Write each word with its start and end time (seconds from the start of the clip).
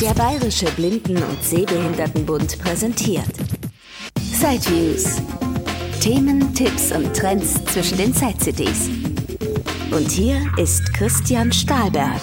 Der 0.00 0.12
Bayerische 0.12 0.66
Blinden- 0.72 1.22
und 1.22 1.42
Sehbehindertenbund 1.42 2.58
präsentiert 2.58 3.24
Sideviews. 4.20 5.22
Themen, 6.02 6.52
Tipps 6.52 6.92
und 6.92 7.16
Trends 7.16 7.64
zwischen 7.64 7.96
den 7.96 8.12
Side-CDs. 8.12 8.90
Und 9.90 10.10
hier 10.10 10.36
ist 10.58 10.92
Christian 10.92 11.50
Stahlberg. 11.50 12.20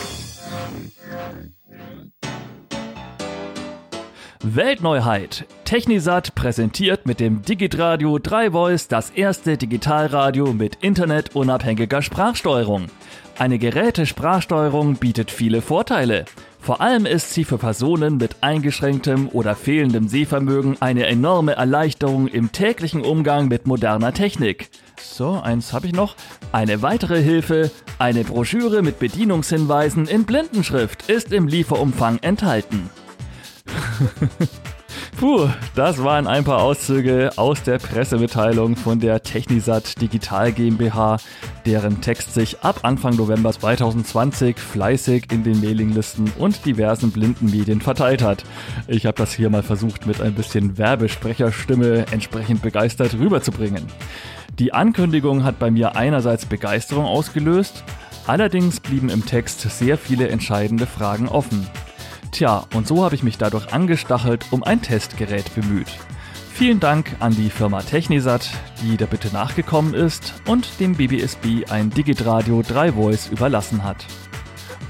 Weltneuheit. 4.44 5.46
Technisat 5.66 6.36
präsentiert 6.36 7.08
mit 7.08 7.20
dem 7.20 7.42
Digitradio 7.42 8.20
3 8.20 8.52
Voice 8.52 8.88
das 8.88 9.10
erste 9.10 9.58
Digitalradio 9.58 10.54
mit 10.54 10.76
internetunabhängiger 10.82 12.04
Sprachsteuerung. 12.04 12.86
Eine 13.40 13.58
Gerätesprachsteuerung 13.58 14.98
bietet 14.98 15.32
viele 15.32 15.64
Vorteile. 15.64 16.26
Vor 16.64 16.80
allem 16.80 17.06
ist 17.06 17.34
sie 17.34 17.44
für 17.44 17.58
Personen 17.58 18.16
mit 18.16 18.38
eingeschränktem 18.40 19.28
oder 19.28 19.54
fehlendem 19.54 20.08
Sehvermögen 20.08 20.78
eine 20.80 21.08
enorme 21.08 21.58
Erleichterung 21.58 22.30
im 22.30 22.54
täglichen 22.54 23.02
Umgang 23.02 23.50
mit 23.50 23.68
moderner 23.68 24.14
Technik. 24.14 24.70
So, 24.98 25.42
eins 25.42 25.74
habe 25.74 25.88
ich 25.88 25.94
noch. 25.94 26.16
Eine 26.54 26.82
weitere 26.82 27.22
Hilfe, 27.22 27.70
eine 28.00 28.24
Broschüre 28.24 28.82
mit 28.82 28.98
Bedienungshinweisen 28.98 30.08
in 30.08 30.24
Blindenschrift 30.24 31.10
ist 31.10 31.34
im 31.34 31.50
Lieferumfang 31.50 32.20
enthalten. 32.20 32.90
Puh, 35.18 35.48
das 35.76 36.04
waren 36.04 36.28
ein 36.28 36.44
paar 36.44 36.62
Auszüge 36.62 37.32
aus 37.38 37.64
der 37.64 37.78
Pressemitteilung 37.78 38.76
von 38.76 39.00
der 39.00 39.22
Technisat 39.24 40.02
Digital 40.02 40.52
GmbH, 40.52 41.18
deren 41.66 42.02
Text 42.02 42.34
sich 42.34 42.62
ab 42.62 42.80
Anfang 42.84 43.16
November 43.16 43.52
2020 43.52 44.58
fleißig 44.58 45.32
in 45.32 45.44
den 45.44 45.62
Mailinglisten 45.62 46.32
und 46.38 46.66
diversen 46.66 47.12
blinden 47.12 47.52
Medien 47.52 47.80
verteilt 47.80 48.22
hat. 48.22 48.44
Ich 48.88 49.06
habe 49.06 49.18
das 49.18 49.32
hier 49.34 49.50
mal 49.50 49.64
versucht 49.64 50.06
mit 50.06 50.20
ein 50.20 50.34
bisschen 50.34 50.78
Werbesprecherstimme 50.78 52.08
entsprechend 52.12 52.62
begeistert 52.62 53.14
rüberzubringen. 53.14 53.86
Die 54.60 54.74
Ankündigung 54.74 55.44
hat 55.44 55.58
bei 55.58 55.72
mir 55.72 55.96
einerseits 55.96 56.46
Begeisterung 56.46 57.06
ausgelöst, 57.06 57.84
allerdings 58.28 58.80
blieben 58.80 59.10
im 59.10 59.26
Text 59.26 59.62
sehr 59.62 59.98
viele 59.98 60.28
entscheidende 60.28 60.86
Fragen 60.86 61.28
offen. 61.28 61.68
Tja, 62.34 62.66
und 62.74 62.88
so 62.88 63.06
habe 63.06 63.14
ich 63.14 63.22
mich 63.22 63.38
dadurch 63.38 63.72
angestachelt 63.74 64.48
um 64.50 64.64
ein 64.64 64.82
Testgerät 64.82 65.54
bemüht. 65.54 65.88
Vielen 66.52 66.80
Dank 66.80 67.16
an 67.20 67.36
die 67.36 67.52
Firma 67.52 67.84
Technisat, 67.84 68.50
die 68.82 68.98
der 68.98 69.06
Bitte 69.06 69.28
nachgekommen 69.32 69.94
ist 69.94 70.34
und 70.48 70.80
dem 70.80 70.96
BBSB 70.96 71.70
ein 71.70 71.92
Digitradio 71.92 72.64
3 72.64 72.94
Voice 72.94 73.28
überlassen 73.28 73.84
hat. 73.84 74.08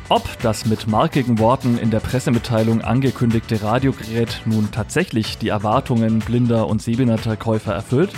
Ob 0.08 0.24
das 0.42 0.66
mit 0.66 0.88
markigen 0.88 1.38
Worten 1.38 1.78
in 1.78 1.92
der 1.92 2.00
Pressemitteilung 2.00 2.80
angekündigte 2.80 3.62
Radiogerät 3.62 4.42
nun 4.46 4.72
tatsächlich 4.72 5.38
die 5.38 5.50
Erwartungen 5.50 6.20
blinder 6.20 6.68
und 6.68 6.82
sehbehinderter 6.82 7.36
Käufer 7.36 7.74
erfüllt 7.74 8.12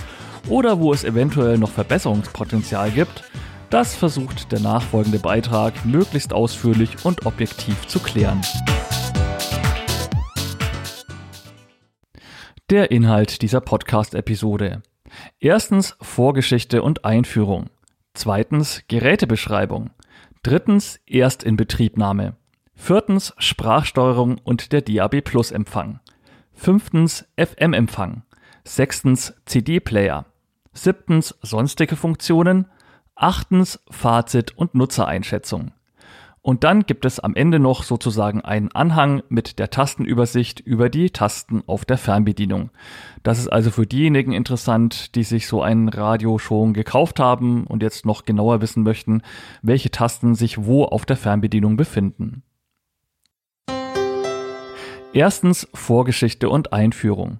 oder 0.49 0.79
wo 0.79 0.93
es 0.93 1.03
eventuell 1.03 1.57
noch 1.57 1.71
Verbesserungspotenzial 1.71 2.91
gibt, 2.91 3.23
das 3.71 3.95
versucht 3.95 4.51
der 4.51 4.59
nachfolgende 4.59 5.17
Beitrag 5.17 5.83
möglichst 5.83 6.31
ausführlich 6.31 7.03
und 7.03 7.25
objektiv 7.25 7.87
zu 7.87 7.99
klären. 7.99 8.41
Der 12.71 12.89
Inhalt 12.89 13.44
dieser 13.44 13.61
Podcast-Episode. 13.61 14.81
Erstens 15.39 15.95
Vorgeschichte 16.02 16.81
und 16.81 17.05
Einführung. 17.05 17.69
Zweitens 18.16 18.81
Gerätebeschreibung. 18.88 19.91
Drittens 20.41 20.99
Erstinbetriebnahme. 21.05 22.35
Viertens 22.73 23.35
Sprachsteuerung 23.38 24.39
und 24.44 24.72
der 24.72 24.81
DAB 24.81 25.22
Plus 25.22 25.52
Empfang. 25.52 25.99
Fünftens 26.55 27.27
FM-Empfang. 27.38 28.23
Sechstens 28.63 29.35
CD-Player. 29.45 30.25
Siebtens 30.73 31.38
sonstige 31.44 31.95
Funktionen. 31.95 32.66
Achtens 33.13 33.79
Fazit 33.91 34.57
und 34.57 34.73
Nutzereinschätzung. 34.73 35.72
Und 36.45 36.63
dann 36.63 36.85
gibt 36.85 37.06
es 37.06 37.19
am 37.19 37.33
Ende 37.33 37.57
noch 37.57 37.81
sozusagen 37.81 38.41
einen 38.41 38.72
Anhang 38.72 39.23
mit 39.29 39.57
der 39.57 39.72
Tastenübersicht 39.72 40.59
über 40.59 40.89
die 40.89 41.09
Tasten 41.09 41.63
auf 41.66 41.85
der 41.85 41.97
Fernbedienung. 41.97 42.69
Das 43.23 43.39
ist 43.39 43.47
also 43.47 43.72
für 43.72 43.88
diejenigen 43.88 44.31
interessant, 44.31 45.16
die 45.16 45.23
sich 45.23 45.47
so 45.47 45.63
ein 45.63 45.89
Radio 45.89 46.38
schon 46.38 46.75
gekauft 46.75 47.19
haben 47.19 47.66
und 47.66 47.81
jetzt 47.81 48.06
noch 48.06 48.25
genauer 48.25 48.61
wissen 48.61 48.83
möchten, 48.83 49.23
welche 49.63 49.89
Tasten 49.89 50.35
sich 50.35 50.63
wo 50.66 50.83
auf 50.85 51.07
der 51.07 51.17
Fernbedienung 51.17 51.78
befinden. 51.78 52.44
Erstens 55.13 55.67
Vorgeschichte 55.73 56.47
und 56.50 56.73
Einführung. 56.73 57.39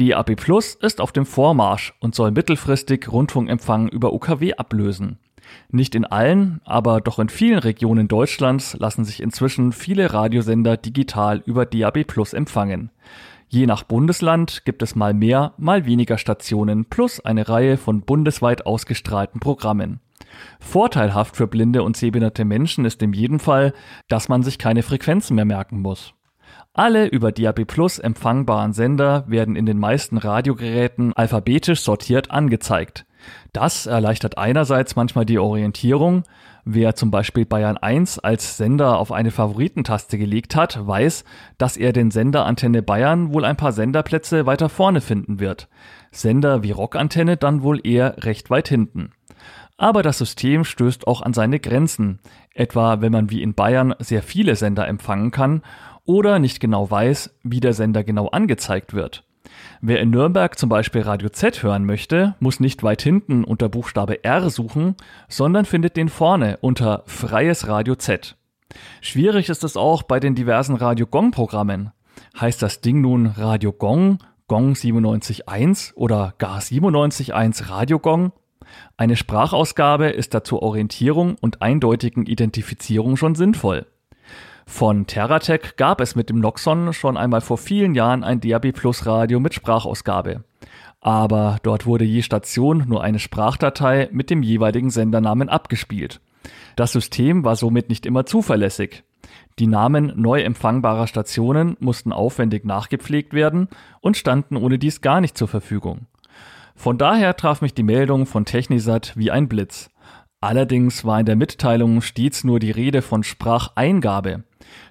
Die 0.00 0.16
AB 0.16 0.34
Plus 0.34 0.74
ist 0.74 1.00
auf 1.00 1.12
dem 1.12 1.26
Vormarsch 1.26 1.94
und 2.00 2.16
soll 2.16 2.32
mittelfristig 2.32 3.06
Rundfunkempfang 3.08 3.86
über 3.86 4.12
UKW 4.12 4.54
ablösen. 4.54 5.20
Nicht 5.70 5.94
in 5.94 6.04
allen, 6.04 6.60
aber 6.64 7.00
doch 7.00 7.18
in 7.18 7.28
vielen 7.28 7.58
Regionen 7.58 8.08
Deutschlands 8.08 8.76
lassen 8.78 9.04
sich 9.04 9.22
inzwischen 9.22 9.72
viele 9.72 10.12
Radiosender 10.12 10.76
digital 10.76 11.42
über 11.44 11.66
DAB 11.66 12.04
Plus 12.04 12.32
empfangen. 12.32 12.90
Je 13.48 13.66
nach 13.66 13.84
Bundesland 13.84 14.64
gibt 14.64 14.82
es 14.82 14.96
mal 14.96 15.14
mehr, 15.14 15.54
mal 15.56 15.86
weniger 15.86 16.18
Stationen 16.18 16.84
plus 16.86 17.24
eine 17.24 17.48
Reihe 17.48 17.76
von 17.76 18.02
bundesweit 18.02 18.66
ausgestrahlten 18.66 19.40
Programmen. 19.40 20.00
Vorteilhaft 20.58 21.36
für 21.36 21.46
blinde 21.46 21.82
und 21.82 21.96
sehbehinderte 21.96 22.44
Menschen 22.44 22.84
ist 22.84 23.02
in 23.02 23.12
jedem 23.12 23.38
Fall, 23.38 23.72
dass 24.08 24.28
man 24.28 24.42
sich 24.42 24.58
keine 24.58 24.82
Frequenzen 24.82 25.36
mehr 25.36 25.44
merken 25.44 25.80
muss. 25.80 26.12
Alle 26.74 27.06
über 27.06 27.32
DAB 27.32 27.64
Plus 27.64 27.98
empfangbaren 27.98 28.72
Sender 28.72 29.24
werden 29.28 29.56
in 29.56 29.64
den 29.64 29.78
meisten 29.78 30.18
Radiogeräten 30.18 31.14
alphabetisch 31.14 31.80
sortiert 31.80 32.30
angezeigt. 32.30 33.05
Das 33.52 33.86
erleichtert 33.86 34.38
einerseits 34.38 34.96
manchmal 34.96 35.24
die 35.24 35.38
Orientierung. 35.38 36.24
Wer 36.64 36.96
zum 36.96 37.10
Beispiel 37.10 37.46
Bayern 37.46 37.76
1 37.76 38.18
als 38.18 38.56
Sender 38.56 38.98
auf 38.98 39.12
eine 39.12 39.30
Favoritentaste 39.30 40.18
gelegt 40.18 40.56
hat, 40.56 40.84
weiß, 40.84 41.24
dass 41.58 41.76
er 41.76 41.92
den 41.92 42.10
Sender 42.10 42.44
Antenne 42.44 42.82
Bayern 42.82 43.32
wohl 43.32 43.44
ein 43.44 43.56
paar 43.56 43.72
Senderplätze 43.72 44.46
weiter 44.46 44.68
vorne 44.68 45.00
finden 45.00 45.38
wird. 45.38 45.68
Sender 46.10 46.62
wie 46.62 46.72
Rockantenne 46.72 47.36
dann 47.36 47.62
wohl 47.62 47.86
eher 47.86 48.24
recht 48.24 48.50
weit 48.50 48.68
hinten. 48.68 49.12
Aber 49.78 50.02
das 50.02 50.18
System 50.18 50.64
stößt 50.64 51.06
auch 51.06 51.20
an 51.20 51.34
seine 51.34 51.60
Grenzen, 51.60 52.18
etwa 52.54 53.00
wenn 53.00 53.12
man 53.12 53.30
wie 53.30 53.42
in 53.42 53.54
Bayern 53.54 53.94
sehr 53.98 54.22
viele 54.22 54.56
Sender 54.56 54.88
empfangen 54.88 55.30
kann 55.30 55.62
oder 56.04 56.38
nicht 56.38 56.60
genau 56.60 56.90
weiß, 56.90 57.34
wie 57.42 57.60
der 57.60 57.74
Sender 57.74 58.02
genau 58.02 58.28
angezeigt 58.28 58.94
wird. 58.94 59.25
Wer 59.80 60.00
in 60.00 60.10
Nürnberg 60.10 60.58
zum 60.58 60.68
Beispiel 60.68 61.02
Radio 61.02 61.28
Z 61.28 61.62
hören 61.62 61.84
möchte, 61.84 62.34
muss 62.40 62.60
nicht 62.60 62.82
weit 62.82 63.02
hinten 63.02 63.44
unter 63.44 63.68
Buchstabe 63.68 64.24
R 64.24 64.48
suchen, 64.50 64.96
sondern 65.28 65.64
findet 65.64 65.96
den 65.96 66.08
vorne 66.08 66.58
unter 66.60 67.02
Freies 67.06 67.68
Radio 67.68 67.94
Z. 67.94 68.36
Schwierig 69.00 69.48
ist 69.48 69.64
es 69.64 69.76
auch 69.76 70.02
bei 70.02 70.20
den 70.20 70.34
diversen 70.34 70.76
Radio 70.76 71.06
Gong 71.06 71.30
Programmen. 71.30 71.92
Heißt 72.40 72.62
das 72.62 72.80
Ding 72.80 73.00
nun 73.00 73.26
Radio 73.26 73.72
Gong, 73.72 74.18
Gong 74.48 74.72
97.1 74.72 75.94
oder 75.94 76.34
gar 76.38 76.60
97.1 76.60 77.70
Radio 77.70 77.98
Gong? 77.98 78.32
Eine 78.96 79.16
Sprachausgabe 79.16 80.08
ist 80.08 80.34
dazu 80.34 80.62
Orientierung 80.62 81.36
und 81.40 81.62
eindeutigen 81.62 82.26
Identifizierung 82.26 83.16
schon 83.16 83.34
sinnvoll. 83.34 83.86
Von 84.68 85.06
Terratec 85.06 85.76
gab 85.76 86.00
es 86.00 86.16
mit 86.16 86.28
dem 86.28 86.38
Noxon 86.38 86.92
schon 86.92 87.16
einmal 87.16 87.40
vor 87.40 87.56
vielen 87.56 87.94
Jahren 87.94 88.24
ein 88.24 88.40
DAB 88.40 88.72
Plus 88.72 89.06
Radio 89.06 89.40
mit 89.40 89.54
Sprachausgabe. 89.54 90.44
Aber 91.00 91.58
dort 91.62 91.86
wurde 91.86 92.04
je 92.04 92.22
Station 92.22 92.84
nur 92.86 93.02
eine 93.02 93.18
Sprachdatei 93.18 94.08
mit 94.12 94.28
dem 94.28 94.42
jeweiligen 94.42 94.90
Sendernamen 94.90 95.48
abgespielt. 95.48 96.20
Das 96.74 96.92
System 96.92 97.44
war 97.44 97.56
somit 97.56 97.88
nicht 97.88 98.04
immer 98.06 98.26
zuverlässig. 98.26 99.04
Die 99.58 99.66
Namen 99.66 100.12
neu 100.16 100.42
empfangbarer 100.42 101.06
Stationen 101.06 101.76
mussten 101.80 102.12
aufwendig 102.12 102.64
nachgepflegt 102.64 103.32
werden 103.32 103.68
und 104.00 104.16
standen 104.16 104.56
ohne 104.56 104.78
dies 104.78 105.00
gar 105.00 105.20
nicht 105.20 105.38
zur 105.38 105.48
Verfügung. 105.48 106.06
Von 106.74 106.98
daher 106.98 107.34
traf 107.36 107.62
mich 107.62 107.72
die 107.72 107.82
Meldung 107.82 108.26
von 108.26 108.44
Technisat 108.44 109.16
wie 109.16 109.30
ein 109.30 109.48
Blitz. 109.48 109.88
Allerdings 110.42 111.04
war 111.04 111.18
in 111.18 111.26
der 111.26 111.36
Mitteilung 111.36 112.02
stets 112.02 112.44
nur 112.44 112.58
die 112.60 112.70
Rede 112.70 113.00
von 113.00 113.22
Spracheingabe. 113.22 114.44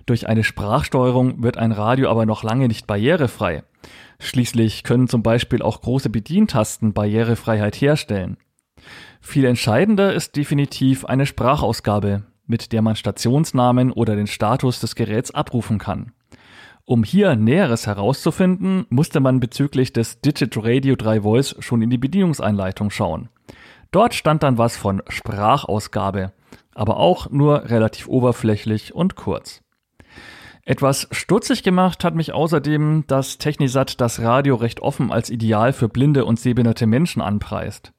Durch 0.05 0.27
eine 0.27 0.43
Sprachsteuerung 0.43 1.43
wird 1.43 1.57
ein 1.57 1.71
Radio 1.71 2.09
aber 2.09 2.25
noch 2.25 2.43
lange 2.43 2.67
nicht 2.67 2.87
barrierefrei. 2.87 3.63
Schließlich 4.19 4.83
können 4.83 5.07
zum 5.07 5.23
Beispiel 5.23 5.61
auch 5.61 5.81
große 5.81 6.09
Bedientasten 6.09 6.93
Barrierefreiheit 6.93 7.75
herstellen. 7.75 8.37
Viel 9.21 9.45
entscheidender 9.45 10.13
ist 10.13 10.35
definitiv 10.35 11.05
eine 11.05 11.25
Sprachausgabe, 11.25 12.23
mit 12.45 12.71
der 12.71 12.81
man 12.81 12.95
Stationsnamen 12.95 13.91
oder 13.91 14.15
den 14.15 14.27
Status 14.27 14.79
des 14.79 14.95
Geräts 14.95 15.31
abrufen 15.31 15.79
kann. 15.79 16.11
Um 16.87 17.03
hier 17.03 17.35
Näheres 17.35 17.87
herauszufinden, 17.87 18.85
musste 18.89 19.19
man 19.19 19.39
bezüglich 19.39 19.91
des 19.91 20.21
Digit 20.21 20.55
Radio 20.57 20.95
3 20.95 21.21
Voice 21.21 21.55
schon 21.57 21.81
in 21.81 21.89
die 21.89 21.97
Bedienungseinleitung 21.97 22.91
schauen. 22.91 23.29
Dort 23.89 24.13
stand 24.13 24.43
dann 24.43 24.59
was 24.59 24.77
von 24.77 25.01
Sprachausgabe, 25.07 26.31
aber 26.75 26.97
auch 26.97 27.31
nur 27.31 27.69
relativ 27.69 28.07
oberflächlich 28.07 28.93
und 28.93 29.15
kurz. 29.15 29.64
Etwas 30.67 31.07
stutzig 31.11 31.61
gemacht 31.61 32.03
hat 32.03 32.15
mich 32.15 32.33
außerdem, 32.33 33.03
dass 33.05 33.37
Technisat 33.37 34.01
das 34.01 34.19
Radio 34.21 34.55
recht 34.55 34.79
offen 34.79 35.11
als 35.11 35.29
Ideal 35.29 35.73
für 35.73 35.87
blinde 35.87 36.25
und 36.25 36.39
sehbehinderte 36.39 36.87
Menschen 36.87 37.21
anpreist. 37.21 37.93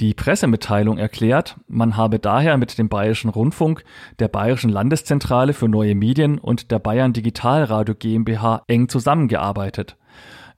Die 0.00 0.14
Pressemitteilung 0.14 0.98
erklärt, 0.98 1.60
man 1.68 1.96
habe 1.96 2.18
daher 2.18 2.56
mit 2.56 2.76
dem 2.76 2.88
Bayerischen 2.88 3.30
Rundfunk, 3.30 3.84
der 4.18 4.26
Bayerischen 4.26 4.70
Landeszentrale 4.70 5.52
für 5.52 5.68
neue 5.68 5.94
Medien 5.94 6.38
und 6.38 6.72
der 6.72 6.80
Bayern 6.80 7.12
Digitalradio 7.12 7.94
GmbH 7.94 8.64
eng 8.66 8.88
zusammengearbeitet. 8.88 9.96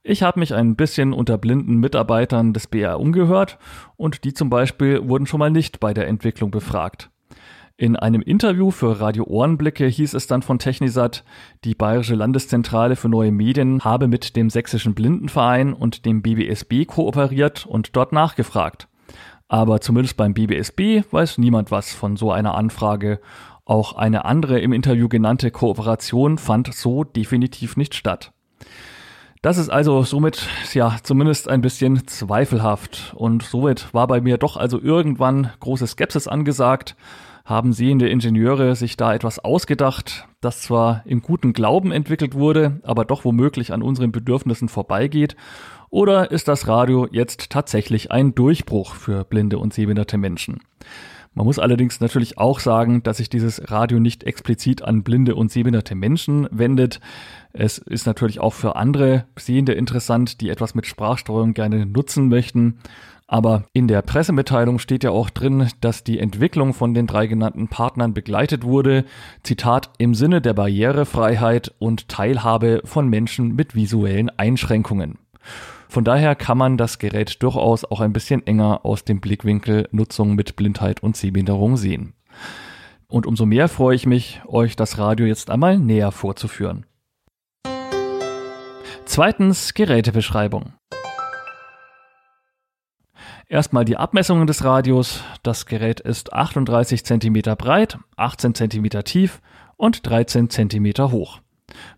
Ich 0.01 0.23
habe 0.23 0.39
mich 0.39 0.55
ein 0.55 0.75
bisschen 0.75 1.13
unter 1.13 1.37
blinden 1.37 1.75
Mitarbeitern 1.75 2.53
des 2.53 2.65
BR 2.65 2.99
umgehört 2.99 3.59
und 3.97 4.23
die 4.23 4.33
zum 4.33 4.49
Beispiel 4.49 5.07
wurden 5.07 5.27
schon 5.27 5.39
mal 5.39 5.51
nicht 5.51 5.79
bei 5.79 5.93
der 5.93 6.07
Entwicklung 6.07 6.49
befragt. 6.49 7.11
In 7.81 7.95
einem 7.95 8.21
Interview 8.21 8.69
für 8.69 8.99
Radio 8.99 9.23
Ohrenblicke 9.23 9.87
hieß 9.87 10.13
es 10.13 10.27
dann 10.27 10.43
von 10.43 10.59
Technisat, 10.59 11.23
die 11.63 11.73
Bayerische 11.73 12.13
Landeszentrale 12.13 12.95
für 12.95 13.09
neue 13.09 13.31
Medien 13.31 13.83
habe 13.83 14.07
mit 14.07 14.35
dem 14.35 14.51
Sächsischen 14.51 14.93
Blindenverein 14.93 15.73
und 15.73 16.05
dem 16.05 16.21
BBSB 16.21 16.85
kooperiert 16.85 17.65
und 17.65 17.95
dort 17.95 18.11
nachgefragt. 18.11 18.87
Aber 19.47 19.81
zumindest 19.81 20.15
beim 20.15 20.35
BBSB 20.35 21.05
weiß 21.09 21.39
niemand 21.39 21.71
was 21.71 21.91
von 21.91 22.17
so 22.17 22.31
einer 22.31 22.53
Anfrage. 22.53 23.19
Auch 23.65 23.93
eine 23.93 24.25
andere 24.25 24.59
im 24.59 24.73
Interview 24.73 25.09
genannte 25.09 25.49
Kooperation 25.49 26.37
fand 26.37 26.71
so 26.75 27.03
definitiv 27.03 27.77
nicht 27.77 27.95
statt. 27.95 28.31
Das 29.41 29.57
ist 29.57 29.69
also 29.69 30.03
somit, 30.03 30.47
ja, 30.75 30.97
zumindest 31.01 31.49
ein 31.49 31.61
bisschen 31.61 32.05
zweifelhaft. 32.05 33.15
Und 33.15 33.41
somit 33.41 33.91
war 33.91 34.05
bei 34.05 34.21
mir 34.21 34.37
doch 34.37 34.55
also 34.55 34.79
irgendwann 34.79 35.49
große 35.59 35.87
Skepsis 35.87 36.27
angesagt 36.27 36.95
haben 37.45 37.73
sehende 37.73 38.09
Ingenieure 38.09 38.75
sich 38.75 38.97
da 38.97 39.13
etwas 39.13 39.39
ausgedacht, 39.39 40.27
das 40.41 40.61
zwar 40.61 41.03
im 41.05 41.21
guten 41.21 41.53
Glauben 41.53 41.91
entwickelt 41.91 42.35
wurde, 42.35 42.79
aber 42.83 43.05
doch 43.05 43.25
womöglich 43.25 43.73
an 43.73 43.81
unseren 43.81 44.11
Bedürfnissen 44.11 44.69
vorbeigeht? 44.69 45.35
Oder 45.89 46.31
ist 46.31 46.47
das 46.47 46.67
Radio 46.67 47.07
jetzt 47.11 47.49
tatsächlich 47.49 48.11
ein 48.11 48.33
Durchbruch 48.33 48.95
für 48.95 49.25
blinde 49.25 49.57
und 49.59 49.73
sehbehinderte 49.73 50.17
Menschen? 50.17 50.59
Man 51.33 51.45
muss 51.45 51.59
allerdings 51.59 52.01
natürlich 52.01 52.37
auch 52.37 52.59
sagen, 52.59 53.03
dass 53.03 53.17
sich 53.17 53.29
dieses 53.29 53.71
Radio 53.71 53.99
nicht 53.99 54.25
explizit 54.25 54.81
an 54.81 55.03
blinde 55.03 55.35
und 55.35 55.49
sehbehinderte 55.49 55.95
Menschen 55.95 56.47
wendet. 56.51 56.99
Es 57.53 57.77
ist 57.77 58.05
natürlich 58.05 58.41
auch 58.41 58.53
für 58.53 58.75
andere 58.75 59.25
Sehende 59.37 59.71
interessant, 59.71 60.41
die 60.41 60.49
etwas 60.49 60.75
mit 60.75 60.85
Sprachsteuerung 60.85 61.53
gerne 61.53 61.85
nutzen 61.85 62.27
möchten. 62.27 62.79
Aber 63.31 63.63
in 63.71 63.87
der 63.87 64.01
Pressemitteilung 64.01 64.77
steht 64.77 65.05
ja 65.05 65.11
auch 65.11 65.29
drin, 65.29 65.69
dass 65.79 66.03
die 66.03 66.19
Entwicklung 66.19 66.73
von 66.73 66.93
den 66.93 67.07
drei 67.07 67.27
genannten 67.27 67.69
Partnern 67.69 68.13
begleitet 68.13 68.65
wurde, 68.65 69.05
Zitat, 69.41 69.89
im 69.99 70.13
Sinne 70.13 70.41
der 70.41 70.53
Barrierefreiheit 70.53 71.73
und 71.79 72.09
Teilhabe 72.09 72.81
von 72.83 73.07
Menschen 73.07 73.55
mit 73.55 73.73
visuellen 73.73 74.29
Einschränkungen. 74.37 75.17
Von 75.87 76.03
daher 76.03 76.35
kann 76.35 76.57
man 76.57 76.75
das 76.75 76.99
Gerät 76.99 77.41
durchaus 77.41 77.85
auch 77.85 78.01
ein 78.01 78.11
bisschen 78.11 78.45
enger 78.45 78.85
aus 78.85 79.05
dem 79.05 79.21
Blickwinkel 79.21 79.87
Nutzung 79.93 80.35
mit 80.35 80.57
Blindheit 80.57 81.01
und 81.01 81.15
Sehbehinderung 81.15 81.77
sehen. 81.77 82.11
Und 83.07 83.25
umso 83.25 83.45
mehr 83.45 83.69
freue 83.69 83.95
ich 83.95 84.05
mich, 84.05 84.41
euch 84.45 84.75
das 84.75 84.97
Radio 84.97 85.25
jetzt 85.25 85.49
einmal 85.49 85.79
näher 85.79 86.11
vorzuführen. 86.11 86.85
Zweitens 89.05 89.73
Gerätebeschreibung. 89.73 90.73
Erstmal 93.51 93.83
die 93.83 93.97
Abmessungen 93.97 94.47
des 94.47 94.63
Radios. 94.63 95.25
Das 95.43 95.65
Gerät 95.65 95.99
ist 95.99 96.31
38 96.31 97.03
cm 97.03 97.41
breit, 97.57 97.97
18 98.15 98.55
cm 98.55 99.03
tief 99.03 99.41
und 99.75 100.07
13 100.09 100.49
cm 100.49 100.93
hoch. 101.11 101.41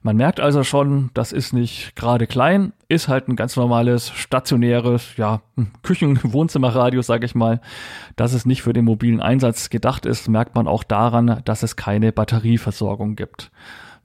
Man 0.01 0.17
merkt 0.17 0.39
also 0.39 0.63
schon, 0.63 1.11
das 1.13 1.31
ist 1.31 1.53
nicht 1.53 1.95
gerade 1.95 2.25
klein, 2.25 2.73
ist 2.87 3.07
halt 3.07 3.27
ein 3.27 3.35
ganz 3.35 3.55
normales, 3.55 4.09
stationäres, 4.09 5.15
ja, 5.17 5.41
Küchen-Wohnzimmerradio, 5.83 7.03
sage 7.03 7.27
ich 7.27 7.35
mal. 7.35 7.61
Dass 8.15 8.33
es 8.33 8.47
nicht 8.47 8.63
für 8.63 8.73
den 8.73 8.85
mobilen 8.85 9.21
Einsatz 9.21 9.69
gedacht 9.69 10.07
ist, 10.07 10.27
merkt 10.27 10.55
man 10.55 10.67
auch 10.67 10.83
daran, 10.83 11.43
dass 11.45 11.61
es 11.61 11.75
keine 11.75 12.11
Batterieversorgung 12.11 13.15
gibt. 13.15 13.51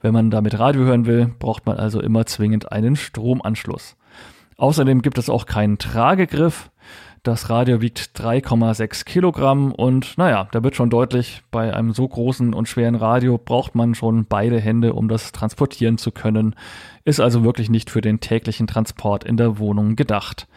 Wenn 0.02 0.12
man 0.12 0.30
damit 0.30 0.58
Radio 0.58 0.82
hören 0.82 1.06
will, 1.06 1.34
braucht 1.38 1.64
man 1.64 1.78
also 1.78 2.02
immer 2.02 2.26
zwingend 2.26 2.72
einen 2.72 2.94
Stromanschluss. 2.94 3.96
Außerdem 4.58 5.00
gibt 5.02 5.16
es 5.16 5.30
auch 5.30 5.46
keinen 5.46 5.78
Tragegriff. 5.78 6.70
Das 7.28 7.50
Radio 7.50 7.82
wiegt 7.82 8.12
3,6 8.16 9.04
Kilogramm 9.04 9.70
und 9.70 10.16
naja, 10.16 10.48
da 10.50 10.64
wird 10.64 10.76
schon 10.76 10.88
deutlich, 10.88 11.42
bei 11.50 11.74
einem 11.74 11.92
so 11.92 12.08
großen 12.08 12.54
und 12.54 12.70
schweren 12.70 12.94
Radio 12.94 13.36
braucht 13.36 13.74
man 13.74 13.94
schon 13.94 14.24
beide 14.24 14.58
Hände, 14.58 14.94
um 14.94 15.08
das 15.08 15.30
transportieren 15.32 15.98
zu 15.98 16.10
können. 16.10 16.56
Ist 17.04 17.20
also 17.20 17.44
wirklich 17.44 17.68
nicht 17.68 17.90
für 17.90 18.00
den 18.00 18.20
täglichen 18.20 18.66
Transport 18.66 19.24
in 19.24 19.36
der 19.36 19.58
Wohnung 19.58 19.94
gedacht. 19.94 20.48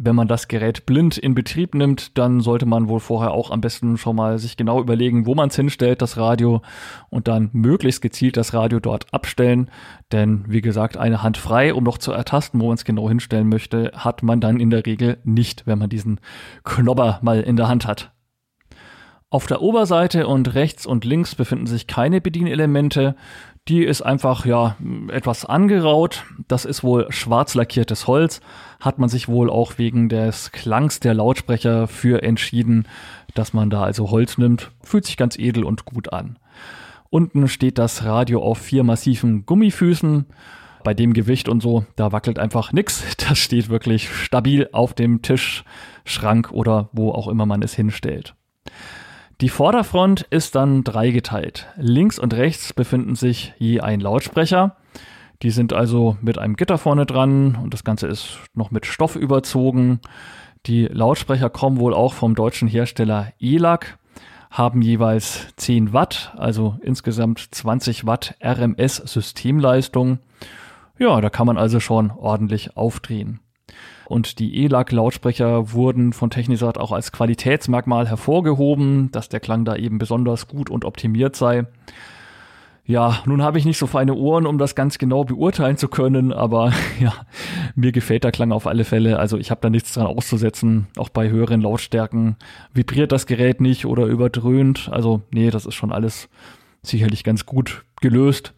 Wenn 0.00 0.14
man 0.14 0.28
das 0.28 0.46
Gerät 0.46 0.86
blind 0.86 1.18
in 1.18 1.34
Betrieb 1.34 1.74
nimmt, 1.74 2.16
dann 2.16 2.40
sollte 2.40 2.66
man 2.66 2.88
wohl 2.88 3.00
vorher 3.00 3.32
auch 3.32 3.50
am 3.50 3.60
besten 3.60 3.98
schon 3.98 4.14
mal 4.14 4.38
sich 4.38 4.56
genau 4.56 4.80
überlegen, 4.80 5.26
wo 5.26 5.34
man 5.34 5.48
es 5.48 5.56
hinstellt, 5.56 6.00
das 6.02 6.16
Radio, 6.16 6.62
und 7.10 7.26
dann 7.26 7.50
möglichst 7.52 8.00
gezielt 8.00 8.36
das 8.36 8.54
Radio 8.54 8.78
dort 8.78 9.12
abstellen. 9.12 9.72
Denn 10.12 10.44
wie 10.46 10.60
gesagt, 10.60 10.96
eine 10.96 11.24
Hand 11.24 11.36
frei, 11.36 11.74
um 11.74 11.82
noch 11.82 11.98
zu 11.98 12.12
ertasten, 12.12 12.60
wo 12.60 12.68
man 12.68 12.76
es 12.76 12.84
genau 12.84 13.08
hinstellen 13.08 13.48
möchte, 13.48 13.90
hat 13.92 14.22
man 14.22 14.40
dann 14.40 14.60
in 14.60 14.70
der 14.70 14.86
Regel 14.86 15.18
nicht, 15.24 15.66
wenn 15.66 15.80
man 15.80 15.90
diesen 15.90 16.20
Knobber 16.62 17.18
mal 17.22 17.40
in 17.40 17.56
der 17.56 17.66
Hand 17.66 17.84
hat. 17.84 18.12
Auf 19.30 19.46
der 19.46 19.60
Oberseite 19.60 20.26
und 20.26 20.54
rechts 20.54 20.86
und 20.86 21.04
links 21.04 21.34
befinden 21.34 21.66
sich 21.66 21.86
keine 21.86 22.22
Bedienelemente. 22.22 23.14
Die 23.68 23.84
ist 23.84 24.00
einfach, 24.00 24.46
ja, 24.46 24.76
etwas 25.08 25.44
angeraut. 25.44 26.24
Das 26.48 26.64
ist 26.64 26.82
wohl 26.82 27.06
schwarz 27.10 27.54
lackiertes 27.54 28.06
Holz. 28.06 28.40
Hat 28.80 28.98
man 28.98 29.10
sich 29.10 29.28
wohl 29.28 29.50
auch 29.50 29.76
wegen 29.76 30.08
des 30.08 30.52
Klangs 30.52 31.00
der 31.00 31.12
Lautsprecher 31.12 31.86
für 31.86 32.22
entschieden, 32.22 32.88
dass 33.34 33.52
man 33.52 33.68
da 33.68 33.82
also 33.82 34.10
Holz 34.10 34.38
nimmt. 34.38 34.70
Fühlt 34.82 35.04
sich 35.04 35.18
ganz 35.18 35.38
edel 35.38 35.64
und 35.64 35.84
gut 35.84 36.14
an. 36.14 36.38
Unten 37.10 37.46
steht 37.46 37.76
das 37.76 38.04
Radio 38.04 38.42
auf 38.42 38.56
vier 38.56 38.84
massiven 38.84 39.44
Gummifüßen. 39.44 40.24
Bei 40.82 40.94
dem 40.94 41.12
Gewicht 41.12 41.50
und 41.50 41.60
so, 41.60 41.84
da 41.96 42.10
wackelt 42.12 42.38
einfach 42.38 42.72
nix. 42.72 43.04
Das 43.28 43.38
steht 43.38 43.68
wirklich 43.68 44.08
stabil 44.08 44.70
auf 44.72 44.94
dem 44.94 45.20
Tisch, 45.20 45.64
Schrank 46.06 46.52
oder 46.52 46.88
wo 46.92 47.10
auch 47.10 47.28
immer 47.28 47.44
man 47.44 47.60
es 47.60 47.74
hinstellt. 47.74 48.34
Die 49.40 49.50
Vorderfront 49.50 50.22
ist 50.30 50.56
dann 50.56 50.82
dreigeteilt. 50.82 51.68
Links 51.76 52.18
und 52.18 52.34
rechts 52.34 52.72
befinden 52.72 53.14
sich 53.14 53.54
je 53.58 53.78
ein 53.78 54.00
Lautsprecher. 54.00 54.74
Die 55.42 55.50
sind 55.50 55.72
also 55.72 56.16
mit 56.20 56.38
einem 56.38 56.56
Gitter 56.56 56.76
vorne 56.76 57.06
dran 57.06 57.54
und 57.54 57.72
das 57.72 57.84
Ganze 57.84 58.08
ist 58.08 58.40
noch 58.54 58.72
mit 58.72 58.84
Stoff 58.84 59.14
überzogen. 59.14 60.00
Die 60.66 60.86
Lautsprecher 60.86 61.50
kommen 61.50 61.78
wohl 61.78 61.94
auch 61.94 62.14
vom 62.14 62.34
deutschen 62.34 62.66
Hersteller 62.66 63.32
ELAC, 63.38 63.96
haben 64.50 64.82
jeweils 64.82 65.46
10 65.54 65.92
Watt, 65.92 66.34
also 66.36 66.76
insgesamt 66.82 67.54
20 67.54 68.06
Watt 68.06 68.34
RMS 68.42 68.96
Systemleistung. 68.96 70.18
Ja, 70.98 71.20
da 71.20 71.30
kann 71.30 71.46
man 71.46 71.58
also 71.58 71.78
schon 71.78 72.10
ordentlich 72.10 72.76
aufdrehen. 72.76 73.38
Und 74.08 74.38
die 74.38 74.64
ELAC-Lautsprecher 74.64 75.74
wurden 75.74 76.14
von 76.14 76.30
Technisat 76.30 76.78
auch 76.78 76.92
als 76.92 77.12
Qualitätsmerkmal 77.12 78.08
hervorgehoben, 78.08 79.10
dass 79.12 79.28
der 79.28 79.38
Klang 79.38 79.66
da 79.66 79.76
eben 79.76 79.98
besonders 79.98 80.48
gut 80.48 80.70
und 80.70 80.86
optimiert 80.86 81.36
sei. 81.36 81.66
Ja, 82.86 83.18
nun 83.26 83.42
habe 83.42 83.58
ich 83.58 83.66
nicht 83.66 83.76
so 83.76 83.86
feine 83.86 84.14
Ohren, 84.14 84.46
um 84.46 84.56
das 84.56 84.74
ganz 84.74 84.96
genau 84.96 85.24
beurteilen 85.24 85.76
zu 85.76 85.88
können, 85.88 86.32
aber 86.32 86.72
ja, 87.00 87.12
mir 87.74 87.92
gefällt 87.92 88.24
der 88.24 88.32
Klang 88.32 88.50
auf 88.50 88.66
alle 88.66 88.84
Fälle. 88.84 89.18
Also 89.18 89.36
ich 89.36 89.50
habe 89.50 89.60
da 89.60 89.68
nichts 89.68 89.92
dran 89.92 90.06
auszusetzen. 90.06 90.86
Auch 90.96 91.10
bei 91.10 91.28
höheren 91.28 91.60
Lautstärken 91.60 92.36
vibriert 92.72 93.12
das 93.12 93.26
Gerät 93.26 93.60
nicht 93.60 93.84
oder 93.84 94.06
überdröhnt. 94.06 94.88
Also 94.90 95.20
nee, 95.30 95.50
das 95.50 95.66
ist 95.66 95.74
schon 95.74 95.92
alles 95.92 96.30
sicherlich 96.80 97.24
ganz 97.24 97.44
gut 97.44 97.84
gelöst. 98.00 98.54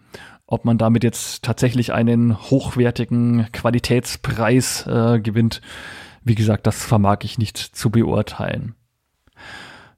Ob 0.50 0.64
man 0.64 0.78
damit 0.78 1.04
jetzt 1.04 1.44
tatsächlich 1.44 1.92
einen 1.92 2.36
hochwertigen 2.36 3.46
Qualitätspreis 3.52 4.84
äh, 4.88 5.20
gewinnt, 5.20 5.60
wie 6.24 6.34
gesagt, 6.34 6.66
das 6.66 6.84
vermag 6.84 7.18
ich 7.22 7.38
nicht 7.38 7.56
zu 7.56 7.88
beurteilen. 7.88 8.74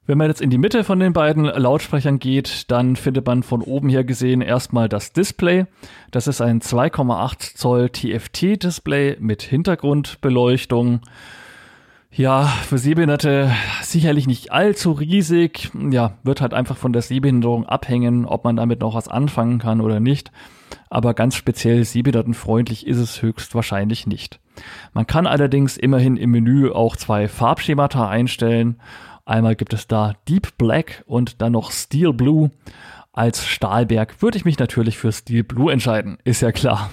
Wenn 0.05 0.19
man 0.19 0.27
jetzt 0.27 0.41
in 0.41 0.51
die 0.51 0.59
Mitte 0.59 0.83
von 0.83 0.99
den 0.99 1.11
beiden 1.11 1.45
Lautsprechern 1.45 2.19
geht, 2.19 2.69
dann 2.69 2.95
findet 2.95 3.25
man 3.25 3.41
von 3.41 3.63
oben 3.63 3.89
her 3.89 4.03
gesehen 4.03 4.41
erstmal 4.41 4.87
das 4.87 5.11
Display. 5.11 5.65
Das 6.11 6.27
ist 6.27 6.39
ein 6.39 6.61
2,8 6.61 7.55
Zoll 7.55 7.89
TFT-Display 7.89 9.17
mit 9.19 9.41
Hintergrundbeleuchtung. 9.41 11.01
Ja, 12.15 12.45
für 12.45 12.77
Sehbehinderte 12.77 13.51
sicherlich 13.81 14.27
nicht 14.27 14.51
allzu 14.51 14.91
riesig. 14.91 15.71
Ja, 15.89 16.13
wird 16.21 16.41
halt 16.41 16.53
einfach 16.53 16.77
von 16.77 16.93
der 16.93 17.01
Sehbehinderung 17.01 17.65
abhängen, 17.65 18.25
ob 18.25 18.43
man 18.43 18.55
damit 18.55 18.81
noch 18.81 18.93
was 18.93 19.07
anfangen 19.07 19.57
kann 19.57 19.81
oder 19.81 19.99
nicht. 19.99 20.31
Aber 20.91 21.15
ganz 21.15 21.35
speziell 21.35 21.83
sehbehindertenfreundlich 21.83 22.85
ist 22.85 22.99
es 22.99 23.23
höchstwahrscheinlich 23.23 24.05
nicht. 24.05 24.39
Man 24.93 25.07
kann 25.07 25.25
allerdings 25.25 25.75
immerhin 25.75 26.15
im 26.15 26.29
Menü 26.29 26.69
auch 26.69 26.95
zwei 26.97 27.27
Farbschemata 27.27 28.07
einstellen. 28.07 28.79
Einmal 29.25 29.55
gibt 29.55 29.73
es 29.73 29.87
da 29.87 30.13
Deep 30.29 30.55
Black 30.59 31.03
und 31.07 31.41
dann 31.41 31.53
noch 31.53 31.71
Steel 31.71 32.13
Blue. 32.13 32.51
Als 33.11 33.43
Stahlberg 33.47 34.21
würde 34.21 34.37
ich 34.37 34.45
mich 34.45 34.59
natürlich 34.59 34.99
für 34.99 35.11
Steel 35.11 35.43
Blue 35.43 35.73
entscheiden, 35.73 36.19
ist 36.23 36.41
ja 36.41 36.51
klar. 36.51 36.91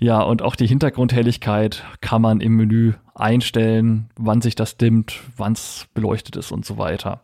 Ja, 0.00 0.22
und 0.22 0.40
auch 0.40 0.56
die 0.56 0.66
Hintergrundhelligkeit 0.66 1.84
kann 2.00 2.22
man 2.22 2.40
im 2.40 2.56
Menü 2.56 2.94
einstellen, 3.14 4.08
wann 4.16 4.40
sich 4.40 4.54
das 4.54 4.78
dimmt, 4.78 5.20
wann 5.36 5.52
es 5.52 5.88
beleuchtet 5.92 6.36
ist 6.36 6.52
und 6.52 6.64
so 6.64 6.78
weiter. 6.78 7.20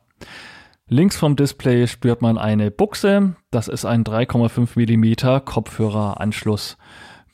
Links 0.86 1.16
vom 1.16 1.36
Display 1.36 1.86
spürt 1.86 2.20
man 2.20 2.36
eine 2.36 2.70
Buchse. 2.70 3.34
Das 3.50 3.66
ist 3.66 3.86
ein 3.86 4.04
3,5 4.04 4.76
mm 4.76 5.44
Kopfhöreranschluss. 5.44 6.76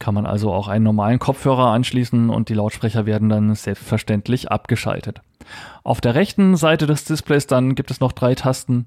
Kann 0.03 0.15
man 0.15 0.27
also 0.27 0.53
auch 0.53 0.67
einen 0.67 0.83
normalen 0.83 1.21
Kopfhörer 1.21 1.69
anschließen 1.69 2.29
und 2.29 2.49
die 2.49 2.55
Lautsprecher 2.55 3.07
werden 3.07 3.29
dann 3.29 3.55
selbstverständlich 3.55 4.51
abgeschaltet. 4.51 5.21
Auf 5.85 6.01
der 6.01 6.17
rechten 6.17 6.57
Seite 6.57 6.89
des 6.89 7.05
Displays 7.05 7.47
dann 7.47 7.77
gibt 7.77 7.89
es 7.93 8.01
noch 8.01 8.11
drei 8.11 8.35
Tasten. 8.35 8.87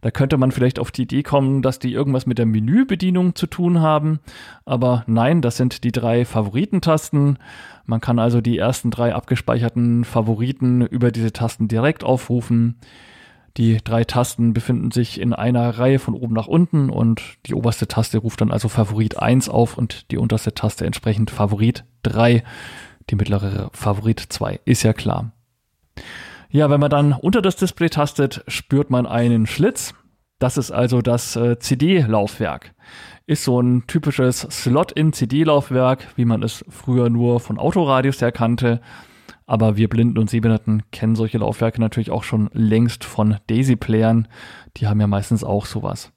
Da 0.00 0.10
könnte 0.10 0.38
man 0.38 0.50
vielleicht 0.50 0.80
auf 0.80 0.90
die 0.90 1.02
Idee 1.02 1.22
kommen, 1.22 1.62
dass 1.62 1.78
die 1.78 1.92
irgendwas 1.92 2.26
mit 2.26 2.38
der 2.38 2.46
Menübedienung 2.46 3.36
zu 3.36 3.46
tun 3.46 3.80
haben. 3.80 4.18
Aber 4.64 5.04
nein, 5.06 5.40
das 5.40 5.56
sind 5.56 5.84
die 5.84 5.92
drei 5.92 6.24
Favoritentasten. 6.24 7.38
Man 7.84 8.00
kann 8.00 8.18
also 8.18 8.40
die 8.40 8.58
ersten 8.58 8.90
drei 8.90 9.14
abgespeicherten 9.14 10.02
Favoriten 10.02 10.82
über 10.84 11.12
diese 11.12 11.32
Tasten 11.32 11.68
direkt 11.68 12.02
aufrufen. 12.02 12.74
Die 13.56 13.78
drei 13.82 14.04
Tasten 14.04 14.52
befinden 14.52 14.90
sich 14.90 15.18
in 15.18 15.32
einer 15.32 15.78
Reihe 15.78 15.98
von 15.98 16.14
oben 16.14 16.34
nach 16.34 16.46
unten 16.46 16.90
und 16.90 17.22
die 17.46 17.54
oberste 17.54 17.88
Taste 17.88 18.18
ruft 18.18 18.42
dann 18.42 18.50
also 18.50 18.68
Favorit 18.68 19.18
1 19.18 19.48
auf 19.48 19.78
und 19.78 20.10
die 20.10 20.18
unterste 20.18 20.52
Taste 20.52 20.84
entsprechend 20.84 21.30
Favorit 21.30 21.84
3. 22.02 22.44
Die 23.08 23.14
mittlere 23.14 23.70
Favorit 23.72 24.20
2. 24.20 24.60
Ist 24.66 24.82
ja 24.82 24.92
klar. 24.92 25.32
Ja, 26.50 26.68
wenn 26.68 26.80
man 26.80 26.90
dann 26.90 27.12
unter 27.12 27.40
das 27.40 27.56
Display 27.56 27.88
tastet, 27.88 28.44
spürt 28.46 28.90
man 28.90 29.06
einen 29.06 29.46
Schlitz. 29.46 29.94
Das 30.38 30.58
ist 30.58 30.70
also 30.70 31.00
das 31.00 31.34
äh, 31.36 31.58
CD-Laufwerk. 31.58 32.74
Ist 33.26 33.44
so 33.44 33.60
ein 33.60 33.86
typisches 33.86 34.40
Slot-in-CD-Laufwerk, 34.40 36.08
wie 36.16 36.26
man 36.26 36.42
es 36.42 36.62
früher 36.68 37.08
nur 37.08 37.40
von 37.40 37.58
Autoradios 37.58 38.20
her 38.20 38.32
kannte. 38.32 38.82
Aber 39.46 39.76
wir 39.76 39.88
Blinden 39.88 40.18
und 40.18 40.28
Sehbehinderten 40.28 40.82
kennen 40.90 41.14
solche 41.14 41.38
Laufwerke 41.38 41.80
natürlich 41.80 42.10
auch 42.10 42.24
schon 42.24 42.50
längst 42.52 43.04
von 43.04 43.36
Daisy-Playern. 43.46 44.28
Die 44.76 44.88
haben 44.88 45.00
ja 45.00 45.06
meistens 45.06 45.44
auch 45.44 45.66
sowas. 45.66 46.12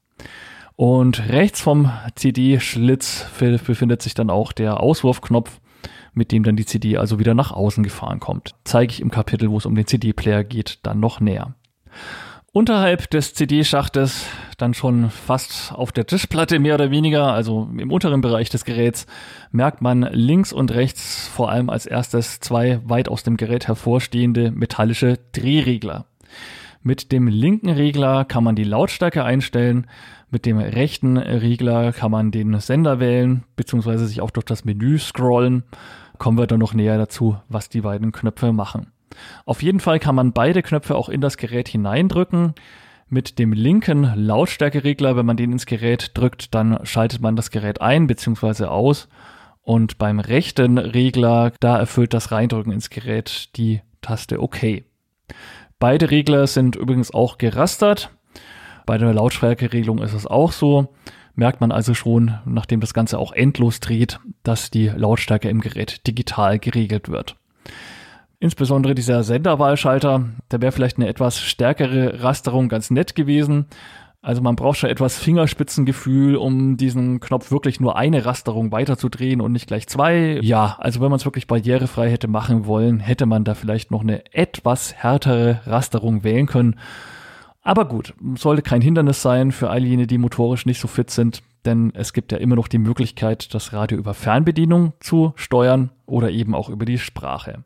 Und 0.75 1.29
rechts 1.29 1.61
vom 1.61 1.91
CD-Schlitz 2.15 3.27
befindet 3.37 4.01
sich 4.01 4.13
dann 4.15 4.29
auch 4.29 4.51
der 4.51 4.79
Auswurfknopf, 4.79 5.59
mit 6.13 6.31
dem 6.31 6.43
dann 6.43 6.55
die 6.55 6.65
CD 6.65 6.97
also 6.97 7.19
wieder 7.19 7.33
nach 7.33 7.51
außen 7.51 7.83
gefahren 7.83 8.19
kommt. 8.19 8.55
Zeige 8.63 8.93
ich 8.93 9.01
im 9.01 9.11
Kapitel, 9.11 9.51
wo 9.51 9.57
es 9.57 9.65
um 9.65 9.75
den 9.75 9.85
CD-Player 9.85 10.43
geht, 10.43 10.79
dann 10.83 10.99
noch 10.99 11.19
näher. 11.19 11.53
Unterhalb 12.51 13.11
des 13.11 13.35
CD-Schachtes, 13.35 14.25
dann 14.57 14.73
schon 14.73 15.11
fast 15.11 15.71
auf 15.71 15.91
der 15.91 16.07
Tischplatte 16.07 16.57
mehr 16.57 16.73
oder 16.73 16.89
weniger, 16.89 17.31
also 17.31 17.69
im 17.77 17.91
unteren 17.91 18.21
Bereich 18.21 18.49
des 18.49 18.65
Geräts, 18.65 19.05
merkt 19.51 19.83
man 19.83 20.01
links 20.01 20.51
und 20.51 20.73
rechts 20.73 21.27
vor 21.27 21.51
allem 21.51 21.69
als 21.69 21.85
erstes 21.85 22.39
zwei 22.39 22.81
weit 22.85 23.07
aus 23.07 23.21
dem 23.21 23.37
Gerät 23.37 23.67
hervorstehende 23.67 24.49
metallische 24.49 25.19
Drehregler. 25.31 26.07
Mit 26.81 27.11
dem 27.11 27.27
linken 27.27 27.69
Regler 27.69 28.25
kann 28.25 28.43
man 28.43 28.55
die 28.55 28.63
Lautstärke 28.63 29.23
einstellen, 29.23 29.85
mit 30.31 30.47
dem 30.47 30.57
rechten 30.57 31.17
Regler 31.17 31.93
kann 31.93 32.09
man 32.09 32.31
den 32.31 32.59
Sender 32.59 32.99
wählen, 32.99 33.43
beziehungsweise 33.57 34.07
sich 34.07 34.21
auch 34.21 34.31
durch 34.31 34.45
das 34.45 34.65
Menü 34.65 34.97
scrollen. 34.97 35.63
Kommen 36.17 36.39
wir 36.39 36.47
dann 36.47 36.59
noch 36.59 36.73
näher 36.73 36.97
dazu, 36.97 37.37
was 37.47 37.69
die 37.69 37.81
beiden 37.81 38.11
Knöpfe 38.11 38.53
machen. 38.53 38.87
Auf 39.45 39.61
jeden 39.63 39.79
Fall 39.79 39.99
kann 39.99 40.15
man 40.15 40.33
beide 40.33 40.61
Knöpfe 40.61 40.95
auch 40.95 41.09
in 41.09 41.21
das 41.21 41.37
Gerät 41.37 41.67
hineindrücken. 41.67 42.53
Mit 43.07 43.39
dem 43.39 43.53
linken 43.53 44.11
Lautstärkeregler, 44.15 45.15
wenn 45.15 45.25
man 45.25 45.37
den 45.37 45.51
ins 45.51 45.65
Gerät 45.65 46.11
drückt, 46.13 46.53
dann 46.53 46.79
schaltet 46.85 47.21
man 47.21 47.35
das 47.35 47.49
Gerät 47.49 47.81
ein 47.81 48.05
bzw. 48.05 48.65
aus. 48.65 49.07
Und 49.61 49.97
beim 49.97 50.19
rechten 50.19 50.77
Regler, 50.77 51.51
da 51.59 51.77
erfüllt 51.77 52.13
das 52.13 52.31
Reindrücken 52.31 52.71
ins 52.71 52.89
Gerät 52.89 53.55
die 53.57 53.81
Taste 54.01 54.41
OK. 54.41 54.83
Beide 55.79 56.11
Regler 56.11 56.47
sind 56.47 56.75
übrigens 56.75 57.13
auch 57.13 57.37
gerastert. 57.37 58.11
Bei 58.85 58.97
der 58.97 59.13
Lautstärkeregelung 59.13 59.99
ist 59.99 60.13
es 60.13 60.27
auch 60.27 60.51
so. 60.51 60.93
Merkt 61.35 61.61
man 61.61 61.71
also 61.71 61.93
schon, 61.93 62.37
nachdem 62.45 62.81
das 62.81 62.93
Ganze 62.93 63.17
auch 63.17 63.31
endlos 63.31 63.79
dreht, 63.79 64.19
dass 64.43 64.71
die 64.71 64.87
Lautstärke 64.87 65.49
im 65.49 65.61
Gerät 65.61 66.05
digital 66.05 66.59
geregelt 66.59 67.09
wird. 67.09 67.37
Insbesondere 68.41 68.95
dieser 68.95 69.23
Senderwahlschalter, 69.23 70.29
da 70.47 70.61
wäre 70.61 70.71
vielleicht 70.71 70.97
eine 70.97 71.09
etwas 71.09 71.39
stärkere 71.39 72.23
Rasterung 72.23 72.69
ganz 72.69 72.89
nett 72.89 73.13
gewesen. 73.13 73.65
Also 74.21 74.41
man 74.41 74.55
braucht 74.55 74.77
schon 74.77 74.89
etwas 74.89 75.17
Fingerspitzengefühl, 75.17 76.35
um 76.35 76.77
diesen 76.77 77.19
Knopf 77.19 77.51
wirklich 77.51 77.79
nur 77.79 77.97
eine 77.97 78.25
Rasterung 78.25 78.71
weiterzudrehen 78.71 79.39
und 79.39 79.51
nicht 79.53 79.67
gleich 79.67 79.87
zwei. 79.87 80.39
Ja, 80.41 80.75
also 80.79 80.99
wenn 81.01 81.09
man 81.09 81.19
es 81.19 81.25
wirklich 81.25 81.47
barrierefrei 81.47 82.09
hätte 82.09 82.27
machen 82.27 82.65
wollen, 82.65 82.99
hätte 82.99 83.25
man 83.25 83.43
da 83.43 83.55
vielleicht 83.55 83.91
noch 83.91 84.01
eine 84.01 84.33
etwas 84.33 84.93
härtere 84.93 85.61
Rasterung 85.65 86.23
wählen 86.23 86.47
können. 86.47 86.79
Aber 87.61 87.85
gut, 87.85 88.13
sollte 88.35 88.61
kein 88.61 88.81
Hindernis 88.81 89.21
sein 89.21 89.51
für 89.51 89.69
all 89.69 89.83
jene, 89.83 90.07
die 90.07 90.17
motorisch 90.17 90.65
nicht 90.65 90.79
so 90.79 90.87
fit 90.87 91.11
sind, 91.11 91.43
denn 91.65 91.91
es 91.93 92.13
gibt 92.13 92.31
ja 92.31 92.37
immer 92.37 92.55
noch 92.55 92.67
die 92.67 92.77
Möglichkeit, 92.77 93.53
das 93.53 93.73
Radio 93.73 93.97
über 93.97 94.13
Fernbedienung 94.13 94.93
zu 94.99 95.33
steuern 95.35 95.91
oder 96.05 96.29
eben 96.29 96.55
auch 96.55 96.69
über 96.69 96.85
die 96.85 96.97
Sprache. 96.97 97.63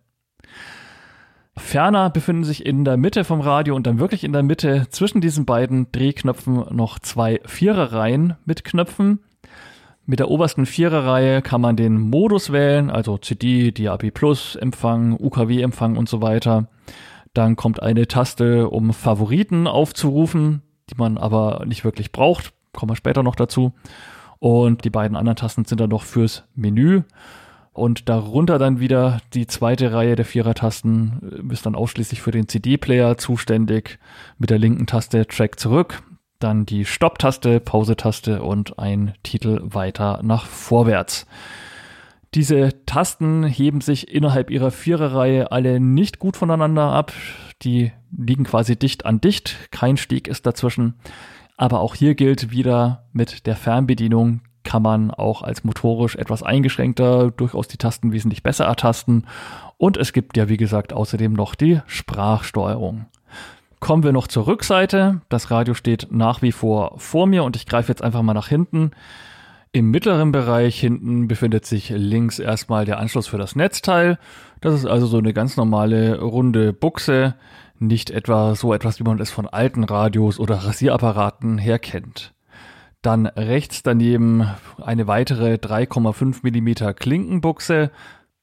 Ferner 1.55 2.09
befinden 2.09 2.43
sich 2.43 2.65
in 2.65 2.83
der 2.83 2.97
Mitte 2.97 3.23
vom 3.23 3.41
Radio 3.41 3.75
und 3.75 3.85
dann 3.85 3.99
wirklich 3.99 4.23
in 4.23 4.33
der 4.33 4.43
Mitte 4.43 4.87
zwischen 4.89 5.21
diesen 5.21 5.45
beiden 5.45 5.91
Drehknöpfen 5.91 6.65
noch 6.71 6.97
zwei 6.99 7.41
Viererreihen 7.45 8.35
mit 8.45 8.63
Knöpfen. 8.63 9.19
Mit 10.05 10.19
der 10.19 10.29
obersten 10.29 10.65
Viererreihe 10.65 11.41
kann 11.41 11.61
man 11.61 11.77
den 11.77 11.97
Modus 11.97 12.51
wählen, 12.51 12.89
also 12.89 13.17
CD, 13.17 13.71
DAB 13.71 14.11
Plus, 14.11 14.55
Empfang, 14.55 15.15
UKW-Empfang 15.17 15.95
und 15.95 16.09
so 16.09 16.21
weiter. 16.21 16.67
Dann 17.33 17.55
kommt 17.55 17.81
eine 17.81 18.07
Taste, 18.07 18.69
um 18.69 18.91
Favoriten 18.91 19.67
aufzurufen, 19.67 20.61
die 20.89 20.95
man 20.97 21.17
aber 21.17 21.63
nicht 21.65 21.85
wirklich 21.85 22.11
braucht. 22.11 22.51
Kommen 22.73 22.91
wir 22.91 22.95
später 22.95 23.23
noch 23.23 23.35
dazu. 23.35 23.73
Und 24.39 24.83
die 24.83 24.89
beiden 24.89 25.15
anderen 25.15 25.37
Tasten 25.37 25.63
sind 25.65 25.79
dann 25.79 25.89
noch 25.89 26.03
fürs 26.03 26.43
Menü. 26.55 27.03
Und 27.73 28.07
darunter 28.07 28.59
dann 28.59 28.79
wieder 28.79 29.19
die 29.33 29.47
zweite 29.47 29.91
Reihe 29.91 30.15
der 30.15 30.25
Vierertasten 30.25 31.49
ist 31.51 31.65
dann 31.65 31.75
ausschließlich 31.75 32.21
für 32.21 32.29
den 32.29 32.47
CD-Player 32.47 33.17
zuständig. 33.17 33.97
Mit 34.37 34.51
der 34.51 34.59
linken 34.59 34.85
Taste 34.85 35.25
Track 35.25 35.59
zurück, 35.59 36.03
dann 36.37 36.67
die 36.67 36.85
Stopp-Taste, 36.85 37.59
Pause-Taste 37.59 38.43
und 38.43 38.77
ein 38.77 39.15
Titel 39.23 39.59
weiter 39.63 40.21
nach 40.21 40.45
vorwärts. 40.45 41.25
Diese 42.35 42.85
Tasten 42.85 43.43
heben 43.43 43.81
sich 43.81 44.13
innerhalb 44.13 44.51
ihrer 44.51 44.71
Viererreihe 44.71 45.51
alle 45.51 45.79
nicht 45.79 46.19
gut 46.19 46.37
voneinander 46.37 46.91
ab. 46.91 47.11
Die 47.63 47.91
liegen 48.15 48.43
quasi 48.43 48.75
dicht 48.75 49.05
an 49.05 49.19
dicht, 49.19 49.71
kein 49.71 49.97
Steg 49.97 50.27
ist 50.27 50.45
dazwischen. 50.45 50.95
Aber 51.57 51.79
auch 51.79 51.95
hier 51.95 52.13
gilt 52.13 52.51
wieder 52.51 53.05
mit 53.13 53.45
der 53.45 53.55
Fernbedienung 53.55 54.41
kann 54.63 54.81
man 54.81 55.11
auch 55.11 55.41
als 55.41 55.63
motorisch 55.63 56.15
etwas 56.15 56.43
eingeschränkter 56.43 57.31
durchaus 57.31 57.67
die 57.67 57.77
Tasten 57.77 58.11
wesentlich 58.11 58.43
besser 58.43 58.65
ertasten. 58.65 59.27
Und 59.77 59.97
es 59.97 60.13
gibt 60.13 60.37
ja, 60.37 60.49
wie 60.49 60.57
gesagt, 60.57 60.93
außerdem 60.93 61.33
noch 61.33 61.55
die 61.55 61.81
Sprachsteuerung. 61.87 63.05
Kommen 63.79 64.03
wir 64.03 64.13
noch 64.13 64.27
zur 64.27 64.47
Rückseite. 64.47 65.21
Das 65.27 65.51
Radio 65.51 65.73
steht 65.73 66.07
nach 66.09 66.41
wie 66.41 66.53
vor 66.53 66.93
vor 66.97 67.27
mir 67.27 67.43
und 67.43 67.57
ich 67.57 67.65
greife 67.65 67.89
jetzt 67.91 68.01
einfach 68.01 68.21
mal 68.21 68.33
nach 68.33 68.47
hinten. 68.47 68.91
Im 69.73 69.89
mittleren 69.89 70.31
Bereich 70.31 70.79
hinten 70.79 71.27
befindet 71.27 71.65
sich 71.65 71.89
links 71.89 72.39
erstmal 72.39 72.85
der 72.85 72.99
Anschluss 72.99 73.27
für 73.27 73.39
das 73.39 73.55
Netzteil. 73.55 74.19
Das 74.61 74.75
ist 74.75 74.85
also 74.85 75.07
so 75.07 75.17
eine 75.17 75.33
ganz 75.33 75.57
normale 75.57 76.21
runde 76.21 76.73
Buchse, 76.73 77.35
nicht 77.79 78.11
etwa 78.11 78.55
so 78.55 78.73
etwas, 78.73 78.99
wie 78.99 79.03
man 79.03 79.19
es 79.19 79.31
von 79.31 79.47
alten 79.47 79.83
Radios 79.83 80.39
oder 80.39 80.57
Rasierapparaten 80.57 81.57
her 81.57 81.79
kennt. 81.79 82.33
Dann 83.03 83.27
rechts 83.27 83.83
daneben 83.83 84.47
eine 84.81 85.07
weitere 85.07 85.55
3,5 85.55 86.39
mm 86.41 86.95
Klinkenbuchse. 86.95 87.91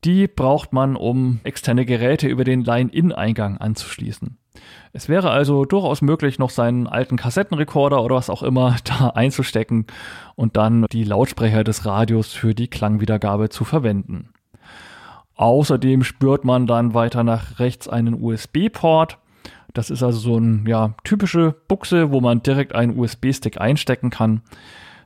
Die 0.04 0.28
braucht 0.28 0.74
man, 0.74 0.96
um 0.96 1.40
externe 1.44 1.86
Geräte 1.86 2.28
über 2.28 2.44
den 2.44 2.62
Line-In-Eingang 2.62 3.56
anzuschließen. 3.56 4.36
Es 4.92 5.08
wäre 5.08 5.30
also 5.30 5.64
durchaus 5.64 6.02
möglich, 6.02 6.38
noch 6.38 6.50
seinen 6.50 6.86
alten 6.86 7.16
Kassettenrekorder 7.16 8.02
oder 8.02 8.16
was 8.16 8.28
auch 8.28 8.42
immer 8.42 8.76
da 8.84 9.08
einzustecken 9.08 9.86
und 10.36 10.58
dann 10.58 10.84
die 10.92 11.04
Lautsprecher 11.04 11.64
des 11.64 11.86
Radios 11.86 12.34
für 12.34 12.54
die 12.54 12.68
Klangwiedergabe 12.68 13.48
zu 13.48 13.64
verwenden. 13.64 14.28
Außerdem 15.36 16.04
spürt 16.04 16.44
man 16.44 16.66
dann 16.66 16.92
weiter 16.92 17.24
nach 17.24 17.60
rechts 17.60 17.88
einen 17.88 18.22
USB-Port 18.22 19.16
das 19.72 19.90
ist 19.90 20.02
also 20.02 20.18
so 20.18 20.36
eine 20.36 20.68
ja, 20.68 20.94
typische 21.04 21.54
Buchse, 21.68 22.10
wo 22.10 22.20
man 22.20 22.42
direkt 22.42 22.74
einen 22.74 22.98
USB-Stick 22.98 23.60
einstecken 23.60 24.10
kann. 24.10 24.42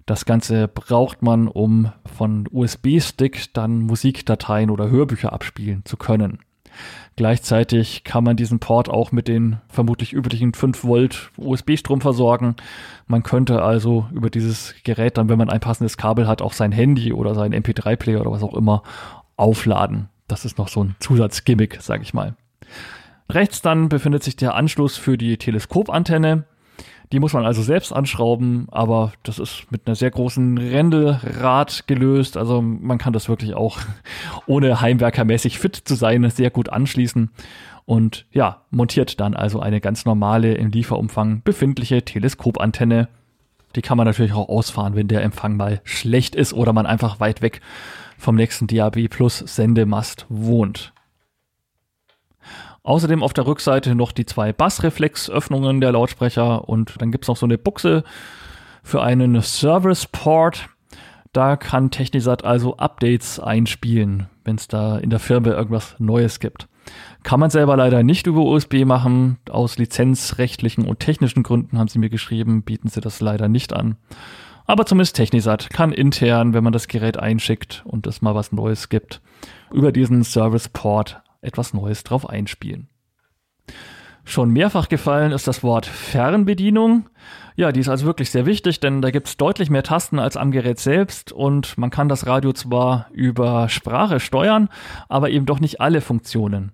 Das 0.07 0.25
Ganze 0.27 0.69
braucht 0.69 1.23
man, 1.23 1.49
um 1.49 1.93
von 2.05 2.47
USB-Stick 2.51 3.53
dann 3.55 3.81
Musikdateien 3.81 4.71
oder 4.71 4.91
Hörbücher 4.91 5.33
abspielen 5.33 5.83
zu 5.85 5.97
können. 5.97 6.39
Gleichzeitig 7.17 8.03
kann 8.03 8.25
man 8.25 8.37
diesen 8.37 8.59
Port 8.59 8.89
auch 8.89 9.13
mit 9.13 9.29
den 9.29 9.61
vermutlich 9.69 10.13
üblichen 10.13 10.53
5 10.53 10.83
Volt 10.85 11.31
USB-Strom 11.37 12.01
versorgen. 12.01 12.57
Man 13.07 13.23
könnte 13.23 13.63
also 13.63 14.09
über 14.13 14.31
dieses 14.31 14.75
Gerät 14.83 15.17
dann, 15.17 15.29
wenn 15.29 15.39
man 15.39 15.49
ein 15.49 15.61
passendes 15.61 15.97
Kabel 15.97 16.27
hat, 16.27 16.43
auch 16.43 16.53
sein 16.53 16.73
Handy 16.73 17.13
oder 17.13 17.35
sein 17.35 17.55
MP3-Player 17.55 18.21
oder 18.21 18.33
was 18.33 18.43
auch 18.43 18.55
immer 18.55 18.83
aufladen. 19.37 20.09
Das 20.27 20.45
ist 20.45 20.59
noch 20.59 20.69
so 20.69 20.83
ein 20.83 20.97
Zusatzgimmick, 20.99 21.79
sage 21.81 22.03
ich 22.03 22.15
mal. 22.15 22.35
Rechts 23.31 23.63
dann 23.63 23.89
befindet 23.89 24.23
sich 24.23 24.37
der 24.37 24.55
Anschluss 24.55 24.97
für 24.97 25.17
die 25.17 25.37
Teleskopantenne. 25.37 26.45
Die 27.13 27.21
muss 27.21 27.33
man 27.33 27.45
also 27.45 27.63
selbst 27.63 27.93
anschrauben, 27.93 28.67
aber 28.71 29.13
das 29.23 29.39
ist 29.39 29.71
mit 29.71 29.87
einer 29.87 29.95
sehr 29.95 30.11
großen 30.11 30.59
Rändelrad 30.59 31.87
gelöst. 31.87 32.37
Also 32.37 32.63
man 32.63 32.99
kann 32.99 33.13
das 33.13 33.29
wirklich 33.29 33.55
auch 33.55 33.79
ohne 34.47 34.81
heimwerkermäßig 34.81 35.59
fit 35.59 35.77
zu 35.77 35.95
sein 35.95 36.29
sehr 36.31 36.51
gut 36.51 36.71
anschließen. 36.71 37.31
Und 37.87 38.27
ja, 38.33 38.63
montiert 38.71 39.21
dann 39.21 39.35
also 39.35 39.61
eine 39.61 39.81
ganz 39.81 40.07
normale 40.07 40.55
im 40.55 40.71
Lieferumfang 40.71 41.43
befindliche 41.45 42.03
Teleskopantenne. 42.03 43.09
Die 43.77 43.83
kann 43.83 43.99
man 43.99 44.07
natürlich 44.07 44.33
auch 44.33 44.49
ausfahren, 44.49 44.95
wenn 44.95 45.09
der 45.09 45.23
Empfang 45.23 45.57
mal 45.57 45.81
schlecht 45.85 46.35
ist 46.35 46.55
oder 46.55 46.73
man 46.73 46.87
einfach 46.87 47.21
weit 47.21 47.43
weg 47.43 47.61
vom 48.17 48.37
nächsten 48.37 48.67
DAB 48.67 49.09
Plus 49.09 49.39
Sendemast 49.39 50.27
wohnt. 50.29 50.94
Außerdem 52.85 53.23
auf 53.23 53.33
der 53.33 53.47
Rückseite 53.47 53.95
noch 53.95 54.13
die 54.13 54.27
zwei 54.27 54.53
Bassreflexöffnungen 54.53 55.81
der 55.81 55.93
Lautsprecher 55.93 56.69
und 56.69 57.01
dann 57.01 57.11
gibt's 57.11 57.29
noch 57.29 57.37
so 57.39 57.47
eine 57.47 57.57
Buchse 57.57 58.05
für 58.83 59.03
einen 59.03 59.41
Service 59.41 60.07
Port. 60.07 60.69
Da 61.33 61.57
kann 61.57 61.91
Technisat 61.91 62.45
also 62.45 62.77
Updates 62.77 63.41
einspielen, 63.41 64.29
wenn 64.45 64.57
es 64.57 64.69
da 64.69 64.99
in 64.99 65.09
der 65.09 65.19
Firma 65.19 65.49
irgendwas 65.49 65.97
Neues 65.99 66.41
gibt. 66.41 66.69
Kann 67.23 67.41
man 67.41 67.49
selber 67.49 67.75
leider 67.79 68.03
nicht 68.03 68.27
über 68.27 68.43
USB 68.43 68.85
machen. 68.85 69.39
Aus 69.49 69.79
lizenzrechtlichen 69.79 70.87
und 70.87 71.01
technischen 71.01 71.43
Gründen 71.43 71.79
haben 71.79 71.89
sie 71.89 71.99
mir 71.99 72.11
geschrieben, 72.11 72.63
bieten 72.63 72.89
sie 72.89 73.01
das 73.01 73.23
leider 73.23 73.49
nicht 73.49 73.73
an. 73.73 73.97
Aber 74.67 74.85
zumindest 74.85 75.17
Technisat 75.17 75.71
kann 75.71 75.91
intern, 75.91 76.53
wenn 76.53 76.65
man 76.65 76.75
das 76.75 76.89
Gerät 76.89 77.17
einschickt 77.19 77.83
und 77.87 78.07
es 78.07 78.21
mal 78.21 78.35
was 78.35 78.53
Neues 78.53 78.91
gibt, 78.91 79.23
über 79.73 79.91
diesen 79.91 80.23
Service 80.23 80.69
Port 80.69 81.23
etwas 81.45 81.75
Neues 81.75 82.05
drauf 82.05 82.29
einspielen. 82.29 82.89
Schon 84.25 84.51
mehrfach 84.51 84.89
gefallen 84.89 85.33
ist 85.33 85.47
das 85.47 85.63
Wort 85.63 85.85
Fernbedienung. 85.85 87.11
Ja, 87.57 87.73
die 87.73 87.81
ist 87.81 87.91
also 87.91 88.07
wirklich 88.07 88.31
sehr 88.31 88.47
wichtig, 88.47 88.81
denn 88.81 89.03
da 89.03 89.11
gibt 89.11 89.29
es 89.29 89.37
deutlich 89.37 89.69
mehr 89.69 89.83
Tasten 89.83 90.19
als 90.19 90.37
am 90.37 90.51
Gerät 90.51 90.79
selbst 90.79 91.31
und 91.31 91.77
man 91.77 91.91
kann 91.91 92.09
das 92.09 92.27
Radio 92.27 92.53
zwar 92.53 93.07
über 93.13 93.69
Sprache 93.69 94.21
steuern, 94.21 94.71
aber 95.09 95.31
eben 95.31 95.45
doch 95.45 95.61
nicht 95.61 95.81
alle 95.81 96.01
Funktionen. 96.01 96.73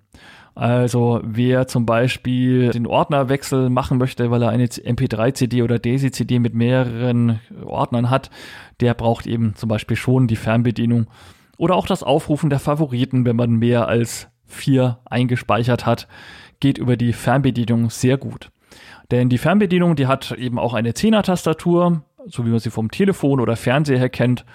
Also 0.55 1.21
wer 1.23 1.67
zum 1.67 1.85
Beispiel 1.85 2.71
den 2.71 2.87
Ordnerwechsel 2.87 3.69
machen 3.69 3.97
möchte, 3.97 4.31
weil 4.31 4.43
er 4.43 4.49
eine 4.49 4.65
MP3-CD 4.65 5.63
oder 5.63 5.77
DAISY-CD 5.77 6.39
mit 6.39 6.53
mehreren 6.53 7.39
Ordnern 7.65 8.09
hat, 8.09 8.29
der 8.79 8.93
braucht 8.93 9.27
eben 9.27 9.55
zum 9.55 9.69
Beispiel 9.69 9.97
schon 9.97 10.27
die 10.27 10.35
Fernbedienung. 10.35 11.07
Oder 11.57 11.75
auch 11.75 11.85
das 11.85 12.01
Aufrufen 12.01 12.49
der 12.49 12.59
Favoriten, 12.59 13.23
wenn 13.23 13.35
man 13.35 13.51
mehr 13.57 13.87
als 13.87 14.30
4 14.51 14.99
eingespeichert 15.05 15.85
hat, 15.85 16.07
geht 16.59 16.77
über 16.77 16.97
die 16.97 17.13
Fernbedienung 17.13 17.89
sehr 17.89 18.17
gut. 18.17 18.51
Denn 19.09 19.27
die 19.29 19.37
Fernbedienung, 19.37 19.95
die 19.95 20.07
hat 20.07 20.31
eben 20.31 20.57
auch 20.57 20.73
eine 20.73 20.91
10er-Tastatur, 20.91 22.01
so 22.27 22.45
wie 22.45 22.49
man 22.49 22.59
sie 22.59 22.69
vom 22.69 22.91
Telefon 22.91 23.39
oder 23.39 23.55
Fernseher 23.55 23.99
her 23.99 24.09
kennt. 24.09 24.45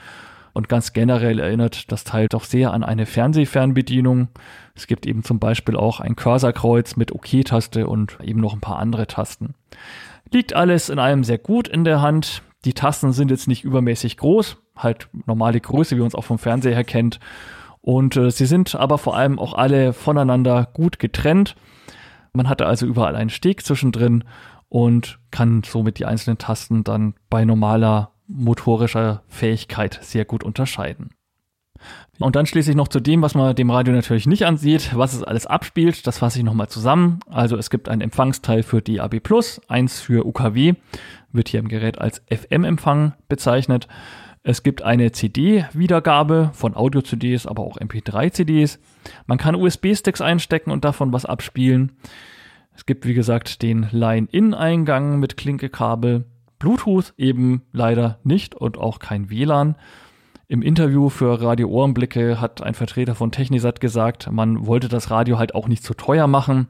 Und 0.55 0.71
ganz 0.71 0.95
generell 0.95 1.38
erinnert 1.38 1.93
das 1.93 2.05
Teil 2.05 2.29
doch 2.29 2.45
sehr 2.45 2.73
an 2.73 2.83
eine 2.83 3.05
Fernsehfernbedienung. 3.05 4.29
Es 4.75 4.87
gibt 4.87 5.05
eben 5.05 5.23
zum 5.23 5.38
Beispiel 5.38 5.76
auch 5.76 6.00
ein 6.00 6.17
Cursorkreuz 6.17 6.97
mit 6.97 7.12
OK-Taste 7.12 7.87
und 7.87 8.17
eben 8.23 8.41
noch 8.41 8.55
ein 8.55 8.62
paar 8.62 8.79
andere 8.79 9.07
Tasten. 9.07 9.55
Liegt 10.33 10.55
alles 10.55 10.88
in 10.88 10.99
allem 10.99 11.25
sehr 11.25 11.37
gut 11.37 11.69
in 11.69 11.85
der 11.85 12.00
Hand. 12.00 12.43
Die 12.65 12.73
Tasten 12.73 13.12
sind 13.12 13.31
jetzt 13.31 13.49
nicht 13.49 13.65
übermäßig 13.65 14.17
groß, 14.17 14.57
halt 14.76 15.09
normale 15.26 15.61
Größe, 15.61 15.95
wie 15.97 16.00
man 16.00 16.09
es 16.09 16.15
auch 16.15 16.25
vom 16.25 16.38
Fernseher 16.38 16.75
her 16.75 16.85
kennt. 16.85 17.21
Und 17.87 18.16
äh, 18.16 18.33
sie 18.33 18.46
sind 18.46 18.75
aber 18.75 18.99
vor 18.99 19.16
allem 19.16 19.38
auch 19.38 19.55
alle 19.55 19.92
voneinander 19.92 20.68
gut 20.72 20.99
getrennt. 20.99 21.55
Man 22.33 22.49
hatte 22.49 22.66
also 22.66 22.85
überall 22.85 23.14
einen 23.14 23.31
Steg 23.31 23.64
zwischendrin 23.64 24.25
und 24.68 25.20
kann 25.31 25.62
somit 25.64 26.01
die 26.01 26.05
einzelnen 26.05 26.37
Tasten 26.37 26.83
dann 26.83 27.14
bei 27.31 27.44
normaler 27.44 28.11
motorischer 28.27 29.22
Fähigkeit 29.29 30.01
sehr 30.03 30.25
gut 30.25 30.42
unterscheiden. 30.42 31.11
Und 32.18 32.35
dann 32.35 32.46
schließlich 32.46 32.75
noch 32.75 32.88
zu 32.88 32.99
dem, 32.99 33.22
was 33.22 33.37
man 33.37 33.55
dem 33.55 33.70
Radio 33.70 33.94
natürlich 33.94 34.27
nicht 34.27 34.46
ansieht, 34.46 34.96
was 34.96 35.14
es 35.14 35.22
alles 35.22 35.46
abspielt. 35.46 36.09
Das 36.09 36.18
fasse 36.18 36.38
ich 36.38 36.44
nochmal 36.44 36.68
zusammen. 36.68 37.20
Also 37.31 37.57
es 37.57 37.70
gibt 37.70 37.88
ein 37.88 38.01
Empfangsteil 38.01 38.64
für 38.64 38.83
DAB+, 38.83 39.20
eins 39.68 40.01
für 40.01 40.27
UKW, 40.27 40.75
wird 41.31 41.51
hier 41.51 41.61
im 41.61 41.68
Gerät 41.68 42.01
als 42.01 42.20
FM-Empfang 42.29 43.12
bezeichnet. 43.29 43.87
Es 44.48 44.62
gibt 44.62 44.82
eine 44.82 45.11
CD-Wiedergabe 45.11 46.50
von 46.52 46.76
Audio-CDs, 46.76 47.48
aber 47.48 47.64
auch 47.64 47.78
MP3-CDs. 47.78 48.78
Man 49.26 49.38
kann 49.38 49.56
USB-Sticks 49.56 50.20
einstecken 50.20 50.70
und 50.70 50.85
davon 50.85 51.12
was 51.12 51.24
abspielen. 51.24 51.96
Es 52.72 52.87
gibt, 52.87 53.06
wie 53.06 53.14
gesagt, 53.14 53.61
den 53.62 53.88
Line-In-Eingang 53.90 55.18
mit 55.18 55.37
Klinkekabel. 55.37 56.26
Bluetooth 56.61 57.12
eben 57.18 57.62
leider 57.72 58.20
nicht 58.22 58.54
und 58.54 58.78
auch 58.78 59.00
kein 59.00 59.30
WLAN. 59.30 59.74
Im 60.46 60.62
Interview 60.62 61.09
für 61.09 61.42
Radio 61.42 61.66
Ohrenblicke 61.66 62.40
hat 62.40 62.62
ein 62.62 62.74
Vertreter 62.74 63.16
von 63.16 63.32
Technisat 63.32 63.80
gesagt, 63.80 64.30
man 64.30 64.64
wollte 64.64 64.87
das 64.87 65.11
Radio 65.11 65.40
halt 65.40 65.56
auch 65.56 65.66
nicht 65.66 65.82
zu 65.82 65.92
teuer 65.92 66.28
machen. 66.28 66.68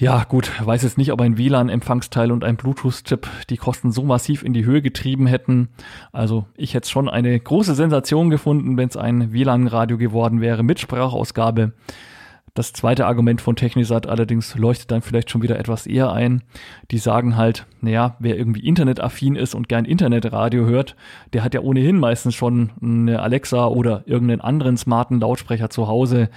Ja, 0.00 0.22
gut, 0.22 0.52
weiß 0.64 0.84
jetzt 0.84 0.96
nicht, 0.96 1.10
ob 1.10 1.20
ein 1.20 1.38
WLAN-Empfangsteil 1.38 2.30
und 2.30 2.44
ein 2.44 2.54
Bluetooth-Chip 2.54 3.26
die 3.50 3.56
Kosten 3.56 3.90
so 3.90 4.04
massiv 4.04 4.44
in 4.44 4.52
die 4.52 4.64
Höhe 4.64 4.80
getrieben 4.80 5.26
hätten. 5.26 5.70
Also 6.12 6.46
ich 6.56 6.74
hätte 6.74 6.88
schon 6.88 7.08
eine 7.08 7.38
große 7.38 7.74
Sensation 7.74 8.30
gefunden, 8.30 8.76
wenn 8.76 8.88
es 8.88 8.96
ein 8.96 9.32
WLAN-Radio 9.32 9.98
geworden 9.98 10.40
wäre 10.40 10.62
mit 10.62 10.78
Sprachausgabe. 10.78 11.72
Das 12.54 12.72
zweite 12.72 13.06
Argument 13.06 13.40
von 13.40 13.56
Technisat 13.56 14.06
allerdings 14.06 14.54
leuchtet 14.54 14.92
dann 14.92 15.02
vielleicht 15.02 15.30
schon 15.30 15.42
wieder 15.42 15.58
etwas 15.58 15.84
eher 15.84 16.12
ein. 16.12 16.42
Die 16.92 16.98
sagen 16.98 17.36
halt, 17.36 17.66
naja, 17.80 18.14
wer 18.20 18.36
irgendwie 18.36 18.66
internetaffin 18.66 19.34
ist 19.34 19.56
und 19.56 19.68
gern 19.68 19.84
Internetradio 19.84 20.64
hört, 20.66 20.94
der 21.32 21.42
hat 21.42 21.54
ja 21.54 21.60
ohnehin 21.60 21.98
meistens 21.98 22.36
schon 22.36 22.70
eine 22.80 23.20
Alexa 23.20 23.66
oder 23.66 24.04
irgendeinen 24.06 24.42
anderen 24.42 24.76
smarten 24.76 25.18
Lautsprecher 25.18 25.70
zu 25.70 25.88
Hause 25.88 26.30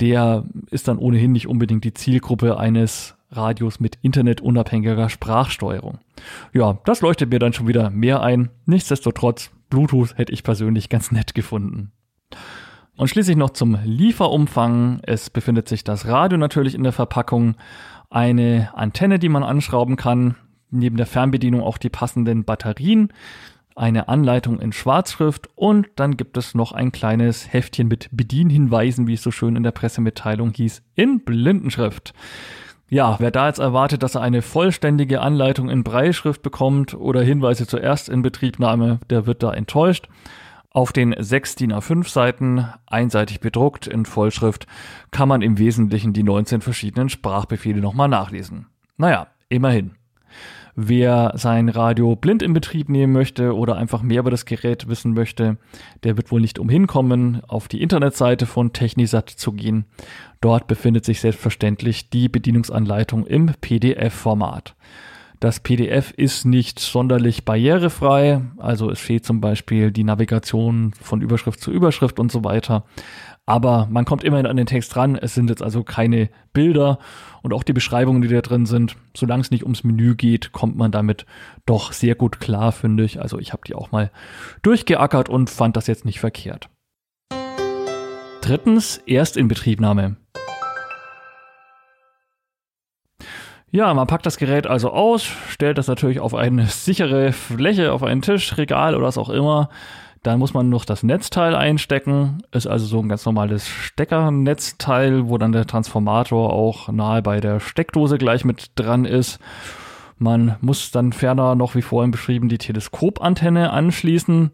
der 0.00 0.44
ist 0.70 0.88
dann 0.88 0.98
ohnehin 0.98 1.32
nicht 1.32 1.48
unbedingt 1.48 1.84
die 1.84 1.94
Zielgruppe 1.94 2.58
eines 2.58 3.16
Radios 3.30 3.80
mit 3.80 3.98
internetunabhängiger 4.02 5.08
Sprachsteuerung. 5.08 5.98
Ja, 6.52 6.78
das 6.84 7.00
leuchtet 7.00 7.30
mir 7.30 7.38
dann 7.38 7.52
schon 7.52 7.68
wieder 7.68 7.90
mehr 7.90 8.22
ein. 8.22 8.50
Nichtsdestotrotz, 8.66 9.50
Bluetooth 9.70 10.16
hätte 10.16 10.32
ich 10.32 10.44
persönlich 10.44 10.88
ganz 10.88 11.10
nett 11.10 11.34
gefunden. 11.34 11.92
Und 12.96 13.08
schließlich 13.08 13.36
noch 13.36 13.50
zum 13.50 13.78
Lieferumfang. 13.84 15.00
Es 15.02 15.28
befindet 15.28 15.68
sich 15.68 15.84
das 15.84 16.06
Radio 16.06 16.38
natürlich 16.38 16.74
in 16.74 16.82
der 16.82 16.92
Verpackung, 16.92 17.56
eine 18.08 18.70
Antenne, 18.74 19.18
die 19.18 19.28
man 19.28 19.42
anschrauben 19.42 19.96
kann, 19.96 20.36
neben 20.70 20.96
der 20.96 21.06
Fernbedienung 21.06 21.60
auch 21.62 21.78
die 21.78 21.90
passenden 21.90 22.44
Batterien, 22.44 23.12
eine 23.76 24.08
Anleitung 24.08 24.58
in 24.58 24.72
Schwarzschrift 24.72 25.48
und 25.54 25.86
dann 25.96 26.16
gibt 26.16 26.36
es 26.36 26.54
noch 26.54 26.72
ein 26.72 26.92
kleines 26.92 27.52
Heftchen 27.52 27.88
mit 27.88 28.08
Bedienhinweisen, 28.10 29.06
wie 29.06 29.14
es 29.14 29.22
so 29.22 29.30
schön 29.30 29.54
in 29.54 29.62
der 29.62 29.70
Pressemitteilung 29.70 30.52
hieß, 30.52 30.82
in 30.94 31.20
Blindenschrift. 31.20 32.14
Ja, 32.88 33.16
wer 33.18 33.30
da 33.30 33.48
jetzt 33.48 33.58
erwartet, 33.58 34.02
dass 34.02 34.14
er 34.14 34.22
eine 34.22 34.42
vollständige 34.42 35.20
Anleitung 35.20 35.68
in 35.68 35.84
Breitschrift 35.84 36.42
bekommt 36.42 36.94
oder 36.94 37.20
Hinweise 37.20 37.66
zur 37.66 37.82
Erstinbetriebnahme, 37.82 39.00
der 39.10 39.26
wird 39.26 39.42
da 39.42 39.52
enttäuscht. 39.52 40.08
Auf 40.70 40.92
den 40.92 41.14
sechs 41.18 41.54
DIN 41.54 41.72
A5 41.72 42.08
Seiten, 42.08 42.68
einseitig 42.86 43.40
bedruckt 43.40 43.86
in 43.86 44.04
Vollschrift, 44.04 44.66
kann 45.10 45.28
man 45.28 45.42
im 45.42 45.58
Wesentlichen 45.58 46.12
die 46.12 46.22
19 46.22 46.60
verschiedenen 46.60 47.08
Sprachbefehle 47.08 47.80
nochmal 47.80 48.08
nachlesen. 48.08 48.66
Naja, 48.96 49.26
immerhin. 49.48 49.96
Wer 50.78 51.32
sein 51.36 51.70
Radio 51.70 52.16
blind 52.16 52.42
in 52.42 52.52
Betrieb 52.52 52.90
nehmen 52.90 53.14
möchte 53.14 53.56
oder 53.56 53.76
einfach 53.76 54.02
mehr 54.02 54.20
über 54.20 54.30
das 54.30 54.44
Gerät 54.44 54.88
wissen 54.88 55.14
möchte, 55.14 55.56
der 56.04 56.18
wird 56.18 56.30
wohl 56.30 56.42
nicht 56.42 56.58
umhin 56.58 56.86
kommen, 56.86 57.40
auf 57.48 57.66
die 57.66 57.80
Internetseite 57.80 58.44
von 58.44 58.74
Technisat 58.74 59.30
zu 59.30 59.52
gehen. 59.52 59.86
Dort 60.42 60.66
befindet 60.66 61.06
sich 61.06 61.22
selbstverständlich 61.22 62.10
die 62.10 62.28
Bedienungsanleitung 62.28 63.24
im 63.24 63.52
PDF-Format. 63.58 64.74
Das 65.40 65.60
PDF 65.60 66.12
ist 66.12 66.44
nicht 66.44 66.78
sonderlich 66.78 67.46
barrierefrei, 67.46 68.42
also 68.58 68.90
es 68.90 69.00
fehlt 69.00 69.24
zum 69.24 69.40
Beispiel 69.40 69.92
die 69.92 70.04
Navigation 70.04 70.92
von 71.00 71.22
Überschrift 71.22 71.60
zu 71.60 71.70
Überschrift 71.70 72.18
und 72.18 72.30
so 72.30 72.44
weiter 72.44 72.84
aber 73.46 73.86
man 73.88 74.04
kommt 74.04 74.24
immerhin 74.24 74.46
an 74.46 74.56
den 74.56 74.66
Text 74.66 74.96
ran. 74.96 75.16
Es 75.16 75.34
sind 75.34 75.48
jetzt 75.48 75.62
also 75.62 75.84
keine 75.84 76.28
Bilder 76.52 76.98
und 77.42 77.52
auch 77.52 77.62
die 77.62 77.72
Beschreibungen, 77.72 78.20
die 78.20 78.28
da 78.28 78.40
drin 78.40 78.66
sind. 78.66 78.96
Solange 79.16 79.42
es 79.42 79.52
nicht 79.52 79.62
ums 79.62 79.84
Menü 79.84 80.16
geht, 80.16 80.50
kommt 80.50 80.76
man 80.76 80.90
damit 80.90 81.26
doch 81.64 81.92
sehr 81.92 82.16
gut 82.16 82.40
klar, 82.40 82.72
finde 82.72 83.04
ich. 83.04 83.22
Also 83.22 83.38
ich 83.38 83.52
habe 83.52 83.62
die 83.64 83.76
auch 83.76 83.92
mal 83.92 84.10
durchgeackert 84.62 85.28
und 85.28 85.48
fand 85.48 85.76
das 85.76 85.86
jetzt 85.86 86.04
nicht 86.04 86.18
verkehrt. 86.18 86.68
Drittens, 88.40 88.98
Erstinbetriebnahme. 89.06 90.16
Ja, 93.70 93.92
man 93.94 94.06
packt 94.06 94.26
das 94.26 94.38
Gerät 94.38 94.66
also 94.66 94.90
aus, 94.90 95.24
stellt 95.50 95.78
das 95.78 95.86
natürlich 95.86 96.18
auf 96.18 96.34
eine 96.34 96.66
sichere 96.66 97.32
Fläche, 97.32 97.92
auf 97.92 98.02
einen 98.02 98.22
Tisch, 98.22 98.56
Regal 98.56 98.94
oder 98.94 99.06
was 99.06 99.18
auch 99.18 99.28
immer 99.28 99.68
dann 100.26 100.40
muss 100.40 100.54
man 100.54 100.68
noch 100.68 100.84
das 100.84 101.04
Netzteil 101.04 101.54
einstecken. 101.54 102.42
Ist 102.50 102.66
also 102.66 102.84
so 102.84 102.98
ein 102.98 103.08
ganz 103.08 103.24
normales 103.24 103.68
Steckernetzteil, 103.68 105.28
wo 105.28 105.38
dann 105.38 105.52
der 105.52 105.68
Transformator 105.68 106.52
auch 106.52 106.88
nahe 106.88 107.22
bei 107.22 107.38
der 107.38 107.60
Steckdose 107.60 108.18
gleich 108.18 108.44
mit 108.44 108.72
dran 108.74 109.04
ist. 109.04 109.38
Man 110.18 110.56
muss 110.60 110.90
dann 110.90 111.12
ferner 111.12 111.54
noch, 111.54 111.76
wie 111.76 111.82
vorhin 111.82 112.10
beschrieben, 112.10 112.48
die 112.48 112.58
Teleskopantenne 112.58 113.70
anschließen. 113.70 114.50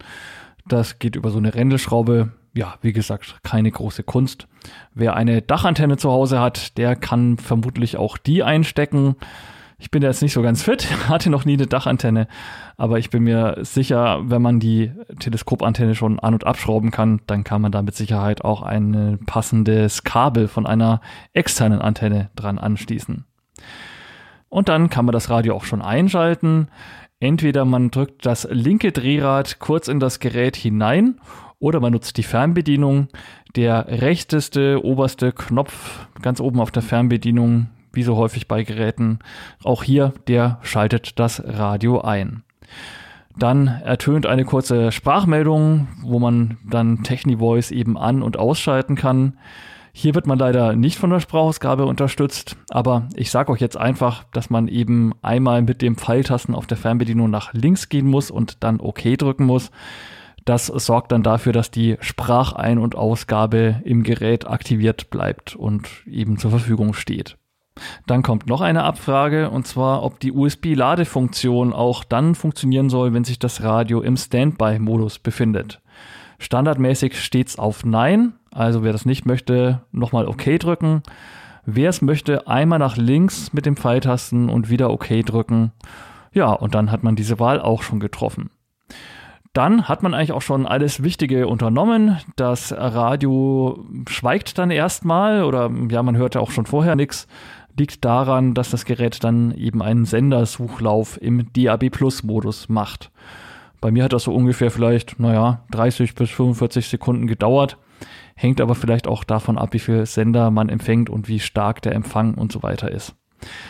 Das 0.69 0.99
geht 0.99 1.17
über 1.17 1.31
so 1.31 1.39
eine 1.39 1.55
Rändelschraube. 1.55 2.33
Ja, 2.53 2.75
wie 2.83 2.93
gesagt, 2.93 3.39
keine 3.43 3.71
große 3.71 4.03
Kunst. 4.03 4.49
Wer 4.93 5.17
eine 5.17 5.41
Dachantenne 5.41 5.97
zu 5.97 6.11
Hause 6.11 6.39
hat, 6.39 6.77
der 6.77 6.97
kann 6.97 7.39
vermutlich 7.39 7.97
auch 7.97 8.19
die 8.19 8.43
einstecken. 8.43 9.17
Ich 9.83 9.90
bin 9.90 10.01
jetzt 10.01 10.23
nicht 10.23 10.33
so 10.33 10.42
ganz 10.42 10.62
fit, 10.62 10.87
hatte 11.09 11.29
noch 11.29 11.45
nie 11.45 11.55
eine 11.55 11.66
Dachantenne, 11.66 12.29
aber 12.77 13.01
ich 13.01 13.11
bin 13.11 13.25
mir 13.25 13.57
sicher, 13.62 14.21
wenn 14.23 14.40
man 14.40 14.61
die 14.61 14.92
Teleskopantenne 15.18 15.97
schon 15.97 16.21
an- 16.21 16.35
und 16.35 16.47
abschrauben 16.47 16.92
kann, 16.92 17.21
dann 17.27 17.42
kann 17.42 17.61
man 17.61 17.73
da 17.73 17.83
mit 17.83 17.97
Sicherheit 17.97 18.45
auch 18.45 18.62
ein 18.62 19.18
passendes 19.27 20.05
Kabel 20.05 20.47
von 20.47 20.66
einer 20.66 21.01
externen 21.33 21.81
Antenne 21.81 22.31
dran 22.37 22.59
anschließen. 22.59 23.25
Und 24.49 24.68
dann 24.68 24.88
kann 24.88 25.05
man 25.05 25.14
das 25.14 25.31
Radio 25.31 25.57
auch 25.57 25.64
schon 25.64 25.83
einschalten. 25.83 26.68
Entweder 27.18 27.64
man 27.64 27.90
drückt 27.90 28.25
das 28.25 28.47
linke 28.49 28.92
Drehrad 28.92 29.59
kurz 29.59 29.88
in 29.88 29.99
das 29.99 30.21
Gerät 30.21 30.55
hinein 30.55 31.18
oder 31.59 31.81
man 31.81 31.92
nutzt 31.92 32.18
die 32.18 32.23
Fernbedienung. 32.23 33.09
Der 33.57 33.88
rechteste, 33.88 34.85
oberste 34.85 35.33
Knopf 35.33 36.07
ganz 36.23 36.38
oben 36.38 36.61
auf 36.61 36.71
der 36.71 36.83
Fernbedienung, 36.83 37.66
wie 37.93 38.03
so 38.03 38.17
häufig 38.17 38.49
bei 38.49 38.63
Geräten, 38.63 39.19
auch 39.63 39.83
hier, 39.83 40.13
der 40.29 40.59
schaltet 40.63 41.19
das 41.19 41.43
Radio 41.45 42.01
ein. 42.01 42.43
Dann 43.39 43.67
ertönt 43.67 44.27
eine 44.27 44.45
kurze 44.45 44.93
Sprachmeldung, 44.93 45.89
wo 46.03 46.19
man 46.19 46.59
dann 46.69 47.03
TechniVoice 47.03 47.71
eben 47.71 47.97
an- 47.97 48.23
und 48.23 48.37
ausschalten 48.37 48.95
kann. 48.95 49.39
Hier 49.95 50.15
wird 50.15 50.27
man 50.27 50.39
leider 50.39 50.75
nicht 50.75 50.99
von 50.99 51.11
der 51.11 51.21
Sprachausgabe 51.21 51.85
unterstützt, 51.85 52.57
aber 52.71 53.09
ich 53.15 53.31
sage 53.31 53.53
euch 53.53 53.61
jetzt 53.61 53.77
einfach, 53.77 54.25
dass 54.33 54.49
man 54.49 54.69
eben 54.69 55.13
einmal 55.21 55.63
mit 55.63 55.83
dem 55.83 55.97
Pfeiltasten 55.97 56.55
auf 56.55 56.67
der 56.67 56.79
Fernbedienung 56.79 57.31
nach 57.31 57.53
links 57.53 57.91
gehen 57.91 58.07
muss 58.07 58.31
und 58.31 58.63
dann 58.65 58.81
OK 58.81 59.03
drücken 59.19 59.45
muss. 59.45 59.71
Das 60.45 60.67
sorgt 60.67 61.13
dann 61.13 61.23
dafür, 61.23 61.53
dass 61.53 61.71
die 61.71 61.97
Sprachein- 62.01 62.79
und 62.79 62.97
Ausgabe 62.97 63.81
im 63.85 64.03
Gerät 64.03 64.47
aktiviert 64.47 65.11
bleibt 65.11 65.55
und 65.55 65.89
eben 66.07 66.39
zur 66.39 66.51
Verfügung 66.51 66.95
steht. 66.95 67.37
Dann 68.07 68.23
kommt 68.23 68.47
noch 68.47 68.61
eine 68.61 68.85
Abfrage 68.85 69.51
und 69.51 69.67
zwar, 69.67 70.03
ob 70.03 70.21
die 70.21 70.33
USB-Ladefunktion 70.33 71.73
auch 71.73 72.05
dann 72.05 72.35
funktionieren 72.35 72.91
soll, 72.91 73.15
wenn 73.15 73.25
sich 73.25 73.39
das 73.39 73.63
Radio 73.63 74.01
im 74.01 74.17
Standby-Modus 74.17 75.19
befindet. 75.19 75.81
Standardmäßig 76.39 77.23
steht 77.23 77.49
es 77.49 77.59
auf 77.59 77.85
Nein, 77.85 78.35
also 78.51 78.83
wer 78.83 78.93
das 78.93 79.07
nicht 79.07 79.27
möchte, 79.27 79.83
nochmal 79.93 80.27
OK 80.27 80.59
drücken. 80.59 81.03
Wer 81.65 81.91
es 81.91 82.03
möchte, 82.03 82.49
einmal 82.49 82.81
nach 82.81 82.97
links 82.97 83.53
mit 83.53 83.67
dem 83.67 83.77
Pfeiltasten 83.77 84.49
und 84.49 84.69
wieder 84.69 84.91
OK 84.91 85.09
drücken. 85.25 85.73
Ja, 86.33 86.53
und 86.53 86.75
dann 86.75 86.91
hat 86.91 87.05
man 87.05 87.15
diese 87.15 87.39
Wahl 87.39 87.61
auch 87.61 87.83
schon 87.83 88.01
getroffen. 88.01 88.51
Dann 89.53 89.87
hat 89.87 90.03
man 90.03 90.15
eigentlich 90.15 90.33
auch 90.33 90.43
schon 90.43 90.67
alles 90.67 91.03
Wichtige 91.03 91.47
unternommen. 91.47 92.19
Das 92.37 92.73
Radio 92.73 93.85
schweigt 94.09 94.57
dann 94.57 94.71
erstmal 94.71 95.45
oder 95.45 95.71
ja, 95.91 96.03
man 96.03 96.17
hörte 96.17 96.41
auch 96.41 96.51
schon 96.51 96.65
vorher 96.65 96.97
nichts. 96.97 97.27
Liegt 97.79 98.05
daran, 98.05 98.55
dass 98.55 98.71
das 98.71 98.85
Gerät 98.85 99.25
dann 99.25 99.53
eben 99.55 99.83
einen 99.83 100.05
Sendersuchlauf 100.05 101.21
im 101.21 101.53
DAB 101.53 101.91
Plus 101.91 102.23
Modus 102.23 102.69
macht. 102.69 103.11
Bei 103.81 103.91
mir 103.91 104.05
hat 104.05 104.13
das 104.13 104.25
so 104.25 104.35
ungefähr 104.35 104.71
vielleicht, 104.71 105.19
naja, 105.19 105.65
30 105.73 106.15
bis 106.15 106.31
45 106.31 106.87
Sekunden 106.87 107.27
gedauert. 107.27 107.79
Hängt 108.37 108.61
aber 108.61 108.75
vielleicht 108.75 109.07
auch 109.09 109.25
davon 109.25 109.59
ab, 109.59 109.73
wie 109.73 109.79
viel 109.79 110.07
Sender 110.07 110.51
man 110.51 110.69
empfängt 110.69 111.11
und 111.11 111.29
wie 111.29 111.41
stark 111.41 111.83
der 111.83 111.95
Empfang 111.95 112.35
und 112.35 112.53
so 112.53 112.63
weiter 112.63 112.91
ist. 112.91 113.15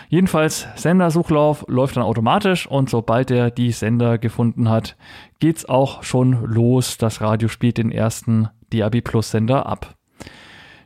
Jedenfalls, 0.09 0.67
Sendersuchlauf 0.77 1.65
läuft 1.69 1.97
dann 1.97 2.05
automatisch 2.05 2.67
und 2.67 2.91
sobald 2.91 3.31
er 3.31 3.51
die 3.51 3.73
Sender 3.73 4.19
gefunden 4.19 4.69
hat, 4.69 4.97
geht's 5.41 5.67
auch 5.67 6.03
schon 6.03 6.45
los. 6.45 6.99
Das 6.99 7.21
Radio 7.21 7.49
spielt 7.49 7.79
den 7.79 7.91
ersten 7.91 8.49
DAB 8.71 9.01
Plus 9.01 9.31
Sender 9.31 9.67
ab. 9.67 9.97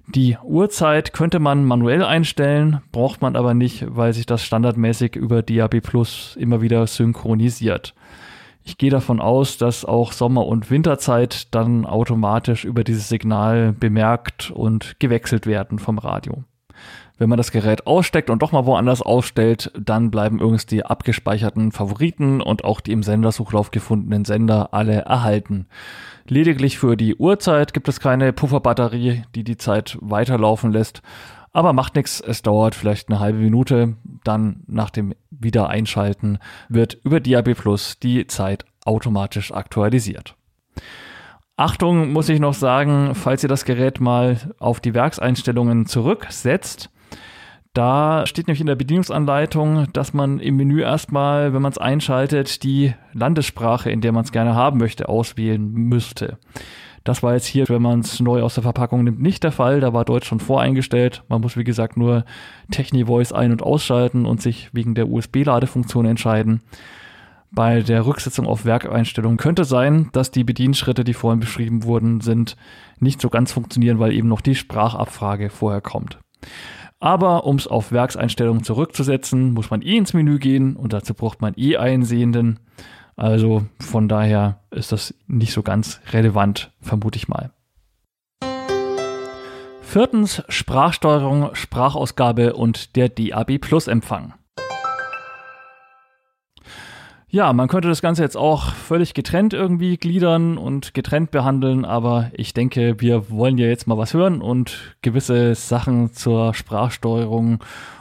Die 0.09 0.37
Uhrzeit 0.43 1.13
könnte 1.13 1.41
man 1.41 1.65
manuell 1.65 2.05
einstellen, 2.05 2.81
braucht 2.93 3.23
man 3.23 3.35
aber 3.35 3.55
nicht, 3.55 3.85
weil 3.89 4.13
sich 4.13 4.25
das 4.25 4.45
standardmäßig 4.45 5.17
über 5.17 5.43
DAB 5.43 5.81
Plus 5.81 6.37
immer 6.39 6.63
wieder 6.63 6.87
synchronisiert. 6.87 7.95
Ich 8.63 8.79
gehe 8.79 8.91
davon 8.91 9.21
aus, 9.21 9.59
dass 9.59 9.85
auch 9.85 10.13
Sommer- 10.13 10.47
und 10.47 10.71
Winterzeit 10.71 11.55
dann 11.55 11.87
automatisch 11.87 12.65
über 12.65 12.85
dieses 12.85 13.09
Signal 13.09 13.73
bemerkt 13.73 14.51
und 14.51 14.99
gewechselt 14.99 15.47
werden 15.47 15.79
vom 15.79 15.99
Radio. 15.99 16.45
Wenn 17.19 17.31
man 17.31 17.39
das 17.39 17.51
Gerät 17.51 17.87
aussteckt 17.87 18.29
und 18.29 18.43
doch 18.43 18.53
mal 18.53 18.67
woanders 18.67 19.01
ausstellt, 19.01 19.73
dann 19.79 20.11
bleiben 20.11 20.39
übrigens 20.39 20.67
die 20.67 20.85
abgespeicherten 20.85 21.73
Favoriten 21.73 22.43
und 22.43 22.65
auch 22.65 22.81
die 22.81 22.93
im 22.93 23.03
Sendersuchlauf 23.03 23.71
gefundenen 23.71 24.27
Sender 24.27 24.75
alle 24.75 25.03
erhalten. 25.03 25.67
Lediglich 26.29 26.79
für 26.79 26.97
die 26.97 27.17
Uhrzeit 27.17 27.73
gibt 27.73 27.89
es 27.89 28.01
keine 28.01 28.33
Pufferbatterie, 28.35 29.23
die 29.35 29.45
die 29.45 29.57
Zeit 29.57 29.97
weiterlaufen 30.01 30.73
lässt. 30.73 31.01
Aber 31.53 31.73
macht 31.73 31.95
nichts, 31.95 32.21
es 32.21 32.43
dauert 32.43 32.75
vielleicht 32.75 33.09
eine 33.09 33.19
halbe 33.19 33.39
Minute. 33.39 33.97
Dann 34.25 34.63
nach 34.67 34.91
dem 34.91 35.15
Wiedereinschalten 35.31 36.39
wird 36.69 36.99
über 37.03 37.19
DAB 37.21 37.55
Plus 37.55 37.99
die 37.99 38.27
Zeit 38.27 38.67
automatisch 38.85 39.53
aktualisiert. 39.53 40.37
Achtung 41.57 42.13
muss 42.13 42.29
ich 42.29 42.41
noch 42.41 42.53
sagen, 42.53 43.15
falls 43.15 43.43
ihr 43.43 43.49
das 43.49 43.65
Gerät 43.65 44.01
mal 44.01 44.55
auf 44.59 44.81
die 44.81 44.93
Werkseinstellungen 44.93 45.87
zurücksetzt, 45.87 46.91
da 47.77 48.25
steht 48.27 48.47
nämlich 48.47 48.61
in 48.61 48.67
der 48.67 48.75
Bedienungsanleitung, 48.75 49.93
dass 49.93 50.15
man 50.15 50.39
im 50.39 50.57
Menü 50.57 50.81
erstmal, 50.81 51.53
wenn 51.53 51.61
man 51.61 51.73
es 51.73 51.79
einschaltet, 51.79 52.63
die 52.63 52.95
Landessprache, 53.13 53.91
in 53.91 54.01
der 54.01 54.13
man 54.13 54.25
es 54.25 54.33
gerne 54.33 54.55
haben 54.55 54.79
möchte, 54.79 55.09
auswählen 55.09 55.73
müsste. 55.73 56.39
Das 57.05 57.23
war 57.23 57.35
jetzt 57.35 57.47
hier, 57.47 57.69
wenn 57.69 57.83
man 57.83 58.01
es 58.01 58.19
neu 58.19 58.43
aus 58.43 58.55
der 58.55 58.63
Verpackung 58.63 59.05
nimmt, 59.05 59.21
nicht 59.21 59.45
der 59.45 59.53
Fall. 59.53 59.81
Da 59.81 59.93
war 59.93 60.07
Deutsch 60.07 60.27
schon 60.27 60.41
voreingestellt. 60.41 61.23
Man 61.29 61.43
muss, 61.43 61.57
wie 61.57 61.65
gesagt, 61.65 61.99
nur 61.99 62.25
TechniVoice 62.71 63.33
ein- 63.33 63.53
und 63.53 63.63
ausschalten 63.63 64.25
und 64.25 64.41
sich 64.41 64.71
wegen 64.73 64.95
der 64.95 65.09
USB-Ladefunktion 65.09 66.07
entscheiden. 66.07 66.63
Bei 67.53 67.83
der 67.83 68.07
Rücksetzung 68.07 68.47
auf 68.47 68.65
Werkeinstellungen 68.65 69.37
könnte 69.37 69.65
sein, 69.65 70.09
dass 70.13 70.31
die 70.31 70.45
Bedienschritte, 70.45 71.05
die 71.05 71.15
vorhin 71.15 71.41
beschrieben 71.41 71.85
wurden, 71.85 72.23
sind, 72.23 72.57
nicht 73.01 73.21
so 73.21 73.29
ganz 73.29 73.53
funktionieren, 73.53 73.99
weil 73.99 74.13
eben 74.13 74.29
noch 74.29 74.41
die 74.41 74.55
Sprachabfrage 74.55 75.51
vorher 75.51 75.83
kommt. 75.83 76.19
Aber 76.99 77.45
um 77.45 77.57
es 77.57 77.67
auf 77.67 77.93
Werkseinstellungen 77.93 78.65
zurückzusetzen, 78.65 79.53
muss 79.53 79.71
man 79.71 79.83
eh 79.83 79.97
ins 79.97 80.15
Menü 80.15 80.39
gehen 80.39 80.77
und 80.77 80.93
dazu 80.93 81.15
braucht 81.15 81.41
man 81.41 81.55
eh 81.57 81.77
Einsehenden. 81.77 82.59
Also 83.17 83.67
von 83.81 84.09
daher 84.09 84.61
ist 84.71 84.93
das 84.93 85.15
nicht 85.27 85.53
so 85.53 85.63
ganz 85.63 86.01
relevant, 86.13 86.73
vermute 86.81 87.17
ich 87.17 87.29
mal. 87.29 87.51
Viertens 89.83 90.43
Sprachsteuerung, 90.49 91.55
Sprachausgabe 91.55 92.55
und 92.55 92.97
der 92.97 93.09
DAB 93.09 93.59
Plus 93.59 93.87
Empfang. 93.87 94.35
Ja, 97.29 97.53
man 97.53 97.67
könnte 97.67 97.89
das 97.89 98.03
Ganze 98.03 98.23
jetzt 98.23 98.37
auch 98.37 98.73
völlig 98.73 99.13
getrennt 99.13 99.53
irgendwie 99.53 99.97
gliedern 99.97 100.59
und 100.59 100.95
getrennt 100.95 101.33
behandeln, 101.33 101.85
aber 101.85 102.31
ich 102.35 102.55
denke, 102.55 103.01
wir 103.01 103.31
wollen 103.31 103.59
ja 103.59 103.67
jetzt 103.67 103.89
mal 103.89 103.99
was 103.99 104.15
hören 104.15 104.41
und 104.41 104.97
gewisse 105.03 105.57
Sachen 105.57 106.13
zur 106.13 106.55
Sprachsteuerung 106.55 107.59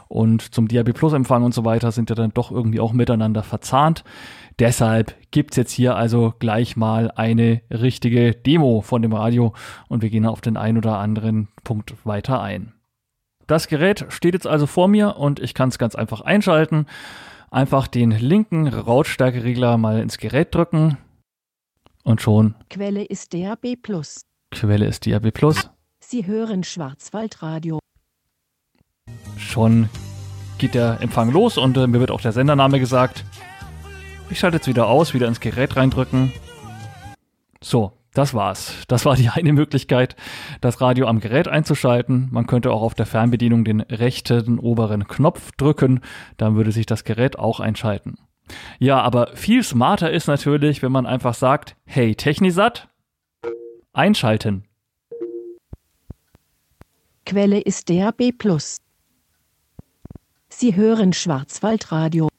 und 0.08 0.54
zum 0.54 0.68
DAB 0.68 0.94
Plus 0.94 1.14
Empfang 1.14 1.44
und 1.44 1.56
so 1.56 1.66
weiter 1.66 1.92
sind 1.92 2.12
ja 2.12 2.16
dann 2.16 2.36
doch 2.36 2.52
irgendwie 2.52 2.80
auch 2.80 2.94
miteinander 2.94 3.42
verzahnt. 3.42 4.04
Deshalb 4.60 5.16
gibt's 5.32 5.58
jetzt 5.58 5.72
hier 5.72 5.96
also 5.96 6.34
gleich 6.38 6.78
mal 6.78 7.12
eine 7.16 7.62
richtige 7.72 8.32
Demo 8.34 8.82
von 8.82 9.02
dem 9.02 9.14
Radio 9.14 9.54
und 9.88 10.04
wir 10.04 10.12
gehen 10.12 10.28
auf 10.28 10.42
den 10.42 10.56
einen 10.56 10.78
oder 10.78 11.00
anderen 11.00 11.48
Punkt 11.64 11.96
weiter 12.06 12.42
ein. 12.42 12.74
Das 13.48 13.68
Gerät 13.68 14.06
steht 14.10 14.36
jetzt 14.36 14.48
also 14.48 14.68
vor 14.68 14.88
mir 14.88 15.18
und 15.18 15.40
ich 15.40 15.56
kann 15.56 15.70
es 15.70 15.80
ganz 15.80 15.96
einfach 15.96 16.22
einschalten. 16.22 16.86
Einfach 17.56 17.88
den 17.88 18.12
linken 18.12 18.66
Lautstärkeregler 18.66 19.78
mal 19.78 20.02
ins 20.02 20.18
Gerät 20.18 20.54
drücken 20.54 20.98
und 22.04 22.22
schon. 22.22 22.54
Quelle 22.70 23.06
ist 23.06 23.34
DAB+. 23.34 23.78
Quelle 24.52 24.86
ist 24.86 25.08
DAB+. 25.08 25.32
Sie 26.02 26.28
hören 26.28 26.66
Schwarzwaldradio. 26.66 27.80
Schon 29.38 29.88
geht 30.58 30.76
der 30.76 31.00
Empfang 31.00 31.32
los 31.32 31.58
und 31.58 31.78
äh, 31.78 31.88
mir 31.88 32.02
wird 32.02 32.12
auch 32.12 32.20
der 32.20 32.34
Sendername 32.34 32.78
gesagt. 32.78 33.24
Ich 34.30 34.38
schalte 34.38 34.58
jetzt 34.58 34.68
wieder 34.68 34.88
aus, 34.88 35.14
wieder 35.14 35.30
ins 35.30 35.40
Gerät 35.40 35.78
reindrücken. 35.78 36.34
So, 37.62 37.94
das 38.16 38.34
war's. 38.34 38.74
Das 38.88 39.06
war 39.06 39.16
die 39.16 39.30
eine 39.30 39.54
Möglichkeit, 39.54 40.16
das 40.62 40.82
Radio 40.82 41.08
am 41.08 41.20
Gerät 41.20 41.48
einzuschalten. 41.48 42.30
Man 42.32 42.48
könnte 42.48 42.72
auch 42.72 42.82
auf 42.82 42.96
der 42.96 43.06
Fernbedienung 43.06 43.66
den 43.66 43.82
rechten 43.82 44.58
oberen 44.58 45.08
Knopf 45.08 45.52
drücken, 45.58 46.00
dann 46.38 46.56
würde 46.56 46.72
sich 46.72 46.86
das 46.86 47.04
Gerät 47.04 47.38
auch 47.38 47.60
einschalten. 47.60 48.18
Ja, 48.80 49.02
aber 49.02 49.36
viel 49.36 49.64
smarter 49.64 50.12
ist 50.12 50.28
natürlich, 50.28 50.82
wenn 50.82 50.92
man 50.92 51.06
einfach 51.06 51.34
sagt, 51.34 51.76
hey 51.86 52.16
Technisat, 52.16 52.88
einschalten. 53.94 54.64
Quelle 57.26 57.60
ist 57.60 57.90
der 57.90 58.12
B+. 58.12 58.32
Sie 60.50 60.76
hören 60.76 61.12
Schwarzwaldradio. 61.12 62.30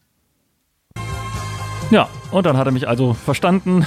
Ja, 1.91 2.09
und 2.31 2.47
dann 2.47 2.57
hat 2.57 2.67
er 2.67 2.73
mich 2.73 2.89
also 2.89 3.15
verstanden 3.15 3.85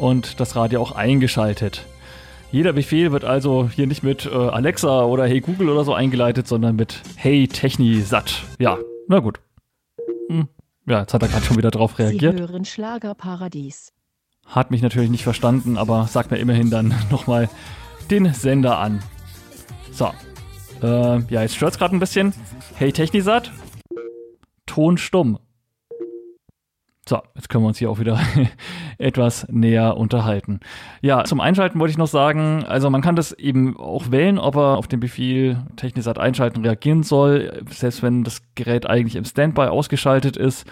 und 0.00 0.40
das 0.40 0.56
Radio 0.56 0.80
auch 0.80 0.92
eingeschaltet. 0.92 1.84
Jeder 2.50 2.72
Befehl 2.72 3.12
wird 3.12 3.24
also 3.24 3.68
hier 3.72 3.86
nicht 3.86 4.02
mit 4.02 4.26
äh, 4.26 4.30
Alexa 4.34 5.04
oder 5.04 5.26
Hey 5.26 5.40
Google 5.40 5.68
oder 5.68 5.84
so 5.84 5.94
eingeleitet, 5.94 6.48
sondern 6.48 6.74
mit 6.74 7.00
Hey 7.16 7.46
Techni 7.46 8.00
satt. 8.00 8.42
Ja, 8.58 8.78
na 9.06 9.20
gut. 9.20 9.40
Hm. 10.28 10.48
Ja, 10.86 11.00
jetzt 11.00 11.14
hat 11.14 11.22
er 11.22 11.28
gerade 11.28 11.44
schon 11.44 11.56
wieder 11.56 11.70
drauf 11.70 11.98
reagiert. 11.98 12.36
Sie 12.36 12.42
hören 12.42 12.64
Schlagerparadies. 12.64 13.92
Hat 14.46 14.72
mich 14.72 14.82
natürlich 14.82 15.10
nicht 15.10 15.22
verstanden, 15.22 15.78
aber 15.78 16.08
sagt 16.08 16.32
mir 16.32 16.38
immerhin 16.38 16.70
dann 16.70 16.94
nochmal 17.10 17.48
den 18.10 18.32
Sender 18.34 18.78
an. 18.78 19.00
So. 19.92 20.10
Äh, 20.82 21.20
ja, 21.32 21.42
jetzt 21.42 21.54
stört 21.54 21.74
es 21.74 21.78
gerade 21.78 21.94
ein 21.94 22.00
bisschen. 22.00 22.32
Hey 22.74 22.90
Technisat. 22.90 23.52
Ton 24.66 24.98
stumm. 24.98 25.38
So, 27.08 27.22
jetzt 27.34 27.48
können 27.48 27.64
wir 27.64 27.68
uns 27.68 27.78
hier 27.78 27.90
auch 27.90 27.98
wieder 27.98 28.20
etwas 28.98 29.48
näher 29.48 29.96
unterhalten. 29.96 30.60
Ja, 31.00 31.24
zum 31.24 31.40
Einschalten 31.40 31.80
wollte 31.80 31.92
ich 31.92 31.98
noch 31.98 32.06
sagen, 32.06 32.64
also 32.66 32.90
man 32.90 33.00
kann 33.00 33.16
das 33.16 33.32
eben 33.32 33.78
auch 33.78 34.10
wählen, 34.10 34.38
ob 34.38 34.56
er 34.56 34.76
auf 34.76 34.86
den 34.86 35.00
Befehl 35.00 35.64
Technisat 35.76 36.18
einschalten 36.18 36.62
reagieren 36.62 37.02
soll, 37.02 37.64
selbst 37.70 38.02
wenn 38.02 38.22
das 38.22 38.42
Gerät 38.54 38.84
eigentlich 38.86 39.16
im 39.16 39.24
Standby 39.24 39.62
ausgeschaltet 39.62 40.36
ist. 40.36 40.66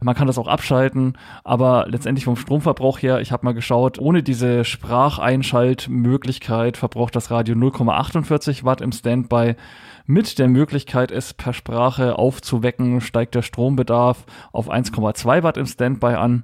Man 0.00 0.14
kann 0.14 0.26
das 0.26 0.38
auch 0.38 0.48
abschalten, 0.48 1.16
aber 1.44 1.86
letztendlich 1.88 2.26
vom 2.26 2.36
Stromverbrauch 2.36 3.00
her, 3.00 3.20
ich 3.20 3.32
habe 3.32 3.46
mal 3.46 3.54
geschaut, 3.54 3.98
ohne 3.98 4.22
diese 4.22 4.64
Spracheinschaltmöglichkeit 4.64 6.76
verbraucht 6.76 7.16
das 7.16 7.30
Radio 7.30 7.54
0,48 7.54 8.64
Watt 8.64 8.82
im 8.82 8.92
Standby. 8.92 9.56
Mit 10.06 10.38
der 10.38 10.48
Möglichkeit, 10.48 11.10
es 11.10 11.32
per 11.32 11.54
Sprache 11.54 12.18
aufzuwecken, 12.18 13.00
steigt 13.00 13.34
der 13.34 13.40
Strombedarf 13.40 14.26
auf 14.52 14.70
1,2 14.70 15.42
Watt 15.42 15.56
im 15.56 15.64
Standby 15.64 16.14
an. 16.14 16.42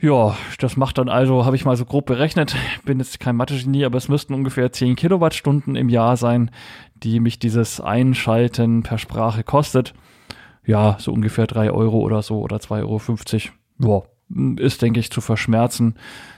Ja, 0.00 0.34
das 0.58 0.76
macht 0.78 0.96
dann 0.96 1.10
also, 1.10 1.44
habe 1.44 1.56
ich 1.56 1.66
mal 1.66 1.76
so 1.76 1.84
grob 1.84 2.06
berechnet, 2.06 2.56
bin 2.86 3.00
jetzt 3.00 3.20
kein 3.20 3.36
Mathe-Genie, 3.36 3.84
aber 3.84 3.98
es 3.98 4.08
müssten 4.08 4.32
ungefähr 4.32 4.72
10 4.72 4.96
Kilowattstunden 4.96 5.76
im 5.76 5.90
Jahr 5.90 6.16
sein, 6.16 6.50
die 6.94 7.20
mich 7.20 7.38
dieses 7.38 7.82
Einschalten 7.82 8.82
per 8.82 8.96
Sprache 8.96 9.42
kostet. 9.42 9.92
Ja, 10.64 10.96
so 10.98 11.12
ungefähr 11.12 11.46
3 11.46 11.70
Euro 11.70 11.98
oder 11.98 12.22
so 12.22 12.40
oder 12.40 12.56
2,50 12.56 13.50
Euro. 13.82 14.02
Ja, 14.02 14.08
ist, 14.56 14.82
denke 14.82 15.00
ich, 15.00 15.10
zu 15.10 15.20
verschmerzen. 15.20 15.94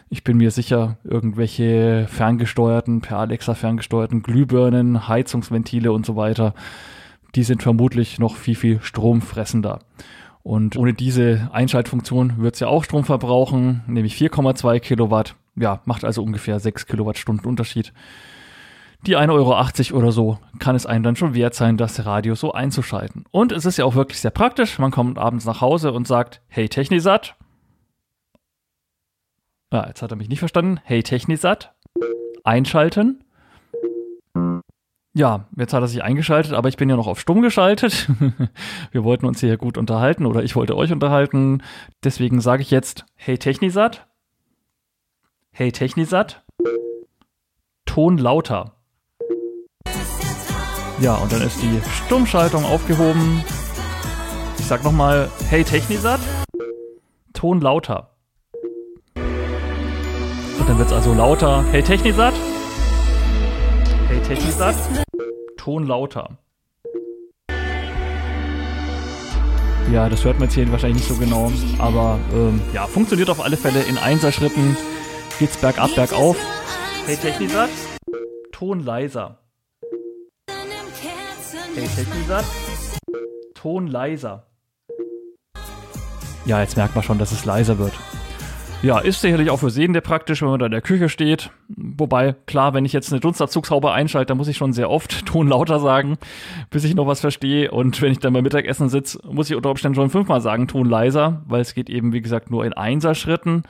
Ich 0.09 0.25
bin 0.25 0.37
mir 0.37 0.51
sicher, 0.51 0.97
irgendwelche 1.05 2.07
ferngesteuerten, 2.09 3.01
per 3.01 3.19
Alexa 3.19 3.55
ferngesteuerten 3.55 4.23
Glühbirnen, 4.23 5.09
Heizungsventile 5.09 5.93
und 5.93 6.05
so 6.05 6.17
weiter, 6.17 6.55
die 7.35 7.45
sind 7.45 7.63
vermutlich 7.63 8.19
noch 8.19 8.37
viel, 8.37 8.57
viel 8.57 8.81
stromfressender. 8.83 9.81
Und 10.43 10.77
ohne 10.77 10.95
diese 10.95 11.51
Einschaltfunktion 11.53 12.39
wird 12.39 12.55
es 12.55 12.61
ja 12.61 12.69
auch 12.69 12.85
Strom 12.85 13.05
verbrauchen, 13.05 13.83
nämlich 13.87 14.15
4,2 14.15 14.81
Kilowatt. 14.81 15.37
Ja, 15.55 15.81
macht 15.85 16.05
also 16.05 16.23
ungefähr 16.23 16.59
6 16.59 16.87
Kilowattstunden 16.87 17.47
Unterschied. 17.47 17.93
Die 19.07 19.17
1,80 19.17 19.93
Euro 19.93 19.99
oder 19.99 20.13
so 20.13 20.39
kann 20.59 20.77
es 20.77 20.87
einem 20.87 21.03
dann 21.03 21.17
schon 21.17 21.35
wert 21.35 21.55
sein, 21.55 21.77
das 21.77 22.05
Radio 22.05 22.35
so 22.35 22.53
einzuschalten. 22.53 23.25
Und 23.31 23.53
es 23.53 23.65
ist 23.65 23.79
ja 23.79 23.85
auch 23.85 23.95
wirklich 23.95 24.21
sehr 24.21 24.31
praktisch. 24.31 24.79
Man 24.79 24.91
kommt 24.91 25.19
abends 25.19 25.47
nach 25.47 25.61
Hause 25.61 25.93
und 25.93 26.07
sagt, 26.07 26.43
hey 26.49 26.69
Technisat, 26.69 27.35
ja, 29.73 29.87
jetzt 29.87 30.03
hat 30.03 30.11
er 30.11 30.17
mich 30.17 30.29
nicht 30.29 30.41
verstanden. 30.41 30.81
Hey 30.85 31.03
Technisat. 31.03 31.75
Einschalten. 32.45 33.25
Ja, 35.13 35.47
jetzt 35.57 35.73
hat 35.73 35.83
er 35.83 35.89
sich 35.89 36.03
eingeschaltet, 36.05 36.53
aber 36.53 36.69
ich 36.69 36.77
bin 36.77 36.89
ja 36.89 36.97
noch 36.97 37.09
auf 37.09 37.21
stumm 37.21 37.43
geschaltet. 37.43 38.09
Wir 38.93 39.05
wollten 39.05 39.27
uns 39.27 39.41
hier 39.41 39.57
gut 39.57 39.77
unterhalten 39.77 40.25
oder 40.25 40.43
ich 40.45 40.55
wollte 40.55 40.77
euch 40.77 40.93
unterhalten. 40.93 41.63
Deswegen 42.05 42.41
sage 42.41 42.63
ich 42.63 42.71
jetzt 42.71 43.07
Hey 43.17 43.37
Technisat. 43.37 44.07
Hey 45.51 45.73
Technisat. 45.73 46.45
Ton 47.87 48.19
lauter. 48.19 48.77
Ja, 51.01 51.17
und 51.17 51.33
dann 51.33 51.43
ist 51.43 51.61
die 51.61 51.81
Stummschaltung 52.05 52.65
aufgehoben. 52.65 53.43
Ich 54.59 54.67
sag 54.67 54.85
nochmal 54.85 55.29
Hey 55.49 55.65
Technisat. 55.65 56.21
Ton 57.33 57.61
lauter. 57.61 58.10
Dann 60.67 60.79
wird 60.79 60.89
es 60.89 60.93
also 60.93 61.15
lauter. 61.15 61.65
Hey 61.73 61.83
Technisat. 61.83 62.35
Hey 64.09 64.21
Technisat. 64.21 64.77
Ton 65.57 65.87
lauter. 65.87 66.39
Ja, 69.93 70.09
das 70.09 70.25
hört 70.25 70.39
man 70.39 70.49
jetzt 70.49 70.55
hier 70.55 70.71
wahrscheinlich 70.71 71.03
nicht 71.03 71.09
so 71.09 71.17
genau. 71.17 71.51
Aber 71.79 72.21
ähm, 72.33 72.61
ja, 72.73 72.87
funktioniert 72.87 73.29
auf 73.29 73.41
alle 73.41 73.57
Fälle. 73.57 73.83
In 73.83 73.99
Einserschritten 73.99 74.77
geht's 75.41 75.57
bergab, 75.57 75.93
bergauf. 75.97 76.37
Hey 77.07 77.17
Technisat. 77.17 77.71
Ton 78.53 78.85
leiser. 78.85 79.39
Hey 81.75 81.89
Technisat. 81.97 82.45
Ton 83.55 83.89
leiser. 83.89 84.47
Ja, 86.45 86.61
jetzt 86.61 86.77
merkt 86.77 86.95
man 86.95 87.03
schon, 87.03 87.19
dass 87.19 87.33
es 87.33 87.45
leiser 87.45 87.79
wird. 87.79 87.95
Ja, 88.83 88.99
ist 88.99 89.21
sicherlich 89.21 89.51
auch 89.51 89.59
für 89.59 89.69
Sehende 89.69 90.01
praktisch, 90.01 90.41
wenn 90.41 90.49
man 90.49 90.59
da 90.59 90.65
in 90.65 90.73
der 90.73 90.81
Küche 90.81 91.11
steht. 91.11 91.51
Wobei, 91.69 92.35
klar, 92.47 92.73
wenn 92.73 92.87
ich 92.87 92.95
jetzt 92.95 93.13
eine 93.13 93.21
Dunstabzugshaube 93.21 93.93
einschalte, 93.93 94.29
dann 94.29 94.39
muss 94.39 94.49
ich 94.49 94.57
schon 94.57 94.73
sehr 94.73 94.89
oft 94.89 95.27
Ton 95.27 95.49
lauter 95.49 95.81
sagen, 95.81 96.17
bis 96.71 96.85
ich 96.85 96.95
noch 96.95 97.07
was 97.07 97.21
verstehe. 97.21 97.71
Und 97.71 98.01
wenn 98.01 98.11
ich 98.11 98.21
dann 98.21 98.33
beim 98.33 98.43
Mittagessen 98.43 98.89
sitze, 98.89 99.21
muss 99.31 99.51
ich 99.51 99.57
unter 99.57 99.69
Umständen 99.69 99.97
schon 99.97 100.09
fünfmal 100.09 100.41
sagen, 100.41 100.67
Ton 100.67 100.89
leiser, 100.89 101.43
weil 101.47 101.61
es 101.61 101.75
geht 101.75 101.91
eben, 101.91 102.15
wie 102.15 102.23
gesagt, 102.23 102.51
nur 102.51 102.65
in 102.65 102.73
Einserschritten. 102.73 103.65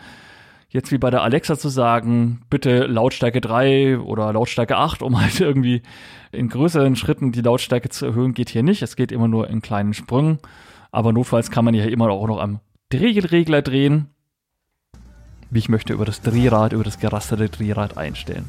Jetzt 0.68 0.92
wie 0.92 0.98
bei 0.98 1.10
der 1.10 1.22
Alexa 1.22 1.58
zu 1.58 1.70
sagen, 1.70 2.42
bitte 2.48 2.86
Lautstärke 2.86 3.40
3 3.40 3.98
oder 3.98 4.32
Lautstärke 4.32 4.76
8, 4.76 5.02
um 5.02 5.20
halt 5.20 5.40
irgendwie 5.40 5.82
in 6.30 6.48
größeren 6.48 6.94
Schritten 6.94 7.32
die 7.32 7.42
Lautstärke 7.42 7.88
zu 7.88 8.06
erhöhen, 8.06 8.32
geht 8.32 8.50
hier 8.50 8.62
nicht. 8.62 8.80
Es 8.82 8.94
geht 8.94 9.10
immer 9.10 9.26
nur 9.26 9.50
in 9.50 9.60
kleinen 9.60 9.92
Sprüngen. 9.92 10.38
Aber 10.92 11.12
notfalls 11.12 11.50
kann 11.50 11.64
man 11.64 11.74
ja 11.74 11.86
immer 11.86 12.10
auch 12.10 12.28
noch 12.28 12.38
am 12.38 12.60
Drehregler 12.90 13.62
drehen 13.62 14.10
wie 15.50 15.58
ich 15.58 15.68
möchte, 15.68 15.92
über 15.92 16.04
das 16.04 16.22
Drehrad, 16.22 16.72
über 16.72 16.84
das 16.84 16.98
gerasterte 16.98 17.48
Drehrad 17.48 17.96
einstellen. 17.96 18.48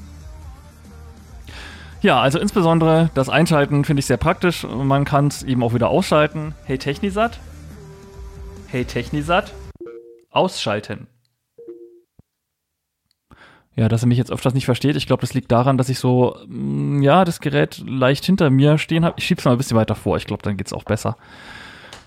Ja, 2.02 2.20
also 2.20 2.40
insbesondere 2.40 3.12
das 3.14 3.30
Einschalten 3.30 3.86
finde 3.86 4.00
ich 4.00 4.08
sehr 4.08 4.18
praktisch. 4.18 4.64
Man 4.64 5.06
kann 5.06 5.28
es 5.28 5.44
eben 5.44 5.64
auch 5.64 5.74
wieder 5.74 5.90
ausschalten. 5.90 6.56
Hey 6.64 6.78
Technisat. 6.78 7.40
Hey 8.68 8.86
Technisat. 8.86 9.54
Ausschalten. 10.32 11.08
Ja, 13.76 13.88
dass 13.88 14.04
er 14.04 14.08
mich 14.08 14.18
jetzt 14.18 14.32
öfters 14.32 14.54
nicht 14.54 14.66
versteht. 14.66 14.96
Ich 14.96 15.08
glaube, 15.08 15.22
das 15.22 15.34
liegt 15.34 15.52
daran, 15.52 15.78
dass 15.78 15.90
ich 15.90 16.00
so, 16.00 16.36
mm, 16.48 17.02
ja, 17.02 17.24
das 17.24 17.40
Gerät 17.40 17.82
leicht 17.86 18.26
hinter 18.26 18.50
mir 18.50 18.78
stehen 18.78 19.06
habe. 19.06 19.16
Ich 19.18 19.26
schiebe 19.26 19.40
es 19.40 19.46
mal 19.46 19.52
ein 19.52 19.58
bisschen 19.58 19.78
weiter 19.78 19.96
vor. 19.96 20.18
Ich 20.18 20.26
glaube, 20.26 20.44
dann 20.44 20.58
geht 20.58 20.68
es 20.68 20.74
auch 20.74 20.84
besser. 20.84 21.16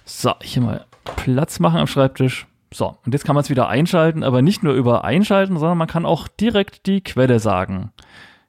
So, 0.05 0.35
hier 0.43 0.63
mal 0.63 0.85
Platz 1.05 1.61
machen 1.61 1.81
am 1.81 1.87
Schreibtisch. 1.87 2.47
So, 2.75 2.99
und 3.07 3.13
jetzt 3.13 3.25
kann 3.25 3.37
man 3.37 3.45
es 3.45 3.51
wieder 3.51 3.69
einschalten, 3.69 4.25
aber 4.25 4.43
nicht 4.43 4.65
nur 4.65 4.75
über 4.75 5.05
Einschalten, 5.05 5.59
sondern 5.59 5.79
man 5.79 5.87
kann 5.87 6.05
auch 6.05 6.27
direkt 6.27 6.87
die 6.87 7.05
Quelle 7.05 7.39
sagen. 7.39 7.93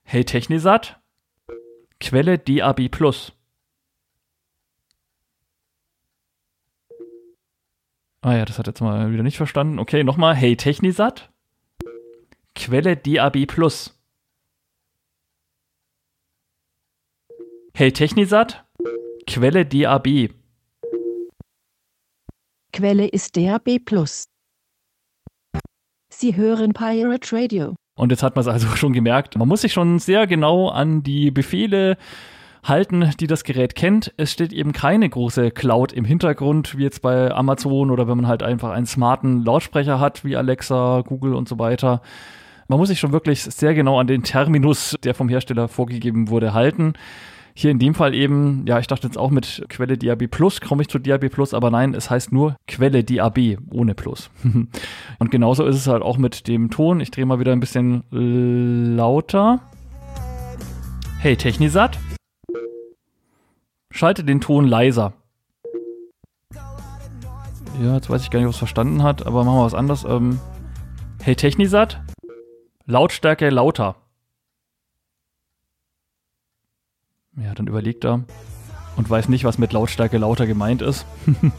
Hey 0.02 0.26
Technisat, 0.26 1.00
Quelle 2.00 2.40
DAB+. 2.40 2.90
Ah 8.22 8.34
ja, 8.34 8.46
das 8.46 8.58
hat 8.58 8.66
jetzt 8.66 8.82
mal 8.82 9.12
wieder 9.12 9.22
nicht 9.22 9.38
verstanden. 9.38 9.78
Okay, 9.78 10.04
nochmal. 10.04 10.34
Hey 10.34 10.58
Technisat, 10.58 11.32
Quelle 12.56 12.98
DAB+. 12.98 13.46
Hey 17.76 17.92
Technisat, 17.92 18.66
Quelle 19.28 19.68
DAB. 19.68 20.32
Quelle 22.76 23.08
ist 23.08 23.38
DAB+. 23.38 23.80
Sie 26.14 26.36
hören 26.36 26.74
Pirate 26.74 27.34
Radio. 27.34 27.76
Und 27.98 28.12
jetzt 28.12 28.22
hat 28.22 28.36
man 28.36 28.42
es 28.42 28.50
also 28.50 28.68
schon 28.76 28.92
gemerkt, 28.92 29.38
man 29.38 29.48
muss 29.48 29.62
sich 29.62 29.72
schon 29.72 29.98
sehr 30.00 30.28
genau 30.28 30.68
an 30.68 31.02
die 31.02 31.32
Befehle 31.32 31.96
halten, 32.66 33.14
die 33.18 33.28
das 33.28 33.46
Gerät 33.46 33.76
kennt. 33.76 34.14
Es 34.18 34.34
steht 34.34 34.52
eben 34.52 34.74
keine 34.74 35.08
große 35.08 35.52
Cloud 35.52 35.94
im 35.94 36.04
Hintergrund, 36.04 36.78
wie 36.78 36.84
jetzt 36.84 37.02
bei 37.02 37.32
Amazon 37.32 37.92
oder 37.92 38.10
wenn 38.10 38.18
man 38.18 38.28
halt 38.28 38.44
einfach 38.44 38.72
einen 38.72 38.88
smarten 38.88 39.46
Lautsprecher 39.46 40.02
hat, 40.02 40.26
wie 40.26 40.36
Alexa, 40.36 41.02
Google 41.08 41.34
und 41.34 41.48
so 41.48 41.58
weiter. 41.58 42.02
Man 42.68 42.78
muss 42.78 42.90
sich 42.90 43.00
schon 43.00 43.14
wirklich 43.14 43.42
sehr 43.42 43.74
genau 43.74 44.02
an 44.02 44.08
den 44.08 44.24
Terminus, 44.24 44.98
der 45.02 45.16
vom 45.16 45.30
Hersteller 45.30 45.70
vorgegeben 45.70 46.28
wurde, 46.28 46.54
halten. 46.54 46.96
Hier 47.58 47.72
in 47.72 47.80
dem 47.80 47.96
Fall 47.96 48.13
eben, 48.13 48.65
ja, 48.68 48.80
ich 48.80 48.88
dachte 48.88 49.08
jetzt 49.08 49.18
auch 49.18 49.32
mit 49.32 49.63
Quelle 49.70 49.98
DAB 49.98 50.28
Plus 50.28 50.60
komme 50.60 50.82
ich 50.82 50.89
zu 50.89 51.00
DAB 51.00 51.30
Plus, 51.30 51.54
aber 51.54 51.72
nein, 51.72 51.94
es 51.94 52.10
heißt 52.10 52.34
nur 52.34 52.58
Quelle 52.68 53.06
DAB 53.06 53.58
ohne 53.72 53.96
Plus. 53.96 54.30
Und 55.20 55.32
genauso 55.32 55.65
ist 55.65 55.78
es 55.78 55.88
halt 55.88 56.04
auch 56.04 56.18
mit 56.18 56.50
dem 56.50 56.70
Ton. 56.70 57.00
Ich 57.00 57.12
drehe 57.12 57.26
mal 57.26 57.39
wieder 57.39 57.54
ein 57.54 57.62
bisschen 57.62 58.04
lauter. 58.12 59.62
Hey 61.20 61.38
Technisat, 61.38 61.98
schalte 63.89 64.26
den 64.26 64.41
Ton 64.41 64.68
leiser. 64.68 65.13
Ja, 67.82 67.96
jetzt 67.96 68.10
weiß 68.10 68.22
ich 68.22 68.32
gar 68.32 68.39
nicht, 68.39 68.50
ob 68.50 68.56
verstanden 68.56 69.02
hat, 69.02 69.26
aber 69.26 69.46
machen 69.46 69.60
wir 69.60 69.65
was 69.65 69.74
anderes. 69.74 70.04
Ähm, 70.04 70.39
hey 71.24 71.38
Technisat, 71.38 72.02
Lautstärke 72.86 73.50
lauter. 73.50 73.96
Ja, 77.38 77.54
dann 77.54 77.67
überlegt 77.67 78.06
er 78.06 78.21
und 78.95 79.10
weiß 79.10 79.28
nicht, 79.30 79.43
was 79.43 79.58
mit 79.58 79.74
Lautstärke 79.74 80.17
lauter 80.17 80.48
gemeint 80.48 80.82
ist. 80.82 81.06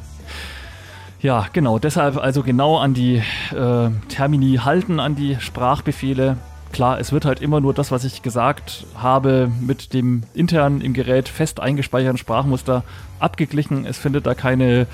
ja, 1.20 1.46
genau, 1.52 1.78
deshalb 1.78 2.16
also 2.16 2.42
genau 2.42 2.78
an 2.78 2.94
die 2.94 3.22
äh, 3.54 3.90
Termini 4.08 4.56
halten, 4.64 5.00
an 5.00 5.16
die 5.16 5.36
Sprachbefehle. 5.38 6.38
Klar, 6.72 6.98
es 6.98 7.12
wird 7.12 7.24
halt 7.24 7.40
immer 7.40 7.60
nur 7.60 7.74
das, 7.74 7.90
was 7.90 8.04
ich 8.04 8.22
gesagt 8.22 8.86
habe, 8.96 9.50
mit 9.60 9.92
dem 9.92 10.22
intern 10.34 10.80
im 10.80 10.94
Gerät 10.94 11.28
fest 11.28 11.60
eingespeicherten 11.60 12.18
Sprachmuster 12.18 12.82
abgeglichen. 13.18 13.86
Es 13.86 13.98
findet 13.98 14.26
da 14.26 14.34
keine 14.34 14.86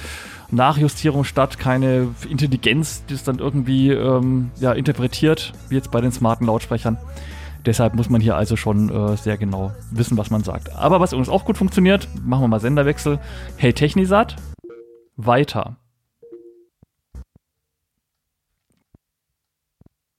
Nachjustierung 0.50 1.24
statt, 1.24 1.58
keine 1.58 2.08
Intelligenz, 2.28 3.04
die 3.08 3.14
es 3.14 3.24
dann 3.24 3.38
irgendwie 3.38 3.90
ähm, 3.90 4.50
ja, 4.60 4.72
interpretiert, 4.72 5.52
wie 5.68 5.76
jetzt 5.76 5.90
bei 5.90 6.00
den 6.00 6.12
smarten 6.12 6.46
Lautsprechern. 6.46 6.98
Deshalb 7.64 7.94
muss 7.94 8.10
man 8.10 8.20
hier 8.20 8.36
also 8.36 8.56
schon 8.56 8.88
äh, 8.88 9.16
sehr 9.16 9.38
genau 9.38 9.72
wissen, 9.90 10.18
was 10.18 10.30
man 10.30 10.42
sagt. 10.42 10.74
Aber 10.74 11.00
was 11.00 11.12
übrigens 11.12 11.28
auch 11.28 11.44
gut 11.44 11.56
funktioniert, 11.56 12.08
machen 12.24 12.42
wir 12.42 12.48
mal 12.48 12.60
Senderwechsel. 12.60 13.20
Hey 13.56 13.72
Technisat, 13.72 14.36
weiter. 15.16 15.76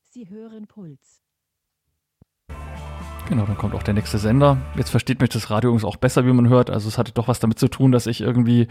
Sie 0.09 0.29
hören 0.29 0.67
Puls. 0.67 1.21
Genau, 3.27 3.45
dann 3.45 3.57
kommt 3.57 3.73
auch 3.73 3.83
der 3.83 3.93
nächste 3.93 4.19
Sender. 4.19 4.57
Jetzt 4.75 4.89
versteht 4.89 5.19
mich 5.19 5.29
das 5.29 5.49
Radio 5.49 5.69
übrigens 5.69 5.85
auch 5.85 5.95
besser, 5.95 6.25
wie 6.25 6.33
man 6.33 6.49
hört. 6.49 6.69
Also 6.69 6.87
es 6.87 6.97
hatte 6.97 7.13
doch 7.13 7.27
was 7.27 7.39
damit 7.39 7.57
zu 7.57 7.67
tun, 7.67 7.91
dass 7.91 8.05
ich 8.05 8.21
irgendwie 8.21 8.67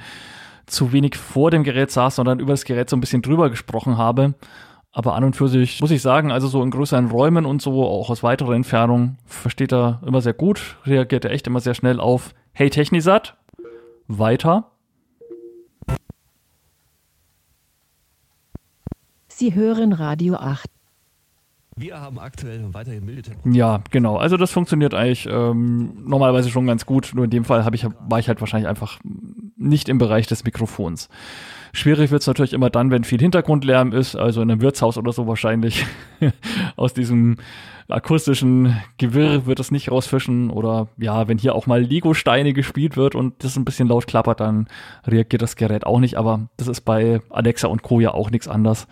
zu 0.67 0.93
wenig 0.93 1.17
vor 1.17 1.51
dem 1.51 1.65
Gerät 1.65 1.91
saß, 1.91 2.17
sondern 2.17 2.39
über 2.39 2.53
das 2.53 2.65
Gerät 2.65 2.89
so 2.89 2.97
ein 2.97 3.01
bisschen 3.01 3.23
drüber 3.23 3.51
gesprochen 3.51 3.99
habe. 3.99 4.35
Aber 4.95 5.15
an 5.15 5.25
und 5.25 5.35
für 5.35 5.49
sich 5.49 5.81
muss 5.81 5.91
ich 5.91 6.03
sagen, 6.03 6.31
also 6.31 6.49
so 6.49 6.63
in 6.63 6.71
größeren 6.71 7.11
Räumen 7.11 7.47
und 7.47 7.63
so, 7.63 7.83
auch 7.83 8.11
aus 8.11 8.23
weiterer 8.23 8.55
Entfernung, 8.55 9.17
versteht 9.25 9.73
er 9.73 10.03
immer 10.07 10.21
sehr 10.21 10.35
gut, 10.35 10.77
reagiert 10.85 11.25
er 11.25 11.31
echt 11.31 11.47
immer 11.47 11.61
sehr 11.61 11.75
schnell 11.75 11.99
auf 11.99 12.35
Hey 12.53 12.69
Technisat, 12.69 13.39
weiter. 14.07 14.71
Sie 19.29 19.55
hören 19.55 19.95
Radio 19.95 20.35
8. 20.35 20.69
Wir 21.75 21.99
haben 21.99 22.19
aktuell 22.19 22.63
weiterhin 22.75 23.07
milde 23.07 23.31
Ja, 23.45 23.83
genau. 23.91 24.19
Also 24.19 24.37
das 24.37 24.51
funktioniert 24.51 24.93
eigentlich 24.93 25.27
ähm, 25.27 25.95
normalerweise 26.07 26.51
schon 26.51 26.67
ganz 26.67 26.85
gut. 26.85 27.13
Nur 27.15 27.25
in 27.25 27.31
dem 27.31 27.47
Fall 27.47 27.67
ich, 27.73 27.87
war 27.87 28.19
ich 28.19 28.29
halt 28.29 28.41
wahrscheinlich 28.41 28.69
einfach 28.69 29.01
nicht 29.57 29.89
im 29.89 29.97
Bereich 29.97 30.27
des 30.27 30.45
Mikrofons. 30.45 31.09
Schwierig 31.75 32.11
wird 32.11 32.21
es 32.21 32.27
natürlich 32.27 32.53
immer 32.53 32.69
dann, 32.69 32.91
wenn 32.91 33.03
viel 33.03 33.21
Hintergrundlärm 33.21 33.93
ist, 33.93 34.15
also 34.15 34.43
in 34.43 34.51
einem 34.51 34.61
Wirtshaus 34.61 34.99
oder 34.99 35.13
so 35.13 35.27
wahrscheinlich. 35.27 35.87
Aus 36.77 36.93
diesem 36.93 37.37
akustischen 37.89 38.77
Gewirr 38.99 39.47
wird 39.47 39.59
es 39.59 39.71
nicht 39.71 39.91
rausfischen. 39.91 40.51
Oder 40.51 40.89
ja, 40.99 41.29
wenn 41.29 41.39
hier 41.39 41.55
auch 41.55 41.67
mal 41.67 41.81
Lego-Steine 41.81 42.53
gespielt 42.53 42.99
wird 42.99 43.15
und 43.15 43.43
das 43.43 43.57
ein 43.57 43.65
bisschen 43.65 43.89
laut 43.89 44.07
klappert, 44.07 44.41
dann 44.41 44.69
reagiert 45.07 45.41
das 45.41 45.57
Gerät 45.57 45.87
auch 45.87 45.99
nicht. 45.99 46.17
Aber 46.17 46.49
das 46.59 46.69
ist 46.69 46.83
bei 46.83 47.21
Alexa 47.31 47.69
und 47.69 47.83
Co. 47.83 48.01
ja 48.01 48.13
auch 48.13 48.31
nichts 48.31 48.49
anders. 48.49 48.87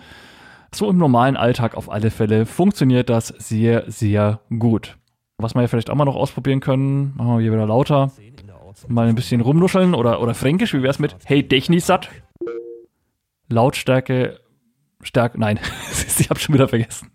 So 0.75 0.89
im 0.89 0.97
normalen 0.97 1.37
Alltag 1.37 1.75
auf 1.75 1.91
alle 1.91 2.11
Fälle 2.11 2.47
funktioniert 2.47 3.11
das 3.11 3.29
sehr, 3.29 3.85
sehr 3.91 4.41
gut. 4.59 4.97
Was 5.37 5.55
wir 5.55 5.63
ja 5.63 5.69
vielleicht 5.69 5.91
auch 5.91 5.97
mal 5.97 6.07
noch 6.07 6.17
ausprobieren 6.17 6.61
können, 6.61 7.13
machen 7.17 7.35
wir 7.35 7.41
hier 7.41 7.53
wieder 7.53 7.67
lauter. 7.67 8.11
Mal 8.89 9.09
ein 9.09 9.17
bisschen 9.17 9.43
rumnuscheln 9.43 9.95
oder, 9.95 10.23
oder 10.23 10.33
fränkisch, 10.33 10.73
wie 10.73 10.83
wär's 10.83 10.99
mit 10.99 11.17
Hey 11.25 11.47
Technisat? 11.47 12.09
Lautstärke, 13.51 14.41
Stärke, 15.03 15.39
nein, 15.39 15.59
ich 16.19 16.31
hab 16.31 16.39
schon 16.39 16.55
wieder 16.55 16.69
vergessen. 16.69 17.11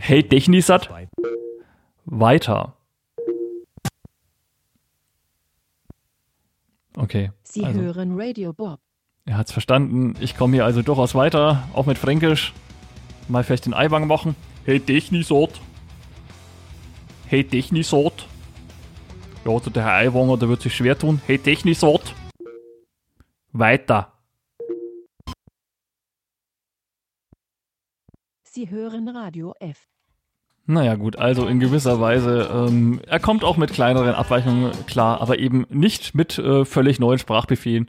hey 0.00 0.22
Technisat? 0.22 0.90
Weiter. 2.06 2.76
Okay. 6.96 7.32
Sie 7.42 7.64
also. 7.64 7.80
hören 7.80 8.18
Radio 8.18 8.52
Bob. 8.52 8.80
Er 9.26 9.36
hat's 9.36 9.52
verstanden. 9.52 10.14
Ich 10.20 10.36
komme 10.36 10.54
hier 10.54 10.64
also 10.64 10.82
durchaus 10.82 11.14
weiter, 11.14 11.68
auch 11.72 11.86
mit 11.86 11.98
Fränkisch. 11.98 12.52
Mal 13.28 13.42
vielleicht 13.42 13.66
den 13.66 13.74
Eiwang 13.74 14.06
machen. 14.06 14.36
Hey 14.64 14.80
Technisot. 14.80 15.60
Hey 17.26 17.42
Technisot. 17.44 18.26
Ja, 19.44 19.50
also 19.50 19.70
der 19.70 19.84
Herr 19.84 19.94
Eiwanger, 19.94 20.36
der 20.36 20.48
wird 20.48 20.62
sich 20.62 20.74
schwer 20.74 20.96
tun. 20.98 21.20
Hey 21.26 21.38
Technisot. 21.38 22.14
Weiter. 23.56 24.12
Sie 28.42 28.68
hören 28.68 29.08
Radio 29.08 29.54
F. 29.60 29.86
Naja 30.66 30.96
gut, 30.96 31.14
also 31.14 31.46
in 31.46 31.60
gewisser 31.60 32.00
Weise, 32.00 32.50
ähm, 32.52 33.00
er 33.06 33.20
kommt 33.20 33.44
auch 33.44 33.56
mit 33.56 33.72
kleineren 33.72 34.16
Abweichungen 34.16 34.72
klar, 34.86 35.20
aber 35.20 35.38
eben 35.38 35.66
nicht 35.70 36.16
mit 36.16 36.36
äh, 36.36 36.64
völlig 36.64 36.98
neuen 36.98 37.20
Sprachbefehlen. 37.20 37.88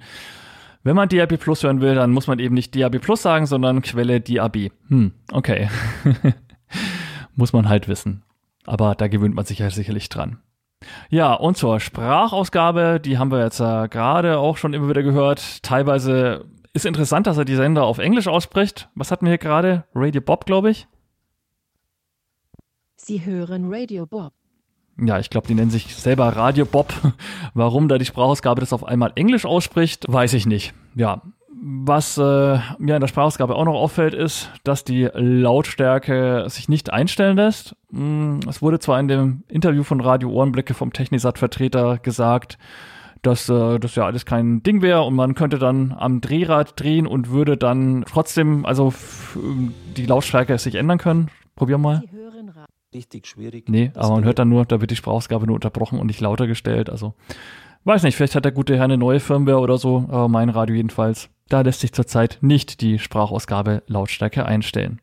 Wenn 0.83 0.95
man 0.95 1.09
DAB 1.09 1.37
Plus 1.37 1.63
hören 1.63 1.81
will, 1.81 1.95
dann 1.95 2.11
muss 2.11 2.27
man 2.27 2.37
eben 2.37 2.53
nicht 2.53 2.75
DAB 2.75 2.99
Plus 2.99 3.23
sagen, 3.23 3.47
sondern 3.47 3.81
Quelle 3.81 4.21
DAB. 4.21 4.69
Hm, 4.89 5.13
okay. 5.31 5.67
muss 7.35 7.53
man 7.53 7.69
halt 7.69 7.87
wissen. 7.87 8.21
Aber 8.65 8.93
da 8.93 9.07
gewöhnt 9.07 9.33
man 9.33 9.45
sich 9.45 9.59
ja 9.59 9.71
sicherlich 9.71 10.09
dran. 10.09 10.37
Ja, 11.09 11.33
und 11.33 11.57
zur 11.57 11.79
Sprachausgabe, 11.79 12.99
die 12.99 13.17
haben 13.17 13.31
wir 13.31 13.43
jetzt 13.43 13.59
äh, 13.59 13.87
gerade 13.87 14.37
auch 14.37 14.57
schon 14.57 14.73
immer 14.73 14.89
wieder 14.89 15.03
gehört. 15.03 15.63
Teilweise 15.63 16.45
ist 16.73 16.85
interessant, 16.85 17.27
dass 17.27 17.37
er 17.37 17.45
die 17.45 17.55
Sender 17.55 17.83
auf 17.85 17.97
Englisch 17.97 18.27
ausspricht. 18.27 18.89
Was 18.95 19.11
hatten 19.11 19.25
wir 19.25 19.31
hier 19.31 19.37
gerade? 19.37 19.85
Radio 19.95 20.21
Bob, 20.21 20.45
glaube 20.45 20.69
ich. 20.69 20.87
Sie 22.97 23.25
hören 23.25 23.73
Radio 23.73 24.05
Bob 24.05 24.33
ja, 25.03 25.19
ich 25.19 25.29
glaube, 25.29 25.47
die 25.47 25.55
nennen 25.55 25.71
sich 25.71 25.95
selber 25.95 26.27
Radio 26.29 26.65
Bob. 26.65 26.93
Warum 27.53 27.87
da 27.87 27.97
die 27.97 28.05
Sprachausgabe 28.05 28.61
das 28.61 28.73
auf 28.73 28.85
einmal 28.85 29.11
Englisch 29.15 29.45
ausspricht, 29.45 30.05
weiß 30.07 30.33
ich 30.33 30.45
nicht. 30.45 30.73
Ja, 30.95 31.21
was 31.67 32.19
äh, 32.19 32.59
mir 32.77 32.93
in 32.93 33.01
der 33.01 33.07
Sprachausgabe 33.07 33.55
auch 33.55 33.65
noch 33.65 33.73
auffällt, 33.73 34.13
ist, 34.13 34.51
dass 34.63 34.83
die 34.83 35.09
Lautstärke 35.11 36.45
sich 36.47 36.69
nicht 36.69 36.93
einstellen 36.93 37.37
lässt. 37.37 37.75
Hm, 37.91 38.41
es 38.47 38.61
wurde 38.61 38.77
zwar 38.77 38.99
in 38.99 39.07
dem 39.07 39.43
Interview 39.47 39.81
von 39.81 39.99
Radio 39.99 40.29
Ohrenblicke 40.29 40.75
vom 40.75 40.93
Technisat-Vertreter 40.93 41.97
gesagt, 41.97 42.59
dass 43.23 43.49
äh, 43.49 43.79
das 43.79 43.95
ja 43.95 44.05
alles 44.05 44.27
kein 44.27 44.61
Ding 44.61 44.83
wäre 44.83 45.01
und 45.01 45.15
man 45.15 45.33
könnte 45.33 45.57
dann 45.57 45.91
am 45.97 46.21
Drehrad 46.21 46.79
drehen 46.79 47.07
und 47.07 47.31
würde 47.31 47.57
dann 47.57 48.05
trotzdem, 48.07 48.63
also 48.67 48.93
die 49.97 50.05
Lautstärke 50.05 50.59
sich 50.59 50.75
ändern 50.75 50.99
können. 50.99 51.31
Probier 51.55 51.79
mal 51.79 52.03
richtig 52.95 53.27
schwierig. 53.27 53.69
Nee, 53.69 53.91
aber 53.93 54.11
man 54.15 54.23
hört 54.23 54.39
dann 54.39 54.49
nur, 54.49 54.65
da 54.65 54.81
wird 54.81 54.89
die 54.89 54.95
Sprachausgabe 54.95 55.45
nur 55.45 55.55
unterbrochen 55.55 55.99
und 55.99 56.07
nicht 56.07 56.21
lauter 56.21 56.47
gestellt. 56.47 56.89
Also, 56.89 57.13
weiß 57.85 58.03
nicht, 58.03 58.15
vielleicht 58.15 58.35
hat 58.35 58.45
der 58.45 58.51
gute 58.51 58.75
Herr 58.75 58.85
eine 58.85 58.97
neue 58.97 59.19
Firmware 59.19 59.59
oder 59.59 59.77
so, 59.77 60.05
aber 60.09 60.27
mein 60.27 60.49
Radio 60.49 60.75
jedenfalls. 60.75 61.29
Da 61.47 61.61
lässt 61.61 61.81
sich 61.81 61.93
zurzeit 61.93 62.39
nicht 62.41 62.81
die 62.81 62.97
Sprachausgabe 62.97 63.83
Lautstärke 63.87 64.45
einstellen. 64.45 64.99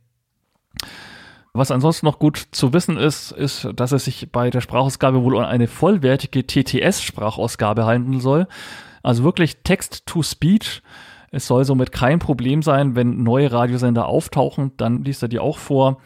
Was 1.55 1.71
ansonsten 1.71 2.07
noch 2.07 2.19
gut 2.19 2.49
zu 2.51 2.73
wissen 2.73 2.97
ist, 2.97 3.31
ist, 3.31 3.69
dass 3.77 3.93
es 3.93 4.07
sich 4.07 4.33
bei 4.33 4.49
der 4.49 4.63
Sprachausgabe 4.63 5.23
wohl 5.23 5.35
um 5.35 5.45
eine 5.45 5.69
vollwertige 5.69 6.47
TTS-Sprachausgabe 6.47 7.85
handeln 7.85 8.21
soll. 8.21 8.49
Also 9.03 9.23
wirklich 9.23 9.59
Text-to-Speech. 9.63 10.83
Es 11.31 11.47
soll 11.47 11.65
somit 11.65 11.93
kein 11.93 12.19
Problem 12.19 12.63
sein, 12.63 12.97
wenn 12.97 13.23
neue 13.23 13.53
Radiosender 13.53 14.07
auftauchen, 14.07 14.73
dann 14.77 15.05
liest 15.05 15.23
er 15.23 15.29
die 15.29 15.39
auch 15.39 15.59
vor. 15.59 15.99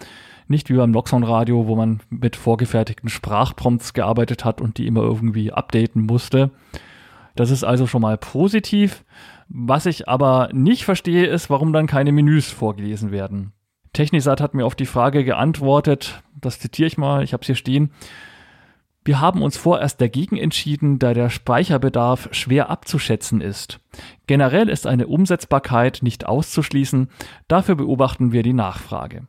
Nicht 0.48 0.70
wie 0.70 0.74
beim 0.74 0.90
Noxon 0.90 1.24
Radio, 1.24 1.66
wo 1.66 1.74
man 1.74 2.00
mit 2.08 2.36
vorgefertigten 2.36 3.08
Sprachprompts 3.08 3.94
gearbeitet 3.94 4.44
hat 4.44 4.60
und 4.60 4.78
die 4.78 4.86
immer 4.86 5.02
irgendwie 5.02 5.52
updaten 5.52 6.02
musste. 6.02 6.50
Das 7.34 7.50
ist 7.50 7.64
also 7.64 7.86
schon 7.86 8.02
mal 8.02 8.16
positiv. 8.16 9.04
Was 9.48 9.86
ich 9.86 10.08
aber 10.08 10.48
nicht 10.52 10.84
verstehe, 10.84 11.26
ist, 11.26 11.50
warum 11.50 11.72
dann 11.72 11.86
keine 11.86 12.12
Menüs 12.12 12.50
vorgelesen 12.50 13.12
werden. 13.12 13.52
Technisat 13.92 14.40
hat 14.40 14.54
mir 14.54 14.66
auf 14.66 14.74
die 14.74 14.86
Frage 14.86 15.24
geantwortet, 15.24 16.22
das 16.34 16.58
zitiere 16.58 16.86
ich 16.86 16.98
mal, 16.98 17.22
ich 17.22 17.32
habe 17.32 17.42
es 17.42 17.46
hier 17.46 17.54
stehen. 17.54 17.92
Wir 19.04 19.20
haben 19.20 19.40
uns 19.40 19.56
vorerst 19.56 20.00
dagegen 20.00 20.36
entschieden, 20.36 20.98
da 20.98 21.14
der 21.14 21.30
Speicherbedarf 21.30 22.28
schwer 22.32 22.68
abzuschätzen 22.68 23.40
ist. 23.40 23.78
Generell 24.26 24.68
ist 24.68 24.86
eine 24.86 25.06
Umsetzbarkeit 25.06 26.00
nicht 26.02 26.26
auszuschließen, 26.26 27.08
dafür 27.46 27.76
beobachten 27.76 28.32
wir 28.32 28.42
die 28.42 28.52
Nachfrage. 28.52 29.28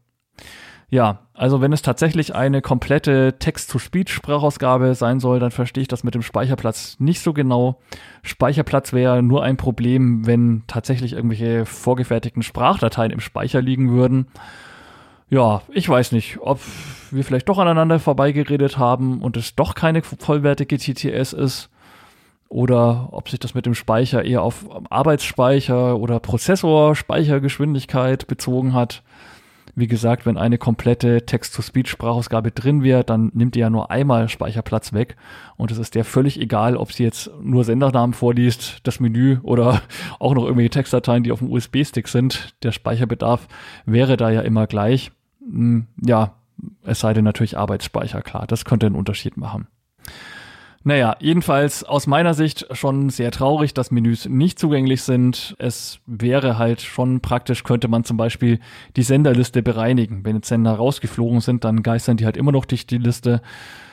Ja, 0.90 1.20
also 1.34 1.60
wenn 1.60 1.74
es 1.74 1.82
tatsächlich 1.82 2.34
eine 2.34 2.62
komplette 2.62 3.38
Text-to-Speech-Sprachausgabe 3.40 4.96
sein 4.96 5.20
soll, 5.20 5.40
dann 5.40 5.52
verstehe 5.52 5.82
ich 5.82 5.90
das 5.90 6.06
mit 6.06 6.16
dem 6.16 6.22
Speicherplatz 6.22 6.96
nicht 6.98 7.20
so 7.20 7.34
genau. 7.34 7.82
Speicherplatz 8.24 8.94
wäre 8.94 9.22
nur 9.22 9.44
ein 9.44 9.58
Problem, 9.58 10.26
wenn 10.26 10.64
tatsächlich 10.68 11.12
irgendwelche 11.12 11.66
vorgefertigten 11.66 12.42
Sprachdateien 12.42 13.12
im 13.12 13.20
Speicher 13.20 13.62
liegen 13.62 13.92
würden. 13.92 14.28
Ja, 15.30 15.62
ich 15.74 15.90
weiß 15.90 16.14
nicht, 16.14 16.38
ob 16.40 16.62
wir 17.12 17.26
vielleicht 17.26 17.50
doch 17.50 17.58
aneinander 17.58 18.00
vorbeigeredet 18.00 18.78
haben 18.78 19.22
und 19.22 19.36
es 19.36 19.56
doch 19.56 19.76
keine 19.76 20.04
vollwertige 20.04 20.78
TTS 20.78 21.34
ist 21.34 21.70
oder 22.48 23.10
ob 23.12 23.30
sich 23.30 23.40
das 23.40 23.54
mit 23.54 23.66
dem 23.66 23.76
Speicher 23.76 24.24
eher 24.24 24.42
auf 24.42 24.64
Arbeitsspeicher 24.90 25.98
oder 25.98 26.22
Prozessorspeichergeschwindigkeit 26.22 28.26
bezogen 28.28 28.74
hat. 28.74 29.04
Wie 29.80 29.86
gesagt, 29.86 30.26
wenn 30.26 30.38
eine 30.38 30.58
komplette 30.58 31.28
Text-to-Speech-Sprachausgabe 31.28 32.50
drin 32.50 32.82
wäre, 32.82 33.04
dann 33.04 33.30
nimmt 33.36 33.54
die 33.54 33.60
ja 33.60 33.70
nur 33.70 33.92
einmal 33.92 34.28
Speicherplatz 34.28 34.92
weg. 34.92 35.16
Und 35.56 35.70
es 35.70 35.78
ist 35.78 35.94
der 35.94 36.04
völlig 36.04 36.42
egal, 36.42 36.76
ob 36.76 36.92
sie 36.92 37.04
jetzt 37.04 37.30
nur 37.44 37.64
Sendernamen 37.64 38.16
vorliest, 38.16 38.80
das 38.88 39.00
Menü 39.00 39.38
oder 39.44 39.84
auch 40.20 40.34
noch 40.34 40.46
irgendwelche 40.46 40.72
Textdateien, 40.72 41.22
die 41.22 41.32
auf 41.32 41.40
dem 41.40 41.52
USB-Stick 41.52 42.08
sind. 42.08 42.56
Der 42.64 42.72
Speicherbedarf 42.72 43.48
wäre 43.86 44.18
da 44.18 44.32
ja 44.32 44.42
immer 44.42 44.66
gleich. 44.66 45.12
Hm, 45.42 45.86
ja, 46.04 46.34
es 46.82 47.00
sei 47.00 47.14
denn 47.14 47.24
natürlich 47.24 47.56
Arbeitsspeicher, 47.56 48.24
klar. 48.24 48.48
Das 48.48 48.66
könnte 48.66 48.88
einen 48.88 48.96
Unterschied 48.96 49.38
machen. 49.38 49.68
Naja, 50.84 51.18
jedenfalls 51.20 51.84
aus 51.84 52.08
meiner 52.08 52.34
Sicht 52.34 52.68
schon 52.72 53.10
sehr 53.10 53.32
traurig, 53.32 53.74
dass 53.74 53.92
Menüs 53.92 54.28
nicht 54.28 54.58
zugänglich 54.58 55.04
sind. 55.04 55.56
Es 55.60 56.00
wäre 56.06 56.58
halt 56.58 56.82
schon 56.82 57.20
praktisch, 57.20 57.64
könnte 57.64 57.88
man 57.88 58.04
zum 58.04 58.16
Beispiel 58.16 58.60
die 58.96 59.04
Senderliste 59.04 59.62
bereinigen. 59.62 60.24
Wenn 60.24 60.38
jetzt 60.38 60.48
Sender 60.48 60.74
rausgeflogen 60.74 61.42
sind, 61.42 61.64
dann 61.64 61.84
geistern 61.84 62.18
die 62.18 62.26
halt 62.26 62.38
immer 62.38 62.52
noch 62.52 62.66
durch 62.66 62.88
die 62.88 63.00
Liste. 63.00 63.42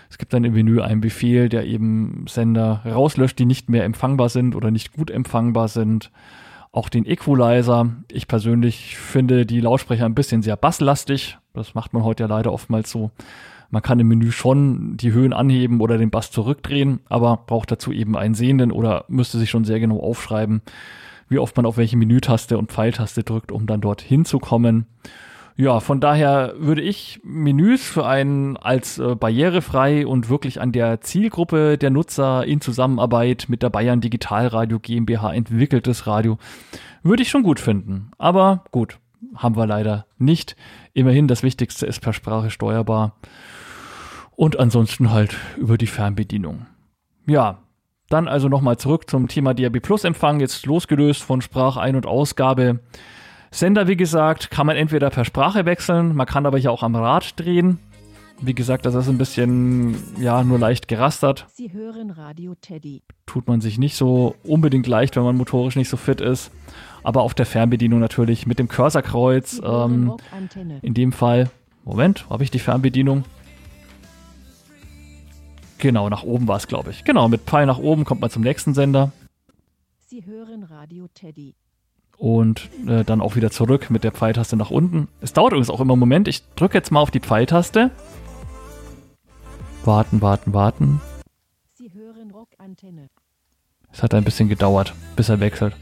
Es 0.09 0.19
gibt 0.19 0.33
dann 0.33 0.45
im 0.45 0.53
Menü 0.53 0.81
einen 0.81 1.01
Befehl, 1.01 1.49
der 1.49 1.67
eben 1.67 2.27
Sender 2.29 2.83
rauslöscht, 2.85 3.39
die 3.39 3.47
nicht 3.47 3.69
mehr 3.69 3.85
empfangbar 3.85 4.29
sind 4.29 4.55
oder 4.55 4.71
nicht 4.71 4.93
gut 4.93 5.11
empfangbar 5.11 5.67
sind. 5.67 6.13
Auch 6.71 6.89
den 6.89 7.07
Equalizer. 7.07 7.91
Ich 8.11 8.29
persönlich 8.29 8.97
finde 8.97 9.47
die 9.47 9.61
Lautsprecher 9.61 10.05
ein 10.05 10.15
bisschen 10.15 10.43
sehr 10.43 10.57
basslastig. 10.57 11.39
Das 11.53 11.75
macht 11.75 11.93
man 11.93 12.05
heute 12.05 12.25
ja 12.25 12.29
leider 12.29 12.53
oftmals 12.53 12.91
so. 12.91 13.11
Man 13.75 13.83
kann 13.83 13.99
im 13.99 14.07
Menü 14.07 14.31
schon 14.31 14.97
die 14.97 15.11
Höhen 15.11 15.33
anheben 15.33 15.81
oder 15.81 15.99
den 15.99 16.11
Bass 16.11 16.31
zurückdrehen, 16.31 17.01
aber 17.09 17.43
braucht 17.45 17.73
dazu 17.73 17.91
eben 17.91 18.17
einen 18.17 18.35
Sehenden 18.35 18.71
oder 18.71 19.05
müsste 19.09 19.37
sich 19.37 19.51
schon 19.51 19.65
sehr 19.65 19.81
genau 19.81 19.99
aufschreiben, 19.99 20.63
wie 21.29 21.41
oft 21.41 21.57
man 21.57 21.67
auf 21.67 21.77
welche 21.77 21.97
Menütaste 21.97 22.57
und 22.57 22.71
Pfeiltaste 22.71 23.25
drückt, 23.25 23.51
um 23.51 23.67
dann 23.67 23.81
dort 23.81 24.01
hinzukommen. 24.01 24.87
Ja, 25.57 25.81
von 25.81 25.99
daher 25.99 26.55
würde 26.57 26.83
ich 26.83 27.19
Menüs 27.25 27.83
für 27.83 28.07
einen 28.07 28.57
als 28.57 29.01
äh, 29.01 29.17
barrierefrei 29.17 30.07
und 30.07 30.29
wirklich 30.29 30.61
an 30.61 30.71
der 30.71 31.01
Zielgruppe 31.01 31.77
der 31.77 31.91
Nutzer 31.91 32.47
in 32.47 32.61
Zusammenarbeit 32.61 33.47
mit 33.49 33.65
der 33.65 33.71
Bayern 33.71 34.01
Digitalradio 34.01 34.79
GmbH 34.79 35.35
entwickeltes 35.35 36.07
Radio, 36.07 36.39
würde 37.03 37.25
ich 37.25 37.29
schon 37.29 37.43
gut 37.43 37.59
finden. 37.59 38.13
Aber 38.19 38.63
gut, 38.71 39.01
haben 39.35 39.57
wir 39.57 39.67
leider 39.67 40.07
nicht. 40.17 40.55
Immerhin 40.93 41.27
das 41.27 41.43
Wichtigste 41.43 41.87
ist 41.87 41.99
per 41.99 42.13
Sprache 42.13 42.51
steuerbar 42.51 43.17
und 44.37 44.59
ansonsten 44.59 45.11
halt 45.11 45.37
über 45.57 45.79
die 45.79 45.87
Fernbedienung. 45.87 46.67
Ja, 47.27 47.59
dann 48.09 48.29
also 48.29 48.49
nochmal 48.49 48.77
zurück 48.77 49.09
zum 49.09 49.29
Thema 49.29 49.55
DAB 49.55 49.81
Plus 49.81 50.05
Empfang, 50.05 50.41
jetzt 50.41 50.67
losgelöst 50.67 51.23
von 51.23 51.41
Sprachein- 51.41 51.97
und 51.97 52.07
Ausgabe. 52.07 52.81
Sender, 53.51 53.89
wie 53.89 53.97
gesagt, 53.97 54.51
kann 54.51 54.67
man 54.67 54.77
entweder 54.77 55.11
per 55.11 55.25
Sprache 55.25 55.65
wechseln, 55.65 56.15
man 56.15 56.27
kann 56.27 56.45
aber 56.45 56.59
hier 56.59 56.73
auch 56.73 56.83
am 56.83 56.97
Rad 56.97 57.39
drehen. 57.39 57.79
Wie 58.41 58.55
gesagt, 58.55 58.85
das 58.85 58.95
ist 58.95 59.09
ein 59.09 59.17
bisschen, 59.17 59.97
ja, 60.21 60.43
nur 60.43 60.59
leicht 60.59 60.89
gerastert. 60.89 61.47
Sie 61.53 61.73
hören 61.73 62.11
Radio 62.11 62.55
Teddy. 62.61 63.03
Tut 63.27 63.47
man 63.47 63.61
sich 63.61 63.79
nicht 63.79 63.97
so 63.97 64.35
unbedingt 64.43 64.87
leicht, 64.89 65.17
wenn 65.17 65.23
man 65.23 65.37
motorisch 65.37 65.77
nicht 65.77 65.89
so 65.89 65.97
fit 65.97 66.21
ist. 66.21 66.51
Aber 67.05 67.23
auf 67.23 67.35
der 67.35 67.47
Fernbedienung 67.47 68.01
natürlich 68.01 68.47
mit 68.47 68.59
dem 68.59 68.67
Cursorkreuz. 68.69 69.63
Ähm, 69.65 70.15
in 70.83 70.95
dem 70.95 71.13
Fall, 71.13 71.49
Moment, 71.85 72.29
habe 72.29 72.43
ich 72.43 72.51
die 72.51 72.59
Fernbedienung? 72.59 73.25
Genau, 75.79 76.09
nach 76.09 76.23
oben 76.23 76.49
war 76.49 76.57
es, 76.57 76.67
glaube 76.67 76.91
ich. 76.91 77.05
Genau, 77.05 77.29
mit 77.29 77.43
Pfeil 77.43 77.67
nach 77.67 77.79
oben 77.79 78.05
kommt 78.05 78.21
man 78.21 78.31
zum 78.31 78.43
nächsten 78.43 78.75
Sender. 78.75 79.13
Sie 80.07 80.25
hören 80.25 80.63
Radio 80.65 81.09
Teddy. 81.13 81.55
Und 82.17 82.71
äh, 82.87 83.05
dann 83.05 83.21
auch 83.21 83.35
wieder 83.35 83.51
zurück 83.51 83.91
mit 83.91 84.05
der 84.05 84.13
Pfeiltaste 84.13 84.57
nach 84.57 84.71
unten. 84.71 85.09
Es 85.21 85.33
dauert 85.33 85.53
übrigens 85.53 85.71
auch 85.71 85.81
immer 85.81 85.95
einen 85.95 86.01
Moment. 86.01 86.29
Ich 86.29 86.43
drücke 86.55 86.79
jetzt 86.79 86.93
mal 86.93 87.01
auf 87.01 87.11
die 87.11 87.21
Pfeiltaste. 87.21 87.91
Warten, 89.85 90.23
warten, 90.23 90.55
warten. 90.55 91.01
Sie 91.75 91.93
hören 91.93 92.31
Rockantenne. 92.31 93.09
Es 93.93 94.03
hat 94.03 94.15
ein 94.15 94.25
bisschen 94.25 94.49
gedauert, 94.49 94.95
bis 95.17 95.29
er 95.29 95.41
wechselt. 95.41 95.77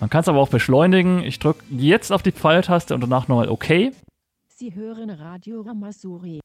Man 0.00 0.10
kann 0.10 0.20
es 0.22 0.28
aber 0.28 0.40
auch 0.40 0.48
beschleunigen. 0.48 1.22
Ich 1.22 1.38
drücke 1.38 1.62
jetzt 1.70 2.10
auf 2.12 2.22
die 2.22 2.32
Pfeiltaste 2.32 2.94
und 2.94 3.00
danach 3.02 3.28
nochmal 3.28 3.48
OK. 3.48 3.92
Sie 4.48 4.74
hören 4.74 5.10
Radio 5.10 5.60
Ramasuri. 5.60 6.40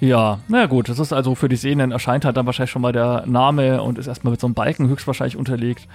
Ja, 0.00 0.40
na 0.48 0.66
gut, 0.66 0.88
das 0.88 0.98
ist 0.98 1.12
also 1.12 1.34
für 1.34 1.48
die 1.48 1.56
Sehenden 1.56 1.92
erscheint 1.92 2.24
halt 2.24 2.36
dann 2.36 2.46
wahrscheinlich 2.46 2.70
schon 2.70 2.82
mal 2.82 2.92
der 2.92 3.24
Name 3.26 3.82
und 3.82 3.98
ist 3.98 4.06
erstmal 4.06 4.32
mit 4.32 4.40
so 4.40 4.46
einem 4.46 4.54
Balken 4.54 4.88
höchstwahrscheinlich 4.88 5.36
unterlegt. 5.36 5.88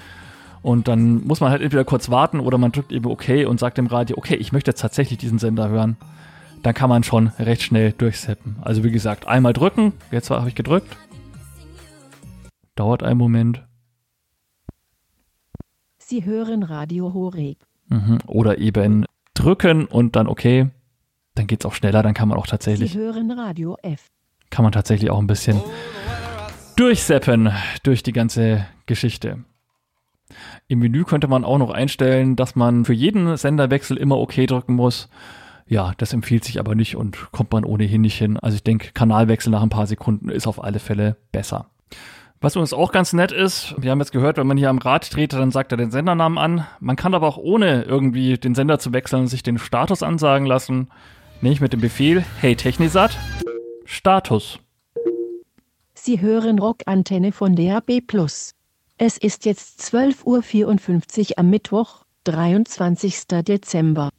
Und 0.61 0.87
dann 0.87 1.25
muss 1.25 1.39
man 1.39 1.51
halt 1.51 1.61
entweder 1.61 1.85
kurz 1.85 2.09
warten 2.09 2.39
oder 2.39 2.57
man 2.57 2.71
drückt 2.71 2.91
eben 2.91 3.05
OK 3.05 3.29
und 3.47 3.59
sagt 3.59 3.77
dem 3.77 3.87
Radio, 3.87 4.17
okay, 4.17 4.35
ich 4.35 4.51
möchte 4.51 4.71
jetzt 4.71 4.81
tatsächlich 4.81 5.19
diesen 5.19 5.39
Sender 5.39 5.69
hören. 5.69 5.97
Dann 6.63 6.73
kann 6.73 6.89
man 6.89 7.03
schon 7.03 7.27
recht 7.39 7.61
schnell 7.61 7.93
durchseppen. 7.93 8.57
Also 8.61 8.83
wie 8.83 8.91
gesagt, 8.91 9.27
einmal 9.27 9.53
drücken, 9.53 9.93
jetzt 10.11 10.29
habe 10.29 10.49
ich 10.49 10.55
gedrückt. 10.55 10.97
Dauert 12.75 13.03
einen 13.03 13.17
Moment. 13.17 13.63
Sie 15.97 16.25
hören 16.25 16.63
Radio 16.63 17.13
Horeb. 17.13 17.57
Mhm. 17.87 18.19
Oder 18.27 18.57
eben 18.57 19.05
drücken 19.33 19.85
und 19.85 20.15
dann 20.15 20.27
okay 20.27 20.69
dann 21.35 21.47
geht 21.47 21.61
es 21.63 21.65
auch 21.65 21.73
schneller, 21.73 22.03
dann 22.03 22.13
kann 22.13 22.27
man 22.27 22.37
auch 22.37 22.47
tatsächlich. 22.47 22.93
Sie 22.93 22.99
hören 22.99 23.31
Radio 23.31 23.77
F. 23.81 24.07
Kann 24.49 24.63
man 24.63 24.71
tatsächlich 24.71 25.09
auch 25.11 25.19
ein 25.19 25.27
bisschen 25.27 25.61
durchseppen 26.75 27.51
durch 27.83 28.03
die 28.03 28.13
ganze 28.13 28.65
Geschichte. 28.85 29.43
Im 30.67 30.79
Menü 30.79 31.03
könnte 31.03 31.27
man 31.27 31.43
auch 31.43 31.57
noch 31.57 31.71
einstellen, 31.71 32.35
dass 32.35 32.55
man 32.55 32.85
für 32.85 32.93
jeden 32.93 33.35
Senderwechsel 33.35 33.97
immer 33.97 34.17
OK 34.17 34.35
drücken 34.47 34.75
muss. 34.75 35.09
Ja, 35.67 35.93
das 35.97 36.13
empfiehlt 36.13 36.43
sich 36.43 36.59
aber 36.59 36.75
nicht 36.75 36.95
und 36.95 37.31
kommt 37.31 37.51
man 37.51 37.63
ohnehin 37.63 38.01
nicht 38.01 38.17
hin. 38.17 38.37
Also 38.37 38.55
ich 38.55 38.63
denke, 38.63 38.91
Kanalwechsel 38.93 39.51
nach 39.51 39.61
ein 39.61 39.69
paar 39.69 39.87
Sekunden 39.87 40.29
ist 40.29 40.47
auf 40.47 40.63
alle 40.63 40.79
Fälle 40.79 41.17
besser. 41.31 41.67
Was 42.41 42.55
uns 42.55 42.73
auch 42.73 42.91
ganz 42.91 43.11
nett 43.11 43.33
ist, 43.33 43.75
wir 43.77 43.91
haben 43.91 43.99
jetzt 43.99 44.13
gehört, 44.13 44.37
wenn 44.37 44.47
man 44.47 44.57
hier 44.57 44.69
am 44.69 44.77
Rad 44.77 45.13
dreht, 45.13 45.33
dann 45.33 45.51
sagt 45.51 45.73
er 45.73 45.77
den 45.77 45.91
Sendernamen 45.91 46.37
an. 46.37 46.65
Man 46.79 46.95
kann 46.95 47.13
aber 47.13 47.27
auch 47.27 47.37
ohne 47.37 47.83
irgendwie 47.83 48.37
den 48.37 48.55
Sender 48.55 48.79
zu 48.79 48.93
wechseln 48.93 49.27
sich 49.27 49.43
den 49.43 49.57
Status 49.57 50.03
ansagen 50.03 50.47
lassen. 50.47 50.87
Nämlich 51.41 51.61
mit 51.61 51.71
dem 51.71 51.79
Befehl 51.79 52.25
Hey 52.41 52.57
Technisat, 52.57 53.17
Status. 53.85 54.59
Sie 55.93 56.19
hören 56.19 56.59
Rockantenne 56.59 57.31
von 57.31 57.55
DAB+. 57.55 58.01
Es 58.97 59.17
ist 59.17 59.45
jetzt 59.45 59.79
12.54 59.81 61.31
Uhr 61.31 61.37
am 61.37 61.49
Mittwoch, 61.49 62.03
23. 62.25 63.25
Dezember. 63.47 64.09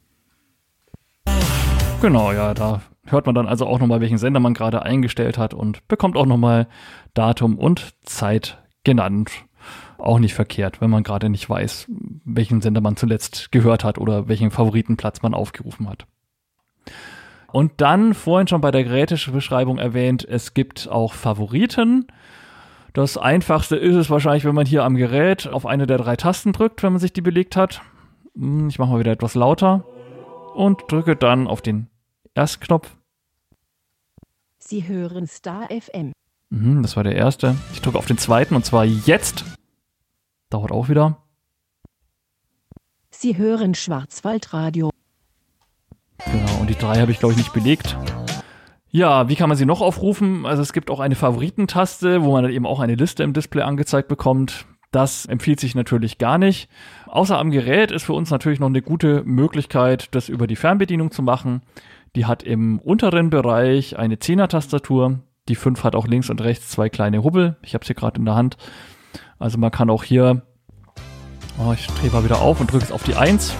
Genau, 2.01 2.31
ja, 2.31 2.55
da 2.55 2.81
hört 3.05 3.27
man 3.27 3.35
dann 3.35 3.47
also 3.47 3.67
auch 3.67 3.77
nochmal, 3.77 4.01
welchen 4.01 4.17
Sender 4.17 4.39
man 4.39 4.55
gerade 4.55 4.81
eingestellt 4.81 5.37
hat 5.37 5.53
und 5.53 5.87
bekommt 5.87 6.17
auch 6.17 6.25
nochmal 6.25 6.67
Datum 7.13 7.59
und 7.59 7.93
Zeit 8.03 8.57
genannt. 8.83 9.31
Auch 9.99 10.17
nicht 10.17 10.33
verkehrt, 10.33 10.81
wenn 10.81 10.89
man 10.89 11.03
gerade 11.03 11.29
nicht 11.29 11.47
weiß, 11.47 11.85
welchen 12.25 12.61
Sender 12.61 12.81
man 12.81 12.95
zuletzt 12.95 13.51
gehört 13.51 13.83
hat 13.83 13.99
oder 13.99 14.27
welchen 14.27 14.49
Favoritenplatz 14.49 15.21
man 15.21 15.35
aufgerufen 15.35 15.87
hat. 15.87 16.07
Und 17.51 17.81
dann 17.81 18.13
vorhin 18.13 18.47
schon 18.47 18.61
bei 18.61 18.71
der 18.71 18.83
Gerätebeschreibung 18.83 19.77
erwähnt, 19.77 20.25
es 20.27 20.53
gibt 20.53 20.87
auch 20.89 21.13
Favoriten. 21.13 22.07
Das 22.93 23.17
einfachste 23.17 23.75
ist 23.75 23.95
es 23.95 24.09
wahrscheinlich, 24.09 24.45
wenn 24.45 24.55
man 24.55 24.65
hier 24.65 24.83
am 24.83 24.95
Gerät 24.95 25.47
auf 25.47 25.65
eine 25.65 25.87
der 25.87 25.97
drei 25.97 26.15
Tasten 26.15 26.53
drückt, 26.53 26.83
wenn 26.83 26.93
man 26.93 26.99
sich 26.99 27.13
die 27.13 27.21
belegt 27.21 27.55
hat. 27.55 27.81
Hm, 28.35 28.69
ich 28.69 28.79
mache 28.79 28.91
mal 28.91 28.99
wieder 28.99 29.11
etwas 29.11 29.35
lauter 29.35 29.85
und 30.55 30.83
drücke 30.89 31.15
dann 31.15 31.47
auf 31.47 31.61
den 31.61 31.87
Erstknopf. 32.35 32.95
Sie 34.57 34.87
hören 34.87 35.27
Star 35.27 35.67
FM. 35.69 36.13
Mhm, 36.49 36.81
das 36.81 36.95
war 36.95 37.03
der 37.03 37.15
erste. 37.15 37.55
Ich 37.73 37.81
drücke 37.81 37.97
auf 37.97 38.05
den 38.05 38.17
zweiten 38.17 38.55
und 38.55 38.65
zwar 38.65 38.85
jetzt. 38.85 39.43
Dauert 40.49 40.71
auch 40.71 40.89
wieder. 40.89 41.17
Sie 43.09 43.37
hören 43.37 43.73
Schwarzwaldradio. 43.73 44.90
Genau, 46.25 46.61
und 46.61 46.69
die 46.69 46.75
drei 46.75 46.99
habe 46.99 47.11
ich, 47.11 47.19
glaube 47.19 47.33
ich, 47.33 47.37
nicht 47.37 47.53
belegt. 47.53 47.97
Ja, 48.89 49.29
wie 49.29 49.35
kann 49.35 49.47
man 49.47 49.57
sie 49.57 49.65
noch 49.65 49.79
aufrufen? 49.79 50.45
Also 50.45 50.61
es 50.61 50.73
gibt 50.73 50.91
auch 50.91 50.99
eine 50.99 51.15
Favoritentaste, 51.15 52.23
wo 52.23 52.33
man 52.33 52.43
dann 52.43 52.51
eben 52.51 52.65
auch 52.65 52.81
eine 52.81 52.95
Liste 52.95 53.23
im 53.23 53.31
Display 53.31 53.63
angezeigt 53.63 54.09
bekommt. 54.09 54.65
Das 54.91 55.25
empfiehlt 55.25 55.61
sich 55.61 55.73
natürlich 55.73 56.17
gar 56.17 56.37
nicht. 56.37 56.69
Außer 57.07 57.39
am 57.39 57.51
Gerät 57.51 57.91
ist 57.91 58.03
für 58.03 58.13
uns 58.13 58.29
natürlich 58.29 58.59
noch 58.59 58.67
eine 58.67 58.81
gute 58.81 59.23
Möglichkeit, 59.23 60.09
das 60.11 60.27
über 60.27 60.47
die 60.47 60.57
Fernbedienung 60.57 61.11
zu 61.11 61.21
machen. 61.21 61.61
Die 62.17 62.25
hat 62.25 62.43
im 62.43 62.79
unteren 62.79 63.29
Bereich 63.29 63.97
eine 63.97 64.15
10er-Tastatur. 64.15 65.19
Die 65.47 65.55
5 65.55 65.85
hat 65.85 65.95
auch 65.95 66.07
links 66.07 66.29
und 66.29 66.41
rechts 66.41 66.69
zwei 66.69 66.89
kleine 66.89 67.23
Hubbel. 67.23 67.55
Ich 67.61 67.73
habe 67.73 67.85
sie 67.85 67.93
gerade 67.93 68.19
in 68.19 68.25
der 68.25 68.35
Hand. 68.35 68.57
Also 69.39 69.57
man 69.57 69.71
kann 69.71 69.89
auch 69.89 70.03
hier, 70.03 70.41
oh, 71.57 71.71
ich 71.71 71.87
drehe 71.87 72.11
mal 72.11 72.25
wieder 72.25 72.41
auf 72.41 72.59
und 72.59 72.69
drücke 72.69 72.83
es 72.83 72.91
auf 72.91 73.03
die 73.03 73.15
1. 73.15 73.55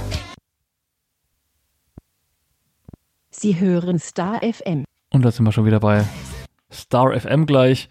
Sie 3.42 3.60
hören 3.60 3.98
Star 3.98 4.40
FM. 4.44 4.86
Und 5.12 5.26
da 5.26 5.32
sind 5.32 5.46
wir 5.46 5.52
schon 5.52 5.66
wieder 5.66 5.80
bei 5.80 6.06
Star 6.72 7.20
FM 7.20 7.48
gleich. 7.48 7.90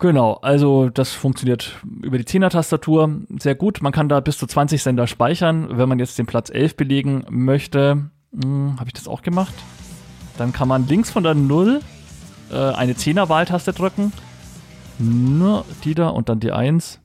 Genau, 0.00 0.32
also 0.42 0.88
das 0.88 1.12
funktioniert 1.12 1.76
über 2.02 2.18
die 2.18 2.24
10er-Tastatur 2.24 3.20
sehr 3.38 3.54
gut. 3.54 3.82
Man 3.82 3.92
kann 3.92 4.08
da 4.08 4.18
bis 4.18 4.36
zu 4.36 4.48
20 4.48 4.82
Sender 4.82 5.06
speichern. 5.06 5.78
Wenn 5.78 5.88
man 5.88 6.00
jetzt 6.00 6.18
den 6.18 6.26
Platz 6.26 6.50
11 6.50 6.76
belegen 6.76 7.24
möchte, 7.28 8.10
hm, 8.32 8.80
habe 8.80 8.88
ich 8.88 8.94
das 8.94 9.06
auch 9.06 9.22
gemacht. 9.22 9.54
Dann 10.38 10.52
kann 10.52 10.66
man 10.66 10.88
links 10.88 11.08
von 11.08 11.22
der 11.22 11.36
0 11.36 11.78
äh, 12.50 12.56
eine 12.56 12.94
10er-Wahltaste 12.94 13.74
drücken. 13.74 14.12
Nur 14.98 15.64
die 15.84 15.94
da 15.94 16.08
und 16.08 16.28
dann 16.28 16.40
die 16.40 16.50
1. 16.50 17.00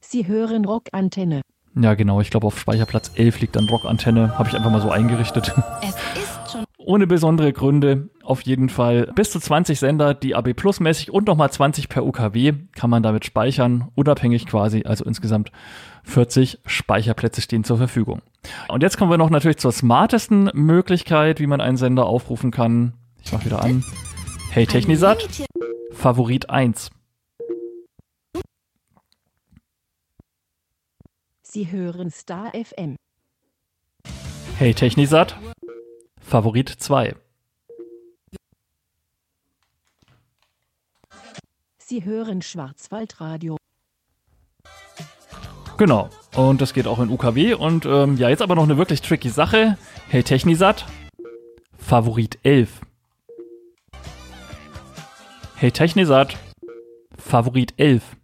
Sie 0.00 0.26
hören 0.26 0.66
Rockantenne. 0.66 1.40
Ja, 1.74 1.94
genau. 1.94 2.20
Ich 2.20 2.30
glaube, 2.30 2.46
auf 2.46 2.58
Speicherplatz 2.58 3.12
11 3.14 3.40
liegt 3.40 3.56
dann 3.56 3.68
Rockantenne. 3.68 4.38
Habe 4.38 4.48
ich 4.48 4.54
einfach 4.54 4.70
mal 4.70 4.80
so 4.80 4.90
eingerichtet. 4.90 5.54
Es 5.82 5.88
ist 5.90 6.52
schon. 6.52 6.64
Ohne 6.76 7.06
besondere 7.06 7.52
Gründe. 7.52 8.08
Auf 8.24 8.42
jeden 8.42 8.68
Fall 8.68 9.10
bis 9.14 9.30
zu 9.30 9.40
20 9.40 9.78
Sender, 9.78 10.14
die 10.14 10.34
AB 10.34 10.54
Plus 10.54 10.80
mäßig 10.80 11.12
und 11.12 11.26
nochmal 11.26 11.50
20 11.50 11.88
per 11.88 12.04
UKW 12.04 12.54
kann 12.74 12.90
man 12.90 13.02
damit 13.02 13.24
speichern. 13.24 13.88
Unabhängig 13.94 14.46
quasi. 14.46 14.82
Also 14.84 15.04
insgesamt 15.04 15.50
40 16.04 16.58
Speicherplätze 16.66 17.40
stehen 17.40 17.64
zur 17.64 17.78
Verfügung. 17.78 18.20
Und 18.68 18.82
jetzt 18.82 18.98
kommen 18.98 19.10
wir 19.10 19.18
noch 19.18 19.30
natürlich 19.30 19.58
zur 19.58 19.72
smartesten 19.72 20.50
Möglichkeit, 20.54 21.40
wie 21.40 21.46
man 21.46 21.60
einen 21.60 21.76
Sender 21.76 22.06
aufrufen 22.06 22.50
kann. 22.50 22.94
Ich 23.24 23.32
mache 23.32 23.46
wieder 23.46 23.62
an. 23.62 23.84
Hey 24.50 24.66
Technisat. 24.66 25.26
Favorit 25.92 26.50
1. 26.50 26.90
Sie 31.54 31.70
hören 31.70 32.10
Star 32.10 32.50
FM. 32.54 32.96
Hey 34.56 34.72
Technisat. 34.72 35.36
Favorit 36.18 36.70
2. 36.70 37.14
Sie 41.76 42.04
hören 42.06 42.40
Schwarzwaldradio. 42.40 43.58
Genau. 45.76 46.08
Und 46.34 46.62
das 46.62 46.72
geht 46.72 46.86
auch 46.86 47.00
in 47.00 47.10
UKW. 47.10 47.52
Und 47.52 47.84
ähm, 47.84 48.16
ja, 48.16 48.30
jetzt 48.30 48.40
aber 48.40 48.54
noch 48.54 48.62
eine 48.62 48.78
wirklich 48.78 49.02
tricky 49.02 49.28
Sache. 49.28 49.76
Hey 50.08 50.22
Technisat. 50.22 50.86
Favorit 51.76 52.38
11. 52.44 52.80
Hey 55.56 55.70
Technisat. 55.70 56.34
Favorit 57.18 57.74
11. 57.76 58.16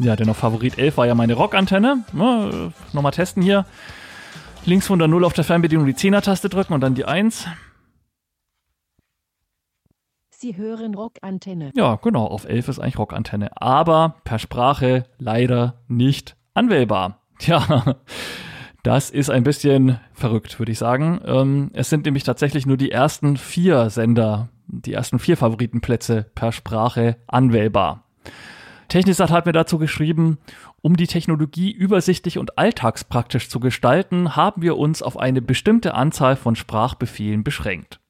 Ja, 0.00 0.16
denn 0.16 0.30
auf 0.30 0.38
Favorit 0.38 0.78
11 0.78 0.96
war 0.96 1.06
ja 1.06 1.14
meine 1.14 1.34
Rockantenne. 1.34 2.04
Ne, 2.14 2.72
Nochmal 2.94 3.12
testen 3.12 3.42
hier. 3.42 3.66
Links 4.64 4.86
von 4.86 4.98
der 4.98 5.08
0 5.08 5.24
auf 5.24 5.34
der 5.34 5.44
Fernbedienung 5.44 5.84
die 5.84 5.94
10er-Taste 5.94 6.48
drücken 6.48 6.72
und 6.72 6.80
dann 6.80 6.94
die 6.94 7.04
1. 7.04 7.46
Sie 10.30 10.56
hören 10.56 10.94
Rockantenne. 10.94 11.70
Ja, 11.74 11.96
genau, 11.96 12.24
auf 12.24 12.46
11 12.46 12.68
ist 12.68 12.78
eigentlich 12.78 12.98
Rockantenne. 12.98 13.60
Aber 13.60 14.16
per 14.24 14.38
Sprache 14.38 15.04
leider 15.18 15.82
nicht 15.86 16.34
anwählbar. 16.54 17.18
Tja, 17.38 17.96
das 18.82 19.10
ist 19.10 19.28
ein 19.28 19.42
bisschen 19.44 20.00
verrückt, 20.14 20.58
würde 20.58 20.72
ich 20.72 20.78
sagen. 20.78 21.20
Ähm, 21.26 21.70
es 21.74 21.90
sind 21.90 22.06
nämlich 22.06 22.24
tatsächlich 22.24 22.64
nur 22.64 22.78
die 22.78 22.90
ersten 22.90 23.36
vier 23.36 23.90
Sender, 23.90 24.48
die 24.66 24.94
ersten 24.94 25.18
vier 25.18 25.36
Favoritenplätze 25.36 26.24
per 26.34 26.52
Sprache 26.52 27.16
anwählbar. 27.26 28.04
Technisat 28.90 29.30
hat 29.30 29.46
mir 29.46 29.52
dazu 29.52 29.78
geschrieben, 29.78 30.38
um 30.82 30.96
die 30.96 31.06
Technologie 31.06 31.70
übersichtlich 31.70 32.38
und 32.38 32.58
alltagspraktisch 32.58 33.48
zu 33.48 33.60
gestalten, 33.60 34.36
haben 34.36 34.62
wir 34.62 34.76
uns 34.76 35.00
auf 35.00 35.18
eine 35.18 35.40
bestimmte 35.40 35.94
Anzahl 35.94 36.36
von 36.36 36.56
Sprachbefehlen 36.56 37.44
beschränkt. 37.44 38.00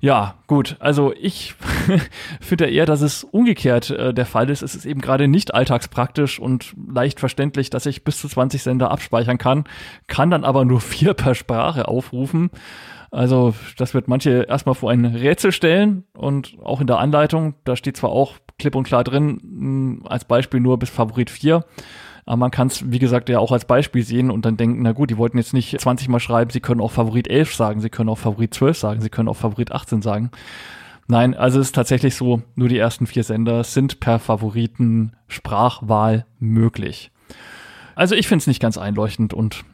Ja, 0.00 0.34
gut, 0.46 0.76
also 0.80 1.14
ich 1.18 1.54
finde 2.40 2.66
eher, 2.66 2.84
dass 2.84 3.00
es 3.00 3.24
umgekehrt 3.24 3.90
äh, 3.90 4.12
der 4.12 4.26
Fall 4.26 4.50
ist. 4.50 4.62
Es 4.62 4.74
ist 4.74 4.84
eben 4.84 5.00
gerade 5.00 5.28
nicht 5.28 5.54
alltagspraktisch 5.54 6.38
und 6.38 6.74
leicht 6.92 7.20
verständlich, 7.20 7.70
dass 7.70 7.86
ich 7.86 8.04
bis 8.04 8.18
zu 8.18 8.28
20 8.28 8.62
Sender 8.62 8.90
abspeichern 8.90 9.38
kann, 9.38 9.64
kann 10.06 10.30
dann 10.30 10.44
aber 10.44 10.64
nur 10.64 10.80
vier 10.82 11.14
per 11.14 11.34
Sprache 11.34 11.88
aufrufen. 11.88 12.50
Also 13.14 13.54
das 13.76 13.94
wird 13.94 14.08
manche 14.08 14.42
erstmal 14.48 14.74
vor 14.74 14.90
ein 14.90 15.04
Rätsel 15.04 15.52
stellen 15.52 16.02
und 16.14 16.56
auch 16.64 16.80
in 16.80 16.88
der 16.88 16.98
Anleitung, 16.98 17.54
da 17.62 17.76
steht 17.76 17.96
zwar 17.96 18.10
auch 18.10 18.34
klipp 18.58 18.74
und 18.74 18.82
klar 18.82 19.04
drin, 19.04 20.00
mh, 20.02 20.08
als 20.08 20.24
Beispiel 20.24 20.58
nur 20.58 20.80
bis 20.80 20.90
Favorit 20.90 21.30
4, 21.30 21.64
aber 22.26 22.36
man 22.36 22.50
kann 22.50 22.66
es, 22.66 22.90
wie 22.90 22.98
gesagt, 22.98 23.28
ja 23.28 23.38
auch 23.38 23.52
als 23.52 23.66
Beispiel 23.66 24.02
sehen 24.02 24.32
und 24.32 24.44
dann 24.44 24.56
denken, 24.56 24.82
na 24.82 24.90
gut, 24.90 25.10
die 25.10 25.16
wollten 25.16 25.38
jetzt 25.38 25.54
nicht 25.54 25.80
20 25.80 26.08
mal 26.08 26.18
schreiben, 26.18 26.50
sie 26.50 26.58
können 26.58 26.80
auch 26.80 26.90
Favorit 26.90 27.28
11 27.28 27.54
sagen, 27.54 27.80
sie 27.80 27.88
können 27.88 28.08
auch 28.08 28.18
Favorit 28.18 28.52
12 28.52 28.76
sagen, 28.76 29.00
sie 29.00 29.10
können 29.10 29.28
auch 29.28 29.36
Favorit 29.36 29.70
18 29.70 30.02
sagen. 30.02 30.32
Nein, 31.06 31.34
also 31.34 31.60
es 31.60 31.66
ist 31.66 31.74
tatsächlich 31.76 32.16
so, 32.16 32.42
nur 32.56 32.68
die 32.68 32.78
ersten 32.78 33.06
vier 33.06 33.22
Sender 33.22 33.62
sind 33.62 34.00
per 34.00 34.18
Favoriten 34.18 35.12
Sprachwahl 35.28 36.26
möglich. 36.40 37.12
Also 37.94 38.16
ich 38.16 38.26
finde 38.26 38.42
es 38.42 38.48
nicht 38.48 38.60
ganz 38.60 38.76
einleuchtend 38.76 39.34
und 39.34 39.64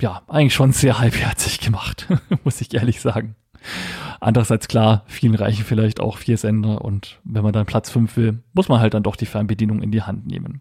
ja, 0.00 0.22
eigentlich 0.28 0.54
schon 0.54 0.72
sehr 0.72 0.98
halbherzig 0.98 1.60
gemacht, 1.60 2.08
muss 2.44 2.60
ich 2.60 2.74
ehrlich 2.74 3.00
sagen. 3.00 3.36
Andererseits 4.20 4.68
klar, 4.68 5.04
vielen 5.06 5.34
reichen 5.34 5.64
vielleicht 5.64 6.00
auch 6.00 6.18
vier 6.18 6.36
Sender 6.36 6.82
und 6.82 7.20
wenn 7.24 7.42
man 7.42 7.52
dann 7.52 7.66
Platz 7.66 7.90
fünf 7.90 8.16
will, 8.16 8.42
muss 8.52 8.68
man 8.68 8.80
halt 8.80 8.94
dann 8.94 9.02
doch 9.02 9.16
die 9.16 9.26
Fernbedienung 9.26 9.82
in 9.82 9.90
die 9.90 10.02
Hand 10.02 10.26
nehmen. 10.26 10.60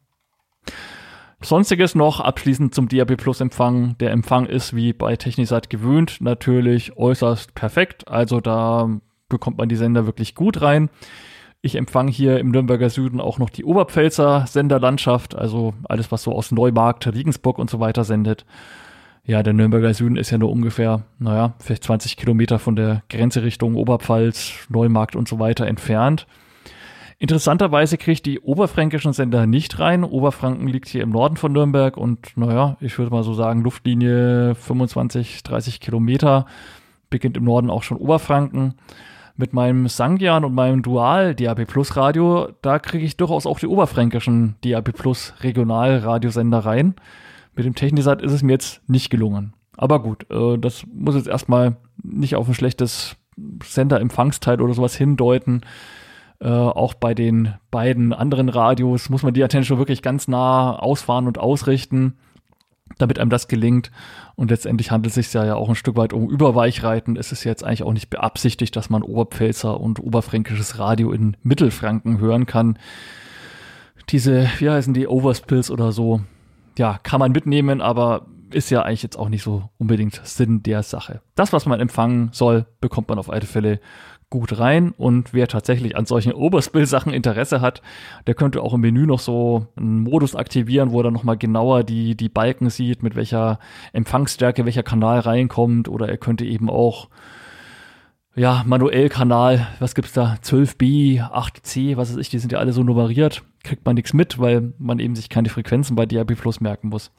Sonstiges 1.41 1.93
noch 1.93 2.21
abschließend 2.21 2.73
zum 2.73 2.87
DAB 2.87 3.17
Plus 3.17 3.41
Empfang. 3.41 3.97
Der 3.99 4.11
Empfang 4.11 4.45
ist 4.45 4.75
wie 4.75 4.93
bei 4.93 5.17
Technisat 5.17 5.69
gewöhnt 5.69 6.21
natürlich 6.21 6.95
äußerst 6.95 7.53
perfekt. 7.53 8.07
Also 8.07 8.39
da 8.39 8.89
bekommt 9.27 9.57
man 9.57 9.67
die 9.67 9.75
Sender 9.75 10.05
wirklich 10.05 10.35
gut 10.35 10.61
rein. 10.61 10.89
Ich 11.61 11.75
empfange 11.75 12.11
hier 12.11 12.39
im 12.39 12.51
Nürnberger 12.51 12.89
Süden 12.89 13.21
auch 13.21 13.39
noch 13.39 13.49
die 13.49 13.63
Oberpfälzer 13.63 14.45
Senderlandschaft, 14.47 15.35
also 15.35 15.73
alles, 15.85 16.11
was 16.11 16.23
so 16.23 16.33
aus 16.33 16.51
Neumarkt, 16.51 17.07
Regensburg 17.07 17.57
und 17.57 17.69
so 17.69 17.79
weiter 17.79 18.03
sendet. 18.03 18.45
Ja, 19.25 19.41
der 19.41 19.53
Nürnberger 19.53 19.93
Süden 19.93 20.17
ist 20.17 20.31
ja 20.31 20.37
nur 20.37 20.51
ungefähr, 20.51 21.03
naja, 21.17 21.53
vielleicht 21.59 21.85
20 21.85 22.17
Kilometer 22.17 22.59
von 22.59 22.75
der 22.75 23.03
Grenze 23.09 23.41
Richtung 23.41 23.75
Oberpfalz, 23.75 24.51
Neumarkt 24.67 25.15
und 25.15 25.29
so 25.29 25.39
weiter 25.39 25.65
entfernt. 25.65 26.27
Interessanterweise 27.19 27.97
kriegt 27.97 28.25
die 28.25 28.41
oberfränkischen 28.41 29.13
Sender 29.13 29.47
nicht 29.47 29.79
rein. 29.79 30.03
Oberfranken 30.03 30.67
liegt 30.67 30.89
hier 30.89 31.03
im 31.03 31.11
Norden 31.11 31.37
von 31.37 31.53
Nürnberg 31.53 31.95
und 31.95 32.35
naja, 32.35 32.75
ich 32.81 32.97
würde 32.97 33.11
mal 33.11 33.23
so 33.23 33.33
sagen, 33.33 33.61
Luftlinie 33.61 34.55
25, 34.55 35.41
30 35.41 35.79
Kilometer, 35.79 36.45
beginnt 37.09 37.37
im 37.37 37.45
Norden 37.45 37.69
auch 37.69 37.83
schon 37.83 37.97
Oberfranken 37.97 38.73
mit 39.37 39.53
meinem 39.53 39.87
Sangian 39.87 40.43
und 40.43 40.53
meinem 40.53 40.81
Dual 40.81 41.33
DAB 41.33 41.65
Plus 41.65 41.95
Radio, 41.95 42.49
da 42.61 42.77
kriege 42.77 43.05
ich 43.05 43.15
durchaus 43.15 43.45
auch 43.45 43.59
die 43.59 43.67
oberfränkischen 43.67 44.55
DAB 44.65 44.91
Plus 44.91 45.33
Regionalradiosender 45.39 46.59
rein. 46.59 46.95
Mit 47.55 47.65
dem 47.65 47.75
Technisat 47.75 48.21
ist 48.21 48.31
es 48.31 48.43
mir 48.43 48.53
jetzt 48.53 48.81
nicht 48.89 49.09
gelungen. 49.09 49.53
Aber 49.75 50.01
gut, 50.01 50.29
äh, 50.29 50.57
das 50.57 50.85
muss 50.93 51.15
jetzt 51.15 51.27
erstmal 51.27 51.77
nicht 52.01 52.35
auf 52.35 52.47
ein 52.47 52.53
schlechtes 52.53 53.15
Senderempfangsteil 53.63 54.61
oder 54.61 54.73
sowas 54.73 54.95
hindeuten. 54.95 55.61
Äh, 56.39 56.47
auch 56.47 56.93
bei 56.93 57.13
den 57.13 57.55
beiden 57.71 58.13
anderen 58.13 58.49
Radios 58.49 59.09
muss 59.09 59.23
man 59.23 59.33
die 59.33 59.43
Antenne 59.43 59.65
schon 59.65 59.77
wirklich 59.77 60.01
ganz 60.01 60.27
nah 60.27 60.77
ausfahren 60.77 61.27
und 61.27 61.37
ausrichten 61.37 62.15
damit 62.97 63.19
einem 63.19 63.29
das 63.29 63.47
gelingt. 63.47 63.91
Und 64.35 64.51
letztendlich 64.51 64.91
handelt 64.91 65.09
es 65.09 65.15
sich 65.15 65.33
ja, 65.33 65.45
ja 65.45 65.55
auch 65.55 65.69
ein 65.69 65.75
Stück 65.75 65.95
weit 65.97 66.13
um 66.13 66.29
Überweichreiten. 66.29 67.15
Es 67.17 67.31
ist 67.31 67.43
jetzt 67.43 67.63
eigentlich 67.63 67.83
auch 67.83 67.93
nicht 67.93 68.09
beabsichtigt, 68.09 68.75
dass 68.75 68.89
man 68.89 69.03
Oberpfälzer 69.03 69.79
und 69.79 69.99
oberfränkisches 69.99 70.79
Radio 70.79 71.11
in 71.11 71.37
Mittelfranken 71.43 72.19
hören 72.19 72.45
kann. 72.45 72.77
Diese, 74.09 74.49
wie 74.59 74.69
heißen 74.69 74.93
die, 74.93 75.07
Overspills 75.07 75.71
oder 75.71 75.91
so, 75.91 76.21
ja, 76.77 76.99
kann 77.03 77.19
man 77.19 77.31
mitnehmen, 77.31 77.81
aber 77.81 78.25
ist 78.51 78.69
ja 78.69 78.83
eigentlich 78.83 79.03
jetzt 79.03 79.17
auch 79.17 79.29
nicht 79.29 79.43
so 79.43 79.69
unbedingt 79.77 80.21
Sinn 80.23 80.63
der 80.63 80.83
Sache. 80.83 81.21
Das, 81.35 81.53
was 81.53 81.65
man 81.65 81.79
empfangen 81.79 82.29
soll, 82.33 82.65
bekommt 82.81 83.09
man 83.09 83.19
auf 83.19 83.31
alle 83.31 83.45
Fälle 83.45 83.79
gut 84.29 84.57
rein. 84.57 84.93
Und 84.97 85.33
wer 85.33 85.47
tatsächlich 85.47 85.95
an 85.95 86.05
solchen 86.05 86.33
Oberspill-Sachen 86.33 87.13
Interesse 87.13 87.61
hat, 87.61 87.81
der 88.25 88.33
könnte 88.33 88.61
auch 88.61 88.73
im 88.73 88.81
Menü 88.81 89.05
noch 89.05 89.19
so 89.19 89.67
einen 89.75 90.01
Modus 90.01 90.35
aktivieren, 90.35 90.91
wo 90.91 90.99
er 90.99 91.03
dann 91.03 91.13
nochmal 91.13 91.37
genauer 91.37 91.83
die, 91.83 92.15
die 92.15 92.29
Balken 92.29 92.69
sieht, 92.69 93.03
mit 93.03 93.15
welcher 93.15 93.59
Empfangsstärke 93.91 94.65
welcher 94.65 94.83
Kanal 94.83 95.19
reinkommt. 95.19 95.87
Oder 95.87 96.09
er 96.09 96.17
könnte 96.17 96.45
eben 96.45 96.69
auch 96.69 97.09
ja, 98.35 98.63
manuell 98.65 99.09
Kanal, 99.09 99.67
was 99.79 99.93
gibt's 99.93 100.13
da? 100.13 100.37
12b, 100.43 101.21
8c, 101.21 101.97
was 101.97 102.11
weiß 102.11 102.17
ich, 102.17 102.29
die 102.29 102.39
sind 102.39 102.51
ja 102.51 102.57
alle 102.57 102.73
so 102.73 102.83
nummeriert. 102.83 103.43
Kriegt 103.63 103.85
man 103.85 103.95
nichts 103.95 104.13
mit, 104.13 104.39
weil 104.39 104.73
man 104.77 104.99
eben 104.99 105.15
sich 105.15 105.29
keine 105.29 105.49
Frequenzen 105.49 105.95
bei 105.95 106.05
DAB 106.05 106.35
Plus 106.35 106.59
merken 106.59 106.89
muss. 106.89 107.11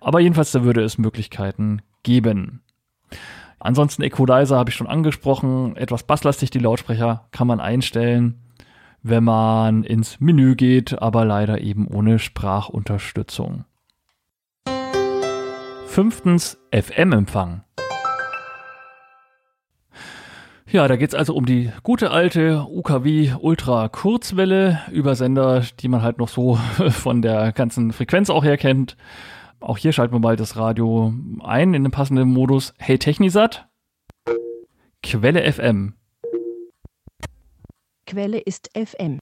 Aber 0.00 0.20
jedenfalls, 0.20 0.52
da 0.52 0.64
würde 0.64 0.82
es 0.82 0.98
Möglichkeiten 0.98 1.82
geben. 2.02 2.62
Ansonsten 3.58 4.02
Equalizer 4.02 4.56
habe 4.56 4.70
ich 4.70 4.76
schon 4.76 4.86
angesprochen. 4.86 5.76
Etwas 5.76 6.02
basslastig 6.04 6.50
die 6.50 6.58
Lautsprecher 6.58 7.28
kann 7.30 7.46
man 7.46 7.60
einstellen, 7.60 8.40
wenn 9.02 9.24
man 9.24 9.84
ins 9.84 10.18
Menü 10.18 10.56
geht, 10.56 11.00
aber 11.00 11.24
leider 11.24 11.60
eben 11.60 11.86
ohne 11.86 12.18
Sprachunterstützung. 12.18 13.64
Fünftens 15.86 16.58
FM-Empfang. 16.72 17.64
Ja, 20.72 20.86
da 20.86 20.94
geht's 20.94 21.16
also 21.16 21.34
um 21.34 21.46
die 21.46 21.72
gute 21.82 22.12
alte 22.12 22.64
UKW 22.68 23.32
Ultra 23.40 23.88
Kurzwelle 23.88 24.80
Übersender, 24.92 25.64
die 25.80 25.88
man 25.88 26.02
halt 26.02 26.18
noch 26.18 26.28
so 26.28 26.54
von 26.90 27.22
der 27.22 27.50
ganzen 27.50 27.92
Frequenz 27.92 28.30
auch 28.30 28.44
her 28.44 28.56
kennt. 28.56 28.96
Auch 29.58 29.78
hier 29.78 29.92
schalten 29.92 30.14
wir 30.14 30.20
mal 30.20 30.36
das 30.36 30.56
Radio 30.56 31.12
ein 31.42 31.74
in 31.74 31.82
den 31.82 31.90
passenden 31.90 32.28
Modus. 32.28 32.72
Hey 32.78 32.98
Technisat. 32.98 33.66
Quelle 35.02 35.52
FM. 35.52 35.94
Quelle 38.06 38.38
ist 38.38 38.70
FM. 38.76 39.18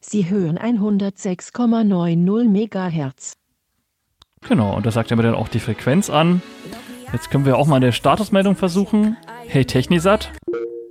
Sie 0.00 0.30
hören 0.30 0.58
106,90 0.58 2.48
MHz. 2.48 3.34
Genau, 4.48 4.74
und 4.74 4.86
da 4.86 4.90
sagt 4.90 5.10
er 5.10 5.18
mir 5.18 5.22
dann 5.22 5.34
auch 5.34 5.48
die 5.48 5.60
Frequenz 5.60 6.08
an. 6.08 6.40
Jetzt 7.12 7.30
können 7.30 7.44
wir 7.44 7.56
auch 7.56 7.66
mal 7.66 7.76
eine 7.76 7.92
Statusmeldung 7.92 8.56
versuchen. 8.56 9.16
Hey 9.46 9.64
Technisat. 9.64 10.32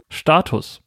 Status. 0.09 0.81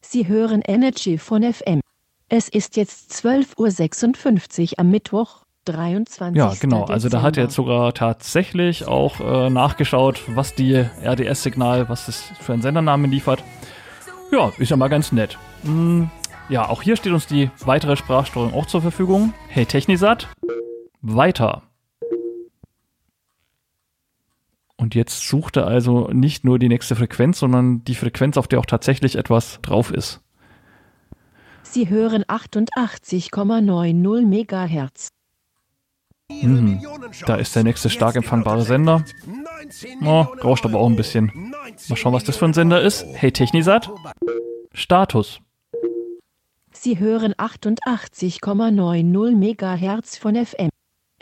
Sie 0.00 0.28
hören 0.28 0.62
Energy 0.66 1.18
von 1.18 1.42
FM. 1.42 1.80
Es 2.28 2.48
ist 2.48 2.76
jetzt 2.76 3.12
12.56 3.12 4.72
Uhr 4.72 4.78
am 4.78 4.90
Mittwoch, 4.90 5.44
23. 5.64 6.36
Ja, 6.36 6.52
genau. 6.60 6.84
Also 6.84 7.08
da 7.08 7.22
hat 7.22 7.36
er 7.36 7.44
jetzt 7.44 7.54
sogar 7.54 7.94
tatsächlich 7.94 8.86
auch 8.86 9.20
äh, 9.20 9.50
nachgeschaut, 9.50 10.22
was 10.28 10.54
die 10.54 10.74
RDS-Signal, 10.74 11.88
was 11.88 12.06
das 12.06 12.22
für 12.40 12.52
einen 12.52 12.62
Sendernamen 12.62 13.10
liefert. 13.10 13.42
Ja, 14.30 14.52
ist 14.58 14.70
ja 14.70 14.76
mal 14.76 14.88
ganz 14.88 15.12
nett. 15.12 15.38
Hm, 15.62 16.10
ja, 16.48 16.68
auch 16.68 16.82
hier 16.82 16.96
steht 16.96 17.12
uns 17.12 17.26
die 17.26 17.50
weitere 17.64 17.96
Sprachsteuerung 17.96 18.54
auch 18.54 18.66
zur 18.66 18.82
Verfügung. 18.82 19.32
Hey 19.48 19.66
Technisat. 19.66 20.28
Weiter. 21.00 21.62
Und 24.82 24.94
jetzt 24.96 25.28
sucht 25.28 25.56
er 25.58 25.68
also 25.68 26.08
nicht 26.08 26.44
nur 26.44 26.58
die 26.58 26.68
nächste 26.68 26.96
Frequenz, 26.96 27.38
sondern 27.38 27.84
die 27.84 27.94
Frequenz, 27.94 28.36
auf 28.36 28.48
der 28.48 28.58
auch 28.58 28.66
tatsächlich 28.66 29.14
etwas 29.14 29.60
drauf 29.62 29.92
ist. 29.92 30.20
Sie 31.62 31.88
hören 31.88 32.24
88,90 32.24 34.26
MHz. 34.26 35.10
Mhm. 36.28 36.82
Da 37.26 37.36
ist 37.36 37.54
der 37.54 37.62
nächste 37.62 37.90
stark 37.90 38.16
empfangbare 38.16 38.62
Sender. 38.62 39.04
Oh, 40.04 40.26
rauscht 40.42 40.64
aber 40.64 40.80
auch 40.80 40.88
ein 40.88 40.96
bisschen. 40.96 41.52
Mal 41.88 41.96
schauen, 41.96 42.12
was 42.12 42.24
das 42.24 42.36
für 42.36 42.46
ein 42.46 42.52
Sender 42.52 42.82
ist. 42.82 43.06
Hey 43.12 43.30
Technisat. 43.30 43.88
Status. 44.74 45.38
Sie 46.72 46.98
hören 46.98 47.34
88,90 47.34 49.36
MHz 49.36 50.18
von 50.18 50.34
FM. 50.34 50.71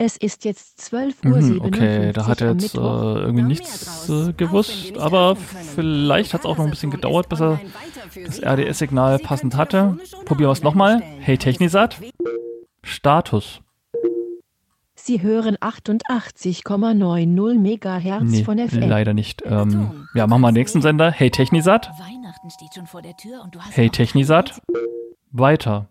Es 0.02 0.16
ist 0.16 0.46
jetzt 0.46 0.80
12.57 0.80 1.26
Uhr. 1.26 1.36
Mhm, 1.42 1.60
okay, 1.60 2.12
da 2.14 2.26
hat 2.26 2.40
er 2.40 2.52
jetzt 2.52 2.74
äh, 2.74 2.78
irgendwie 2.78 3.42
nichts 3.42 4.08
äh, 4.08 4.32
gewusst, 4.32 4.96
aber 4.96 5.36
vielleicht 5.36 6.32
hat 6.32 6.40
es 6.40 6.46
auch 6.46 6.56
noch 6.56 6.64
ein 6.64 6.70
bisschen 6.70 6.90
gedauert, 6.90 7.28
bis 7.28 7.38
er 7.40 7.60
das 8.24 8.42
RDS-Signal 8.42 9.18
passend 9.18 9.56
hatte. 9.56 9.98
Probieren 10.24 10.48
wir 10.48 10.52
es 10.52 10.62
nochmal. 10.62 11.02
Hey 11.18 11.36
Technisat. 11.36 11.98
Status. 12.82 13.60
Sie 14.94 15.20
hören 15.20 15.56
88,90 15.58 17.58
MHz 17.58 18.22
Nee, 18.22 18.44
von 18.44 18.56
FM. 18.58 18.88
leider 18.88 19.12
nicht. 19.12 19.42
Ähm, 19.44 20.06
ja, 20.14 20.26
machen 20.26 20.40
wir 20.40 20.48
den 20.50 20.54
nächsten 20.54 20.80
Sender. 20.80 21.10
Hey 21.10 21.30
Technisat. 21.30 21.90
Hey 23.72 23.90
Technisat. 23.90 24.62
Weiter. 25.30 25.88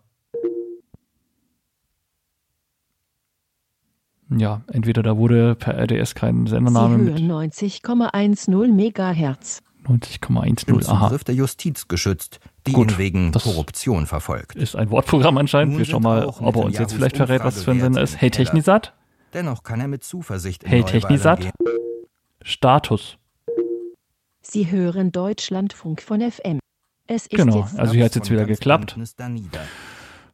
Ja, 4.36 4.62
entweder 4.72 5.02
da 5.02 5.16
wurde 5.16 5.54
per 5.56 5.76
RDS 5.76 6.14
kein 6.14 6.46
Sie 6.46 6.50
Sendername 6.52 6.96
hören 6.96 7.04
mit 7.04 7.18
90,10 7.18 8.72
MHz. 8.72 9.62
90,10. 9.86 10.68
im 10.68 10.86
Aha, 10.88 11.16
der 11.26 11.34
Justiz 11.34 11.88
geschützt, 11.88 12.38
die 12.66 12.72
Gut, 12.72 12.92
ihn 12.92 12.98
wegen 12.98 13.32
das- 13.32 13.42
Korruption 13.44 14.06
verfolgt. 14.06 14.54
ist 14.56 14.76
ein 14.76 14.90
Wortprogramm 14.90 15.36
anscheinend. 15.38 15.72
Nun 15.72 15.78
Wir 15.80 15.84
schauen 15.86 16.02
mal, 16.02 16.26
ob 16.26 16.54
er 16.56 16.64
uns 16.64 16.78
jetzt 16.78 16.92
vielleicht 16.92 17.16
verrät, 17.16 17.42
was 17.42 17.54
das 17.56 17.64
für 17.64 17.72
ein 17.72 17.80
Sender 17.80 18.02
ist. 18.02 18.20
Hey. 18.20 18.30
Technisat. 18.30 18.92
Dennoch 19.32 19.62
kann 19.62 19.80
er 19.80 19.88
mit 19.88 20.04
Zuversicht 20.04 20.62
in 20.64 20.68
Hey 20.70 20.84
Technisat. 20.84 21.50
Status. 22.42 23.16
Sie 24.42 24.70
hören 24.70 25.12
Deutschlandfunk 25.12 26.02
von 26.02 26.20
FM. 26.20 26.58
Es 27.06 27.22
ist 27.26 27.30
Genau, 27.30 27.60
jetzt 27.60 27.78
also 27.78 27.94
hier 27.94 28.04
hat 28.04 28.10
es 28.12 28.16
jetzt 28.16 28.30
wieder 28.30 28.44
geklappt. 28.44 28.96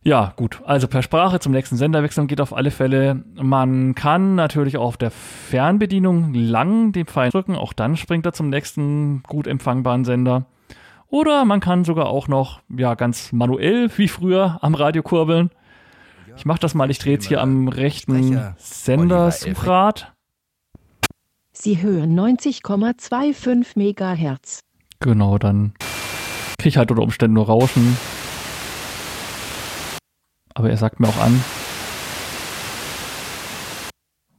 Ja, 0.07 0.33
gut. 0.37 0.63
Also 0.65 0.87
per 0.87 1.03
Sprache 1.03 1.41
zum 1.41 1.51
nächsten 1.51 1.75
Sender 1.77 2.01
wechseln 2.01 2.29
geht 2.29 2.41
auf 2.41 2.55
alle 2.55 2.71
Fälle. 2.71 3.25
Man 3.35 3.97
kann 3.97 4.37
natürlich 4.37 4.77
auch 4.77 4.85
auf 4.85 4.97
der 4.97 5.11
Fernbedienung 5.11 6.33
lang 6.33 6.93
den 6.93 7.07
Pfeil 7.07 7.31
drücken. 7.31 7.57
Auch 7.57 7.73
dann 7.73 7.97
springt 7.97 8.25
er 8.25 8.33
zum 8.33 8.49
nächsten 8.49 9.25
gut 9.25 9.49
empfangbaren 9.49 10.05
Sender. 10.05 10.47
Oder 11.09 11.45
man 11.45 11.59
kann 11.59 11.83
sogar 11.83 12.07
auch 12.07 12.29
noch, 12.29 12.61
ja, 12.69 12.95
ganz 12.95 13.33
manuell, 13.33 13.91
wie 13.97 14.07
früher, 14.07 14.59
am 14.63 14.77
Radio 14.77 15.03
kurbeln. 15.03 15.51
Ich 16.37 16.45
mache 16.45 16.61
das 16.61 16.75
mal. 16.75 16.89
Ich 16.89 17.01
drehe 17.01 17.15
jetzt 17.15 17.27
hier 17.27 17.41
am 17.41 17.67
rechten 17.67 18.55
Sendersuchrad. 18.59 20.13
Sie 21.51 21.83
hören 21.83 22.17
90,25 22.17 23.75
MHz. 23.75 24.61
Genau, 25.01 25.37
dann 25.39 25.73
kriege 26.59 26.69
ich 26.69 26.77
halt 26.77 26.93
unter 26.93 27.03
Umständen 27.03 27.35
nur 27.35 27.47
Rauschen. 27.47 27.97
Aber 30.57 30.71
er 30.71 30.79
sagt 30.79 31.01
mir 31.01 31.09
auch 31.09 31.19
an, 31.19 31.45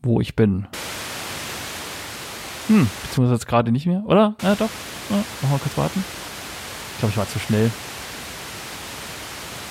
wo 0.02 0.20
ich 0.20 0.36
bin. 0.36 0.66
Hm, 2.66 2.90
beziehungsweise 3.04 3.36
jetzt 3.36 3.48
gerade 3.48 3.72
nicht 3.72 3.86
mehr, 3.86 4.02
oder? 4.08 4.34
Ja, 4.42 4.56
doch. 4.56 4.70
Ja, 5.12 5.18
noch 5.44 5.50
mal 5.52 5.60
kurz 5.60 5.78
warten. 5.78 6.04
Ich 6.94 7.00
glaube, 7.00 7.12
ich 7.12 7.18
war 7.18 7.30
zu 7.30 7.38
schnell. 7.38 7.70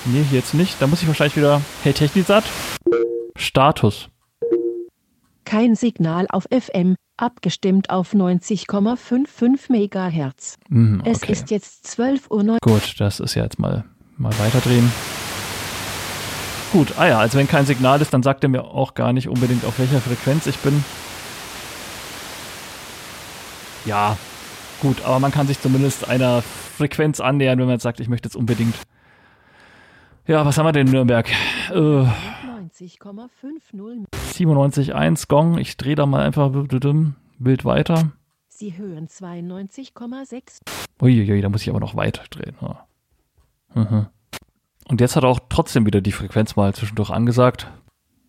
Nee, 0.05 0.23
hier 0.29 0.39
jetzt 0.39 0.53
nicht. 0.53 0.81
Da 0.81 0.87
muss 0.87 1.01
ich 1.01 1.07
wahrscheinlich 1.09 1.35
wieder. 1.35 1.61
Hey, 1.83 1.91
Technisat. 1.91 2.45
Status. 3.35 4.07
Kein 5.43 5.75
Signal 5.75 6.27
auf 6.29 6.45
FM, 6.49 6.95
abgestimmt 7.17 7.89
auf 7.89 8.13
90,55 8.13 9.69
MHz. 9.69 10.55
Hm, 10.69 11.01
Es 11.03 11.23
okay. 11.23 11.33
ist 11.33 11.51
jetzt 11.51 11.85
12.09 11.99 12.47
Uhr. 12.51 12.57
Gut, 12.61 12.95
das 13.01 13.19
ist 13.19 13.35
ja 13.35 13.43
jetzt 13.43 13.59
mal, 13.59 13.83
mal 14.15 14.31
weiterdrehen. 14.39 14.89
Gut, 16.73 16.95
ah 16.97 17.07
ja, 17.07 17.19
also 17.19 17.37
wenn 17.37 17.47
kein 17.47 17.65
Signal 17.65 18.01
ist, 18.01 18.13
dann 18.13 18.23
sagt 18.23 18.43
er 18.43 18.49
mir 18.49 18.65
auch 18.65 18.93
gar 18.93 19.13
nicht 19.13 19.29
unbedingt, 19.29 19.63
auf 19.63 19.79
welcher 19.79 20.01
Frequenz 20.01 20.47
ich 20.47 20.57
bin. 20.57 20.83
Ja, 23.85 24.17
gut, 24.81 25.01
aber 25.05 25.19
man 25.19 25.31
kann 25.31 25.47
sich 25.47 25.61
zumindest 25.61 26.09
einer 26.09 26.41
Frequenz 26.41 27.21
annähern, 27.21 27.57
wenn 27.59 27.67
man 27.67 27.75
jetzt 27.75 27.83
sagt, 27.83 28.01
ich 28.01 28.09
möchte 28.09 28.27
jetzt 28.27 28.35
unbedingt. 28.35 28.75
Ja, 30.27 30.45
was 30.45 30.57
haben 30.57 30.65
wir 30.65 30.73
denn 30.73 30.87
in 30.87 30.93
Nürnberg? 30.93 31.29
Äh, 31.71 31.73
90,50. 31.73 34.07
97.1 34.33 35.27
Gong, 35.29 35.57
ich 35.57 35.77
drehe 35.77 35.95
da 35.95 36.05
mal 36.05 36.21
einfach 36.21 36.51
wild 36.53 37.63
weiter. 37.63 38.11
Sie 38.49 38.77
hören 38.77 39.07
92,6. 39.07 40.59
Uiuiui, 41.01 41.39
da 41.41 41.47
muss 41.47 41.61
ich 41.61 41.69
aber 41.69 41.79
noch 41.79 41.95
weit 41.95 42.21
drehen. 42.31 42.57
Ja. 42.61 42.85
Mhm. 43.73 44.07
Und 44.87 45.01
jetzt 45.01 45.15
hat 45.15 45.23
er 45.23 45.29
auch 45.29 45.39
trotzdem 45.49 45.85
wieder 45.85 46.01
die 46.01 46.11
Frequenz 46.11 46.55
mal 46.55 46.73
zwischendurch 46.73 47.09
angesagt. 47.09 47.67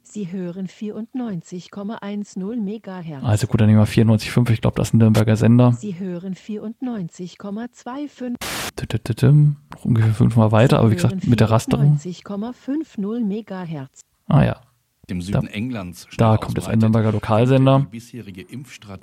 Sie 0.02 0.32
hören 0.32 0.68
94,10 0.68 2.56
MHz. 2.56 3.22
Also 3.22 3.46
gut, 3.46 3.60
dann 3.60 3.68
nehmen 3.68 3.78
wir 3.78 3.86
94,5. 3.86 4.50
Ich 4.50 4.62
glaube, 4.62 4.76
das 4.76 4.88
ist 4.88 4.94
ein 4.94 4.98
Nürnberger 4.98 5.36
Sender. 5.36 5.72
Sie 5.72 5.98
hören 5.98 6.34
94,25. 6.34 8.36
Tütütütüm. 8.74 9.56
Noch 9.74 9.84
ungefähr 9.84 10.14
fünfmal 10.14 10.50
weiter, 10.50 10.78
aber 10.78 10.90
wie 10.90 10.94
gesagt, 10.94 11.26
mit 11.26 11.40
der 11.40 11.50
Rasterung. 11.50 11.98
90,50 11.98 13.20
MHz. 13.20 14.00
Ah 14.26 14.44
ja. 14.44 14.62
Dem 15.10 15.20
Süden 15.22 15.46
da, 15.46 15.52
Englands 15.52 16.06
da 16.16 16.36
kommt 16.38 16.58
jetzt 16.58 16.68
ein 16.68 16.78
Nürnberger 16.78 17.12
Lokalsender. 17.12 17.86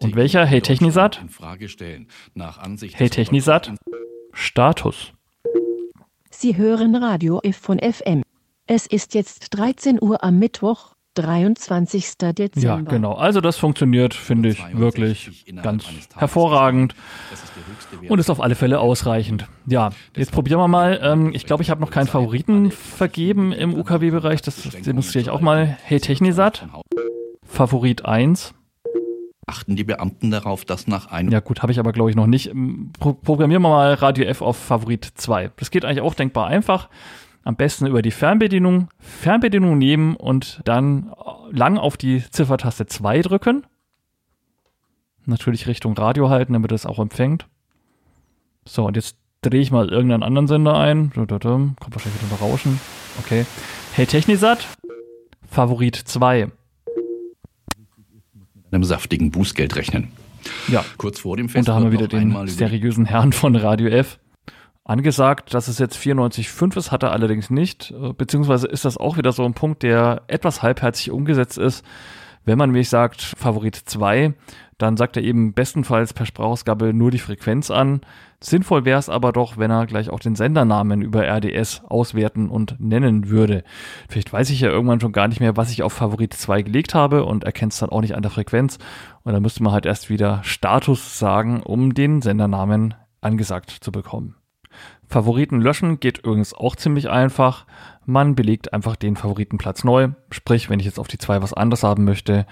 Und 0.01 0.15
welcher? 0.15 0.45
Hey 0.45 0.61
Technisat? 0.61 1.23
Hey 2.93 3.09
Technisat? 3.09 3.73
Status. 4.33 5.14
Sie 6.37 6.57
hören 6.57 6.97
Radio 6.97 7.39
F 7.43 7.55
von 7.55 7.79
FM. 7.79 8.21
Es 8.67 8.85
ist 8.85 9.13
jetzt 9.13 9.57
13 9.57 9.99
Uhr 10.01 10.21
am 10.21 10.37
Mittwoch, 10.37 10.93
23. 11.13 12.17
Dezember. 12.17 12.59
Ja, 12.59 12.81
genau. 12.81 13.13
Also 13.13 13.39
das 13.39 13.55
funktioniert, 13.55 14.13
finde 14.13 14.49
ich, 14.49 14.61
wirklich 14.77 15.45
ganz 15.63 15.85
hervorragend 16.13 16.93
und 18.09 18.19
ist 18.19 18.29
auf 18.29 18.41
alle 18.41 18.55
Fälle 18.55 18.81
ausreichend. 18.81 19.47
Ja, 19.65 19.91
jetzt 20.17 20.33
probieren 20.33 20.59
wir 20.59 20.67
mal. 20.67 20.99
Ähm, 21.01 21.31
ich 21.33 21.45
glaube, 21.45 21.63
ich 21.63 21.69
habe 21.69 21.79
noch 21.79 21.89
keinen 21.89 22.07
Favoriten 22.07 22.69
vergeben 22.69 23.53
im 23.53 23.73
UKW-Bereich. 23.73 24.41
Das 24.41 24.61
demonstriere 24.61 25.21
ich 25.21 25.29
auch 25.29 25.41
mal. 25.41 25.77
Hey 25.83 26.01
Technisat, 26.01 26.67
Favorit 27.45 28.03
1. 28.03 28.53
Achten 29.47 29.75
die 29.75 29.83
Beamten 29.83 30.31
darauf, 30.31 30.65
dass 30.65 30.87
nach 30.87 31.07
einem... 31.07 31.31
Ja 31.31 31.39
gut, 31.39 31.61
habe 31.61 31.71
ich 31.71 31.79
aber 31.79 31.91
glaube 31.91 32.09
ich 32.09 32.15
noch 32.15 32.25
nicht. 32.25 32.51
Pro 32.99 33.13
programmieren 33.13 33.61
wir 33.61 33.69
mal 33.69 33.93
Radio 33.93 34.25
F 34.25 34.41
auf 34.41 34.57
Favorit 34.57 35.05
2. 35.13 35.51
Das 35.57 35.69
geht 35.69 35.85
eigentlich 35.85 36.01
auch 36.01 36.15
denkbar 36.15 36.47
einfach. 36.47 36.89
Am 37.43 37.55
besten 37.55 37.85
über 37.85 38.01
die 38.01 38.11
Fernbedienung. 38.11 38.89
Fernbedienung 38.97 39.77
nehmen 39.77 40.15
und 40.15 40.61
dann 40.65 41.13
lang 41.51 41.77
auf 41.77 41.95
die 41.95 42.23
Ziffertaste 42.27 42.87
2 42.87 43.21
drücken. 43.21 43.67
Natürlich 45.25 45.67
Richtung 45.67 45.93
Radio 45.95 46.29
halten, 46.29 46.53
damit 46.53 46.71
es 46.71 46.87
auch 46.87 46.97
empfängt. 46.97 47.47
So, 48.65 48.85
und 48.85 48.95
jetzt 48.95 49.15
drehe 49.41 49.61
ich 49.61 49.71
mal 49.71 49.89
irgendeinen 49.89 50.23
anderen 50.23 50.47
Sender 50.47 50.75
ein. 50.75 51.11
Kommt 51.13 51.29
wahrscheinlich 51.31 52.21
wieder 52.21 52.33
ein 52.33 52.39
Rauschen. 52.41 52.79
Okay. 53.19 53.45
Hey 53.93 54.07
Technisat, 54.07 54.67
Favorit 55.47 55.95
2. 55.95 56.51
Einem 58.75 58.83
saftigen 58.83 59.31
Bußgeld 59.31 59.75
rechnen. 59.77 60.09
Ja. 60.67 60.83
Kurz 60.97 61.21
vor 61.21 61.37
dem 61.37 61.47
Fest. 61.49 61.59
Und 61.59 61.67
da 61.69 61.75
haben 61.75 61.85
wir 61.85 61.91
wieder 61.91 62.07
den 62.07 62.47
seriösen 62.47 63.05
Herrn 63.05 63.31
von 63.31 63.55
Radio 63.55 63.87
F 63.87 64.19
angesagt, 64.83 65.53
dass 65.53 65.67
es 65.67 65.79
jetzt 65.79 65.97
94,5 65.97 66.77
ist, 66.77 66.91
hat 66.91 67.03
er 67.03 67.11
allerdings 67.11 67.49
nicht. 67.49 67.91
Äh, 67.91 68.13
beziehungsweise 68.13 68.67
ist 68.67 68.85
das 68.85 68.97
auch 68.97 69.17
wieder 69.17 69.31
so 69.31 69.43
ein 69.43 69.53
Punkt, 69.53 69.81
der 69.83 70.23
etwas 70.27 70.61
halbherzig 70.61 71.11
umgesetzt 71.11 71.57
ist. 71.57 71.83
Wenn 72.45 72.57
man 72.57 72.69
nämlich 72.69 72.89
sagt, 72.89 73.21
Favorit 73.21 73.75
2, 73.75 74.33
dann 74.77 74.97
sagt 74.97 75.17
er 75.17 75.23
eben 75.23 75.53
bestenfalls 75.53 76.13
per 76.13 76.25
Sprachausgabe 76.25 76.93
nur 76.93 77.09
die 77.09 77.19
Frequenz 77.19 77.71
an. 77.71 78.01
Sinnvoll 78.39 78.85
wäre 78.85 78.99
es 78.99 79.09
aber 79.09 79.31
doch, 79.31 79.57
wenn 79.57 79.71
er 79.71 79.87
gleich 79.87 80.09
auch 80.09 80.19
den 80.19 80.35
Sendernamen 80.35 81.01
über 81.01 81.25
RDS 81.25 81.81
auswerten 81.85 82.49
und 82.49 82.75
nennen 82.79 83.29
würde. 83.29 83.63
Vielleicht 84.09 84.31
weiß 84.31 84.49
ich 84.51 84.59
ja 84.59 84.69
irgendwann 84.69 84.99
schon 84.99 85.13
gar 85.13 85.27
nicht 85.27 85.39
mehr, 85.39 85.57
was 85.57 85.71
ich 85.71 85.81
auf 85.81 85.93
Favorit 85.93 86.33
2 86.33 86.61
gelegt 86.61 86.93
habe 86.93 87.23
und 87.23 87.45
erkennt 87.45 87.73
es 87.73 87.79
dann 87.79 87.89
auch 87.89 88.01
nicht 88.01 88.15
an 88.15 88.21
der 88.21 88.31
Frequenz. 88.31 88.77
Und 89.23 89.33
dann 89.33 89.41
müsste 89.41 89.63
man 89.63 89.73
halt 89.73 89.85
erst 89.85 90.09
wieder 90.09 90.43
Status 90.43 91.17
sagen, 91.17 91.63
um 91.63 91.93
den 91.93 92.21
Sendernamen 92.21 92.93
angesagt 93.21 93.71
zu 93.71 93.91
bekommen. 93.91 94.35
Favoriten 95.07 95.61
löschen 95.61 95.99
geht 95.99 96.19
übrigens 96.19 96.53
auch 96.53 96.75
ziemlich 96.75 97.09
einfach. 97.09 97.65
Man 98.05 98.35
belegt 98.35 98.73
einfach 98.73 98.95
den 98.95 99.15
Favoritenplatz 99.15 99.83
neu. 99.83 100.09
Sprich, 100.29 100.69
wenn 100.69 100.79
ich 100.79 100.85
jetzt 100.85 100.99
auf 100.99 101.07
die 101.07 101.17
2 101.17 101.41
was 101.41 101.53
anderes 101.53 101.83
haben 101.83 102.03
möchte, 102.03 102.45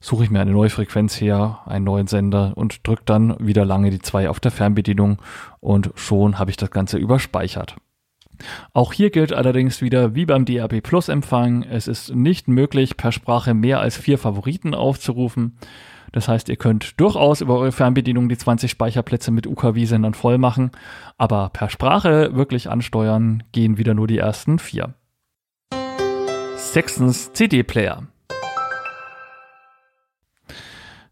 suche 0.00 0.24
ich 0.24 0.30
mir 0.30 0.40
eine 0.40 0.52
neue 0.52 0.70
Frequenz 0.70 1.20
her, 1.20 1.60
einen 1.66 1.84
neuen 1.84 2.06
Sender 2.06 2.52
und 2.54 2.86
drücke 2.86 3.02
dann 3.04 3.36
wieder 3.38 3.64
lange 3.64 3.90
die 3.90 3.98
2 3.98 4.30
auf 4.30 4.40
der 4.40 4.50
Fernbedienung 4.50 5.18
und 5.60 5.90
schon 5.94 6.38
habe 6.38 6.50
ich 6.50 6.56
das 6.56 6.70
Ganze 6.70 6.96
überspeichert. 6.96 7.76
Auch 8.72 8.94
hier 8.94 9.10
gilt 9.10 9.32
allerdings 9.34 9.82
wieder 9.82 10.14
wie 10.14 10.24
beim 10.24 10.46
DAB 10.46 10.80
Plus 10.80 11.08
Empfang, 11.08 11.62
es 11.62 11.88
ist 11.88 12.14
nicht 12.14 12.48
möglich, 12.48 12.96
per 12.96 13.12
Sprache 13.12 13.52
mehr 13.52 13.80
als 13.80 13.98
vier 13.98 14.16
Favoriten 14.16 14.74
aufzurufen. 14.74 15.58
Das 16.12 16.26
heißt, 16.26 16.48
ihr 16.48 16.56
könnt 16.56 16.98
durchaus 16.98 17.40
über 17.40 17.58
eure 17.58 17.72
Fernbedienung 17.72 18.28
die 18.28 18.38
20 18.38 18.70
Speicherplätze 18.70 19.30
mit 19.30 19.46
UKW-Sendern 19.46 20.14
voll 20.14 20.38
machen, 20.38 20.70
aber 21.18 21.50
per 21.50 21.68
Sprache 21.68 22.34
wirklich 22.34 22.70
ansteuern 22.70 23.42
gehen 23.52 23.76
wieder 23.76 23.94
nur 23.94 24.06
die 24.06 24.18
ersten 24.18 24.58
vier. 24.58 24.94
Sechstens 26.72 27.32
CD-Player. 27.32 28.06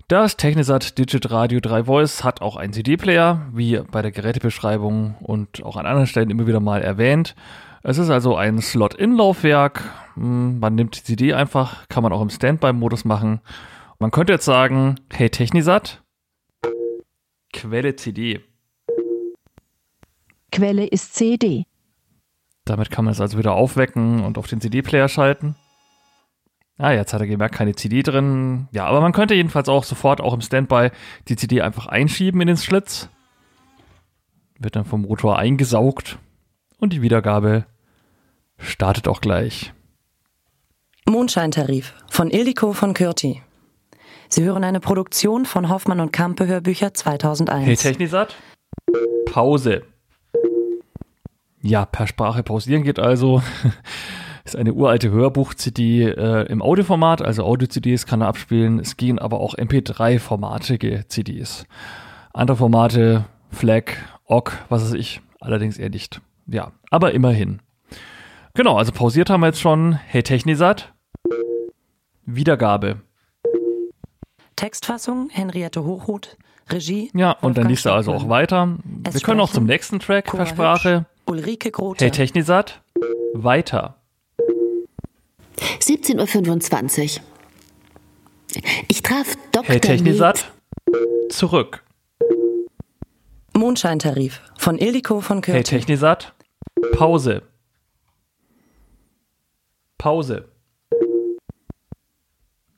Das 0.09 0.37
Technisat 0.37 0.99
Digit 0.99 1.31
Radio 1.31 1.61
3 1.61 1.85
Voice 1.85 2.25
hat 2.25 2.41
auch 2.41 2.57
einen 2.57 2.73
CD-Player, 2.73 3.47
wie 3.53 3.81
bei 3.91 4.03
der 4.03 4.11
Gerätebeschreibung 4.11 5.17
und 5.21 5.63
auch 5.65 5.77
an 5.77 5.87
anderen 5.87 6.07
Stellen 6.07 6.31
immer 6.31 6.47
wieder 6.47 6.61
mal 6.61 6.83
erwähnt. 6.83 7.35
Es 7.83 7.99
ist 7.99 8.11
also 8.11 8.37
ein 8.37 8.61
Slot-In-Laufwerk. 8.61 9.83
Hm, 10.15 10.59
man 10.59 10.75
nimmt 10.75 10.97
die 10.97 11.03
CD 11.03 11.35
einfach, 11.35 11.89
kann 11.89 12.03
man 12.03 12.13
auch 12.13 12.23
im 12.23 12.31
Standby-Modus 12.31 13.05
machen 13.05 13.41
man 13.99 14.11
könnte 14.13 14.33
jetzt 14.33 14.45
sagen, 14.45 15.01
hey 15.13 15.29
Technisat, 15.29 16.03
Quelle 17.53 17.97
CD. 17.97 18.41
Quelle 20.53 20.87
ist 20.87 21.15
CD. 21.15 21.65
Damit 22.69 22.91
kann 22.91 23.05
man 23.05 23.13
es 23.13 23.21
also 23.21 23.39
wieder 23.39 23.55
aufwecken 23.55 24.23
und 24.25 24.37
auf 24.37 24.47
den 24.47 24.61
CD-Player 24.61 25.09
schalten. 25.09 25.57
Ah, 26.77 26.93
jetzt 26.93 27.13
hat 27.13 27.21
er 27.21 27.27
gemerkt, 27.27 27.55
keine 27.55 27.75
CD 27.75 28.03
drin. 28.03 28.69
Ja, 28.73 28.85
aber 28.85 29.01
man 29.01 29.13
könnte 29.13 29.35
jedenfalls 29.35 29.69
auch 29.69 29.85
sofort, 29.85 30.21
auch 30.21 30.35
im 30.35 30.43
Standby, 30.43 30.91
die 31.29 31.37
CD 31.37 31.63
einfach 31.63 31.87
einschieben 31.87 32.41
in 32.41 32.47
den 32.47 32.57
Schlitz. 32.57 33.09
Wird 34.59 34.77
dann 34.77 34.85
vom 34.85 35.03
Motor 35.03 35.39
eingesaugt 35.39 36.19
und 36.79 36.93
die 36.93 37.03
Wiedergabe 37.03 37.65
startet 38.59 39.09
auch 39.09 39.21
gleich. 39.21 39.73
Mondscheintarif 41.09 41.95
von 42.11 42.31
Ildiko 42.31 42.75
von 42.75 42.93
Kürti. 42.93 43.43
Sie 44.29 44.45
hören 44.45 44.63
eine 44.63 44.81
Produktion 44.81 45.47
von 45.47 45.71
Hoffmann 45.71 46.01
und 46.01 46.13
Kampe 46.13 46.47
Hörbücher 46.47 46.93
2001. 46.93 47.67
Hey 47.67 47.77
Technisat, 47.77 48.37
Pause. 49.25 49.85
Ja, 51.61 51.85
per 51.85 52.07
Sprache 52.07 52.43
pausieren 52.43 52.85
geht 52.85 52.99
also. 52.99 53.43
ist 54.45 54.57
eine 54.57 54.73
uralte 54.73 55.11
Hörbuch-CD 55.11 56.05
äh, 56.05 56.43
im 56.51 56.63
Audioformat, 56.63 57.21
also 57.21 57.45
Audio-CDs 57.45 58.07
kann 58.07 58.23
er 58.23 58.29
abspielen. 58.29 58.79
Es 58.79 58.97
gehen 58.97 59.19
aber 59.19 59.41
auch 59.41 59.55
MP3-formatige 59.55 61.07
CDs. 61.09 61.67
Andere 62.33 62.57
Formate, 62.57 63.27
FLAC, 63.51 63.97
OGG, 64.25 64.53
was 64.69 64.85
weiß 64.85 64.95
ich, 64.95 65.21
allerdings 65.41 65.79
eher 65.79 65.91
nicht. 65.91 66.21
Ja, 66.47 66.73
aber 66.91 67.13
immerhin. 67.13 67.61
Genau, 68.55 68.77
also 68.77 68.93
pausiert 68.93 69.29
haben 69.29 69.41
wir 69.41 69.49
jetzt 69.49 69.61
schon. 69.61 69.95
Hey 70.07 70.23
Technisat, 70.23 70.95
Wiedergabe. 72.25 73.03
Textfassung 74.57 75.29
Henriette 75.31 75.85
Hochhuth, 75.85 76.37
Regie. 76.71 77.11
Ja, 77.15 77.33
und 77.33 77.59
dann 77.59 77.69
liest 77.69 77.87
er 77.87 77.95
also 77.95 78.13
auch 78.13 78.29
weiter. 78.29 78.79
Es 79.05 79.15
Wir 79.15 79.21
können 79.21 79.41
auch 79.41 79.51
zum 79.51 79.65
nächsten 79.65 80.01
Track 80.01 80.25
per 80.25 80.47
Sprache. 80.47 81.07
Ulrike 81.29 81.71
Grote. 81.71 82.05
Hey 82.05 82.11
Technisat, 82.11 82.81
weiter. 83.35 84.01
17.25 85.81 87.19
Uhr. 87.19 87.25
Ich 88.89 89.03
traf 89.03 89.35
Dr. 89.53 89.67
Hey 89.67 89.81
Technisat, 89.81 90.51
zurück. 91.29 91.85
Mondscheintarif 93.55 94.41
von 94.57 94.79
Ildiko 94.79 95.21
von 95.21 95.43
Kürti. 95.43 95.59
Hey 95.59 95.65
Technisat, 95.65 96.33
Pause. 96.93 97.43
Pause. 99.99 100.49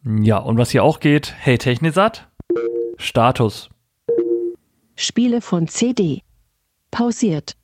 Ja, 0.03 0.39
und 0.39 0.59
was 0.59 0.71
hier 0.71 0.83
auch 0.83 0.99
geht, 0.99 1.35
hey 1.39 1.57
Technisat, 1.57 2.29
Status. 2.97 3.69
Spiele 4.97 5.41
von 5.41 5.69
CD. 5.69 6.23
Pausiert. 6.91 7.57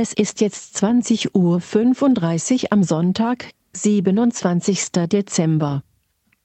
Es 0.00 0.12
ist 0.12 0.40
jetzt 0.40 0.76
20.35 0.76 1.32
Uhr 1.34 2.68
am 2.70 2.84
Sonntag, 2.84 3.50
27. 3.72 4.92
Dezember. 4.92 5.82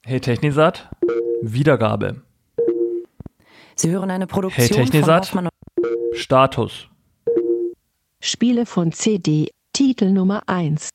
Hey 0.04 0.18
Technisat, 0.18 0.90
Wiedergabe. 1.40 2.22
Sie 3.76 3.90
hören 3.90 4.10
eine 4.10 4.26
Produktion 4.26 4.66
hey 4.66 4.86
Technisat, 4.86 5.26
von 5.26 5.48
Status. 6.14 6.88
Spiele 8.18 8.66
von 8.66 8.90
CD, 8.90 9.52
Titel 9.72 10.10
Nummer 10.10 10.42
1. 10.48 10.90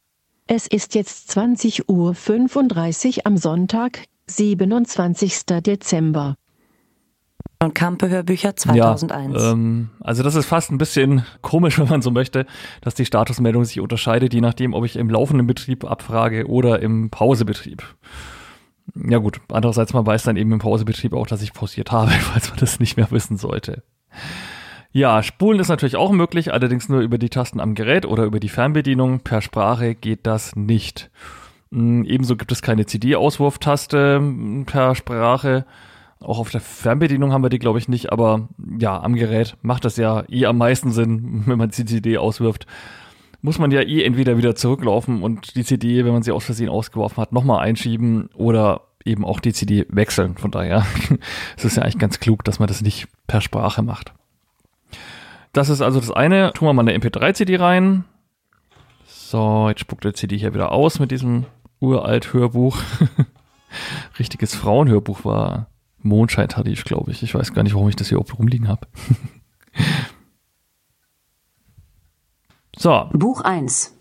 Es 0.45 0.67
ist 0.67 0.95
jetzt 0.95 1.31
20.35 1.31 1.87
Uhr 1.87 3.25
am 3.25 3.37
Sonntag, 3.37 4.03
27. 4.27 5.45
Dezember. 5.45 6.35
Und 7.61 7.75
Kampe 7.75 8.07
Hörbücher 8.07 8.55
2001. 8.55 9.35
Ja, 9.35 9.51
ähm, 9.51 9.89
also 9.99 10.23
das 10.23 10.35
ist 10.35 10.45
fast 10.45 10.71
ein 10.71 10.77
bisschen 10.77 11.25
komisch, 11.41 11.77
wenn 11.79 11.89
man 11.89 12.01
so 12.01 12.09
möchte, 12.09 12.45
dass 12.79 12.95
die 12.95 13.05
Statusmeldung 13.05 13.65
sich 13.65 13.81
unterscheidet, 13.81 14.33
je 14.33 14.39
nachdem, 14.39 14.73
ob 14.73 14.85
ich 14.85 14.95
im 14.95 15.09
laufenden 15.09 15.45
Betrieb 15.45 15.83
abfrage 15.83 16.47
oder 16.47 16.81
im 16.81 17.09
Pausebetrieb. 17.09 17.83
Ja 18.95 19.17
gut, 19.17 19.41
andererseits 19.51 19.93
man 19.93 20.05
weiß 20.05 20.23
dann 20.23 20.37
eben 20.37 20.53
im 20.53 20.59
Pausebetrieb 20.59 21.13
auch, 21.13 21.27
dass 21.27 21.41
ich 21.41 21.51
pausiert 21.51 21.91
habe, 21.91 22.11
falls 22.31 22.49
man 22.49 22.59
das 22.59 22.79
nicht 22.79 22.95
mehr 22.95 23.11
wissen 23.11 23.35
sollte. 23.35 23.83
Ja, 24.93 25.21
spulen 25.21 25.59
ist 25.59 25.67
natürlich 25.67 25.97
auch 25.97 26.13
möglich, 26.13 26.53
allerdings 26.53 26.87
nur 26.87 27.01
über 27.01 27.17
die 27.17 27.29
Tasten 27.29 27.59
am 27.59 27.75
Gerät 27.75 28.05
oder 28.05 28.23
über 28.23 28.39
die 28.39 28.49
Fernbedienung. 28.49 29.19
Per 29.19 29.41
Sprache 29.41 29.95
geht 29.95 30.25
das 30.25 30.55
nicht. 30.55 31.11
Mm, 31.71 32.03
Ebenso 32.05 32.37
gibt 32.37 32.53
es 32.53 32.61
keine 32.61 32.85
CD-Auswurftaste 32.85 34.19
mm, 34.21 34.63
per 34.63 34.95
Sprache. 34.95 35.65
Auch 36.21 36.39
auf 36.39 36.49
der 36.49 36.59
Fernbedienung 36.59 37.31
haben 37.31 37.43
wir 37.43 37.49
die, 37.49 37.59
glaube 37.59 37.79
ich, 37.79 37.87
nicht, 37.87 38.11
aber 38.11 38.49
ja, 38.77 39.01
am 39.01 39.15
Gerät 39.15 39.55
macht 39.61 39.85
das 39.85 39.95
ja 39.95 40.23
eh 40.29 40.45
am 40.45 40.57
meisten 40.57 40.91
Sinn, 40.91 41.43
wenn 41.45 41.57
man 41.57 41.69
die 41.69 41.85
CD 41.85 42.17
auswirft. 42.17 42.65
Muss 43.41 43.57
man 43.57 43.71
ja 43.71 43.81
eh 43.81 44.03
entweder 44.03 44.37
wieder 44.37 44.53
zurücklaufen 44.55 45.23
und 45.23 45.55
die 45.55 45.63
CD, 45.63 46.03
wenn 46.03 46.11
man 46.11 46.23
sie 46.23 46.33
aus 46.33 46.43
Versehen 46.43 46.67
ausgeworfen 46.67 47.21
hat, 47.21 47.31
nochmal 47.31 47.65
einschieben 47.65 48.29
oder 48.35 48.81
eben 49.05 49.23
auch 49.23 49.39
die 49.39 49.53
CD 49.53 49.85
wechseln. 49.87 50.35
Von 50.37 50.51
daher 50.51 50.85
es 51.57 51.63
ist 51.63 51.77
ja 51.77 51.83
eigentlich 51.83 51.99
ganz 51.99 52.19
klug, 52.19 52.43
dass 52.43 52.59
man 52.59 52.67
das 52.67 52.81
nicht 52.81 53.07
per 53.27 53.39
Sprache 53.39 53.81
macht. 53.81 54.13
Das 55.53 55.69
ist 55.69 55.81
also 55.81 56.01
das 56.01 56.11
eine. 56.11 56.51
Tun 56.53 56.67
wir 56.67 56.73
mal 56.73 56.81
eine 56.87 56.97
MP3-CD 56.97 57.59
rein. 57.59 58.03
So, 59.05 59.69
jetzt 59.69 59.79
spuckt 59.79 60.03
der 60.03 60.13
CD 60.13 60.37
hier 60.37 60.53
wieder 60.53 60.73
aus 60.73 60.99
mit 60.99 61.11
diesem 61.11 61.45
uralt 61.79 62.33
Hörbuch. 62.33 62.77
Richtiges 64.19 64.53
Frauenhörbuch 64.53 65.23
war 65.23 65.67
Mondscheintarif, 66.01 66.83
glaube 66.83 67.11
ich. 67.11 67.23
Ich 67.23 67.33
weiß 67.33 67.53
gar 67.53 67.63
nicht, 67.63 67.73
warum 67.73 67.89
ich 67.89 67.95
das 67.95 68.09
hier 68.09 68.17
überhaupt 68.17 68.37
rumliegen 68.37 68.67
habe. 68.67 68.87
so. 72.77 73.09
Buch 73.13 73.41
1. 73.41 73.93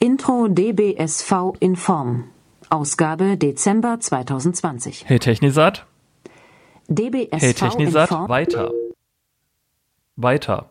Intro 0.00 0.48
DBSV 0.48 1.54
in 1.60 1.76
Form. 1.76 2.24
Ausgabe 2.70 3.36
Dezember 3.36 3.98
2020. 3.98 5.08
Hey 5.08 5.18
Technisat. 5.18 5.86
DBSV 6.88 7.40
Hey 7.40 7.50
in 7.50 7.56
Technisat. 7.56 8.08
Form. 8.08 8.28
Weiter. 8.28 8.70
Weiter. 10.16 10.70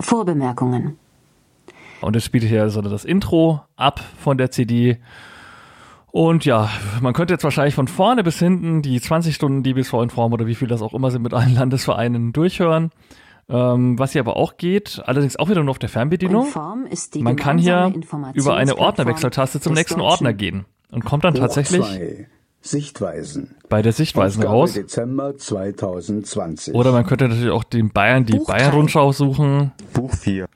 Vorbemerkungen. 0.00 0.98
Und 2.00 2.16
es 2.16 2.24
spielt 2.24 2.44
hier 2.44 2.62
also 2.62 2.82
das 2.82 3.04
Intro 3.04 3.60
ab 3.76 4.00
von 4.18 4.38
der 4.38 4.50
CD. 4.50 4.98
Und 6.16 6.46
ja, 6.46 6.70
man 7.02 7.12
könnte 7.12 7.34
jetzt 7.34 7.44
wahrscheinlich 7.44 7.74
von 7.74 7.88
vorne 7.88 8.24
bis 8.24 8.38
hinten 8.38 8.80
die 8.80 8.98
20 8.98 9.34
Stunden 9.34 9.62
DBSV 9.62 9.92
in 10.02 10.08
Form 10.08 10.32
oder 10.32 10.46
wie 10.46 10.54
viel 10.54 10.66
das 10.66 10.80
auch 10.80 10.94
immer 10.94 11.10
sind 11.10 11.20
mit 11.20 11.34
allen 11.34 11.54
Landesvereinen 11.54 12.32
durchhören. 12.32 12.90
Ähm, 13.50 13.98
was 13.98 14.12
hier 14.12 14.22
aber 14.22 14.38
auch 14.38 14.56
geht, 14.56 15.02
allerdings 15.04 15.36
auch 15.36 15.50
wieder 15.50 15.62
nur 15.62 15.72
auf 15.72 15.78
der 15.78 15.90
Fernbedienung. 15.90 16.48
Man 17.18 17.36
kann 17.36 17.58
hier 17.58 17.92
über 18.32 18.56
eine 18.56 18.78
Ordnerwechseltaste 18.78 19.60
zum 19.60 19.74
nächsten 19.74 20.00
Ordner 20.00 20.32
gehen 20.32 20.64
und 20.90 21.04
kommt 21.04 21.24
dann 21.24 21.34
tatsächlich. 21.34 21.84
Sichtweisen. 22.62 23.54
bei 23.68 23.82
der 23.82 23.92
Sichtweisen 23.92 24.40
Ausgabe 24.40 24.56
raus. 24.56 24.72
Dezember 24.72 25.36
2020. 25.36 26.74
Oder 26.74 26.92
man 26.92 27.04
könnte 27.04 27.28
natürlich 27.28 27.52
auch 27.52 27.62
den 27.62 27.90
Bayern, 27.90 28.24
die 28.24 28.38
Bayern-Rundschau 28.38 29.12
suchen. 29.12 29.72
Buch 29.92 30.14
4. 30.14 30.46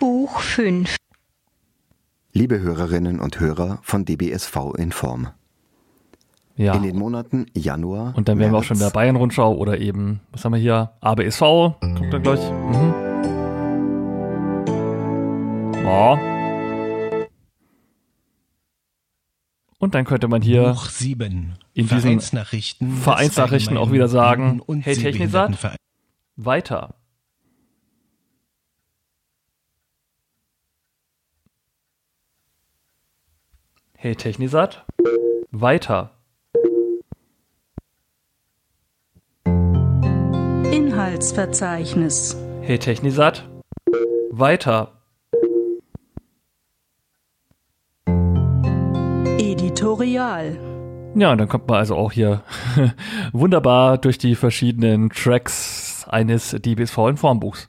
Buch 0.00 0.40
5. 0.40 0.96
Liebe 2.34 2.60
Hörerinnen 2.60 3.20
und 3.20 3.40
Hörer 3.40 3.78
von 3.82 4.06
DBSV 4.06 4.56
in 4.78 4.90
Form. 4.90 5.28
Ja. 6.56 6.72
In 6.72 6.82
den 6.82 6.96
Monaten 6.96 7.44
Januar. 7.52 8.14
Und 8.16 8.26
dann 8.26 8.38
wären 8.38 8.52
wir 8.52 8.58
auch 8.58 8.64
schon 8.64 8.78
in 8.78 8.82
der 8.82 8.88
Bayern-Rundschau 8.88 9.54
oder 9.54 9.78
eben, 9.78 10.20
was 10.30 10.42
haben 10.42 10.52
wir 10.52 10.58
hier? 10.58 10.92
ABSV, 11.02 11.40
kommt 11.40 12.10
dann 12.10 12.22
gleich. 12.22 12.40
Mhm. 12.50 12.94
Ja. 15.84 16.18
Und 19.78 19.94
dann 19.94 20.06
könnte 20.06 20.28
man 20.28 20.40
hier 20.40 20.70
Buch 20.70 20.86
7. 20.88 21.58
in 21.74 21.86
diesen 21.86 22.00
Vereinsnachrichten, 22.00 22.96
Vereinsnachrichten 22.96 23.76
auch 23.76 23.92
wieder 23.92 24.08
sagen, 24.08 24.62
hey 24.80 24.96
Technisat, 24.96 25.58
weiter. 26.36 26.94
Hey 34.04 34.16
Technisat, 34.16 34.84
weiter. 35.52 36.10
Inhaltsverzeichnis. 40.72 42.36
Hey 42.62 42.80
Technisat, 42.80 43.48
weiter. 44.32 45.00
Editorial. 49.38 50.58
Ja, 51.14 51.30
und 51.30 51.38
dann 51.38 51.48
kommt 51.48 51.68
man 51.68 51.78
also 51.78 51.94
auch 51.94 52.10
hier 52.10 52.42
wunderbar 53.32 53.98
durch 53.98 54.18
die 54.18 54.34
verschiedenen 54.34 55.10
Tracks 55.10 56.08
eines 56.08 56.50
DBSV 56.50 56.98
in 57.06 57.16
Formbuchs. 57.18 57.68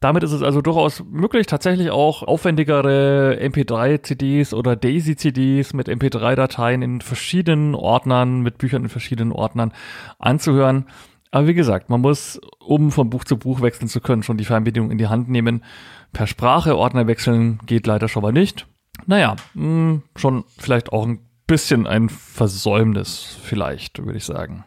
Damit 0.00 0.22
ist 0.22 0.32
es 0.32 0.42
also 0.42 0.60
durchaus 0.60 1.02
möglich, 1.10 1.46
tatsächlich 1.46 1.90
auch 1.90 2.22
aufwendigere 2.22 3.38
MP3-CDs 3.40 4.52
oder 4.52 4.76
Daisy-CDs 4.76 5.72
mit 5.72 5.88
MP3-Dateien 5.88 6.82
in 6.82 7.00
verschiedenen 7.00 7.74
Ordnern, 7.74 8.40
mit 8.40 8.58
Büchern 8.58 8.84
in 8.84 8.88
verschiedenen 8.88 9.32
Ordnern 9.32 9.72
anzuhören. 10.18 10.86
Aber 11.30 11.46
wie 11.46 11.54
gesagt, 11.54 11.90
man 11.90 12.00
muss, 12.00 12.40
um 12.60 12.92
von 12.92 13.10
Buch 13.10 13.24
zu 13.24 13.36
Buch 13.36 13.60
wechseln 13.60 13.88
zu 13.88 14.00
können, 14.00 14.22
schon 14.22 14.36
die 14.36 14.44
Fernbedienung 14.44 14.90
in 14.90 14.98
die 14.98 15.08
Hand 15.08 15.28
nehmen. 15.28 15.64
Per 16.12 16.26
Sprache 16.26 16.76
Ordner 16.76 17.06
wechseln 17.06 17.58
geht 17.66 17.86
leider 17.86 18.08
schon 18.08 18.22
mal 18.22 18.32
nicht. 18.32 18.66
Naja, 19.06 19.36
mh, 19.54 20.00
schon 20.16 20.44
vielleicht 20.58 20.92
auch 20.92 21.06
ein 21.06 21.20
bisschen 21.46 21.86
ein 21.86 22.08
Versäumnis, 22.08 23.38
vielleicht, 23.42 24.04
würde 24.04 24.18
ich 24.18 24.24
sagen. 24.24 24.64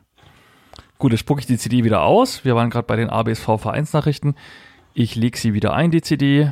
Gut, 0.98 1.12
jetzt 1.12 1.22
spucke 1.22 1.40
ich 1.40 1.48
die 1.48 1.58
CD 1.58 1.84
wieder 1.84 2.04
aus. 2.04 2.44
Wir 2.44 2.56
waren 2.56 2.70
gerade 2.70 2.86
bei 2.86 2.98
den 2.98 3.10
ABSV-Vereinsnachrichten. 3.10 4.36
Ich 4.94 5.16
lege 5.16 5.38
sie 5.38 5.54
wieder 5.54 5.74
ein, 5.74 5.92
die 5.92 6.02
CD. 6.02 6.52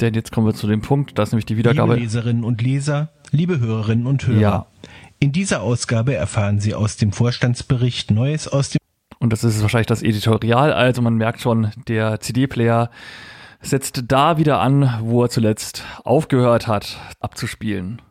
Denn 0.00 0.14
jetzt 0.14 0.32
kommen 0.32 0.46
wir 0.46 0.54
zu 0.54 0.66
dem 0.66 0.82
Punkt, 0.82 1.18
da 1.18 1.22
ist 1.22 1.32
nämlich 1.32 1.46
die 1.46 1.56
Wiedergabe. 1.56 1.94
Liebe 1.94 2.04
Leserinnen 2.04 2.44
und 2.44 2.60
Leser, 2.60 3.12
liebe 3.30 3.60
Hörerinnen 3.60 4.06
und 4.06 4.26
Hörer. 4.26 4.40
Ja. 4.40 4.66
In 5.20 5.30
dieser 5.30 5.62
Ausgabe 5.62 6.14
erfahren 6.14 6.58
Sie 6.58 6.74
aus 6.74 6.96
dem 6.96 7.12
Vorstandsbericht 7.12 8.10
Neues 8.10 8.48
aus 8.48 8.70
dem 8.70 8.78
Und 9.20 9.32
das 9.32 9.44
ist 9.44 9.62
wahrscheinlich 9.62 9.86
das 9.86 10.02
Editorial. 10.02 10.72
Also 10.72 11.02
man 11.02 11.14
merkt 11.14 11.40
schon, 11.40 11.70
der 11.86 12.18
CD-Player 12.18 12.90
setzt 13.60 14.04
da 14.08 14.38
wieder 14.38 14.60
an, 14.60 14.98
wo 15.02 15.22
er 15.22 15.30
zuletzt 15.30 15.84
aufgehört 16.02 16.66
hat, 16.66 16.98
abzuspielen. 17.20 18.02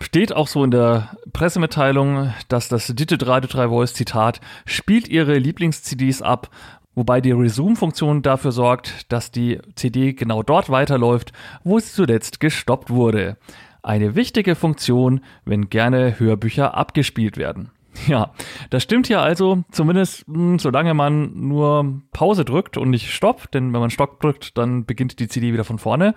Steht 0.00 0.32
auch 0.32 0.48
so 0.48 0.64
in 0.64 0.70
der 0.70 1.16
Pressemitteilung, 1.32 2.32
dass 2.48 2.68
das 2.68 2.86
Digital 2.86 3.28
Radio 3.28 3.50
3 3.50 3.68
Voice 3.68 3.92
Zitat 3.92 4.40
spielt 4.64 5.08
ihre 5.08 5.36
Lieblings-CDs 5.36 6.22
ab, 6.22 6.50
wobei 6.94 7.20
die 7.20 7.32
Resume-Funktion 7.32 8.22
dafür 8.22 8.52
sorgt, 8.52 9.12
dass 9.12 9.30
die 9.30 9.60
CD 9.74 10.12
genau 10.12 10.42
dort 10.42 10.70
weiterläuft, 10.70 11.32
wo 11.62 11.78
sie 11.78 11.92
zuletzt 11.92 12.40
gestoppt 12.40 12.90
wurde. 12.90 13.36
Eine 13.82 14.14
wichtige 14.14 14.54
Funktion, 14.54 15.20
wenn 15.44 15.68
gerne 15.68 16.18
Hörbücher 16.18 16.74
abgespielt 16.74 17.36
werden. 17.36 17.70
Ja, 18.08 18.32
das 18.70 18.82
stimmt 18.82 19.06
hier 19.06 19.20
also, 19.20 19.64
zumindest 19.70 20.26
mh, 20.28 20.58
solange 20.58 20.94
man 20.94 21.32
nur 21.48 22.02
Pause 22.12 22.44
drückt 22.44 22.76
und 22.76 22.90
nicht 22.90 23.10
Stopp, 23.12 23.50
denn 23.52 23.72
wenn 23.72 23.80
man 23.80 23.90
Stopp 23.90 24.20
drückt, 24.20 24.58
dann 24.58 24.84
beginnt 24.84 25.18
die 25.20 25.28
CD 25.28 25.52
wieder 25.52 25.64
von 25.64 25.78
vorne. 25.78 26.14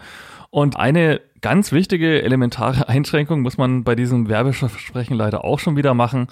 Und 0.50 0.78
eine 0.78 1.22
ganz 1.42 1.72
wichtige, 1.72 2.22
elementare 2.24 2.88
Einschränkung 2.90 3.42
muss 3.42 3.58
man 3.58 3.84
bei 3.84 3.96
diesem 3.96 4.28
Werbeversprechen 4.28 5.16
leider 5.16 5.44
auch 5.44 5.60
schon 5.60 5.78
wieder 5.78 5.94
machen. 5.94 6.28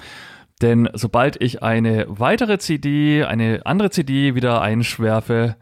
Denn 0.61 0.87
sobald 0.93 1.41
ich 1.41 1.63
eine 1.63 2.05
weitere 2.07 2.59
CD, 2.59 3.25
eine 3.25 3.65
andere 3.65 3.89
CD 3.89 4.35
wieder 4.35 4.61
einschwerfe, 4.61 5.57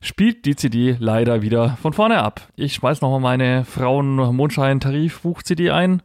spielt 0.00 0.46
die 0.46 0.56
CD 0.56 0.96
leider 0.98 1.42
wieder 1.42 1.76
von 1.82 1.92
vorne 1.92 2.22
ab. 2.22 2.48
Ich 2.56 2.72
schmeiß 2.74 3.02
nochmal 3.02 3.20
meine 3.20 3.64
Frauen-Mondschein-Tarif-Buch-CD 3.64 5.70
ein. 5.70 6.02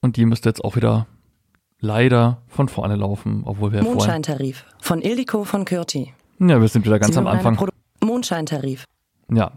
Und 0.00 0.16
die 0.16 0.24
müsste 0.26 0.48
jetzt 0.48 0.64
auch 0.64 0.76
wieder 0.76 1.06
leider 1.80 2.42
von 2.48 2.68
vorne 2.68 2.96
laufen, 2.96 3.42
obwohl 3.44 3.72
wir. 3.72 3.82
Mondscheintarif 3.82 4.64
von 4.80 5.02
Ildiko 5.02 5.44
von 5.44 5.64
Kürti. 5.64 6.12
Ja, 6.38 6.60
wir 6.60 6.68
sind 6.68 6.84
wieder 6.84 6.98
ganz 6.98 7.14
Sie 7.14 7.20
am 7.20 7.26
Anfang. 7.26 7.58
Mondscheintarif. 8.00 8.84
Ja. 9.32 9.52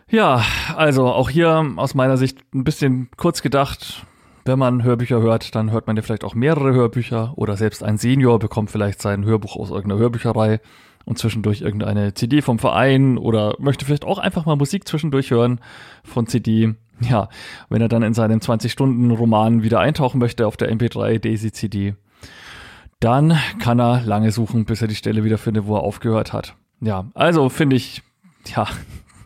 ja, 0.09 0.43
also 0.75 1.07
auch 1.07 1.29
hier 1.29 1.73
aus 1.75 1.93
meiner 1.93 2.17
Sicht 2.17 2.39
ein 2.53 2.63
bisschen 2.63 3.09
kurz 3.17 3.41
gedacht. 3.41 4.05
Wenn 4.45 4.59
man 4.59 4.83
Hörbücher 4.83 5.21
hört, 5.21 5.55
dann 5.55 5.71
hört 5.71 5.87
man 5.87 5.95
ja 5.95 6.01
vielleicht 6.01 6.25
auch 6.25 6.35
mehrere 6.35 6.73
Hörbücher 6.73 7.33
oder 7.37 7.55
selbst 7.55 7.81
ein 7.81 7.97
Senior 7.97 8.39
bekommt 8.39 8.71
vielleicht 8.71 9.01
sein 9.01 9.23
Hörbuch 9.23 9.55
aus 9.55 9.69
irgendeiner 9.69 10.01
Hörbücherei 10.01 10.59
und 11.05 11.17
zwischendurch 11.17 11.61
irgendeine 11.61 12.13
CD 12.13 12.41
vom 12.41 12.59
Verein 12.59 13.17
oder 13.17 13.55
möchte 13.59 13.85
vielleicht 13.85 14.05
auch 14.05 14.17
einfach 14.17 14.45
mal 14.45 14.55
Musik 14.55 14.87
zwischendurch 14.87 15.31
hören 15.31 15.59
von 16.03 16.27
CD. 16.27 16.75
Ja, 16.99 17.29
wenn 17.69 17.81
er 17.81 17.87
dann 17.87 18.03
in 18.03 18.13
seinem 18.13 18.39
20-Stunden-Roman 18.39 19.63
wieder 19.63 19.79
eintauchen 19.79 20.19
möchte 20.19 20.45
auf 20.45 20.57
der 20.57 20.71
MP3 20.71 21.19
Daisy 21.19 21.51
CD, 21.51 21.95
dann 22.99 23.37
kann 23.59 23.79
er 23.79 24.01
lange 24.01 24.31
suchen, 24.31 24.65
bis 24.65 24.81
er 24.81 24.87
die 24.87 24.95
Stelle 24.95 25.23
wieder 25.23 25.37
findet, 25.37 25.65
wo 25.65 25.75
er 25.75 25.83
aufgehört 25.83 26.33
hat. 26.33 26.55
Ja, 26.81 27.05
also 27.13 27.49
finde 27.49 27.75
ich, 27.75 28.03
ja, 28.45 28.67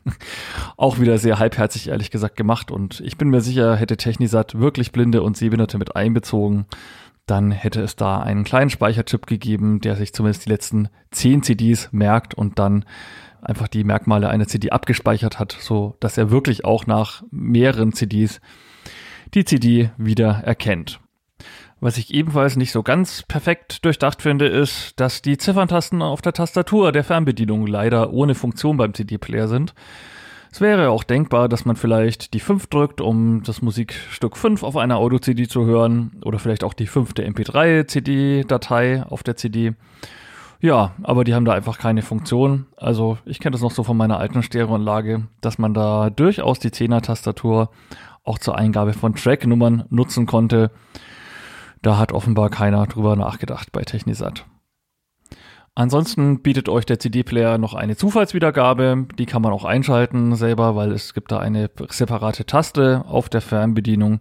auch 0.77 0.99
wieder 0.99 1.17
sehr 1.17 1.39
halbherzig, 1.39 1.89
ehrlich 1.89 2.11
gesagt, 2.11 2.35
gemacht. 2.35 2.71
Und 2.71 2.99
ich 3.01 3.17
bin 3.17 3.29
mir 3.29 3.41
sicher, 3.41 3.75
hätte 3.75 3.97
Technisat 3.97 4.59
wirklich 4.59 4.91
Blinde 4.91 5.21
und 5.21 5.37
Sehbehinderte 5.37 5.77
mit 5.77 5.95
einbezogen, 5.95 6.65
dann 7.25 7.51
hätte 7.51 7.81
es 7.81 7.95
da 7.95 8.19
einen 8.19 8.45
kleinen 8.45 8.69
Speicherchip 8.69 9.27
gegeben, 9.27 9.81
der 9.81 9.95
sich 9.95 10.13
zumindest 10.13 10.45
die 10.45 10.49
letzten 10.49 10.89
10 11.11 11.43
CDs 11.43 11.89
merkt 11.91 12.33
und 12.33 12.57
dann 12.57 12.85
einfach 13.41 13.67
die 13.67 13.83
Merkmale 13.83 14.29
einer 14.29 14.47
CD 14.47 14.71
abgespeichert 14.71 15.37
hat, 15.37 15.55
so 15.59 15.95
dass 15.99 16.17
er 16.17 16.31
wirklich 16.31 16.65
auch 16.65 16.87
nach 16.87 17.23
mehreren 17.29 17.93
CDs 17.93 18.39
die 19.33 19.45
CD 19.45 19.91
wieder 19.97 20.41
erkennt. 20.43 20.99
Was 21.79 21.97
ich 21.99 22.11
ebenfalls 22.11 22.55
nicht 22.55 22.71
so 22.71 22.81
ganz 22.81 23.21
perfekt 23.21 23.85
durchdacht 23.85 24.23
finde, 24.23 24.47
ist, 24.47 24.99
dass 24.99 25.21
die 25.21 25.37
Zifferntasten 25.37 26.01
auf 26.01 26.21
der 26.21 26.33
Tastatur 26.33 26.91
der 26.91 27.03
Fernbedienung 27.03 27.67
leider 27.67 28.11
ohne 28.11 28.33
Funktion 28.33 28.77
beim 28.77 28.95
CD-Player 28.95 29.47
sind. 29.47 29.75
Es 30.51 30.59
wäre 30.59 30.89
auch 30.89 31.03
denkbar, 31.03 31.47
dass 31.49 31.65
man 31.65 31.75
vielleicht 31.75 32.33
die 32.33 32.39
5 32.39 32.65
drückt, 32.67 32.99
um 32.99 33.43
das 33.43 33.61
Musikstück 33.61 34.37
5 34.37 34.63
auf 34.63 34.75
einer 34.75 34.97
Audio-CD 34.97 35.47
zu 35.47 35.65
hören 35.65 36.19
oder 36.25 36.39
vielleicht 36.39 36.63
auch 36.63 36.73
die 36.73 36.87
fünfte 36.87 37.27
MP3-CD-Datei 37.27 39.03
auf 39.03 39.21
der 39.21 39.35
CD. 39.35 39.75
Ja, 40.59 40.95
aber 41.03 41.23
die 41.23 41.35
haben 41.35 41.45
da 41.45 41.53
einfach 41.53 41.77
keine 41.77 42.01
Funktion. 42.01 42.65
Also 42.75 43.19
ich 43.25 43.39
kenne 43.39 43.51
das 43.51 43.61
noch 43.61 43.69
so 43.69 43.83
von 43.83 43.97
meiner 43.97 44.17
alten 44.17 44.41
Stereoanlage, 44.41 45.27
dass 45.41 45.59
man 45.59 45.75
da 45.75 46.09
durchaus 46.09 46.57
die 46.57 46.71
10er-Tastatur 46.71 47.69
auch 48.23 48.39
zur 48.39 48.57
Eingabe 48.57 48.93
von 48.93 49.13
Tracknummern 49.13 49.85
nutzen 49.91 50.25
konnte. 50.25 50.71
Da 51.81 51.97
hat 51.97 52.11
offenbar 52.11 52.49
keiner 52.49 52.85
drüber 52.87 53.15
nachgedacht 53.15 53.71
bei 53.71 53.83
Technisat. 53.83 54.45
Ansonsten 55.75 56.41
bietet 56.41 56.69
euch 56.69 56.87
der 56.87 56.97
CD-Player 56.97 57.59
noch 57.59 57.75
eine 57.75 57.95
Zufallswiedergabe. 57.95 59.05
Die 59.19 59.27
kann 59.27 59.43
man 59.43 59.53
auch 59.53 59.63
einschalten 59.63 60.35
selber, 60.35 60.75
weil 60.75 60.91
es 60.91 61.13
gibt 61.13 61.31
da 61.31 61.37
eine 61.37 61.69
separate 61.89 62.47
Taste 62.47 63.03
auf 63.07 63.29
der 63.29 63.41
Fernbedienung. 63.41 64.19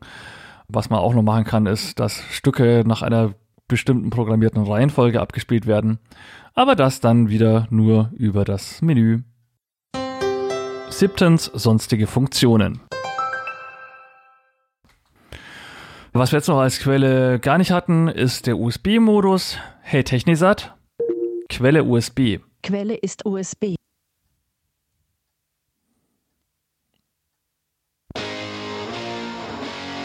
Was 0.68 0.90
man 0.90 0.98
auch 0.98 1.14
noch 1.14 1.22
machen 1.22 1.44
kann, 1.44 1.64
ist, 1.64 1.98
dass 1.98 2.22
Stücke 2.30 2.84
nach 2.86 3.00
einer 3.00 3.32
bestimmten 3.68 4.10
programmierten 4.10 4.62
Reihenfolge 4.64 5.20
abgespielt 5.20 5.66
werden. 5.66 5.98
Aber 6.54 6.74
das 6.74 7.00
dann 7.00 7.30
wieder 7.30 7.66
nur 7.70 8.10
über 8.14 8.44
das 8.44 8.82
Menü. 8.82 9.22
Siebtens, 10.90 11.46
sonstige 11.46 12.06
Funktionen. 12.06 12.80
Was 16.18 16.32
wir 16.32 16.38
jetzt 16.38 16.48
noch 16.48 16.60
als 16.60 16.78
Quelle 16.78 17.38
gar 17.38 17.58
nicht 17.58 17.72
hatten, 17.72 18.08
ist 18.08 18.46
der 18.46 18.56
USB-Modus. 18.56 19.58
Hey 19.82 20.02
Technisat, 20.02 20.74
Quelle 21.50 21.84
USB. 21.84 22.38
Quelle 22.62 22.94
ist 22.94 23.26
USB. 23.26 23.74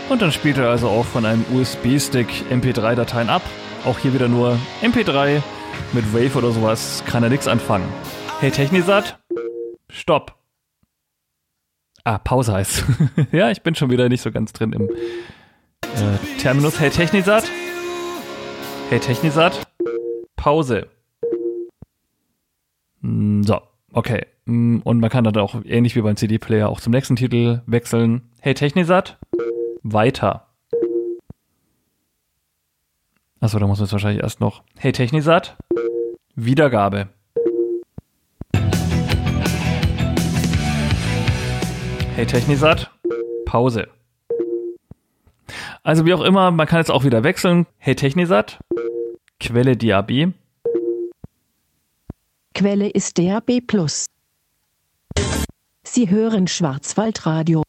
Und 0.10 0.22
dann 0.22 0.34
spielt 0.34 0.58
er 0.58 0.70
also 0.70 0.90
auch 0.90 1.06
von 1.06 1.26
einem 1.26 1.46
USB-Stick 1.54 2.28
MP3-Dateien 2.52 3.30
ab. 3.30 3.44
Auch 3.86 3.98
hier 3.98 4.14
wieder 4.14 4.28
nur 4.28 4.60
MP3. 4.82 5.42
Mit 5.94 6.14
Wave 6.14 6.38
oder 6.38 6.52
sowas 6.52 7.06
kann 7.08 7.24
er 7.24 7.30
nichts 7.30 7.48
anfangen. 7.48 7.88
Hey 8.42 8.52
Technisat, 8.52 9.18
stopp. 9.90 10.36
Ah, 12.04 12.18
Pause 12.18 12.52
heißt. 12.52 12.84
ja, 13.32 13.50
ich 13.50 13.62
bin 13.62 13.76
schon 13.76 13.90
wieder 13.90 14.10
nicht 14.10 14.22
so 14.22 14.34
ganz 14.34 14.52
drin 14.52 14.74
im 14.74 14.90
äh, 15.84 16.38
Terminus. 16.40 16.80
Hey 16.80 16.90
Technisat. 16.90 17.44
Hey 18.90 19.00
Technisat. 19.00 19.68
Pause. 20.36 20.88
Mm, 23.02 23.44
so, 23.44 23.62
okay. 23.94 24.26
Mm, 24.46 24.80
und 24.84 25.00
man 25.00 25.10
kann 25.10 25.24
dann 25.24 25.38
auch 25.38 25.56
ähnlich 25.66 25.96
wie 25.96 26.02
beim 26.02 26.16
CD-Player 26.16 26.70
auch 26.70 26.80
zum 26.80 26.92
nächsten 26.92 27.16
Titel 27.16 27.62
wechseln. 27.66 28.30
Hey 28.40 28.54
Technisat, 28.54 29.18
weiter. 29.84 30.48
Achso, 33.40 33.58
da 33.58 33.66
muss 33.68 33.80
man 33.80 33.86
jetzt 33.86 33.94
wahrscheinlich 33.94 34.24
erst 34.24 34.40
noch. 34.40 34.64
Hey 34.78 34.92
Technisat, 34.92 35.58
Wiedergabe. 36.36 37.10
Hey 42.16 42.26
Technisat, 42.26 42.92
Pause. 43.46 43.88
Also 45.84 46.06
wie 46.06 46.14
auch 46.14 46.22
immer, 46.22 46.52
man 46.52 46.68
kann 46.68 46.80
jetzt 46.80 46.92
auch 46.92 47.04
wieder 47.04 47.24
wechseln. 47.24 47.66
Hey 47.78 47.96
Technisat, 47.96 48.60
Quelle 49.40 49.76
DAB. 49.76 50.34
Quelle 52.54 52.90
ist 52.90 53.18
DAB+. 53.18 53.62
Sie 55.84 56.10
hören 56.10 56.48
Schwarzwaldradio. 56.48 57.64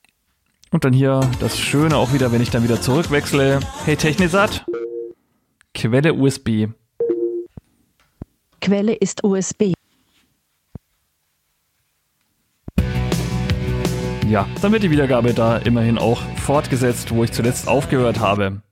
Und 0.71 0.85
dann 0.85 0.93
hier 0.93 1.21
das 1.41 1.59
Schöne 1.59 1.97
auch 1.97 2.13
wieder, 2.13 2.33
wenn 2.33 2.43
ich 2.43 2.51
dann 2.51 2.63
wieder 2.63 2.81
zurückwechsle. 2.81 3.61
Hey 3.87 3.97
Technisat, 3.97 4.67
Quelle 5.75 6.13
USB. 6.13 6.69
Quelle 8.61 8.95
ist 8.95 9.25
USB. 9.25 9.73
Ja, 14.33 14.47
dann 14.63 14.73
wird 14.73 14.83
die 14.83 14.91
Wiedergabe 14.91 15.35
da 15.35 15.59
immerhin 15.59 15.99
auch 15.99 16.23
fortgesetzt, 16.37 17.15
wo 17.15 17.23
ich 17.23 17.33
zuletzt 17.33 17.69
aufgehört 17.69 18.19
habe. 18.19 18.63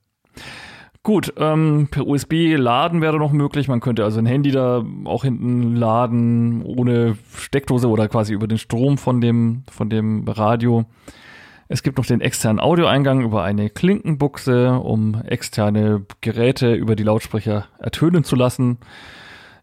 Gut, 1.03 1.35
ähm, 1.37 1.89
per 1.91 2.07
USB 2.07 2.57
laden 2.57 3.03
wäre 3.03 3.19
noch 3.19 3.31
möglich. 3.31 3.69
Man 3.69 3.81
könnte 3.81 4.03
also 4.03 4.21
ein 4.21 4.25
Handy 4.25 4.53
da 4.53 4.83
auch 5.05 5.23
hinten 5.23 5.77
laden, 5.77 6.63
ohne 6.63 7.19
Steckdose 7.37 7.91
oder 7.91 8.09
quasi 8.09 8.33
über 8.33 8.49
den 8.49 8.57
Strom 8.57 8.97
von 8.97 9.21
dem, 9.21 9.65
von 9.71 9.91
dem 9.91 10.27
Radio. 10.27 10.87
Es 11.69 11.83
gibt 11.83 11.99
noch 11.99 12.07
den 12.07 12.23
externen 12.23 12.59
Audioeingang 12.59 13.21
über 13.21 13.43
eine 13.43 13.69
Klinkenbuchse, 13.69 14.71
um 14.73 15.21
externe 15.27 16.07
Geräte 16.23 16.73
über 16.73 16.97
die 16.97 17.05
Lautsprecher 17.05 17.67
ertönen 17.79 18.25
zu 18.25 18.35
lassen. 18.35 18.79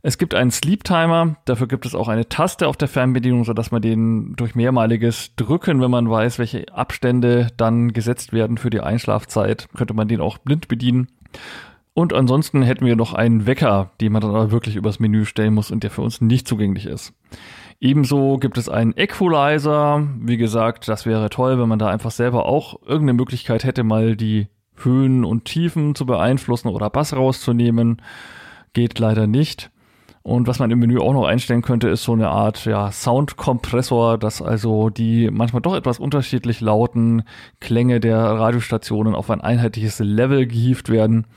Es 0.01 0.17
gibt 0.17 0.35
einen 0.35 0.51
Sleep 0.51 0.83
Timer, 0.83 1.37
dafür 1.45 1.67
gibt 1.67 1.85
es 1.85 1.95
auch 1.95 2.07
eine 2.07 2.29
Taste 2.29 2.67
auf 2.67 2.77
der 2.77 2.87
Fernbedienung, 2.87 3.43
sodass 3.45 3.71
man 3.71 3.81
den 3.81 4.35
durch 4.35 4.55
mehrmaliges 4.55 5.35
Drücken, 5.35 5.81
wenn 5.81 5.91
man 5.91 6.09
weiß, 6.09 6.39
welche 6.39 6.71
Abstände 6.73 7.47
dann 7.57 7.93
gesetzt 7.93 8.31
werden 8.31 8.57
für 8.57 8.69
die 8.69 8.81
Einschlafzeit, 8.81 9.67
könnte 9.75 9.93
man 9.93 10.07
den 10.07 10.21
auch 10.21 10.37
blind 10.37 10.67
bedienen. 10.67 11.07
Und 11.93 12.13
ansonsten 12.13 12.61
hätten 12.61 12.85
wir 12.85 12.95
noch 12.95 13.13
einen 13.13 13.47
Wecker, 13.47 13.89
den 14.01 14.11
man 14.11 14.21
dann 14.21 14.29
aber 14.29 14.51
wirklich 14.51 14.75
übers 14.75 14.99
Menü 14.99 15.25
stellen 15.25 15.55
muss 15.55 15.71
und 15.71 15.81
der 15.81 15.89
für 15.89 16.03
uns 16.03 16.21
nicht 16.21 16.47
zugänglich 16.47 16.85
ist. 16.85 17.13
Ebenso 17.79 18.37
gibt 18.37 18.59
es 18.59 18.69
einen 18.69 18.95
Equalizer. 18.95 20.07
Wie 20.19 20.37
gesagt, 20.37 20.87
das 20.87 21.07
wäre 21.07 21.29
toll, 21.31 21.59
wenn 21.59 21.67
man 21.67 21.79
da 21.79 21.87
einfach 21.87 22.11
selber 22.11 22.45
auch 22.45 22.81
irgendeine 22.83 23.13
Möglichkeit 23.13 23.63
hätte, 23.63 23.83
mal 23.83 24.15
die 24.15 24.47
Höhen 24.75 25.25
und 25.25 25.45
Tiefen 25.45 25.95
zu 25.95 26.05
beeinflussen 26.05 26.67
oder 26.67 26.91
Bass 26.91 27.15
rauszunehmen. 27.15 27.99
Geht 28.73 28.99
leider 28.99 29.25
nicht. 29.25 29.71
Und 30.27 30.45
was 30.45 30.59
man 30.59 30.69
im 30.71 30.79
Menü 30.79 30.99
auch 30.99 31.13
noch 31.13 31.23
einstellen 31.23 31.61
könnte, 31.61 31.87
ist 31.87 32.03
so 32.03 32.11
eine 32.11 32.27
Art 32.27 32.65
ja, 32.65 32.91
Soundkompressor, 32.91 34.17
dass 34.17 34.41
also 34.41 34.89
die 34.89 35.31
manchmal 35.31 35.61
doch 35.61 35.73
etwas 35.73 35.99
unterschiedlich 35.99 36.59
lauten 36.59 37.23
Klänge 37.61 38.01
der 38.01 38.17
Radiostationen 38.17 39.15
auf 39.15 39.29
ein 39.29 39.39
einheitliches 39.39 39.99
Level 39.99 40.45
gehievt 40.45 40.89
werden. 40.89 41.27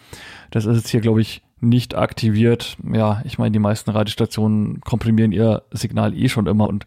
Das 0.50 0.64
ist 0.64 0.76
jetzt 0.76 0.88
hier, 0.88 1.02
glaube 1.02 1.20
ich, 1.20 1.40
nicht 1.60 1.94
aktiviert. 1.94 2.78
Ja, 2.92 3.22
ich 3.24 3.38
meine, 3.38 3.52
die 3.52 3.60
meisten 3.60 3.90
Radiostationen 3.92 4.80
komprimieren 4.80 5.30
ihr 5.30 5.62
Signal 5.70 6.12
eh 6.12 6.28
schon 6.28 6.48
immer 6.48 6.68
und 6.68 6.84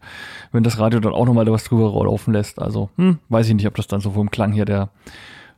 wenn 0.52 0.62
das 0.62 0.78
Radio 0.78 1.00
dann 1.00 1.14
auch 1.14 1.24
nochmal 1.24 1.50
was 1.50 1.64
drüber 1.64 1.90
laufen 2.04 2.34
lässt, 2.34 2.60
also 2.60 2.90
hm, 2.98 3.18
weiß 3.30 3.48
ich 3.48 3.54
nicht, 3.54 3.66
ob 3.66 3.76
das 3.76 3.86
dann 3.86 4.00
so 4.00 4.10
vom 4.10 4.30
Klang 4.30 4.52
hier 4.52 4.66
der 4.66 4.90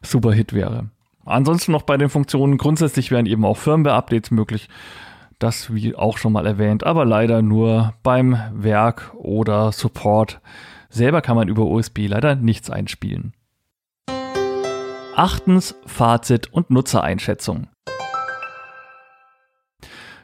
Superhit 0.00 0.52
wäre. 0.52 0.90
Ansonsten 1.24 1.72
noch 1.72 1.82
bei 1.82 1.96
den 1.96 2.08
Funktionen 2.08 2.56
grundsätzlich 2.56 3.10
wären 3.10 3.26
eben 3.26 3.44
auch 3.44 3.56
Firmware-Updates 3.56 4.30
möglich. 4.30 4.68
Das 5.38 5.74
wie 5.74 5.94
auch 5.94 6.16
schon 6.16 6.32
mal 6.32 6.46
erwähnt, 6.46 6.84
aber 6.84 7.04
leider 7.04 7.42
nur 7.42 7.92
beim 8.02 8.38
Werk 8.54 9.12
oder 9.14 9.70
Support. 9.70 10.40
Selber 10.88 11.20
kann 11.20 11.36
man 11.36 11.48
über 11.48 11.66
USB 11.66 12.06
leider 12.08 12.36
nichts 12.36 12.70
einspielen. 12.70 13.34
Achtens 15.14 15.74
Fazit 15.84 16.52
und 16.52 16.70
Nutzereinschätzung. 16.70 17.68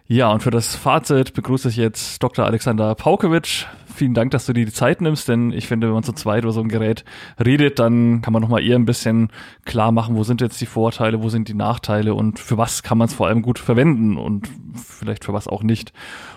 Ja, 0.06 0.30
und 0.30 0.42
für 0.42 0.50
das 0.50 0.76
Fazit 0.76 1.34
begrüße 1.34 1.68
ich 1.68 1.76
jetzt 1.76 2.22
Dr. 2.22 2.46
Alexander 2.46 2.94
Paukewitsch. 2.94 3.66
Vielen 3.94 4.14
Dank, 4.14 4.30
dass 4.30 4.46
du 4.46 4.52
dir 4.52 4.64
die 4.64 4.72
Zeit 4.72 5.00
nimmst, 5.00 5.28
denn 5.28 5.52
ich 5.52 5.66
finde, 5.66 5.86
wenn 5.86 5.94
man 5.94 6.02
zu 6.02 6.12
zweit 6.12 6.44
über 6.44 6.52
so 6.52 6.60
ein 6.60 6.68
Gerät 6.68 7.04
redet, 7.44 7.78
dann 7.78 8.22
kann 8.22 8.32
man 8.32 8.42
nochmal 8.42 8.64
eher 8.64 8.76
ein 8.76 8.86
bisschen 8.86 9.28
klar 9.64 9.92
machen, 9.92 10.16
wo 10.16 10.24
sind 10.24 10.40
jetzt 10.40 10.60
die 10.60 10.66
Vorteile, 10.66 11.22
wo 11.22 11.28
sind 11.28 11.48
die 11.48 11.54
Nachteile 11.54 12.14
und 12.14 12.38
für 12.38 12.58
was 12.58 12.82
kann 12.82 12.98
man 12.98 13.08
es 13.08 13.14
vor 13.14 13.28
allem 13.28 13.42
gut 13.42 13.58
verwenden 13.58 14.16
und 14.16 14.48
vielleicht 14.74 15.24
für 15.24 15.32
was 15.32 15.48
auch 15.48 15.62
nicht. 15.62 15.92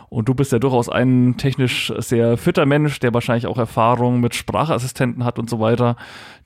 Und 0.09 0.29
du 0.29 0.33
bist 0.33 0.51
ja 0.51 0.59
durchaus 0.59 0.87
ein 0.87 1.35
technisch 1.37 1.91
sehr 1.97 2.37
fitter 2.37 2.65
Mensch, 2.65 2.99
der 2.99 3.13
wahrscheinlich 3.13 3.47
auch 3.47 3.57
Erfahrung 3.57 4.21
mit 4.21 4.35
Sprachassistenten 4.35 5.25
hat 5.25 5.39
und 5.39 5.49
so 5.49 5.59
weiter, 5.59 5.97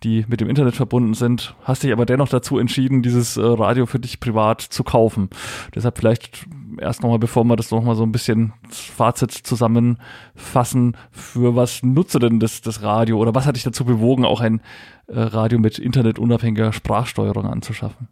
die 0.04 0.26
mit 0.28 0.42
dem 0.42 0.50
Internet 0.50 0.76
verbunden 0.76 1.14
sind. 1.14 1.56
Hast 1.64 1.84
dich 1.84 1.92
aber 1.92 2.06
dennoch 2.06 2.30
dazu 2.30 2.58
entschieden, 2.58 3.02
dieses 3.02 3.38
äh, 3.38 3.42
Radio 3.42 3.86
für 3.86 4.00
dich 4.00 4.20
privat 4.20 4.62
zu 4.62 4.84
kaufen. 4.84 5.30
Deshalb 5.76 5.98
vielleicht 5.98 6.48
erst 6.82 7.02
nochmal, 7.02 7.20
bevor 7.20 7.44
wir 7.44 7.56
das 7.56 7.72
nochmal 7.72 7.96
so 7.96 8.04
ein 8.04 8.12
bisschen 8.12 8.54
Fazit 8.70 9.32
zusammenfassen, 9.32 10.98
für 11.12 11.56
was 11.56 11.84
nutze 11.84 12.20
denn 12.20 12.40
das, 12.40 12.62
das 12.62 12.82
Radio 12.82 13.18
oder 13.18 13.36
was 13.36 13.46
hat 13.46 13.56
dich 13.56 13.64
dazu 13.64 13.86
bewogen, 13.86 14.26
auch 14.26 14.42
ein 14.42 14.62
äh, 15.08 15.20
Radio 15.20 15.60
mit 15.60 15.80
internetunabhängiger 15.80 16.74
Sprachsteuerung 16.74 17.46
anzuschaffen? 17.46 18.08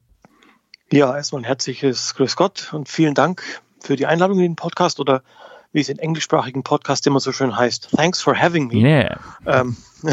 Ja, 0.92 1.16
erstmal 1.16 1.42
ein 1.42 1.46
herzliches 1.46 2.16
Grüß 2.16 2.36
Gott 2.36 2.74
und 2.74 2.88
vielen 2.88 3.14
Dank 3.14 3.44
für 3.82 3.96
die 3.96 4.06
Einladung 4.06 4.38
in 4.38 4.44
den 4.44 4.56
Podcast 4.56 5.00
oder 5.00 5.22
wie 5.74 5.82
es 5.82 5.90
in 5.90 6.00
englischsprachigen 6.00 6.64
Podcasts 6.64 7.06
immer 7.06 7.20
so 7.20 7.32
schön 7.32 7.56
heißt. 7.56 7.90
Thanks 7.96 8.22
for 8.22 8.40
having 8.40 8.68
me. 8.68 8.76
Yeah. 8.76 9.20
Ähm, 9.46 9.76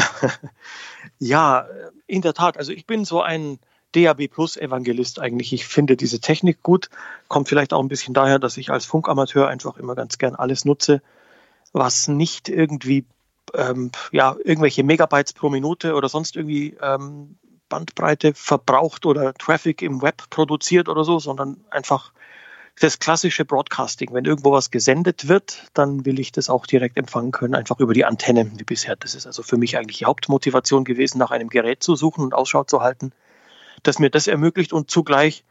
ja, 1.19 1.65
in 2.07 2.21
der 2.21 2.33
Tat. 2.33 2.57
Also 2.57 2.71
ich 2.71 2.85
bin 2.85 3.05
so 3.05 3.21
ein 3.21 3.59
DAB 3.95 4.27
Plus 4.27 4.57
Evangelist 4.57 5.19
eigentlich. 5.19 5.53
Ich 5.53 5.65
finde 5.65 5.95
diese 5.95 6.19
Technik 6.19 6.61
gut. 6.63 6.89
Kommt 7.27 7.49
vielleicht 7.49 7.73
auch 7.73 7.81
ein 7.81 7.87
bisschen 7.87 8.13
daher, 8.13 8.39
dass 8.39 8.57
ich 8.57 8.69
als 8.69 8.85
Funkamateur 8.85 9.47
einfach 9.47 9.77
immer 9.77 9.95
ganz 9.95 10.17
gern 10.17 10.35
alles 10.35 10.65
nutze, 10.65 11.01
was 11.73 12.07
nicht 12.07 12.49
irgendwie 12.49 13.05
ähm, 13.53 13.91
ja, 14.11 14.35
irgendwelche 14.43 14.83
Megabytes 14.83 15.33
pro 15.33 15.49
Minute 15.49 15.95
oder 15.95 16.09
sonst 16.09 16.35
irgendwie 16.35 16.75
ähm, 16.81 17.37
Bandbreite 17.69 18.33
verbraucht 18.33 19.05
oder 19.05 19.33
Traffic 19.33 19.81
im 19.81 20.01
Web 20.01 20.29
produziert 20.29 20.89
oder 20.89 21.03
so, 21.03 21.19
sondern 21.19 21.57
einfach 21.71 22.11
das 22.79 22.99
klassische 22.99 23.45
Broadcasting. 23.45 24.13
Wenn 24.13 24.25
irgendwo 24.25 24.51
was 24.51 24.69
gesendet 24.69 25.27
wird, 25.27 25.63
dann 25.73 26.05
will 26.05 26.19
ich 26.19 26.31
das 26.31 26.49
auch 26.49 26.65
direkt 26.65 26.97
empfangen 26.97 27.31
können, 27.31 27.55
einfach 27.55 27.79
über 27.79 27.93
die 27.93 28.05
Antenne 28.05 28.51
wie 28.57 28.63
bisher. 28.63 28.95
Das 28.97 29.15
ist 29.15 29.25
also 29.25 29.43
für 29.43 29.57
mich 29.57 29.77
eigentlich 29.77 29.99
die 29.99 30.05
Hauptmotivation 30.05 30.83
gewesen, 30.83 31.17
nach 31.17 31.31
einem 31.31 31.49
Gerät 31.49 31.83
zu 31.83 31.95
suchen 31.95 32.23
und 32.23 32.33
Ausschau 32.33 32.65
zu 32.65 32.81
halten, 32.81 33.13
das 33.87 33.99
mir 33.99 34.09
das 34.09 34.27
ermöglicht 34.27 34.73
und 34.73 34.89
zugleich 34.89 35.43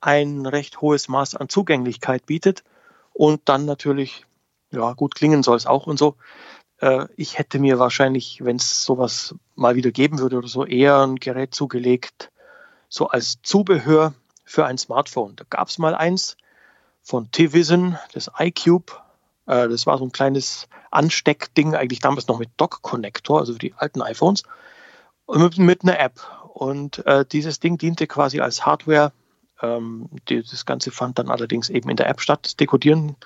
ein 0.00 0.46
recht 0.46 0.80
hohes 0.80 1.08
Maß 1.08 1.34
an 1.34 1.48
Zugänglichkeit 1.48 2.26
bietet 2.26 2.64
und 3.12 3.42
dann 3.48 3.64
natürlich, 3.64 4.26
ja, 4.70 4.92
gut 4.92 5.14
klingen 5.14 5.42
soll 5.42 5.56
es 5.56 5.66
auch 5.66 5.86
und 5.86 5.98
so. 5.98 6.16
Äh, 6.78 7.06
ich 7.16 7.38
hätte 7.38 7.58
mir 7.58 7.78
wahrscheinlich, 7.78 8.44
wenn 8.44 8.56
es 8.56 8.84
sowas 8.84 9.34
mal 9.54 9.76
wieder 9.76 9.90
geben 9.90 10.18
würde 10.18 10.36
oder 10.38 10.48
so, 10.48 10.64
eher 10.66 11.00
ein 11.06 11.16
Gerät 11.16 11.54
zugelegt, 11.54 12.30
so 12.88 13.08
als 13.08 13.38
Zubehör 13.42 14.14
für 14.44 14.66
ein 14.66 14.78
Smartphone. 14.78 15.36
Da 15.36 15.44
gab 15.48 15.68
es 15.68 15.78
mal 15.78 15.94
eins, 15.94 16.36
von 17.04 17.30
T-Vision, 17.30 17.98
das 18.14 18.30
iCube. 18.38 18.92
Äh, 19.46 19.68
das 19.68 19.86
war 19.86 19.98
so 19.98 20.04
ein 20.04 20.12
kleines 20.12 20.68
Ansteckding, 20.90 21.74
eigentlich 21.74 22.00
damals 22.00 22.26
noch 22.26 22.38
mit 22.38 22.50
Dock-Connector, 22.56 23.38
also 23.38 23.52
für 23.52 23.58
die 23.58 23.74
alten 23.74 24.02
iPhones, 24.02 24.42
mit, 25.28 25.58
mit 25.58 25.82
einer 25.82 26.00
App. 26.00 26.20
Und 26.54 27.04
äh, 27.04 27.24
dieses 27.26 27.58
Ding 27.58 27.78
diente 27.78 28.06
quasi 28.06 28.40
als 28.40 28.64
Hardware. 28.64 29.12
Ähm, 29.60 30.08
die, 30.28 30.40
das 30.40 30.64
Ganze 30.64 30.92
fand 30.92 31.18
dann 31.18 31.28
allerdings 31.28 31.68
eben 31.68 31.90
in 31.90 31.96
der 31.96 32.08
App 32.08 32.20
statt, 32.20 32.40
das 32.44 32.56
Dekodieren. 32.56 33.16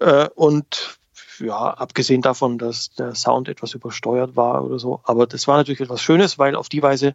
Äh, 0.00 0.28
und 0.34 0.98
ja, 1.38 1.70
abgesehen 1.72 2.20
davon, 2.20 2.58
dass 2.58 2.90
der 2.90 3.14
Sound 3.14 3.48
etwas 3.48 3.72
übersteuert 3.72 4.36
war 4.36 4.64
oder 4.64 4.78
so. 4.78 5.00
Aber 5.04 5.26
das 5.26 5.48
war 5.48 5.56
natürlich 5.56 5.80
etwas 5.80 6.02
Schönes, 6.02 6.38
weil 6.38 6.54
auf 6.54 6.68
die 6.68 6.82
Weise 6.82 7.14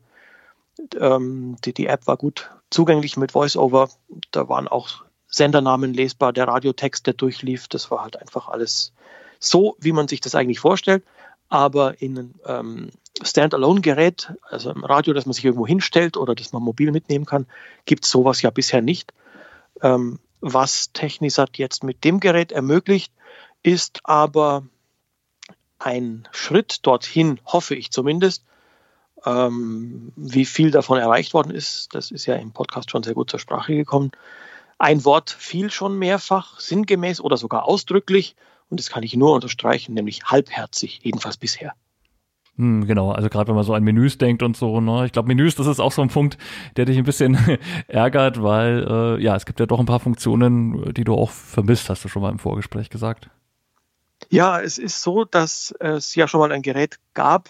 ähm, 1.00 1.56
die, 1.64 1.74
die 1.74 1.86
App 1.86 2.08
war 2.08 2.18
gut 2.18 2.50
zugänglich 2.72 3.16
mit 3.16 3.36
VoiceOver. 3.36 3.90
Da 4.32 4.50
waren 4.50 4.68
auch 4.68 5.04
Sendernamen 5.28 5.94
lesbar, 5.94 6.34
der 6.34 6.48
Radiotext, 6.48 7.06
der 7.06 7.14
durchlief, 7.14 7.68
das 7.68 7.92
war 7.92 8.02
halt 8.02 8.20
einfach 8.20 8.48
alles 8.48 8.92
so, 9.40 9.76
wie 9.80 9.92
man 9.92 10.08
sich 10.08 10.20
das 10.20 10.34
eigentlich 10.34 10.60
vorstellt. 10.60 11.04
Aber 11.48 12.02
in 12.02 12.34
ähm, 12.46 12.90
Standalone-Gerät, 13.24 14.34
also 14.49 14.72
im 14.72 14.84
Radio, 14.84 15.13
das 15.13 15.26
man 15.26 15.34
sich 15.34 15.45
irgendwo 15.45 15.68
hinstellt 15.68 16.18
oder 16.18 16.36
das 16.36 16.53
man 16.53 16.63
mobil 16.63 16.91
mitnehmen 16.91 17.26
kann, 17.26 17.47
gibt 17.86 18.05
es 18.05 18.11
sowas 18.11 18.41
ja 18.41 18.49
bisher 18.49 18.82
nicht. 18.82 19.13
Ähm, 19.82 20.20
was 20.39 20.91
Technisat 20.93 21.57
jetzt 21.57 21.84
mit 21.84 22.03
dem 22.03 22.20
Gerät 22.20 22.51
ermöglicht, 22.51 23.11
ist 23.63 24.01
aber 24.03 24.63
ein 25.80 26.28
Schritt 26.32 26.86
dorthin, 26.86 27.39
hoffe 27.45 27.76
ich 27.76 27.91
zumindest. 27.91 28.43
Ähm, 29.26 30.11
wie 30.15 30.45
viel 30.45 30.72
davon 30.72 30.99
erreicht 30.99 31.34
worden 31.34 31.51
ist, 31.51 31.93
das 31.93 32.11
ist 32.11 32.28
ja 32.28 32.36
im 32.36 32.51
Podcast 32.51 32.91
schon 32.91 33.03
sehr 33.03 33.15
gut 33.15 33.30
zur 33.30 33.39
Sprache 33.39 33.76
gekommen. 33.76 34.11
Ein 34.78 35.05
Wort 35.05 35.32
fiel 35.32 35.72
schon 35.72 35.97
mehrfach, 35.97 36.59
sinngemäß 36.59 37.20
oder 37.20 37.38
sogar 37.38 37.65
ausdrücklich, 37.65 38.36
und 38.70 38.80
das 38.80 38.89
kann 38.89 39.03
ich 39.03 39.15
nur 39.15 39.34
unterstreichen, 39.34 39.93
nämlich 39.93 40.26
halbherzig, 40.26 40.99
jedenfalls 41.03 41.38
bisher. 41.38 41.74
Hm, 42.58 42.88
genau, 42.88 43.12
also 43.12 43.30
gerade 43.30 43.49
wenn 43.49 43.55
man 43.55 43.64
so 43.64 43.74
an 43.74 43.84
Menüs 43.84 44.18
denkt 44.18 44.41
und 44.41 44.58
so, 44.58 44.82
ne? 44.82 45.05
Ich 45.05 45.12
glaube, 45.12 45.28
Menüs, 45.28 45.55
das 45.55 45.68
ist 45.68 45.80
auch 45.80 45.91
so 45.91 46.01
ein 46.01 46.10
Punkt, 46.10 46.38
der 46.76 46.86
dich 46.86 46.97
ein 46.97 47.03
bisschen 47.03 47.38
ärgert, 47.88 48.41
weil 48.41 48.86
äh, 48.89 49.24
ja, 49.24 49.36
es 49.36 49.45
gibt 49.45 49.60
ja 49.60 49.68
doch 49.68 49.80
ein 49.80 49.86
paar 49.86 49.99
Funktionen, 49.99 50.93
die 50.93 51.03
du 51.03 51.14
auch 51.14 51.30
vermisst, 51.30 51.89
hast 51.89 52.03
du 52.03 52.08
schon 52.08 52.24
mal 52.24 52.32
im 52.32 52.39
Vorgespräch 52.39 52.89
gesagt. 52.89 53.30
Ja, 54.30 54.60
es 54.60 54.80
ist 54.80 55.03
so, 55.03 55.24
dass 55.24 55.74
es 55.80 56.16
ja 56.16 56.28
schon 56.28 56.39
mal 56.39 56.51
ein 56.51 56.64
Gerät 56.64 56.99
gab, 57.14 57.49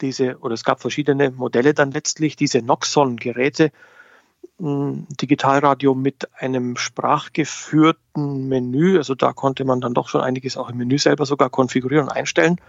diese, 0.00 0.38
oder 0.38 0.54
es 0.54 0.64
gab 0.64 0.80
verschiedene 0.80 1.30
Modelle 1.30 1.74
dann 1.74 1.92
letztlich, 1.92 2.34
diese 2.34 2.60
Noxon-Geräte, 2.62 3.70
Digitalradio 4.58 5.94
mit 5.94 6.28
einem 6.34 6.76
sprachgeführten 6.76 8.48
Menü. 8.48 8.96
Also 8.96 9.14
da 9.14 9.32
konnte 9.32 9.64
man 9.64 9.80
dann 9.80 9.94
doch 9.94 10.08
schon 10.08 10.20
einiges 10.20 10.56
auch 10.56 10.68
im 10.68 10.78
Menü 10.78 10.98
selber 10.98 11.26
sogar 11.26 11.50
konfigurieren 11.50 12.08
und 12.08 12.12
einstellen. 12.12 12.60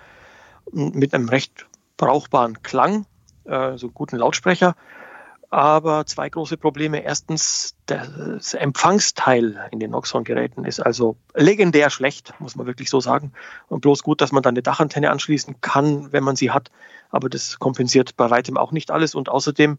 Mit 0.72 1.14
einem 1.14 1.30
recht 1.30 1.68
brauchbaren 1.97 2.61
Klang, 2.64 3.05
also 3.45 3.89
guten 3.89 4.18
Lautsprecher. 4.18 4.76
Aber 5.49 6.07
zwei 6.07 6.30
große 6.30 6.57
Probleme. 6.57 7.03
Erstens, 7.03 7.76
das 7.86 8.55
Empfangsteil 8.55 9.70
in 9.70 9.80
den 9.80 9.91
Noxon-Geräten 9.91 10.66
ist 10.66 10.80
also 10.80 11.16
legendär 11.36 11.91
schlecht, 11.91 12.34
muss 12.39 12.55
man 12.55 12.66
wirklich 12.66 12.89
so 12.89 12.99
sagen. 12.99 13.34
Und 13.68 13.82
bloß 13.82 14.01
gut, 14.01 14.22
dass 14.22 14.32
man 14.32 14.41
dann 14.41 14.55
eine 14.55 14.64
Dachantenne 14.64 15.11
anschließen 15.11 15.61
kann, 15.61 16.11
wenn 16.11 16.24
man 16.24 16.36
sie 16.36 16.49
hat. 16.49 16.72
Aber 17.11 17.30
das 17.30 17.59
kompensiert 17.59 18.18
bei 18.18 18.32
weitem 18.32 18.57
auch 18.57 18.72
nicht 18.72 18.89
alles. 18.89 19.14
Und 19.14 19.30
außerdem, 19.30 19.78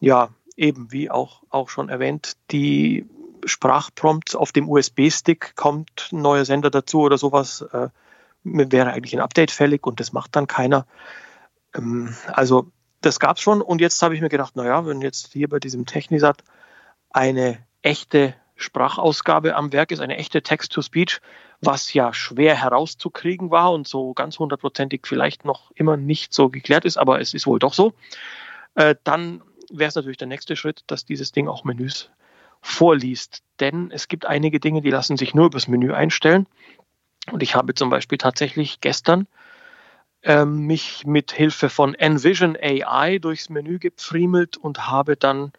ja, 0.00 0.30
eben 0.56 0.90
wie 0.90 1.12
auch, 1.12 1.42
auch 1.48 1.68
schon 1.68 1.88
erwähnt, 1.88 2.36
die 2.50 3.06
Sprachprompts 3.44 4.34
auf 4.34 4.50
dem 4.50 4.68
USB-Stick 4.68 5.54
kommt 5.54 6.08
ein 6.12 6.22
neuer 6.22 6.44
Sender 6.44 6.70
dazu 6.70 7.02
oder 7.02 7.18
sowas, 7.18 7.62
äh, 7.72 7.88
wäre 8.54 8.92
eigentlich 8.92 9.14
ein 9.14 9.20
Update 9.20 9.50
fällig 9.50 9.86
und 9.86 10.00
das 10.00 10.12
macht 10.12 10.36
dann 10.36 10.46
keiner. 10.46 10.86
Ähm, 11.74 12.14
also 12.32 12.70
das 13.00 13.20
gab 13.20 13.36
es 13.36 13.42
schon 13.42 13.62
und 13.62 13.80
jetzt 13.80 14.02
habe 14.02 14.14
ich 14.14 14.20
mir 14.20 14.28
gedacht, 14.28 14.56
naja, 14.56 14.86
wenn 14.86 15.00
jetzt 15.00 15.32
hier 15.32 15.48
bei 15.48 15.58
diesem 15.58 15.86
Technisat 15.86 16.42
eine 17.10 17.58
echte 17.82 18.34
Sprachausgabe 18.56 19.54
am 19.54 19.72
Werk 19.72 19.92
ist, 19.92 20.00
eine 20.00 20.16
echte 20.16 20.42
Text-to-Speech, 20.42 21.20
was 21.60 21.92
ja 21.92 22.12
schwer 22.12 22.56
herauszukriegen 22.56 23.50
war 23.50 23.72
und 23.72 23.86
so 23.86 24.14
ganz 24.14 24.38
hundertprozentig 24.38 25.02
vielleicht 25.04 25.44
noch 25.44 25.70
immer 25.72 25.96
nicht 25.96 26.32
so 26.32 26.48
geklärt 26.48 26.84
ist, 26.84 26.98
aber 26.98 27.20
es 27.20 27.34
ist 27.34 27.46
wohl 27.46 27.58
doch 27.58 27.72
so, 27.72 27.94
äh, 28.74 28.96
dann 29.04 29.42
wäre 29.70 29.88
es 29.88 29.94
natürlich 29.94 30.16
der 30.16 30.28
nächste 30.28 30.56
Schritt, 30.56 30.82
dass 30.86 31.04
dieses 31.04 31.32
Ding 31.32 31.48
auch 31.48 31.64
Menüs 31.64 32.10
vorliest. 32.60 33.42
Denn 33.60 33.90
es 33.92 34.08
gibt 34.08 34.26
einige 34.26 34.60
Dinge, 34.60 34.80
die 34.82 34.90
lassen 34.90 35.16
sich 35.16 35.34
nur 35.34 35.46
übers 35.46 35.68
Menü 35.68 35.92
einstellen. 35.92 36.46
Und 37.32 37.42
ich 37.42 37.54
habe 37.54 37.74
zum 37.74 37.90
Beispiel 37.90 38.18
tatsächlich 38.18 38.80
gestern 38.80 39.26
ähm, 40.22 40.66
mich 40.66 41.06
mit 41.06 41.32
Hilfe 41.32 41.68
von 41.68 41.94
Envision 41.94 42.56
AI 42.60 43.18
durchs 43.18 43.48
Menü 43.48 43.78
gepfriemelt 43.78 44.56
und 44.56 44.88
habe 44.88 45.16
dann 45.16 45.52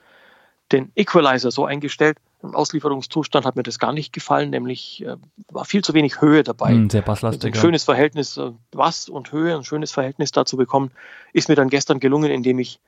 den 0.71 0.91
Equalizer 0.95 1.51
so 1.51 1.65
eingestellt. 1.65 2.17
Im 2.41 2.55
Auslieferungszustand 2.55 3.45
hat 3.45 3.55
mir 3.57 3.63
das 3.63 3.79
gar 3.79 3.91
nicht 3.91 4.13
gefallen, 4.13 4.49
nämlich 4.49 5.03
äh, 5.05 5.17
war 5.49 5.65
viel 5.65 5.83
zu 5.83 5.93
wenig 5.93 6.21
Höhe 6.21 6.43
dabei. 6.43 6.73
Mm, 6.73 6.89
sehr 6.89 7.01
basslastig. 7.01 7.53
Ein 7.53 7.59
schönes 7.59 7.83
Verhältnis 7.83 8.37
äh, 8.37 8.51
Bass 8.71 9.09
und 9.09 9.31
Höhe, 9.31 9.55
ein 9.55 9.65
schönes 9.65 9.91
Verhältnis 9.91 10.31
dazu 10.31 10.55
bekommen, 10.55 10.91
ist 11.33 11.49
mir 11.49 11.55
dann 11.55 11.69
gestern 11.69 11.99
gelungen, 11.99 12.31
indem 12.31 12.59
ich 12.59 12.79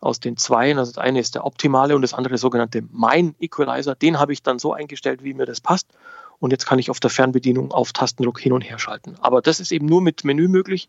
aus 0.00 0.20
den 0.20 0.36
zwei. 0.36 0.76
Also 0.76 0.92
das 0.92 0.98
eine 0.98 1.20
ist 1.20 1.34
der 1.34 1.44
optimale 1.44 1.94
und 1.94 2.02
das 2.02 2.14
andere 2.14 2.30
der 2.30 2.38
sogenannte 2.38 2.82
Mein 2.90 3.34
Equalizer. 3.38 3.94
Den 3.94 4.18
habe 4.18 4.32
ich 4.32 4.42
dann 4.42 4.58
so 4.58 4.72
eingestellt, 4.72 5.22
wie 5.22 5.34
mir 5.34 5.46
das 5.46 5.60
passt. 5.60 5.88
Und 6.38 6.50
jetzt 6.50 6.66
kann 6.66 6.78
ich 6.78 6.90
auf 6.90 7.00
der 7.00 7.10
Fernbedienung 7.10 7.72
auf 7.72 7.92
Tastendruck 7.92 8.38
hin 8.40 8.52
und 8.52 8.62
her 8.62 8.78
schalten. 8.78 9.16
Aber 9.20 9.40
das 9.40 9.60
ist 9.60 9.72
eben 9.72 9.86
nur 9.86 10.02
mit 10.02 10.24
Menü 10.24 10.48
möglich 10.48 10.88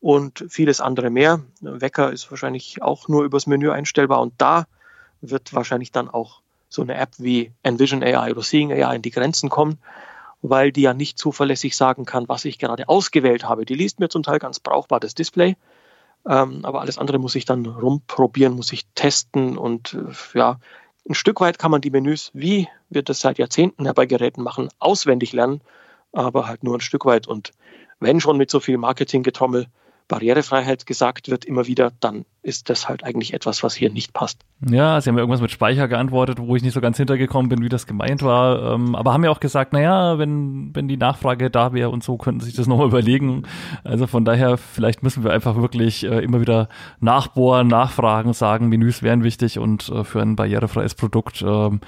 und 0.00 0.44
vieles 0.48 0.80
andere 0.80 1.10
mehr. 1.10 1.40
Wecker 1.60 2.12
ist 2.12 2.30
wahrscheinlich 2.30 2.82
auch 2.82 3.08
nur 3.08 3.24
übers 3.24 3.46
Menü 3.46 3.70
einstellbar 3.70 4.20
und 4.20 4.34
da 4.38 4.66
wird 5.20 5.54
wahrscheinlich 5.54 5.92
dann 5.92 6.10
auch 6.10 6.40
so 6.68 6.82
eine 6.82 6.94
App 6.94 7.10
wie 7.18 7.52
Envision 7.62 8.02
AI 8.02 8.32
oder 8.32 8.42
Seeing 8.42 8.72
AI 8.72 8.96
in 8.96 9.02
die 9.02 9.10
Grenzen 9.10 9.48
kommen, 9.48 9.78
weil 10.40 10.72
die 10.72 10.82
ja 10.82 10.94
nicht 10.94 11.18
zuverlässig 11.18 11.76
sagen 11.76 12.04
kann, 12.04 12.28
was 12.28 12.44
ich 12.44 12.58
gerade 12.58 12.88
ausgewählt 12.88 13.44
habe. 13.44 13.64
Die 13.64 13.74
liest 13.74 14.00
mir 14.00 14.08
zum 14.08 14.24
Teil 14.24 14.40
ganz 14.40 14.58
brauchbar 14.58 14.98
das 14.98 15.14
Display, 15.14 15.56
ähm, 16.26 16.64
aber 16.64 16.80
alles 16.80 16.98
andere 16.98 17.18
muss 17.18 17.36
ich 17.36 17.44
dann 17.44 17.66
rumprobieren, 17.66 18.54
muss 18.54 18.72
ich 18.72 18.86
testen 18.94 19.56
und 19.56 19.94
äh, 19.94 20.38
ja, 20.38 20.58
ein 21.08 21.14
Stück 21.14 21.40
weit 21.40 21.58
kann 21.58 21.70
man 21.70 21.80
die 21.80 21.90
Menüs, 21.90 22.30
wie 22.34 22.68
wir 22.88 23.02
das 23.02 23.20
seit 23.20 23.38
Jahrzehnten 23.38 23.84
ja 23.84 23.92
bei 23.92 24.06
Geräten 24.06 24.42
machen, 24.42 24.68
auswendig 24.78 25.32
lernen, 25.32 25.60
aber 26.12 26.46
halt 26.46 26.62
nur 26.62 26.76
ein 26.76 26.80
Stück 26.80 27.04
weit. 27.04 27.26
Und 27.26 27.52
wenn 28.00 28.20
schon 28.20 28.36
mit 28.36 28.50
so 28.50 28.60
viel 28.60 28.78
Marketinggetrommel 28.78 29.66
Barrierefreiheit 30.12 30.84
gesagt 30.84 31.30
wird, 31.30 31.46
immer 31.46 31.66
wieder, 31.66 31.90
dann 32.00 32.26
ist 32.42 32.68
das 32.68 32.86
halt 32.86 33.02
eigentlich 33.02 33.32
etwas, 33.32 33.62
was 33.62 33.74
hier 33.74 33.90
nicht 33.90 34.12
passt. 34.12 34.42
Ja, 34.68 35.00
sie 35.00 35.08
haben 35.08 35.16
ja 35.16 35.20
irgendwas 35.20 35.40
mit 35.40 35.50
Speicher 35.50 35.88
geantwortet, 35.88 36.36
wo 36.38 36.54
ich 36.54 36.62
nicht 36.62 36.74
so 36.74 36.82
ganz 36.82 36.98
hintergekommen 36.98 37.48
bin, 37.48 37.62
wie 37.62 37.70
das 37.70 37.86
gemeint 37.86 38.22
war. 38.22 38.74
Ähm, 38.74 38.94
aber 38.94 39.14
haben 39.14 39.24
ja 39.24 39.30
auch 39.30 39.40
gesagt, 39.40 39.72
naja, 39.72 40.18
wenn, 40.18 40.74
wenn 40.74 40.86
die 40.86 40.98
Nachfrage 40.98 41.48
da 41.48 41.72
wäre 41.72 41.88
und 41.88 42.04
so, 42.04 42.18
könnten 42.18 42.40
sie 42.40 42.46
sich 42.46 42.56
das 42.56 42.66
nochmal 42.68 42.88
überlegen. 42.88 43.44
Also 43.84 44.06
von 44.06 44.26
daher, 44.26 44.58
vielleicht 44.58 45.02
müssen 45.02 45.24
wir 45.24 45.32
einfach 45.32 45.56
wirklich 45.56 46.04
äh, 46.04 46.22
immer 46.22 46.42
wieder 46.42 46.68
nachbohren, 47.00 47.68
nachfragen, 47.68 48.34
sagen, 48.34 48.68
Menüs 48.68 49.02
wären 49.02 49.24
wichtig 49.24 49.58
und 49.58 49.88
äh, 49.88 50.04
für 50.04 50.20
ein 50.20 50.36
barrierefreies 50.36 50.94
Produkt 50.94 51.40
ähm, 51.40 51.80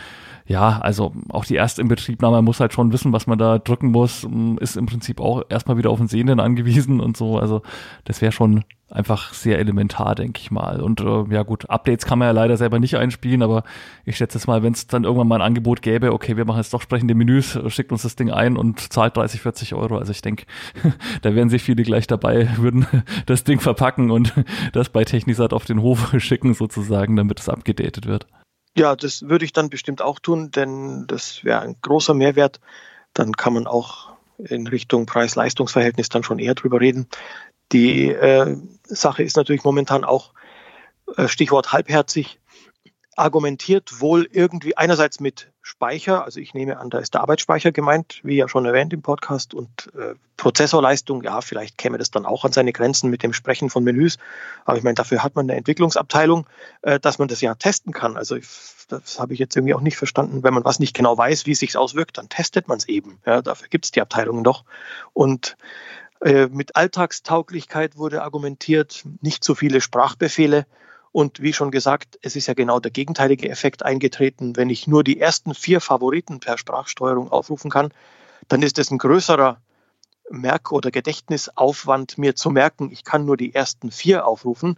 ja, 0.46 0.78
also 0.80 1.14
auch 1.30 1.46
die 1.46 1.56
Erstinbetriebnahme 1.56 2.42
muss 2.42 2.60
halt 2.60 2.74
schon 2.74 2.92
wissen, 2.92 3.12
was 3.12 3.26
man 3.26 3.38
da 3.38 3.58
drücken 3.58 3.90
muss, 3.90 4.26
ist 4.60 4.76
im 4.76 4.86
Prinzip 4.86 5.20
auch 5.20 5.42
erstmal 5.48 5.78
wieder 5.78 5.88
auf 5.88 5.98
den 5.98 6.08
Sehenden 6.08 6.38
angewiesen 6.38 7.00
und 7.00 7.16
so. 7.16 7.38
Also 7.38 7.62
das 8.04 8.20
wäre 8.20 8.30
schon 8.32 8.64
einfach 8.90 9.32
sehr 9.32 9.58
elementar, 9.58 10.14
denke 10.14 10.40
ich 10.40 10.50
mal. 10.50 10.82
Und 10.82 11.00
äh, 11.00 11.24
ja 11.30 11.42
gut, 11.42 11.68
Updates 11.70 12.04
kann 12.04 12.18
man 12.18 12.26
ja 12.26 12.32
leider 12.32 12.58
selber 12.58 12.78
nicht 12.78 12.96
einspielen, 12.96 13.42
aber 13.42 13.64
ich 14.04 14.18
schätze 14.18 14.38
jetzt 14.38 14.46
mal, 14.46 14.62
wenn 14.62 14.74
es 14.74 14.86
dann 14.86 15.04
irgendwann 15.04 15.28
mal 15.28 15.36
ein 15.36 15.46
Angebot 15.46 15.80
gäbe, 15.80 16.12
okay, 16.12 16.36
wir 16.36 16.44
machen 16.44 16.58
jetzt 16.58 16.74
doch 16.74 16.82
sprechende 16.82 17.14
Menüs, 17.14 17.58
schickt 17.68 17.90
uns 17.90 18.02
das 18.02 18.14
Ding 18.14 18.30
ein 18.30 18.58
und 18.58 18.92
zahlt 18.92 19.16
30, 19.16 19.40
40 19.40 19.74
Euro. 19.74 19.96
Also 19.96 20.12
ich 20.12 20.20
denke, 20.20 20.44
da 21.22 21.34
wären 21.34 21.48
sich 21.48 21.62
viele 21.62 21.82
gleich 21.82 22.06
dabei, 22.06 22.48
würden 22.58 22.86
das 23.26 23.44
Ding 23.44 23.60
verpacken 23.60 24.10
und 24.10 24.34
das 24.72 24.90
bei 24.90 25.04
Technisat 25.04 25.54
auf 25.54 25.64
den 25.64 25.80
Hof 25.80 26.14
schicken 26.18 26.52
sozusagen, 26.52 27.16
damit 27.16 27.40
es 27.40 27.48
abgedatet 27.48 28.06
wird. 28.06 28.26
Ja, 28.76 28.96
das 28.96 29.22
würde 29.28 29.44
ich 29.44 29.52
dann 29.52 29.70
bestimmt 29.70 30.02
auch 30.02 30.18
tun, 30.18 30.51
denn 30.51 31.06
das 31.06 31.44
wäre 31.44 31.60
ein 31.60 31.76
großer 31.80 32.14
Mehrwert. 32.14 32.60
Dann 33.12 33.32
kann 33.32 33.52
man 33.55 33.66
auch 33.66 34.12
in 34.38 34.66
Richtung 34.66 35.06
Preis-Leistungs-Verhältnis 35.06 36.09
dann 36.09 36.24
schon 36.24 36.40
eher 36.40 36.55
drüber 36.55 36.80
reden. 36.80 37.06
Die 37.72 38.10
äh, 38.10 38.56
Sache 38.84 39.22
ist 39.22 39.36
natürlich 39.36 39.62
momentan 39.62 40.05
auch 40.05 40.32
äh, 41.16 41.28
Stichwort 41.28 41.72
halbherzig 41.72 42.40
argumentiert 43.16 44.01
wohl 44.01 44.28
irgendwie 44.30 44.76
einerseits 44.76 45.20
mit 45.20 45.52
Speicher, 45.66 46.26
also 46.26 46.40
ich 46.40 46.52
nehme 46.52 46.78
an, 46.78 46.90
da 46.90 46.98
ist 46.98 47.14
der 47.14 47.22
Arbeitsspeicher 47.22 47.72
gemeint, 47.72 48.20
wie 48.22 48.36
ja 48.36 48.50
schon 48.50 48.66
erwähnt 48.66 48.92
im 48.92 49.00
Podcast, 49.00 49.54
und 49.54 49.90
äh, 49.98 50.14
Prozessorleistung, 50.36 51.22
ja, 51.22 51.40
vielleicht 51.40 51.78
käme 51.78 51.96
das 51.96 52.10
dann 52.10 52.26
auch 52.26 52.44
an 52.44 52.52
seine 52.52 52.70
Grenzen 52.70 53.08
mit 53.08 53.22
dem 53.22 53.32
Sprechen 53.32 53.70
von 53.70 53.82
Menüs, 53.82 54.18
aber 54.66 54.76
ich 54.76 54.84
meine, 54.84 54.94
dafür 54.94 55.22
hat 55.22 55.34
man 55.36 55.46
eine 55.48 55.56
Entwicklungsabteilung, 55.56 56.46
äh, 56.82 57.00
dass 57.00 57.18
man 57.18 57.28
das 57.28 57.40
ja 57.40 57.54
testen 57.54 57.94
kann. 57.94 58.18
Also 58.18 58.36
ich, 58.36 58.46
das 58.88 59.18
habe 59.18 59.32
ich 59.32 59.38
jetzt 59.38 59.56
irgendwie 59.56 59.72
auch 59.72 59.80
nicht 59.80 59.96
verstanden. 59.96 60.42
Wenn 60.42 60.52
man 60.52 60.66
was 60.66 60.80
nicht 60.80 60.94
genau 60.94 61.16
weiß, 61.16 61.46
wie 61.46 61.52
es 61.52 61.60
sich 61.60 61.74
auswirkt, 61.78 62.18
dann 62.18 62.28
testet 62.28 62.68
man 62.68 62.76
es 62.76 62.86
eben. 62.86 63.18
Ja, 63.24 63.40
dafür 63.40 63.68
gibt 63.68 63.86
es 63.86 63.90
die 63.90 64.02
Abteilungen 64.02 64.44
doch. 64.44 64.64
Und 65.14 65.56
äh, 66.20 66.46
mit 66.48 66.76
Alltagstauglichkeit 66.76 67.96
wurde 67.96 68.22
argumentiert, 68.22 69.02
nicht 69.22 69.42
zu 69.42 69.54
viele 69.54 69.80
Sprachbefehle 69.80 70.66
und 71.14 71.40
wie 71.40 71.52
schon 71.52 71.70
gesagt, 71.70 72.18
es 72.22 72.34
ist 72.34 72.48
ja 72.48 72.54
genau 72.54 72.80
der 72.80 72.90
gegenteilige 72.90 73.48
Effekt 73.48 73.84
eingetreten. 73.84 74.56
Wenn 74.56 74.68
ich 74.68 74.88
nur 74.88 75.04
die 75.04 75.20
ersten 75.20 75.54
vier 75.54 75.80
Favoriten 75.80 76.40
per 76.40 76.58
Sprachsteuerung 76.58 77.30
aufrufen 77.30 77.70
kann, 77.70 77.92
dann 78.48 78.62
ist 78.62 78.80
es 78.80 78.90
ein 78.90 78.98
größerer 78.98 79.60
Merk- 80.28 80.72
oder 80.72 80.90
Gedächtnisaufwand, 80.90 82.18
mir 82.18 82.34
zu 82.34 82.50
merken, 82.50 82.90
ich 82.90 83.04
kann 83.04 83.26
nur 83.26 83.36
die 83.36 83.54
ersten 83.54 83.92
vier 83.92 84.26
aufrufen, 84.26 84.76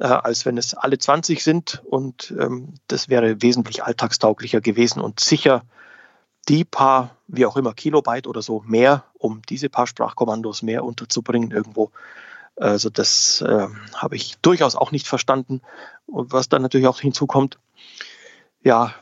äh, 0.00 0.04
als 0.04 0.44
wenn 0.44 0.58
es 0.58 0.74
alle 0.74 0.98
20 0.98 1.42
sind. 1.42 1.82
Und 1.86 2.34
ähm, 2.38 2.74
das 2.88 3.08
wäre 3.08 3.40
wesentlich 3.40 3.82
alltagstauglicher 3.82 4.60
gewesen 4.60 5.00
und 5.00 5.18
sicher 5.18 5.62
die 6.50 6.64
paar, 6.64 7.16
wie 7.26 7.46
auch 7.46 7.56
immer, 7.56 7.72
Kilobyte 7.72 8.26
oder 8.26 8.42
so 8.42 8.62
mehr, 8.66 9.04
um 9.14 9.40
diese 9.48 9.70
paar 9.70 9.86
Sprachkommandos 9.86 10.60
mehr 10.60 10.84
unterzubringen 10.84 11.52
irgendwo, 11.52 11.90
also 12.60 12.90
das 12.90 13.40
äh, 13.40 13.66
habe 13.94 14.16
ich 14.16 14.36
durchaus 14.42 14.76
auch 14.76 14.92
nicht 14.92 15.08
verstanden. 15.08 15.62
Und 16.06 16.32
was 16.32 16.48
dann 16.48 16.62
natürlich 16.62 16.86
auch 16.86 17.00
hinzukommt, 17.00 17.58
ja, 18.62 18.94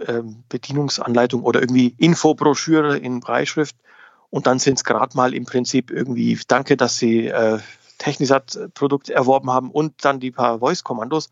äh, 0.00 0.22
Bedienungsanleitung 0.48 1.42
oder 1.42 1.60
irgendwie 1.60 1.94
Infobroschüre 1.98 2.98
in 2.98 3.20
Breitschrift. 3.20 3.76
Und 4.30 4.46
dann 4.46 4.58
sind 4.58 4.74
es 4.74 4.84
gerade 4.84 5.16
mal 5.16 5.32
im 5.32 5.46
Prinzip 5.46 5.90
irgendwie, 5.90 6.38
danke, 6.46 6.76
dass 6.76 6.98
Sie 6.98 7.28
äh, 7.28 7.58
Technisat-Produkt 7.96 9.08
erworben 9.08 9.50
haben 9.50 9.70
und 9.70 10.04
dann 10.04 10.20
die 10.20 10.30
paar 10.30 10.58
Voice-Kommandos 10.58 11.30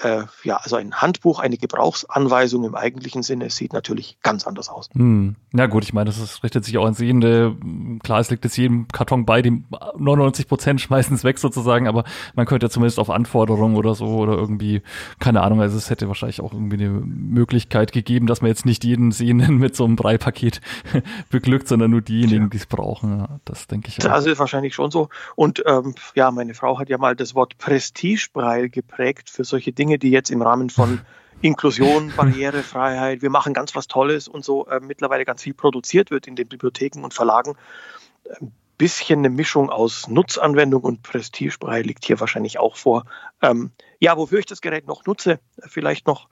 äh, 0.00 0.24
ja, 0.44 0.56
also 0.56 0.76
ein 0.76 0.94
Handbuch, 0.94 1.40
eine 1.40 1.56
Gebrauchsanweisung 1.56 2.64
im 2.64 2.74
eigentlichen 2.74 3.22
Sinne 3.22 3.50
sieht 3.50 3.72
natürlich 3.72 4.18
ganz 4.22 4.46
anders 4.46 4.68
aus. 4.68 4.88
Hm. 4.92 5.36
Ja 5.52 5.66
gut, 5.66 5.82
ich 5.84 5.92
meine, 5.92 6.08
das 6.08 6.18
ist, 6.18 6.42
richtet 6.44 6.64
sich 6.64 6.76
auch 6.78 6.86
an 6.86 6.94
Sehende. 6.94 7.56
Klar, 8.02 8.20
es 8.20 8.30
liegt 8.30 8.44
jetzt 8.44 8.56
jedem 8.56 8.88
Karton 8.88 9.24
bei, 9.24 9.42
die 9.42 9.64
99 9.96 10.46
Prozent 10.46 10.80
schmeißen 10.80 11.14
es 11.16 11.24
weg 11.24 11.38
sozusagen, 11.38 11.88
aber 11.88 12.04
man 12.34 12.46
könnte 12.46 12.66
ja 12.66 12.70
zumindest 12.70 12.98
auf 12.98 13.10
Anforderungen 13.10 13.76
oder 13.76 13.94
so 13.94 14.06
oder 14.06 14.34
irgendwie, 14.34 14.82
keine 15.18 15.42
Ahnung, 15.42 15.60
also 15.60 15.76
es 15.76 15.90
hätte 15.90 16.08
wahrscheinlich 16.08 16.40
auch 16.40 16.52
irgendwie 16.52 16.76
eine 16.76 16.90
Möglichkeit 16.90 17.92
gegeben, 17.92 18.26
dass 18.26 18.42
man 18.42 18.48
jetzt 18.48 18.66
nicht 18.66 18.84
jeden 18.84 19.10
Sehenden 19.10 19.58
mit 19.58 19.74
so 19.74 19.84
einem 19.84 19.96
Breipaket 19.96 20.60
beglückt, 21.30 21.68
sondern 21.68 21.90
nur 21.90 22.02
diejenigen, 22.02 22.44
ja. 22.44 22.48
die 22.48 22.56
es 22.58 22.66
brauchen. 22.66 23.18
Ja, 23.18 23.40
das 23.44 23.66
denke 23.66 23.88
ich 23.88 23.98
auch. 23.98 24.10
Das 24.10 24.26
ist 24.26 24.38
wahrscheinlich 24.38 24.74
schon 24.74 24.90
so. 24.90 25.08
Und 25.34 25.62
ähm, 25.66 25.94
ja, 26.14 26.30
meine 26.30 26.54
Frau 26.54 26.78
hat 26.78 26.88
ja 26.88 26.98
mal 26.98 27.16
das 27.16 27.34
Wort 27.34 27.58
Prestigebrei 27.58 28.68
geprägt 28.68 29.30
für 29.30 29.44
solche 29.44 29.72
Dinge 29.72 29.87
Dinge, 29.88 29.98
die 29.98 30.10
jetzt 30.10 30.30
im 30.30 30.42
Rahmen 30.42 30.68
von 30.68 31.00
Inklusion, 31.40 32.12
Barrierefreiheit, 32.14 33.22
wir 33.22 33.30
machen 33.30 33.54
ganz 33.54 33.74
was 33.74 33.86
Tolles 33.86 34.28
und 34.28 34.44
so 34.44 34.66
äh, 34.66 34.80
mittlerweile 34.80 35.24
ganz 35.24 35.42
viel 35.42 35.54
produziert 35.54 36.10
wird 36.10 36.26
in 36.26 36.36
den 36.36 36.46
Bibliotheken 36.46 37.02
und 37.02 37.14
Verlagen. 37.14 37.54
Ein 38.38 38.52
bisschen 38.76 39.20
eine 39.20 39.30
Mischung 39.30 39.70
aus 39.70 40.06
Nutzanwendung 40.08 40.82
und 40.82 41.02
Prestigebrei 41.02 41.80
liegt 41.80 42.04
hier 42.04 42.20
wahrscheinlich 42.20 42.58
auch 42.58 42.76
vor. 42.76 43.06
Ähm, 43.40 43.70
ja, 43.98 44.18
wofür 44.18 44.40
ich 44.40 44.46
das 44.46 44.60
Gerät 44.60 44.86
noch 44.86 45.06
nutze, 45.06 45.40
vielleicht 45.66 46.06
noch 46.06 46.28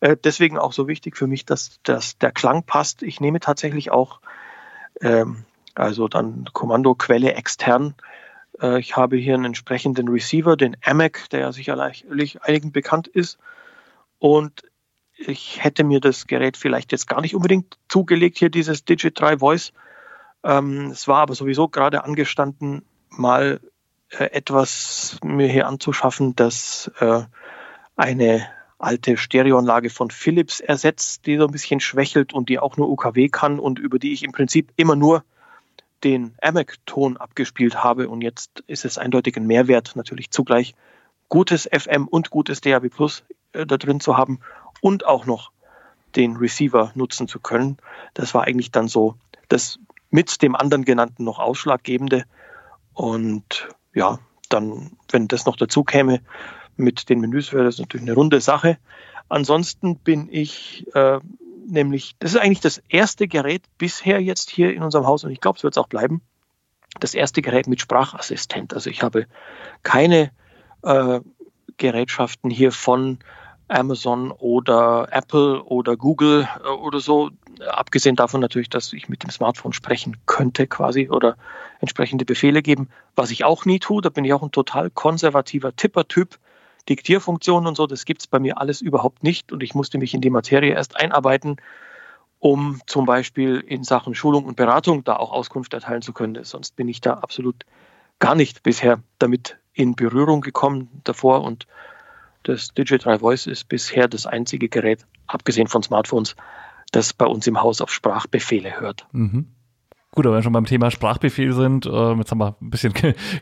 äh, 0.00 0.16
deswegen 0.22 0.56
auch 0.56 0.72
so 0.72 0.86
wichtig 0.86 1.16
für 1.16 1.26
mich, 1.26 1.44
dass, 1.44 1.80
dass 1.82 2.16
der 2.18 2.30
Klang 2.30 2.62
passt. 2.62 3.02
Ich 3.02 3.20
nehme 3.20 3.40
tatsächlich 3.40 3.90
auch 3.90 4.20
ähm, 5.00 5.46
also 5.74 6.06
dann 6.06 6.44
Kommandoquelle 6.52 7.34
extern 7.34 7.94
ich 8.62 8.96
habe 8.96 9.16
hier 9.16 9.34
einen 9.34 9.46
entsprechenden 9.46 10.08
Receiver, 10.08 10.56
den 10.56 10.76
AMAC, 10.84 11.30
der 11.30 11.40
ja 11.40 11.52
sicherlich 11.52 12.42
einigen 12.42 12.72
bekannt 12.72 13.08
ist. 13.08 13.38
Und 14.18 14.64
ich 15.16 15.62
hätte 15.62 15.84
mir 15.84 16.00
das 16.00 16.26
Gerät 16.26 16.56
vielleicht 16.56 16.92
jetzt 16.92 17.06
gar 17.06 17.20
nicht 17.20 17.34
unbedingt 17.34 17.78
zugelegt, 17.88 18.38
hier 18.38 18.50
dieses 18.50 18.84
Digit 18.84 19.18
3 19.20 19.38
Voice. 19.38 19.72
Ähm, 20.42 20.90
es 20.90 21.08
war 21.08 21.18
aber 21.18 21.34
sowieso 21.34 21.68
gerade 21.68 22.04
angestanden, 22.04 22.82
mal 23.10 23.60
äh, 24.10 24.24
etwas 24.24 25.18
mir 25.22 25.48
hier 25.48 25.66
anzuschaffen, 25.66 26.34
das 26.36 26.90
äh, 27.00 27.22
eine 27.96 28.46
alte 28.78 29.18
Stereoanlage 29.18 29.90
von 29.90 30.10
Philips 30.10 30.60
ersetzt, 30.60 31.26
die 31.26 31.36
so 31.36 31.44
ein 31.44 31.52
bisschen 31.52 31.80
schwächelt 31.80 32.32
und 32.32 32.48
die 32.48 32.58
auch 32.58 32.78
nur 32.78 32.88
UKW 32.88 33.28
kann 33.28 33.58
und 33.58 33.78
über 33.78 33.98
die 33.98 34.12
ich 34.12 34.22
im 34.22 34.32
Prinzip 34.32 34.72
immer 34.76 34.96
nur 34.96 35.22
den 36.04 36.34
AMAC-Ton 36.40 37.16
abgespielt 37.16 37.82
habe. 37.82 38.08
Und 38.08 38.22
jetzt 38.22 38.64
ist 38.66 38.84
es 38.84 38.98
eindeutig 38.98 39.36
ein 39.36 39.46
Mehrwert, 39.46 39.96
natürlich 39.96 40.30
zugleich 40.30 40.74
gutes 41.28 41.68
FM 41.70 42.08
und 42.08 42.30
gutes 42.30 42.60
DAB 42.60 42.88
Plus 42.90 43.24
äh, 43.52 43.66
da 43.66 43.76
drin 43.76 44.00
zu 44.00 44.16
haben 44.16 44.40
und 44.80 45.06
auch 45.06 45.26
noch 45.26 45.52
den 46.16 46.36
Receiver 46.36 46.90
nutzen 46.94 47.28
zu 47.28 47.38
können. 47.38 47.76
Das 48.14 48.34
war 48.34 48.44
eigentlich 48.44 48.70
dann 48.70 48.88
so 48.88 49.14
das 49.48 49.78
mit 50.10 50.42
dem 50.42 50.56
anderen 50.56 50.84
genannten 50.84 51.24
noch 51.24 51.38
ausschlaggebende. 51.38 52.24
Und 52.94 53.68
ja, 53.94 54.18
dann, 54.48 54.96
wenn 55.10 55.28
das 55.28 55.46
noch 55.46 55.56
dazu 55.56 55.84
käme 55.84 56.20
mit 56.76 57.08
den 57.08 57.20
Menüs, 57.20 57.52
wäre 57.52 57.64
das 57.64 57.78
natürlich 57.78 58.06
eine 58.06 58.14
runde 58.14 58.40
Sache. 58.40 58.78
Ansonsten 59.28 59.96
bin 59.96 60.28
ich 60.30 60.84
äh, 60.94 61.20
nämlich, 61.66 62.16
das 62.18 62.32
ist 62.32 62.40
eigentlich 62.40 62.60
das 62.60 62.82
erste 62.88 63.28
Gerät 63.28 63.62
bisher 63.78 64.20
jetzt 64.20 64.50
hier 64.50 64.72
in 64.74 64.82
unserem 64.82 65.06
Haus 65.06 65.24
und 65.24 65.30
ich 65.30 65.40
glaube, 65.40 65.56
es 65.56 65.62
wird 65.62 65.74
es 65.74 65.78
auch 65.78 65.88
bleiben. 65.88 66.22
Das 66.98 67.14
erste 67.14 67.42
Gerät 67.42 67.68
mit 67.68 67.80
Sprachassistent. 67.80 68.74
Also 68.74 68.90
ich 68.90 69.02
habe 69.02 69.26
keine 69.82 70.32
äh, 70.82 71.20
Gerätschaften 71.76 72.50
hier 72.50 72.72
von 72.72 73.18
Amazon 73.68 74.32
oder 74.32 75.08
Apple 75.12 75.62
oder 75.62 75.96
Google 75.96 76.48
äh, 76.64 76.68
oder 76.68 77.00
so. 77.00 77.30
Abgesehen 77.66 78.16
davon 78.16 78.40
natürlich, 78.40 78.70
dass 78.70 78.92
ich 78.92 79.08
mit 79.08 79.22
dem 79.22 79.30
Smartphone 79.30 79.72
sprechen 79.72 80.16
könnte 80.26 80.66
quasi 80.66 81.08
oder 81.08 81.36
entsprechende 81.80 82.24
Befehle 82.24 82.62
geben, 82.62 82.88
was 83.14 83.30
ich 83.30 83.44
auch 83.44 83.64
nie 83.64 83.78
tue. 83.78 84.02
Da 84.02 84.08
bin 84.08 84.24
ich 84.24 84.32
auch 84.32 84.42
ein 84.42 84.52
total 84.52 84.90
konservativer 84.90 85.74
Tipper-Typ. 85.74 86.38
Diktierfunktionen 86.88 87.66
und 87.66 87.76
so, 87.76 87.86
das 87.86 88.04
gibt 88.04 88.22
es 88.22 88.26
bei 88.26 88.38
mir 88.38 88.58
alles 88.58 88.80
überhaupt 88.80 89.22
nicht 89.22 89.52
und 89.52 89.62
ich 89.62 89.74
musste 89.74 89.98
mich 89.98 90.14
in 90.14 90.20
die 90.20 90.30
Materie 90.30 90.74
erst 90.74 90.96
einarbeiten, 90.96 91.56
um 92.38 92.80
zum 92.86 93.04
Beispiel 93.04 93.62
in 93.66 93.84
Sachen 93.84 94.14
Schulung 94.14 94.44
und 94.44 94.56
Beratung 94.56 95.04
da 95.04 95.16
auch 95.16 95.32
Auskunft 95.32 95.74
erteilen 95.74 96.02
zu 96.02 96.12
können. 96.12 96.42
Sonst 96.44 96.76
bin 96.76 96.88
ich 96.88 97.00
da 97.00 97.14
absolut 97.14 97.64
gar 98.18 98.34
nicht 98.34 98.62
bisher 98.62 99.02
damit 99.18 99.58
in 99.72 99.94
Berührung 99.94 100.40
gekommen 100.40 100.88
davor 101.04 101.42
und 101.42 101.66
das 102.42 102.68
Digital 102.68 103.18
Voice 103.18 103.46
ist 103.46 103.68
bisher 103.68 104.08
das 104.08 104.26
einzige 104.26 104.68
Gerät, 104.68 105.06
abgesehen 105.26 105.66
von 105.66 105.82
Smartphones, 105.82 106.36
das 106.90 107.12
bei 107.12 107.26
uns 107.26 107.46
im 107.46 107.62
Haus 107.62 107.80
auf 107.80 107.92
Sprachbefehle 107.92 108.80
hört. 108.80 109.06
Mhm. 109.12 109.46
Gut, 110.12 110.26
aber 110.26 110.34
wenn 110.34 110.40
wir 110.40 110.42
schon 110.42 110.52
beim 110.52 110.64
Thema 110.64 110.90
Sprachbefehl 110.90 111.52
sind, 111.52 111.86
äh, 111.86 112.12
jetzt 112.14 112.32
haben 112.32 112.40
wir 112.40 112.56
ein 112.60 112.70
bisschen 112.70 112.92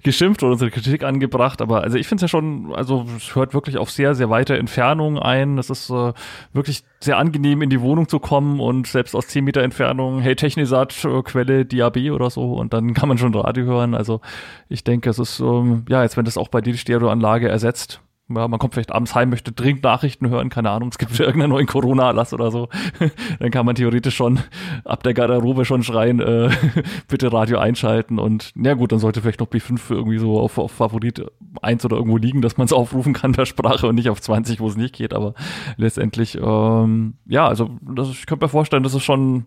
geschimpft 0.03 0.43
oder 0.43 0.53
unsere 0.53 0.70
Kritik 0.70 1.03
angebracht, 1.03 1.62
aber 1.62 1.82
also 1.82 1.97
ich 1.97 2.07
finde 2.07 2.23
es 2.24 2.31
ja 2.31 2.39
schon, 2.39 2.74
also 2.74 3.07
es 3.16 3.35
hört 3.35 3.55
wirklich 3.55 3.78
auf 3.78 3.90
sehr, 3.90 4.15
sehr 4.15 4.28
weite 4.28 4.59
Entfernungen 4.59 5.19
ein. 5.19 5.57
Es 5.57 5.70
ist 5.70 5.89
äh, 5.89 6.12
wirklich 6.53 6.85
sehr 7.01 7.16
angenehm, 7.16 7.62
in 7.62 7.70
die 7.70 7.81
Wohnung 7.81 8.07
zu 8.07 8.19
kommen 8.19 8.61
und 8.61 8.86
selbst 8.86 9.16
aus 9.16 9.28
10 9.28 9.45
Meter 9.45 9.62
Entfernung, 9.62 10.20
hey 10.20 10.36
Technisat, 10.36 11.07
äh, 11.07 11.23
Quelle 11.23 11.65
DAB 11.65 12.11
oder 12.12 12.28
so 12.28 12.53
und 12.53 12.74
dann 12.74 12.93
kann 12.93 13.09
man 13.09 13.16
schon 13.16 13.35
Radio 13.35 13.65
hören. 13.65 13.95
Also 13.95 14.20
ich 14.69 14.85
denke, 14.85 15.09
es 15.09 15.19
ist, 15.19 15.40
ähm, 15.40 15.86
ja, 15.89 16.03
jetzt 16.03 16.19
wenn 16.19 16.27
das 16.27 16.36
auch 16.36 16.49
bei 16.49 16.61
dir 16.61 16.73
die 16.73 16.78
Stereoanlage 16.78 17.49
ersetzt, 17.49 18.03
ja, 18.29 18.47
man 18.47 18.59
kommt 18.59 18.75
vielleicht 18.75 18.93
abends 18.93 19.15
heim, 19.15 19.31
möchte 19.31 19.53
dringend 19.53 19.83
Nachrichten 19.83 20.29
hören, 20.29 20.51
keine 20.51 20.71
Ahnung, 20.71 20.91
es 20.91 20.99
gibt 20.99 21.19
irgendeinen 21.19 21.51
neuen 21.51 21.67
Corona-Erlass 21.67 22.35
oder 22.35 22.51
so, 22.51 22.69
dann 23.39 23.51
kann 23.51 23.65
man 23.65 23.75
theoretisch 23.75 24.17
schon 24.17 24.41
ab 24.85 25.03
der 25.03 25.15
Garderobe 25.15 25.65
schon 25.65 25.83
schreien, 25.83 26.21
äh, 26.21 26.51
bitte 27.09 27.33
Radio 27.33 27.59
einschalten 27.59 28.19
und 28.19 28.53
ja 28.55 28.75
gut, 28.75 28.93
dann 28.93 28.99
sollte 28.99 29.23
vielleicht 29.23 29.41
noch 29.41 29.49
B5 29.49 29.91
irgendwie 29.91 30.19
so 30.19 30.39
auf, 30.39 30.59
auf 30.59 30.73
Favorit 30.73 31.25
1 31.63 31.85
oder 31.87 31.97
irgendwo 31.97 32.19
liegen, 32.19 32.43
dass 32.43 32.59
man 32.59 32.67
es 32.67 32.73
aufrufen 32.75 33.15
kann 33.15 33.33
per 33.33 33.47
Sprache 33.47 33.87
und 33.87 33.95
nicht 33.95 34.11
auf 34.11 34.21
20, 34.21 34.61
wo 34.61 34.69
es 34.69 34.77
nicht 34.77 34.95
geht, 34.95 35.15
aber 35.15 35.35
letztendlich, 35.77 36.39
ähm, 36.41 37.15
ja, 37.27 37.49
also 37.49 37.71
das, 37.81 38.11
ich 38.11 38.27
könnte 38.27 38.45
mir 38.45 38.51
vorstellen, 38.51 38.83
das 38.83 38.95
ist 38.95 39.05
schon 39.05 39.45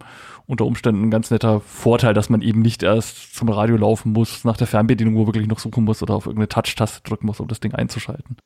unter 0.48 0.66
Umständen 0.66 1.03
ein 1.03 1.12
ganz 1.12 1.30
netter 1.30 1.60
Vorteil, 1.60 2.16
dass 2.16 2.30
man 2.30 2.41
eben 2.41 2.62
nicht 2.62 2.82
erst 2.82 3.36
zum 3.36 3.49
Radio 3.49 3.78
laufen 3.78 4.12
muss, 4.12 4.44
nach 4.44 4.58
der 4.58 4.68
Fernbedienung 4.68 5.16
wo 5.16 5.28
wirklich 5.28 5.48
noch 5.48 5.60
suchen 5.60 5.84
muss 5.84 6.02
oder 6.02 6.16
auf 6.16 6.26
irgendeine 6.26 6.49
Touch-Taste 6.49 7.02
drücken 7.03 7.28
muss, 7.28 7.40
um 7.40 7.48
das 7.48 7.60
Ding 7.60 7.74
einzuschalten 7.76 8.38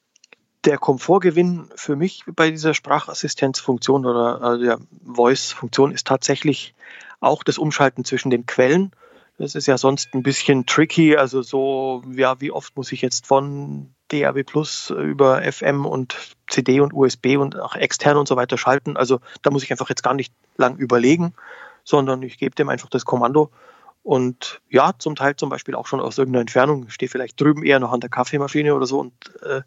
der 0.65 0.77
Komfortgewinn 0.77 1.69
für 1.75 1.95
mich 1.95 2.23
bei 2.27 2.49
dieser 2.49 2.73
Sprachassistenzfunktion 2.73 4.05
oder 4.05 4.41
also 4.41 4.63
der 4.63 4.79
Voice-Funktion 5.05 5.91
ist 5.91 6.07
tatsächlich 6.07 6.73
auch 7.19 7.43
das 7.43 7.57
Umschalten 7.57 8.03
zwischen 8.03 8.29
den 8.29 8.45
Quellen. 8.45 8.91
Das 9.37 9.55
ist 9.55 9.67
ja 9.67 9.77
sonst 9.77 10.13
ein 10.13 10.23
bisschen 10.23 10.65
tricky. 10.65 11.17
Also 11.17 11.41
so, 11.41 12.03
ja, 12.11 12.39
wie 12.41 12.51
oft 12.51 12.75
muss 12.77 12.91
ich 12.91 13.01
jetzt 13.01 13.27
von 13.27 13.93
DAB 14.09 14.43
Plus 14.43 14.91
über 14.91 15.41
FM 15.41 15.85
und 15.85 16.15
CD 16.47 16.79
und 16.79 16.93
USB 16.93 17.37
und 17.37 17.59
auch 17.59 17.75
extern 17.75 18.17
und 18.17 18.27
so 18.27 18.35
weiter 18.35 18.57
schalten. 18.57 18.97
Also 18.97 19.19
da 19.41 19.51
muss 19.51 19.63
ich 19.63 19.71
einfach 19.71 19.89
jetzt 19.89 20.03
gar 20.03 20.13
nicht 20.13 20.33
lang 20.57 20.77
überlegen, 20.77 21.33
sondern 21.83 22.21
ich 22.21 22.37
gebe 22.37 22.55
dem 22.55 22.69
einfach 22.69 22.89
das 22.89 23.05
Kommando. 23.05 23.51
Und 24.03 24.61
ja, 24.69 24.93
zum 24.97 25.15
Teil 25.15 25.35
zum 25.35 25.49
Beispiel 25.49 25.73
auch 25.73 25.87
schon 25.87 25.99
aus 25.99 26.17
irgendeiner 26.17 26.41
Entfernung. 26.41 26.85
Ich 26.87 26.93
stehe 26.93 27.09
vielleicht 27.09 27.41
drüben 27.41 27.63
eher 27.63 27.79
noch 27.79 27.91
an 27.91 28.01
der 28.01 28.11
Kaffeemaschine 28.11 28.75
oder 28.75 28.85
so 28.85 28.99
und 28.99 29.13
äh, 29.41 29.61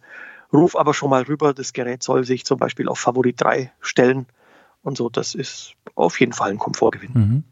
ruf 0.52 0.76
aber 0.76 0.94
schon 0.94 1.10
mal 1.10 1.22
rüber, 1.22 1.54
das 1.54 1.72
Gerät 1.72 2.02
soll 2.02 2.24
sich 2.24 2.44
zum 2.44 2.58
Beispiel 2.58 2.88
auf 2.88 2.98
Favorit 2.98 3.40
3 3.40 3.72
stellen 3.80 4.26
und 4.82 4.96
so. 4.96 5.08
Das 5.08 5.34
ist 5.34 5.74
auf 5.94 6.18
jeden 6.20 6.32
Fall 6.32 6.50
ein 6.50 6.58
Komfortgewinn. 6.58 7.12
Mhm. 7.12 7.44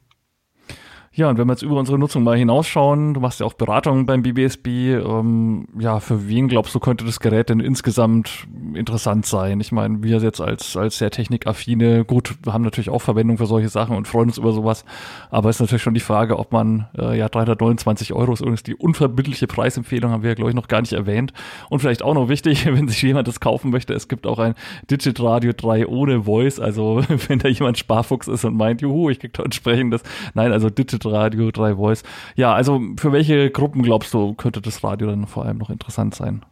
Ja, 1.16 1.30
und 1.30 1.38
wenn 1.38 1.46
wir 1.46 1.54
jetzt 1.54 1.62
über 1.62 1.76
unsere 1.76 1.98
Nutzung 1.98 2.24
mal 2.24 2.36
hinausschauen, 2.36 3.14
du 3.14 3.20
machst 3.20 3.40
ja 3.40 3.46
auch 3.46 3.54
Beratungen 3.54 4.04
beim 4.04 4.22
BBSB, 4.22 4.66
ähm, 4.66 5.66
ja, 5.78 5.98
für 5.98 6.28
wen 6.28 6.46
glaubst 6.46 6.74
du, 6.74 6.78
könnte 6.78 7.06
das 7.06 7.20
Gerät 7.20 7.48
denn 7.48 7.60
insgesamt 7.60 8.46
interessant 8.74 9.24
sein? 9.24 9.58
Ich 9.60 9.72
meine, 9.72 10.02
wir 10.02 10.18
jetzt 10.18 10.42
als, 10.42 10.76
als 10.76 10.98
sehr 10.98 11.10
technikaffine, 11.10 12.04
gut, 12.04 12.34
wir 12.42 12.52
haben 12.52 12.64
natürlich 12.64 12.90
auch 12.90 13.00
Verwendung 13.00 13.38
für 13.38 13.46
solche 13.46 13.70
Sachen 13.70 13.96
und 13.96 14.06
freuen 14.06 14.28
uns 14.28 14.36
über 14.36 14.52
sowas, 14.52 14.84
aber 15.30 15.48
es 15.48 15.56
ist 15.56 15.60
natürlich 15.60 15.80
schon 15.82 15.94
die 15.94 16.00
Frage, 16.00 16.38
ob 16.38 16.52
man, 16.52 16.86
äh, 16.98 17.16
ja, 17.16 17.30
329 17.30 18.12
Euro 18.12 18.34
ist 18.34 18.40
übrigens 18.40 18.62
die 18.62 18.74
unverbindliche 18.74 19.46
Preisempfehlung, 19.46 20.10
haben 20.10 20.22
wir 20.22 20.28
ja, 20.28 20.34
glaube 20.34 20.50
ich, 20.50 20.54
noch 20.54 20.68
gar 20.68 20.82
nicht 20.82 20.92
erwähnt. 20.92 21.32
Und 21.70 21.78
vielleicht 21.78 22.02
auch 22.02 22.12
noch 22.12 22.28
wichtig, 22.28 22.66
wenn 22.70 22.88
sich 22.88 23.00
jemand 23.00 23.26
das 23.26 23.40
kaufen 23.40 23.70
möchte, 23.70 23.94
es 23.94 24.08
gibt 24.08 24.26
auch 24.26 24.38
ein 24.38 24.54
Digit 24.90 25.18
Radio 25.18 25.54
3 25.56 25.86
ohne 25.86 26.24
Voice, 26.24 26.60
also 26.60 27.00
wenn 27.28 27.38
da 27.38 27.48
jemand 27.48 27.78
Sparfuchs 27.78 28.28
ist 28.28 28.44
und 28.44 28.54
meint, 28.54 28.82
juhu, 28.82 29.08
ich 29.08 29.18
krieg 29.18 29.32
da 29.32 29.44
entsprechendes, 29.44 30.02
nein, 30.34 30.52
also 30.52 30.68
Digit 30.68 31.05
Radio, 31.12 31.50
3 31.50 31.76
Voice. 31.76 32.02
Ja, 32.34 32.54
also 32.54 32.80
für 32.96 33.12
welche 33.12 33.50
Gruppen 33.50 33.82
glaubst 33.82 34.12
du, 34.14 34.34
könnte 34.34 34.60
das 34.60 34.82
Radio 34.84 35.08
dann 35.08 35.26
vor 35.26 35.44
allem 35.44 35.58
noch 35.58 35.70
interessant 35.70 36.14
sein? 36.14 36.44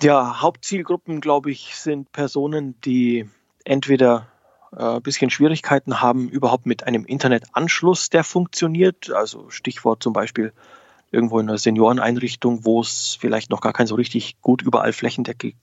Ja, 0.00 0.42
Hauptzielgruppen, 0.42 1.20
glaube 1.20 1.50
ich, 1.50 1.76
sind 1.76 2.10
Personen, 2.12 2.80
die 2.80 3.28
entweder 3.64 4.26
ein 4.76 4.96
äh, 4.96 5.00
bisschen 5.00 5.30
Schwierigkeiten 5.30 6.00
haben, 6.00 6.28
überhaupt 6.28 6.66
mit 6.66 6.86
einem 6.86 7.04
Internetanschluss, 7.04 8.10
der 8.10 8.24
funktioniert. 8.24 9.10
Also 9.12 9.50
Stichwort 9.50 10.02
zum 10.02 10.12
Beispiel 10.12 10.52
irgendwo 11.12 11.38
in 11.38 11.48
einer 11.48 11.58
Senioreneinrichtung, 11.58 12.64
wo 12.64 12.80
es 12.80 13.16
vielleicht 13.18 13.50
noch 13.50 13.60
gar 13.60 13.72
kein 13.72 13.86
so 13.86 13.94
richtig 13.94 14.40
gut 14.42 14.62
überall 14.62 14.92
flächendeckend 14.92 15.54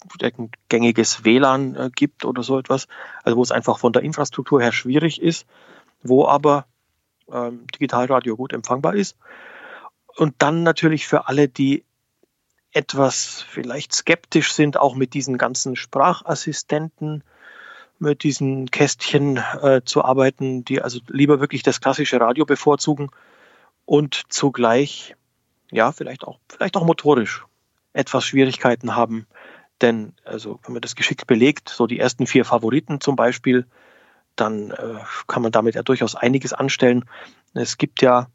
gängiges 0.70 1.26
WLAN 1.26 1.76
äh, 1.76 1.90
gibt 1.94 2.24
oder 2.24 2.42
so 2.42 2.58
etwas. 2.58 2.88
Also 3.24 3.38
wo 3.38 3.44
es 3.44 3.52
einfach 3.52 3.78
von 3.78 3.92
der 3.92 4.02
Infrastruktur 4.04 4.62
her 4.62 4.72
schwierig 4.72 5.22
ist, 5.22 5.46
wo 6.04 6.26
aber 6.26 6.66
ähm, 7.32 7.68
Digitalradio 7.74 8.36
gut 8.36 8.54
empfangbar 8.54 8.96
ist. 8.96 9.18
Und 10.16 10.36
dann 10.40 10.64
natürlich 10.64 11.08
für 11.08 11.28
alle, 11.28 11.48
die 11.48 11.84
etwas 12.74 13.42
vielleicht 13.42 13.94
skeptisch 13.94 14.54
sind, 14.54 14.78
auch 14.78 14.96
mit 14.96 15.14
diesen 15.14 15.38
ganzen 15.38 15.76
Sprachassistenten, 15.76 17.24
mit 18.00 18.24
diesen 18.24 18.72
Kästchen 18.72 19.38
äh, 19.62 19.82
zu 19.86 20.04
arbeiten, 20.04 20.66
die 20.66 20.82
also 20.82 21.00
lieber 21.08 21.40
wirklich 21.40 21.64
das 21.64 21.82
klassische 21.82 22.20
Radio 22.20 22.46
bevorzugen 22.46 23.12
und 23.86 24.24
zugleich, 24.30 25.16
ja, 25.70 25.92
vielleicht 25.92 26.24
auch, 26.24 26.40
vielleicht 26.50 26.78
auch 26.78 26.86
motorisch 26.86 27.46
etwas 27.94 28.26
Schwierigkeiten 28.26 28.96
haben. 28.96 29.28
Denn, 29.82 30.14
also, 30.24 30.60
wenn 30.64 30.74
man 30.74 30.82
das 30.82 30.96
geschickt 30.96 31.28
belegt, 31.28 31.70
so 31.70 31.88
die 31.88 32.00
ersten 32.00 32.28
vier 32.28 32.46
Favoriten 32.46 33.02
zum 33.02 33.16
Beispiel, 33.16 33.66
dann 34.42 34.72
äh, 34.72 34.96
kann 35.28 35.44
man 35.44 35.52
damit 35.52 35.76
ja 35.76 35.84
durchaus 35.84 36.16
einiges 36.16 36.52
anstellen. 36.52 37.06
Es 37.54 37.78
gibt 37.78 38.02
ja 38.02 38.28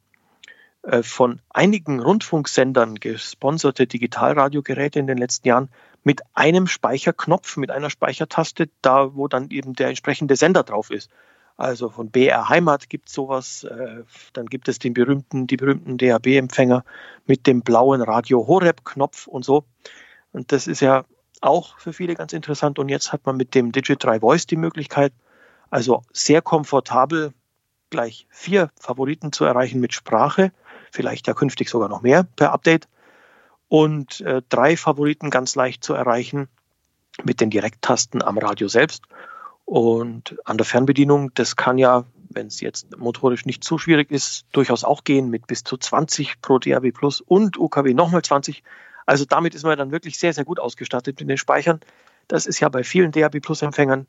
äh, 0.82 1.02
von 1.02 1.40
einigen 1.50 2.00
Rundfunksendern 2.00 2.94
gesponserte 2.94 3.86
Digitalradiogeräte 3.86 4.98
in 4.98 5.06
den 5.06 5.18
letzten 5.18 5.48
Jahren 5.48 5.68
mit 6.04 6.22
einem 6.34 6.68
Speicherknopf, 6.68 7.56
mit 7.56 7.70
einer 7.70 7.90
Speichertaste, 7.90 8.68
da 8.80 9.14
wo 9.14 9.26
dann 9.26 9.50
eben 9.50 9.74
der 9.74 9.88
entsprechende 9.88 10.36
Sender 10.36 10.62
drauf 10.62 10.90
ist. 10.90 11.10
Also 11.56 11.88
von 11.88 12.10
BR 12.10 12.48
Heimat 12.48 12.88
gibt 12.88 13.08
es 13.08 13.14
sowas, 13.14 13.64
äh, 13.64 14.04
dann 14.32 14.46
gibt 14.46 14.68
es 14.68 14.78
den 14.78 14.94
berühmten, 14.94 15.46
die 15.46 15.56
berühmten 15.56 15.98
DAB-Empfänger 15.98 16.84
mit 17.26 17.46
dem 17.46 17.62
blauen 17.62 18.02
Radio 18.02 18.46
Horeb-Knopf 18.46 19.26
und 19.26 19.44
so. 19.44 19.64
Und 20.32 20.52
das 20.52 20.66
ist 20.66 20.80
ja 20.80 21.04
auch 21.40 21.78
für 21.78 21.92
viele 21.92 22.14
ganz 22.14 22.32
interessant. 22.32 22.78
Und 22.78 22.88
jetzt 22.88 23.12
hat 23.12 23.26
man 23.26 23.36
mit 23.36 23.54
dem 23.54 23.72
Digit 23.72 24.04
3 24.04 24.20
Voice 24.20 24.46
die 24.46 24.56
Möglichkeit, 24.56 25.12
also 25.70 26.02
sehr 26.12 26.43
komfortabel 26.43 27.32
gleich 27.90 28.26
vier 28.30 28.70
Favoriten 28.78 29.32
zu 29.32 29.44
erreichen 29.44 29.80
mit 29.80 29.93
Sprache, 29.93 30.52
vielleicht 30.90 31.26
ja 31.26 31.34
künftig 31.34 31.68
sogar 31.68 31.88
noch 31.88 32.02
mehr 32.02 32.24
per 32.24 32.52
Update 32.52 32.88
und 33.68 34.20
äh, 34.20 34.43
drei 34.48 34.76
Favoriten 34.76 35.30
ganz 35.30 35.55
leicht 35.55 35.82
zu 35.82 35.94
erreichen 35.94 36.48
mit 37.24 37.40
den 37.40 37.51
Direkttasten 37.51 38.22
am 38.22 38.38
Radio 38.38 38.68
selbst 38.68 39.05
und 39.64 40.36
an 40.44 40.56
der 40.56 40.66
Fernbedienung. 40.66 41.32
Das 41.34 41.56
kann 41.56 41.78
ja, 41.78 42.05
wenn 42.30 42.47
es 42.47 42.60
jetzt 42.60 42.97
motorisch 42.97 43.47
nicht 43.47 43.64
zu 43.64 43.78
schwierig 43.78 44.10
ist, 44.10 44.47
durchaus 44.52 44.84
auch 44.84 45.05
gehen 45.05 45.30
mit 45.30 45.47
bis 45.47 45.64
zu 45.64 45.76
20 45.76 46.40
pro 46.40 46.59
DAB 46.59 46.93
Plus 46.93 47.20
und 47.20 47.59
UKW 47.59 47.94
nochmal 47.94 48.22
20. 48.22 48.62
Also 49.06 49.24
damit 49.24 49.55
ist 49.55 49.64
man 49.64 49.78
dann 49.78 49.93
wirklich 49.93 50.18
sehr, 50.18 50.32
sehr 50.32 50.44
gut 50.44 50.60
ausgestattet 50.60 51.18
mit 51.20 51.28
den 51.28 51.38
Speichern. 51.38 51.80
Das 52.28 52.47
ist 52.47 52.60
ja 52.60 52.68
bei 52.68 52.82
vielen 52.84 53.12
DAB 53.12 53.40
Plus 53.40 53.62
Empfängern 53.62 54.06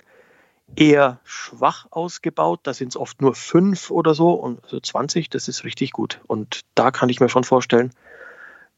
eher 0.75 1.19
schwach 1.23 1.87
ausgebaut. 1.91 2.61
Da 2.63 2.73
sind 2.73 2.89
es 2.89 2.97
oft 2.97 3.21
nur 3.21 3.35
fünf 3.35 3.91
oder 3.91 4.13
so 4.13 4.33
und 4.33 4.63
also 4.63 4.79
20, 4.79 5.29
das 5.29 5.47
ist 5.47 5.63
richtig 5.63 5.91
gut. 5.91 6.19
Und 6.27 6.61
da 6.75 6.91
kann 6.91 7.09
ich 7.09 7.19
mir 7.19 7.29
schon 7.29 7.43
vorstellen, 7.43 7.91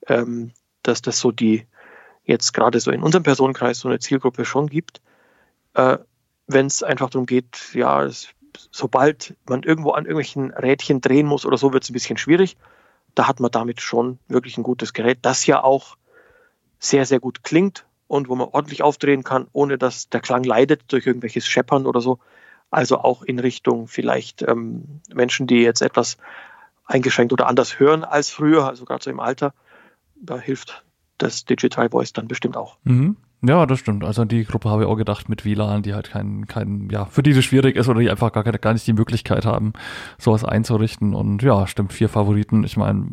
ähm, 0.07 0.51
dass 0.83 1.01
das 1.01 1.19
so 1.19 1.31
die 1.31 1.65
jetzt 2.23 2.53
gerade 2.53 2.79
so 2.79 2.91
in 2.91 3.03
unserem 3.03 3.23
Personenkreis 3.23 3.79
so 3.79 3.87
eine 3.87 3.99
Zielgruppe 3.99 4.45
schon 4.45 4.67
gibt. 4.67 5.01
Äh, 5.73 5.97
Wenn 6.47 6.67
es 6.67 6.83
einfach 6.83 7.09
darum 7.09 7.25
geht, 7.25 7.73
ja, 7.73 8.03
es, 8.03 8.29
sobald 8.71 9.35
man 9.47 9.63
irgendwo 9.63 9.91
an 9.91 10.05
irgendwelchen 10.05 10.51
Rädchen 10.51 11.01
drehen 11.01 11.25
muss 11.27 11.45
oder 11.45 11.57
so, 11.57 11.73
wird 11.73 11.83
es 11.83 11.89
ein 11.89 11.93
bisschen 11.93 12.17
schwierig. 12.17 12.57
Da 13.15 13.27
hat 13.27 13.39
man 13.39 13.51
damit 13.51 13.81
schon 13.81 14.19
wirklich 14.27 14.57
ein 14.57 14.63
gutes 14.63 14.93
Gerät, 14.93 15.19
das 15.23 15.45
ja 15.45 15.63
auch 15.63 15.97
sehr, 16.79 17.05
sehr 17.05 17.19
gut 17.19 17.43
klingt 17.43 17.85
und 18.09 18.27
wo 18.27 18.35
man 18.35 18.47
ordentlich 18.47 18.81
aufdrehen 18.81 19.23
kann, 19.23 19.47
ohne 19.53 19.77
dass 19.77 20.09
der 20.09 20.19
Klang 20.19 20.43
leidet 20.43 20.81
durch 20.87 21.05
irgendwelches 21.05 21.47
Scheppern 21.47 21.85
oder 21.85 22.01
so. 22.01 22.17
Also 22.71 22.97
auch 22.97 23.21
in 23.21 23.37
Richtung 23.37 23.87
vielleicht 23.87 24.41
ähm, 24.41 25.01
Menschen, 25.13 25.45
die 25.45 25.61
jetzt 25.61 25.81
etwas 25.81 26.17
eingeschränkt 26.85 27.31
oder 27.31 27.47
anders 27.47 27.79
hören 27.79 28.03
als 28.03 28.31
früher, 28.31 28.67
also 28.67 28.83
gerade 28.83 29.03
so 29.03 29.11
im 29.11 29.19
Alter, 29.19 29.53
da 30.15 30.39
hilft 30.39 30.83
das 31.19 31.45
Digital 31.45 31.89
Voice 31.89 32.11
dann 32.11 32.27
bestimmt 32.27 32.57
auch. 32.57 32.77
Mhm. 32.83 33.15
Ja, 33.41 33.65
das 33.65 33.79
stimmt. 33.79 34.03
Also 34.03 34.25
die 34.25 34.43
Gruppe 34.43 34.69
habe 34.69 34.83
ich 34.83 34.89
auch 34.89 34.97
gedacht 34.97 35.29
mit 35.29 35.45
WLAN, 35.45 35.81
die 35.81 35.93
halt 35.93 36.09
keinen, 36.11 36.45
keinen, 36.45 36.89
ja, 36.89 37.05
für 37.05 37.23
die 37.23 37.33
das 37.33 37.45
schwierig 37.45 37.77
ist 37.77 37.87
oder 37.87 38.01
die 38.01 38.09
einfach 38.09 38.33
gar, 38.33 38.43
gar 38.43 38.73
nicht 38.73 38.85
die 38.85 38.91
Möglichkeit 38.91 39.45
haben, 39.45 39.71
sowas 40.17 40.43
einzurichten. 40.43 41.15
Und 41.15 41.41
ja, 41.41 41.65
stimmt, 41.65 41.93
vier 41.93 42.09
Favoriten. 42.09 42.65
Ich 42.65 42.75
meine, 42.75 43.05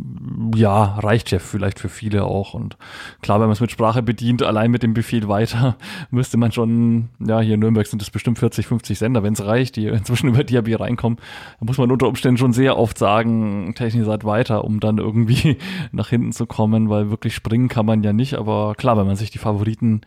ja, 0.56 0.98
reicht 0.98 1.30
ja 1.30 1.38
vielleicht 1.38 1.78
für 1.78 1.88
viele 1.88 2.24
auch. 2.24 2.54
Und 2.54 2.76
klar, 3.22 3.38
wenn 3.38 3.46
man 3.46 3.52
es 3.52 3.60
mit 3.60 3.70
Sprache 3.70 4.02
bedient, 4.02 4.42
allein 4.42 4.72
mit 4.72 4.82
dem 4.82 4.94
Befehl 4.94 5.28
weiter, 5.28 5.76
müsste 6.10 6.38
man 6.38 6.50
schon, 6.50 7.08
ja, 7.20 7.38
hier 7.38 7.54
in 7.54 7.60
Nürnberg 7.60 7.86
sind 7.86 8.02
es 8.02 8.10
bestimmt 8.10 8.40
40, 8.40 8.66
50 8.66 8.98
Sender, 8.98 9.22
wenn 9.22 9.34
es 9.34 9.44
reicht, 9.44 9.76
die 9.76 9.86
inzwischen 9.86 10.28
über 10.28 10.42
DAB 10.42 10.80
reinkommen. 10.80 11.20
Da 11.60 11.66
muss 11.66 11.78
man 11.78 11.92
unter 11.92 12.08
Umständen 12.08 12.38
schon 12.38 12.52
sehr 12.52 12.76
oft 12.76 12.98
sagen, 12.98 13.74
Technisat 13.76 14.24
weiter, 14.24 14.64
um 14.64 14.80
dann 14.80 14.98
irgendwie 14.98 15.56
nach 15.92 16.08
hinten 16.08 16.32
zu 16.32 16.46
kommen, 16.46 16.90
weil 16.90 17.10
wirklich 17.10 17.36
springen 17.36 17.68
kann 17.68 17.86
man 17.86 18.02
ja 18.02 18.12
nicht. 18.12 18.34
Aber 18.34 18.74
klar, 18.74 18.96
wenn 18.96 19.06
man 19.06 19.14
sich 19.14 19.30
die 19.30 19.38
Favoriten 19.38 20.00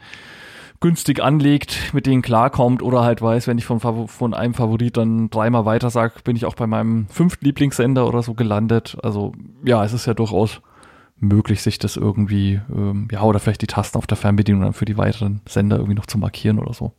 günstig 0.81 1.21
anlegt, 1.21 1.93
mit 1.93 2.05
denen 2.05 2.21
klarkommt 2.21 2.81
oder 2.81 3.03
halt 3.03 3.21
weiß, 3.21 3.47
wenn 3.47 3.57
ich 3.57 3.65
von, 3.65 3.79
von 3.79 4.33
einem 4.33 4.53
Favorit 4.53 4.95
dann 4.95 5.29
dreimal 5.29 5.65
weiter 5.65 5.89
sag, 5.89 6.23
bin 6.23 6.35
ich 6.35 6.45
auch 6.45 6.55
bei 6.55 6.67
meinem 6.67 7.07
fünften 7.09 7.45
Lieblingssender 7.45 8.07
oder 8.07 8.23
so 8.23 8.33
gelandet. 8.33 8.97
Also 9.03 9.33
ja, 9.65 9.83
es 9.83 9.93
ist 9.93 10.05
ja 10.05 10.13
durchaus 10.13 10.61
möglich, 11.17 11.61
sich 11.61 11.79
das 11.79 11.97
irgendwie, 11.97 12.61
ähm, 12.73 13.09
ja, 13.11 13.21
oder 13.23 13.39
vielleicht 13.39 13.61
die 13.61 13.67
Tasten 13.67 13.97
auf 13.97 14.07
der 14.07 14.17
Fernbedienung 14.17 14.61
dann 14.61 14.73
für 14.73 14.85
die 14.85 14.97
weiteren 14.97 15.41
Sender 15.47 15.77
irgendwie 15.77 15.95
noch 15.95 16.05
zu 16.05 16.17
markieren 16.17 16.59
oder 16.59 16.73
so. 16.73 16.93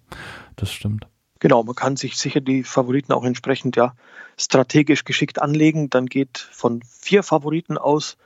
Das 0.57 0.70
stimmt. 0.70 1.07
Genau, 1.39 1.62
man 1.62 1.74
kann 1.74 1.97
sich 1.97 2.19
sicher 2.19 2.43
die 2.43 2.62
Favoriten 2.65 3.15
auch 3.15 3.24
entsprechend 3.24 3.77
ja 3.77 3.95
strategisch 4.39 5.05
geschickt 5.05 5.41
anlegen. 5.41 5.89
Dann 5.89 6.05
geht 6.05 6.37
von 6.37 6.82
vier 6.82 7.23
Favoriten 7.23 7.78
aus 7.78 8.19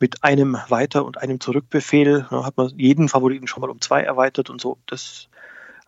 mit 0.00 0.24
einem 0.24 0.56
Weiter- 0.68 1.04
und 1.04 1.18
einem 1.18 1.40
Zurückbefehl 1.40 2.26
ne, 2.30 2.44
hat 2.44 2.56
man 2.56 2.70
jeden 2.76 3.08
Favoriten 3.08 3.46
schon 3.46 3.60
mal 3.60 3.70
um 3.70 3.80
zwei 3.80 4.02
erweitert 4.02 4.50
und 4.50 4.60
so. 4.60 4.78
Das, 4.86 5.28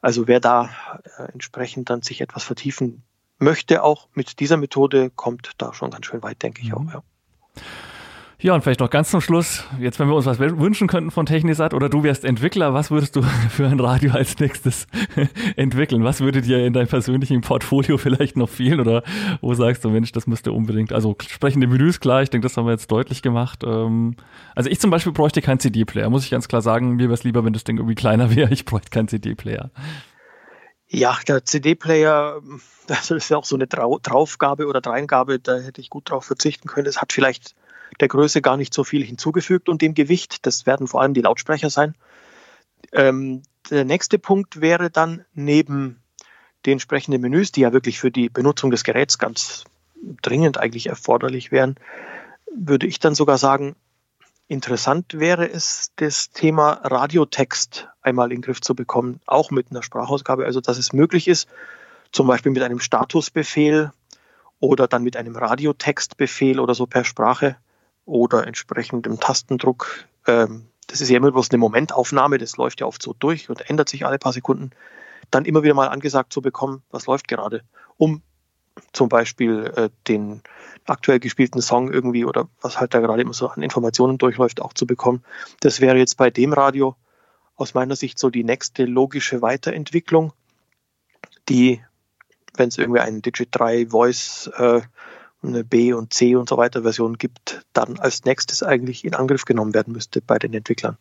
also 0.01 0.29
wer 0.29 0.39
da 0.39 0.71
äh, 1.19 1.33
entsprechend 1.33 1.91
dann 1.91 2.03
sich 2.03 2.21
etwas 2.21 2.45
vertiefen 2.45 3.03
möchte, 3.39 3.83
auch 3.83 4.09
mit 4.15 4.39
dieser 4.39 4.59
Methode, 4.59 5.11
kommt 5.11 5.53
da 5.59 5.75
schon 5.75 5.91
ganz 5.91 6.07
schön 6.07 6.23
weit, 6.23 6.43
denke 6.43 6.63
ich 6.63 6.69
mhm. 6.69 6.75
auch. 6.75 6.93
Ja. 6.93 7.03
Ja, 8.43 8.55
und 8.55 8.63
vielleicht 8.63 8.81
noch 8.81 8.91
ganz 8.91 9.09
zum 9.09 9.21
Schluss, 9.21 9.63
jetzt 9.79 10.01
wenn 10.01 10.09
wir 10.09 10.17
uns 10.17 10.27
was 10.27 10.41
wünschen 10.41 10.89
könnten 10.89 11.13
von 11.13 11.27
Technisat 11.27 11.75
oder 11.75 11.89
du 11.89 12.03
wärst 12.03 12.25
Entwickler, 12.25 12.75
was 12.75 12.91
würdest 12.91 13.15
du 13.15 13.23
für 13.51 13.69
ein 13.69 13.79
Radio 13.79 14.11
als 14.11 14.37
nächstes 14.41 14.89
entwickeln? 15.57 16.03
Was 16.03 16.19
würde 16.19 16.43
dir 16.43 16.67
in 16.67 16.73
deinem 16.73 16.89
persönlichen 16.89 17.41
Portfolio 17.41 17.99
vielleicht 17.99 18.37
noch 18.37 18.49
fehlen 18.49 18.81
oder 18.81 19.05
wo 19.43 19.55
sagst 19.55 19.85
du, 19.85 19.91
Mensch, 19.91 20.11
das 20.11 20.27
müsste 20.27 20.51
unbedingt, 20.51 20.93
also 20.93 21.15
sprechende 21.25 21.69
Menüs, 21.69 22.01
klar, 22.01 22.25
ich 22.25 22.31
denke, 22.31 22.45
das 22.45 22.57
haben 22.57 22.67
wir 22.67 22.73
jetzt 22.73 22.91
deutlich 22.91 23.23
gemacht. 23.23 23.63
Ähm, 23.65 24.17
also 24.57 24.69
ich 24.69 24.81
zum 24.81 24.91
Beispiel 24.91 25.13
bräuchte 25.13 25.41
keinen 25.41 25.61
CD-Player, 25.61 26.11
muss 26.11 26.25
ich 26.25 26.31
ganz 26.33 26.49
klar 26.49 26.63
sagen, 26.63 26.97
mir 26.97 27.05
wäre 27.05 27.15
es 27.15 27.23
lieber, 27.23 27.45
wenn 27.45 27.53
das 27.53 27.63
Ding 27.63 27.77
irgendwie 27.77 27.95
kleiner 27.95 28.29
wäre, 28.35 28.53
ich 28.53 28.65
bräuchte 28.65 28.91
keinen 28.91 29.07
CD-Player. 29.07 29.71
Ja, 30.89 31.17
der 31.29 31.45
CD-Player, 31.45 32.41
das 32.89 33.09
ist 33.13 33.29
ja 33.29 33.37
auch 33.37 33.45
so 33.45 33.55
eine 33.55 33.69
Draufgabe 33.69 34.67
oder 34.67 34.81
Dreingabe, 34.81 35.39
da 35.39 35.59
hätte 35.59 35.81
ich 35.81 35.91
gut 35.91 36.11
drauf 36.11 36.25
verzichten 36.25 36.67
können. 36.67 36.89
Es 36.89 37.01
hat 37.01 37.13
vielleicht 37.13 37.55
der 38.01 38.09
Größe 38.09 38.43
gar 38.43 38.57
nicht 38.57 38.75
so 38.75 38.85
viel 38.85 39.05
hinzugefügt 39.05 39.69
und 39.69 39.83
dem 39.83 39.95
Gewicht. 39.95 40.47
Das 40.47 40.67
werden 40.67 40.87
vor 40.87 41.03
allem 41.03 41.15
die 41.15 41.21
Lautsprecher 41.21 41.71
sein. 41.71 41.95
Ähm, 42.93 43.43
der 43.71 43.85
nächste 43.85 44.19
Punkt 44.19 44.61
wäre 44.61 44.91
dann 44.91 45.25
neben 45.35 46.03
den 46.67 46.73
entsprechenden 46.73 47.21
Menüs, 47.21 47.53
die 47.53 47.61
ja 47.61 47.73
wirklich 47.73 47.99
für 47.99 48.11
die 48.11 48.29
Benutzung 48.29 48.71
des 48.71 48.85
Geräts 48.85 49.19
ganz 49.19 49.65
dringend 50.23 50.59
eigentlich 50.59 50.89
erforderlich 50.89 51.53
wären, 51.53 51.77
würde 52.55 52.87
ich 52.87 52.99
dann 52.99 53.15
sogar 53.15 53.39
sagen, 53.39 53.77
interessant 54.49 55.15
wäre 55.19 55.49
es, 55.49 55.93
das 55.97 56.31
Thema 56.31 56.73
Radiotext 56.83 57.89
einmal 58.03 58.31
in 58.31 58.39
den 58.39 58.43
Griff 58.43 58.61
zu 58.61 58.75
bekommen, 58.75 59.21
auch 59.27 59.51
mit 59.51 59.71
einer 59.71 59.83
Sprachausgabe, 59.83 60.45
also 60.45 60.61
dass 60.61 60.79
es 60.79 60.93
möglich 60.93 61.29
ist, 61.29 61.49
zum 62.11 62.27
Beispiel 62.27 62.53
mit 62.53 62.63
einem 62.63 62.81
Statusbefehl 62.81 63.93
oder 64.61 64.87
dann 64.87 65.03
mit 65.03 65.17
einem 65.17 65.35
Radiotextbefehl 65.35 66.61
oder 66.61 66.75
so 66.75 66.87
per 66.87 67.05
Sprache 67.05 67.57
oder 68.05 68.47
entsprechend 68.47 69.07
im 69.07 69.21
Tastendruck. 69.21 70.07
Ähm, 70.27 70.67
das 70.87 71.01
ist 71.01 71.09
ja 71.09 71.17
immer 71.17 71.33
bloß 71.33 71.51
eine 71.51 71.59
Momentaufnahme, 71.59 72.39
das 72.39 72.57
läuft 72.57 72.81
ja 72.81 72.87
oft 72.87 73.03
so 73.03 73.15
durch 73.19 73.49
und 73.49 73.69
ändert 73.71 73.89
sich 73.89 74.05
alle 74.05 74.19
paar 74.19 74.33
Sekunden. 74.33 74.71
Dann 75.31 75.45
immer 75.45 75.63
wieder 75.63 75.75
mal 75.75 75.89
angesagt 75.89 76.33
zu 76.33 76.43
bekommen, 76.43 76.83
was 76.91 77.07
läuft 77.07 77.29
gerade, 77.29 77.63
um 77.97 78.23
zum 78.93 79.09
Beispiel 79.09 79.73
äh, 79.77 79.91
den 80.09 80.43
aktuell 80.87 81.21
gespielten 81.21 81.61
Song 81.61 81.93
irgendwie 81.93 82.25
oder 82.25 82.49
was 82.61 82.81
halt 82.81 82.95
da 82.95 83.01
gerade 83.01 83.23
immer 83.23 83.33
so 83.33 83.49
an 83.49 83.63
Informationen 83.63 84.19
durchläuft, 84.19 84.61
auch 84.61 84.73
zu 84.73 84.87
bekommen. 84.87 85.23
Das 85.61 85.81
wäre 85.81 85.97
jetzt 85.97 86.17
bei 86.17 86.31
dem 86.31 86.53
Radio 86.53 86.97
aus 87.57 87.75
meiner 87.75 87.97
Sicht 87.97 88.19
so 88.19 88.31
die 88.31 88.45
nächste 88.45 88.85
logische 88.85 89.43
Weiterentwicklung, 89.43 90.33
die, 91.49 91.83
wenn 92.57 92.69
es 92.69 92.79
irgendwie 92.79 93.01
einen 93.01 93.23
Digit 93.23 93.49
3 93.53 93.89
Voice 93.89 94.51
äh, 94.57 94.81
eine 95.43 95.65
B- 95.65 95.93
und 95.93 96.13
C- 96.13 96.37
und 96.37 96.49
so 96.49 96.57
weiter 96.57 96.83
Version 96.83 97.19
gibt, 97.19 97.63
dann 97.73 97.99
als 97.99 98.25
nächstes 98.25 98.63
eigentlich 98.63 99.05
in 99.05 99.15
Angriff 99.15 99.45
genommen 99.45 99.75
werden 99.75 99.93
müsste 99.93 100.21
bei 100.21 100.39
den 100.39 100.55
Entwicklern. 100.55 100.97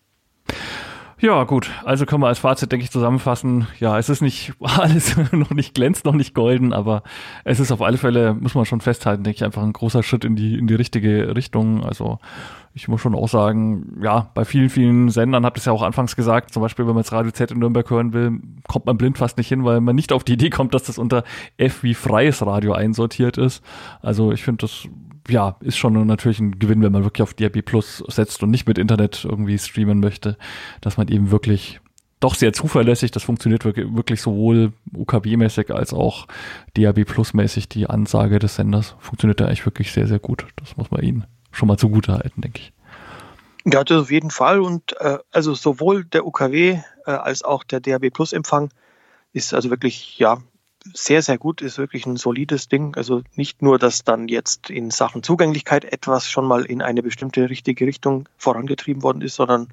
Ja, 1.22 1.44
gut. 1.44 1.70
Also 1.86 2.08
können 2.08 2.24
wir 2.24 2.28
als 2.28 2.40
Fazit, 2.40 2.72
denke 2.72 2.84
ich, 2.84 2.90
zusammenfassen. 2.92 3.68
Ja, 3.80 4.00
es 4.00 4.10
ist 4.10 4.22
nicht 4.22 4.54
alles 4.60 5.16
noch 5.32 5.52
nicht 5.52 5.76
glänzt, 5.76 6.04
noch 6.04 6.16
nicht 6.16 6.34
golden, 6.34 6.74
aber 6.74 7.04
es 7.44 7.60
ist 7.60 7.72
auf 7.72 7.84
alle 7.84 7.98
Fälle, 7.98 8.34
muss 8.34 8.56
man 8.56 8.66
schon 8.66 8.82
festhalten, 8.82 9.24
denke 9.24 9.38
ich, 9.38 9.44
einfach 9.44 9.62
ein 9.62 9.72
großer 9.74 10.02
Schritt 10.02 10.26
in 10.26 10.36
die, 10.36 10.58
in 10.58 10.66
die 10.66 10.74
richtige 10.74 11.36
Richtung. 11.36 11.84
Also 11.84 12.18
ich 12.74 12.88
muss 12.88 13.02
schon 13.02 13.14
auch 13.14 13.28
sagen, 13.28 14.00
ja, 14.02 14.32
bei 14.34 14.46
vielen, 14.46 14.72
vielen 14.72 15.10
Sendern, 15.10 15.46
habt 15.46 15.58
ihr 15.58 15.60
es 15.60 15.66
ja 15.66 15.74
auch 15.74 15.84
anfangs 15.84 16.16
gesagt, 16.16 16.54
zum 16.54 16.64
Beispiel, 16.64 16.88
wenn 16.88 16.96
man 16.96 17.04
jetzt 17.04 17.12
Radio 17.12 17.32
Z 17.32 17.52
in 17.52 17.60
Nürnberg 17.60 17.88
hören 17.92 18.14
will, 18.14 18.40
kommt 18.68 18.88
man 18.88 18.98
blind 18.98 19.20
fast 19.20 19.38
nicht 19.38 19.50
hin, 19.50 19.64
weil 19.64 19.80
man 19.80 19.96
nicht 19.96 20.14
auf 20.14 20.24
die 20.24 20.34
Idee 20.34 20.50
kommt, 20.50 20.74
dass 20.74 20.84
das 20.84 20.98
unter 20.98 21.24
F 21.58 21.84
wie 21.84 21.94
freies 21.94 22.44
Radio 22.44 22.74
einsortiert 22.74 23.38
ist. 23.38 23.64
Also 24.02 24.32
ich 24.32 24.42
finde 24.42 24.62
das 24.62 24.88
ja, 25.32 25.56
ist 25.62 25.78
schon 25.78 26.06
natürlich 26.06 26.40
ein 26.40 26.60
Gewinn, 26.60 26.82
wenn 26.82 26.92
man 26.92 27.04
wirklich 27.04 27.24
auf 27.24 27.34
DRB 27.34 27.64
Plus 27.64 28.04
setzt 28.08 28.44
und 28.44 28.52
nicht 28.52 28.68
mit 28.68 28.78
Internet 28.78 29.26
irgendwie 29.26 29.58
streamen 29.58 30.00
möchte, 30.00 30.38
dass 30.82 30.98
man 30.98 31.08
eben 31.08 31.32
wirklich 31.32 31.80
doch 32.22 32.36
sehr 32.36 32.54
zuverlässig, 32.54 33.12
das 33.12 33.24
funktioniert 33.24 33.66
wirklich, 33.66 34.22
sowohl 34.22 34.74
UKW-mäßig 34.94 35.74
als 35.74 35.92
auch 35.92 36.28
DAB 36.76 37.04
Plus-mäßig, 37.04 37.68
die 37.68 37.88
Ansage 37.88 38.38
des 38.40 38.56
Senders 38.56 38.96
funktioniert 39.00 39.42
da 39.42 39.48
eigentlich 39.48 39.66
wirklich 39.66 39.92
sehr, 39.92 40.08
sehr 40.08 40.20
gut. 40.20 40.46
Das 40.56 40.78
muss 40.78 40.92
man 40.92 41.02
ihnen 41.02 41.26
schon 41.52 41.68
mal 41.68 41.78
zugute 41.78 42.14
halten, 42.14 42.42
denke 42.42 42.60
ich. 42.60 42.74
Ja, 43.66 43.84
das 43.84 44.04
auf 44.04 44.12
jeden 44.12 44.30
Fall. 44.30 44.60
Und 44.60 44.96
äh, 45.00 45.18
also 45.32 45.56
sowohl 45.56 46.06
der 46.06 46.26
UKW 46.26 46.80
äh, 47.06 47.12
als 47.12 47.44
auch 47.44 47.64
der 47.64 47.80
DAB 47.80 48.12
Plus-Empfang 48.12 48.70
ist 49.34 49.54
also 49.54 49.72
wirklich 49.72 50.20
ja 50.20 50.38
sehr, 50.94 51.22
sehr 51.22 51.38
gut, 51.38 51.62
ist 51.62 51.78
wirklich 51.78 52.06
ein 52.06 52.18
solides 52.18 52.68
Ding. 52.68 52.96
Also 52.96 53.22
nicht 53.36 53.62
nur, 53.62 53.78
dass 53.78 54.04
dann 54.04 54.28
jetzt 54.28 54.70
in 54.70 54.92
Sachen 54.92 55.24
Zugänglichkeit 55.24 55.86
etwas 55.86 56.30
schon 56.30 56.46
mal 56.46 56.66
in 56.66 56.82
eine 56.82 57.04
bestimmte 57.04 57.50
richtige 57.50 57.86
Richtung 57.86 58.28
vorangetrieben 58.38 59.04
worden 59.04 59.22
ist, 59.22 59.36
sondern 59.36 59.68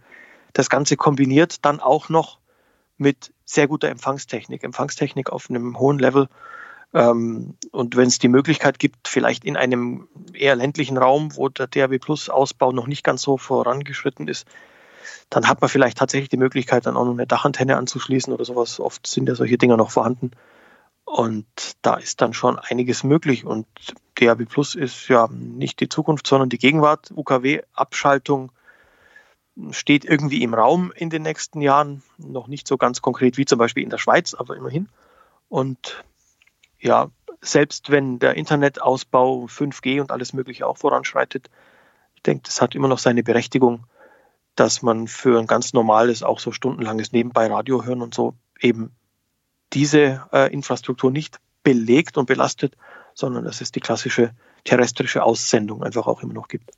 das 0.52 0.70
Ganze 0.70 0.96
kombiniert 0.96 1.64
dann 1.64 1.80
auch 1.80 2.08
noch 2.08 2.38
mit 2.98 3.32
sehr 3.44 3.68
guter 3.68 3.88
Empfangstechnik, 3.88 4.64
Empfangstechnik 4.64 5.30
auf 5.30 5.48
einem 5.48 5.78
hohen 5.78 5.98
Level. 5.98 6.28
Ähm, 6.92 7.54
und 7.70 7.96
wenn 7.96 8.08
es 8.08 8.18
die 8.18 8.28
Möglichkeit 8.28 8.78
gibt, 8.78 9.08
vielleicht 9.08 9.44
in 9.44 9.56
einem 9.56 10.08
eher 10.32 10.56
ländlichen 10.56 10.98
Raum, 10.98 11.36
wo 11.36 11.48
der 11.48 11.68
DAB 11.68 11.98
Plus 11.98 12.28
Ausbau 12.28 12.72
noch 12.72 12.86
nicht 12.86 13.04
ganz 13.04 13.22
so 13.22 13.36
vorangeschritten 13.36 14.28
ist, 14.28 14.46
dann 15.30 15.48
hat 15.48 15.60
man 15.60 15.70
vielleicht 15.70 15.98
tatsächlich 15.98 16.28
die 16.28 16.36
Möglichkeit, 16.36 16.86
dann 16.86 16.96
auch 16.96 17.04
noch 17.04 17.12
eine 17.12 17.26
Dachantenne 17.26 17.76
anzuschließen 17.76 18.32
oder 18.32 18.44
sowas. 18.44 18.80
Oft 18.80 19.06
sind 19.06 19.28
ja 19.28 19.34
solche 19.34 19.58
Dinger 19.58 19.76
noch 19.76 19.90
vorhanden. 19.90 20.32
Und 21.08 21.46
da 21.80 21.94
ist 21.94 22.20
dann 22.20 22.34
schon 22.34 22.58
einiges 22.58 23.02
möglich. 23.02 23.46
Und 23.46 23.66
DAB 24.16 24.44
Plus 24.44 24.74
ist 24.74 25.08
ja 25.08 25.26
nicht 25.32 25.80
die 25.80 25.88
Zukunft, 25.88 26.26
sondern 26.26 26.50
die 26.50 26.58
Gegenwart. 26.58 27.10
UKW-Abschaltung 27.16 28.52
steht 29.70 30.04
irgendwie 30.04 30.42
im 30.42 30.52
Raum 30.52 30.92
in 30.94 31.08
den 31.08 31.22
nächsten 31.22 31.62
Jahren. 31.62 32.02
Noch 32.18 32.46
nicht 32.46 32.68
so 32.68 32.76
ganz 32.76 33.00
konkret 33.00 33.38
wie 33.38 33.46
zum 33.46 33.58
Beispiel 33.58 33.82
in 33.82 33.88
der 33.88 33.96
Schweiz, 33.96 34.34
aber 34.34 34.54
immerhin. 34.54 34.90
Und 35.48 36.04
ja, 36.78 37.10
selbst 37.40 37.88
wenn 37.88 38.18
der 38.18 38.34
Internetausbau 38.34 39.46
5G 39.46 40.02
und 40.02 40.12
alles 40.12 40.34
Mögliche 40.34 40.66
auch 40.66 40.76
voranschreitet, 40.76 41.48
ich 42.16 42.22
denke, 42.22 42.42
das 42.44 42.60
hat 42.60 42.74
immer 42.74 42.88
noch 42.88 42.98
seine 42.98 43.22
Berechtigung, 43.22 43.86
dass 44.56 44.82
man 44.82 45.08
für 45.08 45.38
ein 45.38 45.46
ganz 45.46 45.72
normales, 45.72 46.22
auch 46.22 46.38
so 46.38 46.52
stundenlanges 46.52 47.12
Nebenbei 47.12 47.46
Radio 47.46 47.84
hören 47.84 48.02
und 48.02 48.14
so 48.14 48.34
eben 48.60 48.94
diese 49.72 50.22
äh, 50.32 50.52
Infrastruktur 50.52 51.10
nicht 51.10 51.38
belegt 51.62 52.16
und 52.18 52.26
belastet, 52.26 52.76
sondern 53.14 53.44
dass 53.44 53.60
es 53.60 53.72
die 53.72 53.80
klassische 53.80 54.30
terrestrische 54.64 55.22
Aussendung 55.22 55.82
einfach 55.82 56.06
auch 56.06 56.22
immer 56.22 56.34
noch 56.34 56.48
gibt. 56.48 56.70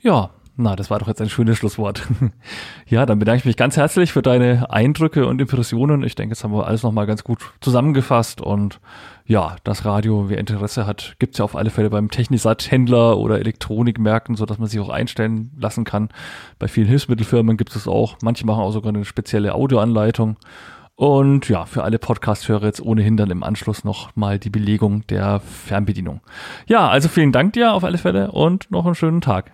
Ja, 0.00 0.30
Na, 0.56 0.76
das 0.76 0.90
war 0.90 0.98
doch 0.98 1.08
jetzt 1.08 1.22
ein 1.22 1.30
schönes 1.30 1.56
Schlusswort. 1.56 2.06
ja, 2.86 3.06
dann 3.06 3.18
bedanke 3.18 3.38
ich 3.38 3.44
mich 3.46 3.56
ganz 3.56 3.78
herzlich 3.78 4.12
für 4.12 4.20
deine 4.20 4.70
Eindrücke 4.70 5.26
und 5.26 5.40
Impressionen. 5.40 6.02
Ich 6.02 6.16
denke, 6.16 6.34
jetzt 6.34 6.44
haben 6.44 6.52
wir 6.52 6.66
alles 6.66 6.82
nochmal 6.82 7.06
ganz 7.06 7.24
gut 7.24 7.38
zusammengefasst 7.60 8.42
und 8.42 8.78
ja, 9.24 9.56
das 9.64 9.86
Radio, 9.86 10.28
wer 10.28 10.36
Interesse 10.38 10.86
hat, 10.86 11.14
gibt's 11.18 11.38
ja 11.38 11.44
auf 11.46 11.56
alle 11.56 11.70
Fälle 11.70 11.88
beim 11.88 12.10
Technisat-Händler 12.10 13.16
oder 13.16 13.38
Elektronikmärkten, 13.38 14.34
so 14.34 14.44
dass 14.44 14.58
man 14.58 14.68
sich 14.68 14.80
auch 14.80 14.90
einstellen 14.90 15.50
lassen 15.56 15.84
kann. 15.84 16.10
Bei 16.58 16.68
vielen 16.68 16.88
Hilfsmittelfirmen 16.88 17.56
gibt 17.56 17.74
es 17.74 17.88
auch. 17.88 18.16
Manche 18.22 18.44
machen 18.44 18.60
auch 18.60 18.72
sogar 18.72 18.90
eine 18.90 19.04
spezielle 19.06 19.54
Audioanleitung. 19.54 20.36
Und 21.00 21.48
ja, 21.48 21.64
für 21.64 21.82
alle 21.82 21.98
Podcast-Hörer 21.98 22.66
jetzt 22.66 22.82
ohnehin 22.82 23.16
dann 23.16 23.30
im 23.30 23.42
Anschluss 23.42 23.84
noch 23.84 24.14
mal 24.16 24.38
die 24.38 24.50
Belegung 24.50 25.06
der 25.06 25.40
Fernbedienung. 25.40 26.20
Ja, 26.66 26.90
also 26.90 27.08
vielen 27.08 27.32
Dank 27.32 27.54
dir 27.54 27.72
auf 27.72 27.84
alle 27.84 27.96
Fälle 27.96 28.32
und 28.32 28.70
noch 28.70 28.84
einen 28.84 28.94
schönen 28.94 29.22
Tag. 29.22 29.50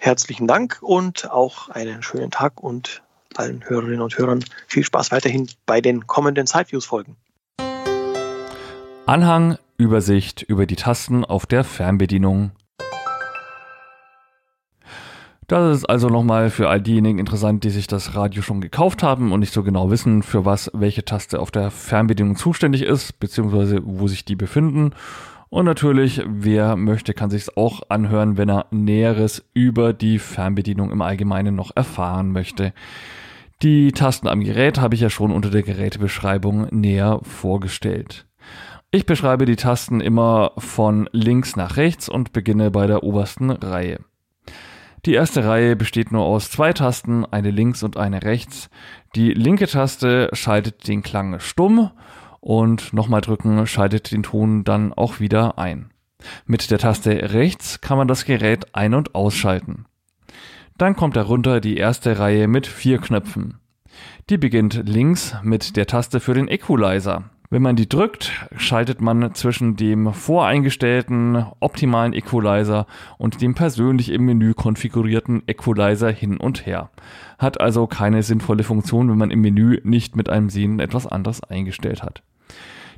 Herzlichen 0.00 0.48
Dank 0.48 0.78
und 0.80 1.30
auch 1.30 1.68
einen 1.68 2.02
schönen 2.02 2.32
Tag 2.32 2.60
und 2.60 3.04
allen 3.36 3.62
Hörerinnen 3.68 4.00
und 4.00 4.18
Hörern 4.18 4.44
viel 4.66 4.82
Spaß 4.82 5.12
weiterhin 5.12 5.48
bei 5.64 5.80
den 5.80 6.08
kommenden 6.08 6.48
Sideviews-Folgen. 6.48 7.14
Anhang, 9.06 9.58
Übersicht 9.76 10.42
über 10.42 10.66
die 10.66 10.74
Tasten 10.74 11.24
auf 11.24 11.46
der 11.46 11.62
Fernbedienung 11.62 12.50
das 15.46 15.78
ist 15.78 15.84
also 15.84 16.08
nochmal 16.08 16.50
für 16.50 16.68
all 16.68 16.80
diejenigen 16.80 17.18
interessant, 17.18 17.64
die 17.64 17.70
sich 17.70 17.86
das 17.86 18.14
Radio 18.14 18.42
schon 18.42 18.60
gekauft 18.60 19.02
haben 19.02 19.32
und 19.32 19.40
nicht 19.40 19.52
so 19.52 19.62
genau 19.62 19.90
wissen, 19.90 20.22
für 20.22 20.44
was 20.44 20.70
welche 20.74 21.04
Taste 21.04 21.38
auf 21.38 21.50
der 21.50 21.70
Fernbedienung 21.70 22.36
zuständig 22.36 22.82
ist, 22.82 23.20
beziehungsweise 23.20 23.80
wo 23.84 24.08
sich 24.08 24.24
die 24.24 24.36
befinden. 24.36 24.92
Und 25.50 25.66
natürlich, 25.66 26.22
wer 26.26 26.76
möchte, 26.76 27.14
kann 27.14 27.30
sich 27.30 27.42
es 27.42 27.56
auch 27.56 27.82
anhören, 27.88 28.36
wenn 28.36 28.48
er 28.48 28.66
Näheres 28.70 29.44
über 29.54 29.92
die 29.92 30.18
Fernbedienung 30.18 30.90
im 30.90 31.02
Allgemeinen 31.02 31.54
noch 31.54 31.70
erfahren 31.76 32.32
möchte. 32.32 32.72
Die 33.62 33.92
Tasten 33.92 34.26
am 34.26 34.42
Gerät 34.42 34.80
habe 34.80 34.94
ich 34.94 35.00
ja 35.00 35.10
schon 35.10 35.30
unter 35.30 35.50
der 35.50 35.62
Gerätebeschreibung 35.62 36.66
näher 36.70 37.20
vorgestellt. 37.22 38.26
Ich 38.90 39.06
beschreibe 39.06 39.44
die 39.44 39.56
Tasten 39.56 40.00
immer 40.00 40.52
von 40.58 41.08
links 41.12 41.56
nach 41.56 41.76
rechts 41.76 42.08
und 42.08 42.32
beginne 42.32 42.70
bei 42.70 42.86
der 42.86 43.02
obersten 43.02 43.50
Reihe. 43.50 44.00
Die 45.06 45.12
erste 45.12 45.44
Reihe 45.44 45.76
besteht 45.76 46.12
nur 46.12 46.24
aus 46.24 46.50
zwei 46.50 46.72
Tasten, 46.72 47.26
eine 47.26 47.50
links 47.50 47.82
und 47.82 47.98
eine 47.98 48.22
rechts. 48.22 48.70
Die 49.14 49.34
linke 49.34 49.66
Taste 49.66 50.30
schaltet 50.32 50.88
den 50.88 51.02
Klang 51.02 51.40
stumm 51.40 51.90
und 52.40 52.92
nochmal 52.94 53.20
drücken 53.20 53.66
schaltet 53.66 54.12
den 54.12 54.22
Ton 54.22 54.64
dann 54.64 54.94
auch 54.94 55.20
wieder 55.20 55.58
ein. 55.58 55.90
Mit 56.46 56.70
der 56.70 56.78
Taste 56.78 57.34
rechts 57.34 57.82
kann 57.82 57.98
man 57.98 58.08
das 58.08 58.24
Gerät 58.24 58.74
ein- 58.74 58.94
und 58.94 59.14
ausschalten. 59.14 59.84
Dann 60.78 60.96
kommt 60.96 61.16
darunter 61.16 61.60
die 61.60 61.76
erste 61.76 62.18
Reihe 62.18 62.48
mit 62.48 62.66
vier 62.66 62.98
Knöpfen. 62.98 63.58
Die 64.30 64.38
beginnt 64.38 64.88
links 64.88 65.36
mit 65.42 65.76
der 65.76 65.86
Taste 65.86 66.18
für 66.18 66.34
den 66.34 66.48
Equalizer. 66.48 67.24
Wenn 67.50 67.62
man 67.62 67.76
die 67.76 67.88
drückt, 67.88 68.32
schaltet 68.56 69.00
man 69.02 69.34
zwischen 69.34 69.76
dem 69.76 70.12
voreingestellten 70.12 71.44
optimalen 71.60 72.14
Equalizer 72.14 72.86
und 73.18 73.42
dem 73.42 73.54
persönlich 73.54 74.10
im 74.10 74.24
Menü 74.24 74.54
konfigurierten 74.54 75.42
Equalizer 75.46 76.10
hin 76.10 76.38
und 76.38 76.64
her. 76.64 76.90
Hat 77.38 77.60
also 77.60 77.86
keine 77.86 78.22
sinnvolle 78.22 78.64
Funktion, 78.64 79.10
wenn 79.10 79.18
man 79.18 79.30
im 79.30 79.42
Menü 79.42 79.80
nicht 79.84 80.16
mit 80.16 80.30
einem 80.30 80.48
Sehnen 80.48 80.80
etwas 80.80 81.06
anderes 81.06 81.42
eingestellt 81.44 82.02
hat. 82.02 82.22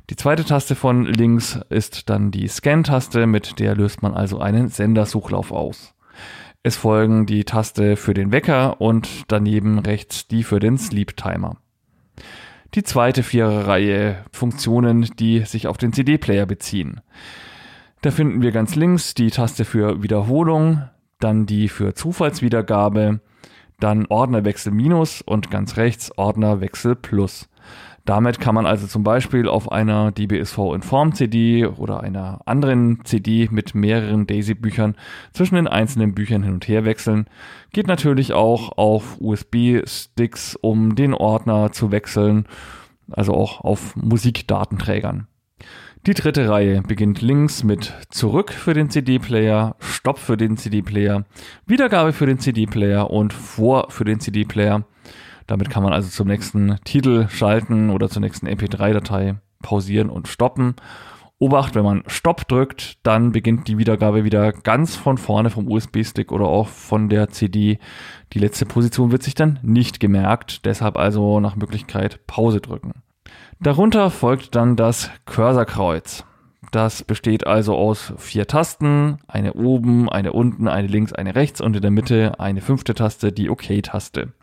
Die 0.09 0.15
zweite 0.15 0.45
Taste 0.45 0.75
von 0.75 1.05
links 1.05 1.59
ist 1.69 2.09
dann 2.09 2.31
die 2.31 2.47
Scan-Taste, 2.47 3.27
mit 3.27 3.59
der 3.59 3.75
löst 3.75 4.01
man 4.01 4.13
also 4.13 4.39
einen 4.39 4.69
Sendersuchlauf 4.69 5.51
aus. 5.51 5.93
Es 6.63 6.77
folgen 6.77 7.25
die 7.25 7.43
Taste 7.43 7.97
für 7.97 8.13
den 8.13 8.31
Wecker 8.31 8.79
und 8.79 9.25
daneben 9.27 9.79
rechts 9.79 10.27
die 10.27 10.43
für 10.43 10.59
den 10.61 10.77
Sleep 10.77 11.17
Timer 11.17 11.57
die 12.73 12.83
zweite 12.83 13.23
Viererreihe 13.23 14.23
Funktionen, 14.31 15.09
die 15.19 15.41
sich 15.41 15.67
auf 15.67 15.77
den 15.77 15.93
CD-Player 15.93 16.45
beziehen. 16.45 17.01
Da 18.01 18.11
finden 18.11 18.41
wir 18.41 18.51
ganz 18.51 18.75
links 18.75 19.13
die 19.13 19.31
Taste 19.31 19.65
für 19.65 20.03
Wiederholung, 20.03 20.83
dann 21.19 21.45
die 21.45 21.67
für 21.67 21.93
Zufallswiedergabe, 21.93 23.21
dann 23.79 24.05
Ordnerwechsel 24.07 24.71
minus 24.71 25.21
und 25.21 25.49
ganz 25.49 25.77
rechts 25.77 26.11
Ordnerwechsel 26.17 26.95
plus. 26.95 27.49
Damit 28.07 28.39
kann 28.39 28.55
man 28.55 28.65
also 28.65 28.87
zum 28.87 29.03
Beispiel 29.03 29.49
auf 29.49 29.69
einer 29.69 30.13
DBSV 30.13 30.73
Inform 30.73 31.13
CD 31.13 31.65
oder 31.65 31.99
einer 31.99 32.39
anderen 32.45 33.03
CD 33.03 33.49
mit 33.51 33.75
mehreren 33.75 34.25
Daisy-Büchern 34.25 34.95
zwischen 35.33 35.55
den 35.55 35.67
einzelnen 35.67 36.15
Büchern 36.15 36.41
hin 36.41 36.53
und 36.53 36.69
her 36.69 36.85
wechseln. 36.85 37.25
Geht 37.73 37.87
natürlich 37.87 38.31
auch 38.31 38.77
auf 38.77 39.19
USB-Sticks, 39.19 40.55
um 40.55 40.95
den 40.95 41.13
Ordner 41.13 41.73
zu 41.73 41.91
wechseln, 41.91 42.45
also 43.11 43.33
auch 43.33 43.59
auf 43.59 43.97
Musikdatenträgern. 43.97 45.27
Die 46.05 46.13
dritte 46.13 46.47
Reihe 46.47 46.83
beginnt 46.83 47.21
links 47.21 47.65
mit 47.65 47.93
Zurück 48.09 48.53
für 48.53 48.73
den 48.73 48.89
CD-Player, 48.89 49.75
Stopp 49.79 50.17
für 50.17 50.37
den 50.37 50.55
CD-Player, 50.55 51.25
Wiedergabe 51.65 52.13
für 52.13 52.25
den 52.25 52.39
CD-Player 52.39 53.11
und 53.11 53.33
Vor 53.33 53.87
für 53.89 54.05
den 54.05 54.21
CD-Player. 54.21 54.85
Damit 55.47 55.69
kann 55.69 55.83
man 55.83 55.93
also 55.93 56.09
zum 56.09 56.27
nächsten 56.27 56.77
Titel 56.83 57.27
schalten 57.29 57.89
oder 57.89 58.09
zur 58.09 58.21
nächsten 58.21 58.47
MP3-Datei 58.47 59.35
pausieren 59.61 60.09
und 60.09 60.27
stoppen. 60.27 60.75
Obacht, 61.39 61.75
wenn 61.75 61.83
man 61.83 62.03
Stopp 62.07 62.47
drückt, 62.47 62.97
dann 63.03 63.31
beginnt 63.31 63.67
die 63.67 63.77
Wiedergabe 63.77 64.23
wieder 64.23 64.51
ganz 64.51 64.95
von 64.95 65.19
vorne 65.19 65.51
vom 65.51 65.71
USB-Stick 65.71 66.31
oder 66.31 66.45
auch 66.45 66.67
von 66.67 67.09
der 67.09 67.29
CD. 67.29 67.77
Die 68.33 68.39
letzte 68.39 68.65
Position 68.65 69.11
wird 69.11 69.21
sich 69.21 69.35
dann 69.35 69.59
nicht 69.61 69.99
gemerkt, 69.99 70.65
deshalb 70.65 70.97
also 70.97 71.39
nach 71.39 71.55
Möglichkeit 71.55 72.25
Pause 72.25 72.59
drücken. 72.59 73.03
Darunter 73.59 74.09
folgt 74.09 74.55
dann 74.55 74.75
das 74.75 75.11
Cursorkreuz. 75.25 76.25
Das 76.71 77.03
besteht 77.03 77.45
also 77.45 77.75
aus 77.75 78.13
vier 78.17 78.47
Tasten, 78.47 79.19
eine 79.27 79.53
oben, 79.53 80.09
eine 80.09 80.33
unten, 80.33 80.67
eine 80.67 80.87
links, 80.87 81.13
eine 81.13 81.35
rechts 81.35 81.61
und 81.61 81.75
in 81.75 81.81
der 81.81 81.91
Mitte 81.91 82.39
eine 82.39 82.61
fünfte 82.61 82.93
Taste, 82.95 83.31
die 83.31 83.49
OK-Taste. 83.49 84.33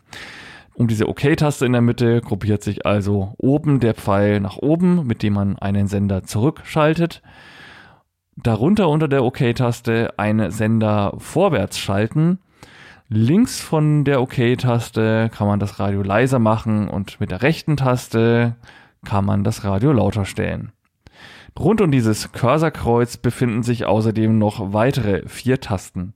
Um 0.75 0.89
diese 0.89 1.07
OK-Taste 1.07 1.65
in 1.65 1.71
der 1.71 1.81
Mitte 1.81 2.19
gruppiert 2.19 2.61
sich 2.61 2.85
also 2.85 3.33
oben 3.37 3.79
der 3.79 3.93
Pfeil 3.93 4.41
nach 4.41 4.57
oben, 4.57 5.07
mit 5.07 5.23
dem 5.23 5.33
man 5.33 5.57
einen 5.57 5.87
Sender 5.87 6.23
zurückschaltet. 6.23 7.21
Darunter 8.35 8.89
unter 8.89 9.07
der 9.07 9.23
OK-Taste 9.23 10.13
einen 10.17 10.51
Sender 10.51 11.13
vorwärts 11.17 11.79
schalten. 11.79 12.39
Links 13.07 13.61
von 13.61 14.03
der 14.03 14.21
OK-Taste 14.21 15.29
kann 15.33 15.47
man 15.47 15.61
das 15.61 15.79
Radio 15.79 16.03
leiser 16.03 16.39
machen 16.39 16.89
und 16.89 17.21
mit 17.21 17.31
der 17.31 17.41
rechten 17.41 17.77
Taste 17.77 18.55
kann 19.05 19.23
man 19.23 19.45
das 19.45 19.63
Radio 19.63 19.93
lauter 19.93 20.25
stellen. 20.25 20.73
Rund 21.57 21.79
um 21.79 21.89
dieses 21.89 22.33
Cursorkreuz 22.33 23.15
befinden 23.15 23.63
sich 23.63 23.85
außerdem 23.85 24.37
noch 24.37 24.73
weitere 24.73 25.27
vier 25.29 25.61
Tasten. 25.61 26.13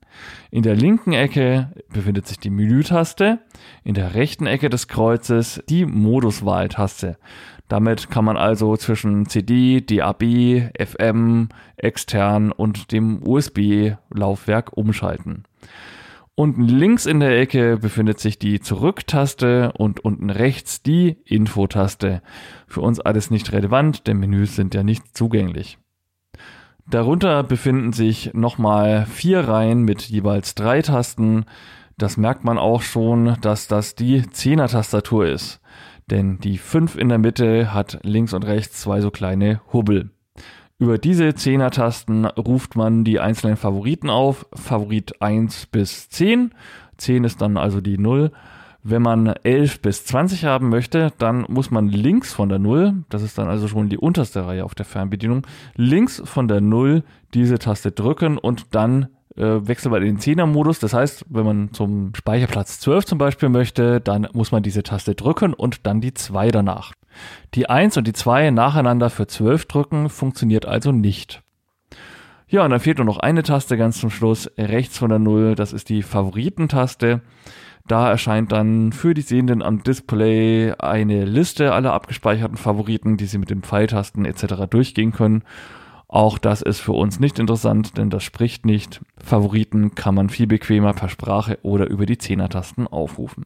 In 0.52 0.64
der 0.64 0.76
linken 0.76 1.14
Ecke 1.14 1.72
befindet 1.94 2.28
sich 2.28 2.40
die 2.40 2.50
Menütaste, 2.50 3.40
in 3.86 3.94
der 3.94 4.16
rechten 4.16 4.48
Ecke 4.48 4.70
des 4.70 4.90
Kreuzes 4.90 5.64
die 5.70 5.86
Moduswahltaste. 5.86 7.18
Damit 7.70 8.10
kann 8.10 8.26
man 8.26 8.36
also 8.36 8.76
zwischen 8.76 9.28
CD, 9.28 9.80
DAB, 9.80 10.72
FM, 10.78 11.48
extern 11.78 12.52
und 12.52 12.92
dem 12.92 13.26
USB-Laufwerk 13.26 14.76
umschalten. 14.76 15.46
Unten 16.40 16.70
links 16.70 17.06
in 17.06 17.20
der 17.20 17.38
Ecke 17.38 17.76
befindet 17.76 18.22
sich 18.22 18.40
die 18.40 18.62
Zurück-Taste 18.62 19.74
und 19.74 20.00
unten 20.06 20.30
rechts 20.30 20.82
die 20.82 21.18
Info-Taste. 21.26 22.22
Für 22.66 22.80
uns 22.80 23.02
alles 23.02 23.30
nicht 23.30 23.52
relevant, 23.52 24.08
denn 24.08 24.20
Menüs 24.20 24.56
sind 24.56 24.74
ja 24.74 24.82
nicht 24.82 25.18
zugänglich. 25.18 25.80
Darunter 26.90 27.44
befinden 27.44 27.92
sich 27.92 28.34
nochmal 28.34 29.06
vier 29.06 29.50
Reihen 29.50 29.82
mit 29.82 30.04
jeweils 30.04 30.56
drei 30.56 30.82
Tasten. 30.82 31.44
Das 31.98 32.16
merkt 32.16 32.46
man 32.46 32.58
auch 32.58 32.84
schon, 32.84 33.36
dass 33.42 33.68
das 33.68 33.96
die 33.96 34.22
10er-Tastatur 34.22 35.28
ist. 35.28 35.60
Denn 36.10 36.40
die 36.40 36.58
5 36.58 36.96
in 36.96 37.10
der 37.10 37.18
Mitte 37.18 37.74
hat 37.74 38.00
links 38.04 38.32
und 38.32 38.46
rechts 38.46 38.80
zwei 38.80 39.02
so 39.02 39.12
kleine 39.12 39.60
Hubbel. 39.74 40.12
Über 40.80 40.98
diese 40.98 41.36
Zehner-Tasten 41.36 42.26
ruft 42.26 42.78
man 42.78 43.04
die 43.04 43.20
einzelnen 43.20 43.58
Favoriten 43.58 44.10
auf. 44.10 44.46
Favorit 44.54 45.22
1 45.22 45.66
bis 45.66 46.10
10. 46.10 46.54
10 46.98 47.26
ist 47.26 47.42
dann 47.42 47.58
also 47.58 47.82
die 47.82 47.98
0. 47.98 48.32
Wenn 48.82 49.02
man 49.02 49.28
11 49.28 49.82
bis 49.82 50.06
20 50.06 50.46
haben 50.46 50.70
möchte, 50.70 51.12
dann 51.18 51.46
muss 51.50 51.70
man 51.70 51.90
links 51.90 52.32
von 52.32 52.48
der 52.48 52.60
0, 52.60 53.04
das 53.10 53.24
ist 53.24 53.38
dann 53.38 53.50
also 53.50 53.68
schon 53.68 53.90
die 53.90 53.98
unterste 53.98 54.46
Reihe 54.46 54.64
auf 54.64 54.74
der 54.74 54.86
Fernbedienung, 54.86 55.46
links 55.76 56.22
von 56.24 56.48
der 56.48 56.62
0 56.62 57.04
diese 57.34 57.60
Taste 57.60 57.92
drücken 57.92 58.38
und 58.38 58.74
dann 58.74 59.10
äh, 59.36 59.68
wechselt 59.68 59.92
man 59.92 60.02
in 60.02 60.16
den 60.16 60.20
10er-Modus. 60.20 60.80
Das 60.80 60.94
heißt, 60.94 61.26
wenn 61.28 61.46
man 61.46 61.74
zum 61.74 62.16
Speicherplatz 62.16 62.80
12 62.80 63.06
zum 63.06 63.18
Beispiel 63.18 63.50
möchte, 63.50 64.00
dann 64.00 64.30
muss 64.32 64.54
man 64.54 64.64
diese 64.64 64.84
Taste 64.84 65.14
drücken 65.14 65.54
und 65.54 65.86
dann 65.86 66.00
die 66.00 66.14
2 66.14 66.50
danach. 66.50 66.94
Die 67.54 67.70
1 67.70 67.98
und 67.98 68.08
die 68.08 68.14
2 68.14 68.52
nacheinander 68.52 69.10
für 69.10 69.28
12 69.28 69.66
drücken 69.66 70.10
funktioniert 70.10 70.66
also 70.66 70.92
nicht. 70.92 71.42
Ja, 72.48 72.64
und 72.66 72.72
dann 72.72 72.80
fehlt 72.80 72.98
nur 72.98 73.06
noch 73.06 73.20
eine 73.20 73.44
Taste 73.44 73.78
ganz 73.78 74.00
zum 74.00 74.10
Schluss, 74.10 74.50
rechts 74.58 74.98
von 74.98 75.10
der 75.10 75.20
Null, 75.20 75.56
das 75.56 75.72
ist 75.72 75.90
die 75.90 76.02
Favoritentaste. 76.02 77.22
Da 77.88 78.10
erscheint 78.10 78.52
dann 78.52 78.92
für 78.92 79.14
die 79.14 79.22
Sehenden 79.22 79.62
am 79.62 79.84
Display 79.84 80.74
eine 80.78 81.26
Liste 81.26 81.74
aller 81.74 81.94
abgespeicherten 81.94 82.58
Favoriten, 82.58 83.18
die 83.18 83.26
Sie 83.26 83.38
mit 83.38 83.50
den 83.50 83.64
Pfeiltasten 83.64 84.26
etc. 84.26 84.66
durchgehen 84.70 85.12
können. 85.12 85.44
Auch 86.08 86.40
das 86.40 86.64
ist 86.64 86.80
für 86.80 86.94
uns 86.94 87.20
nicht 87.20 87.38
interessant, 87.38 87.98
denn 87.98 88.10
das 88.10 88.24
spricht 88.24 88.66
nicht. 88.66 89.02
Favoriten 89.24 89.94
kann 89.94 90.16
man 90.16 90.30
viel 90.30 90.48
bequemer 90.48 90.94
per 90.94 91.10
Sprache 91.10 91.60
oder 91.62 91.88
über 91.88 92.08
die 92.08 92.18
Zehnertasten 92.18 92.88
aufrufen. 92.88 93.46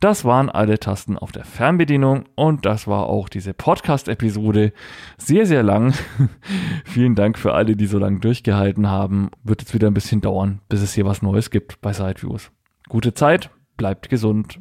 Das 0.00 0.24
waren 0.24 0.48
alle 0.48 0.78
Tasten 0.78 1.18
auf 1.18 1.32
der 1.32 1.44
Fernbedienung 1.44 2.24
und 2.34 2.64
das 2.66 2.86
war 2.86 3.06
auch 3.06 3.28
diese 3.28 3.52
Podcast-Episode. 3.52 4.72
Sehr, 5.16 5.46
sehr 5.46 5.62
lang. 5.62 5.94
Vielen 6.84 7.14
Dank 7.14 7.38
für 7.38 7.54
alle, 7.54 7.76
die 7.76 7.86
so 7.86 7.98
lange 7.98 8.20
durchgehalten 8.20 8.88
haben. 8.88 9.30
Wird 9.42 9.62
jetzt 9.62 9.74
wieder 9.74 9.88
ein 9.88 9.94
bisschen 9.94 10.20
dauern, 10.20 10.60
bis 10.68 10.82
es 10.82 10.94
hier 10.94 11.04
was 11.04 11.22
Neues 11.22 11.50
gibt 11.50 11.80
bei 11.80 11.92
Sideviews. 11.92 12.50
Gute 12.88 13.14
Zeit, 13.14 13.50
bleibt 13.76 14.08
gesund. 14.08 14.60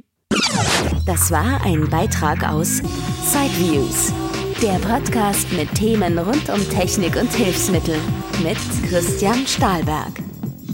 Das 1.06 1.32
war 1.32 1.64
ein 1.64 1.88
Beitrag 1.90 2.50
aus 2.50 2.82
Sideviews 3.24 4.14
der 4.62 4.80
Podcast 4.80 5.52
mit 5.54 5.72
Themen 5.76 6.18
rund 6.18 6.50
um 6.50 6.70
Technik 6.70 7.16
und 7.16 7.32
Hilfsmittel 7.32 7.98
mit 8.44 8.58
Christian 8.90 9.46
Stahlberg. 9.46 10.37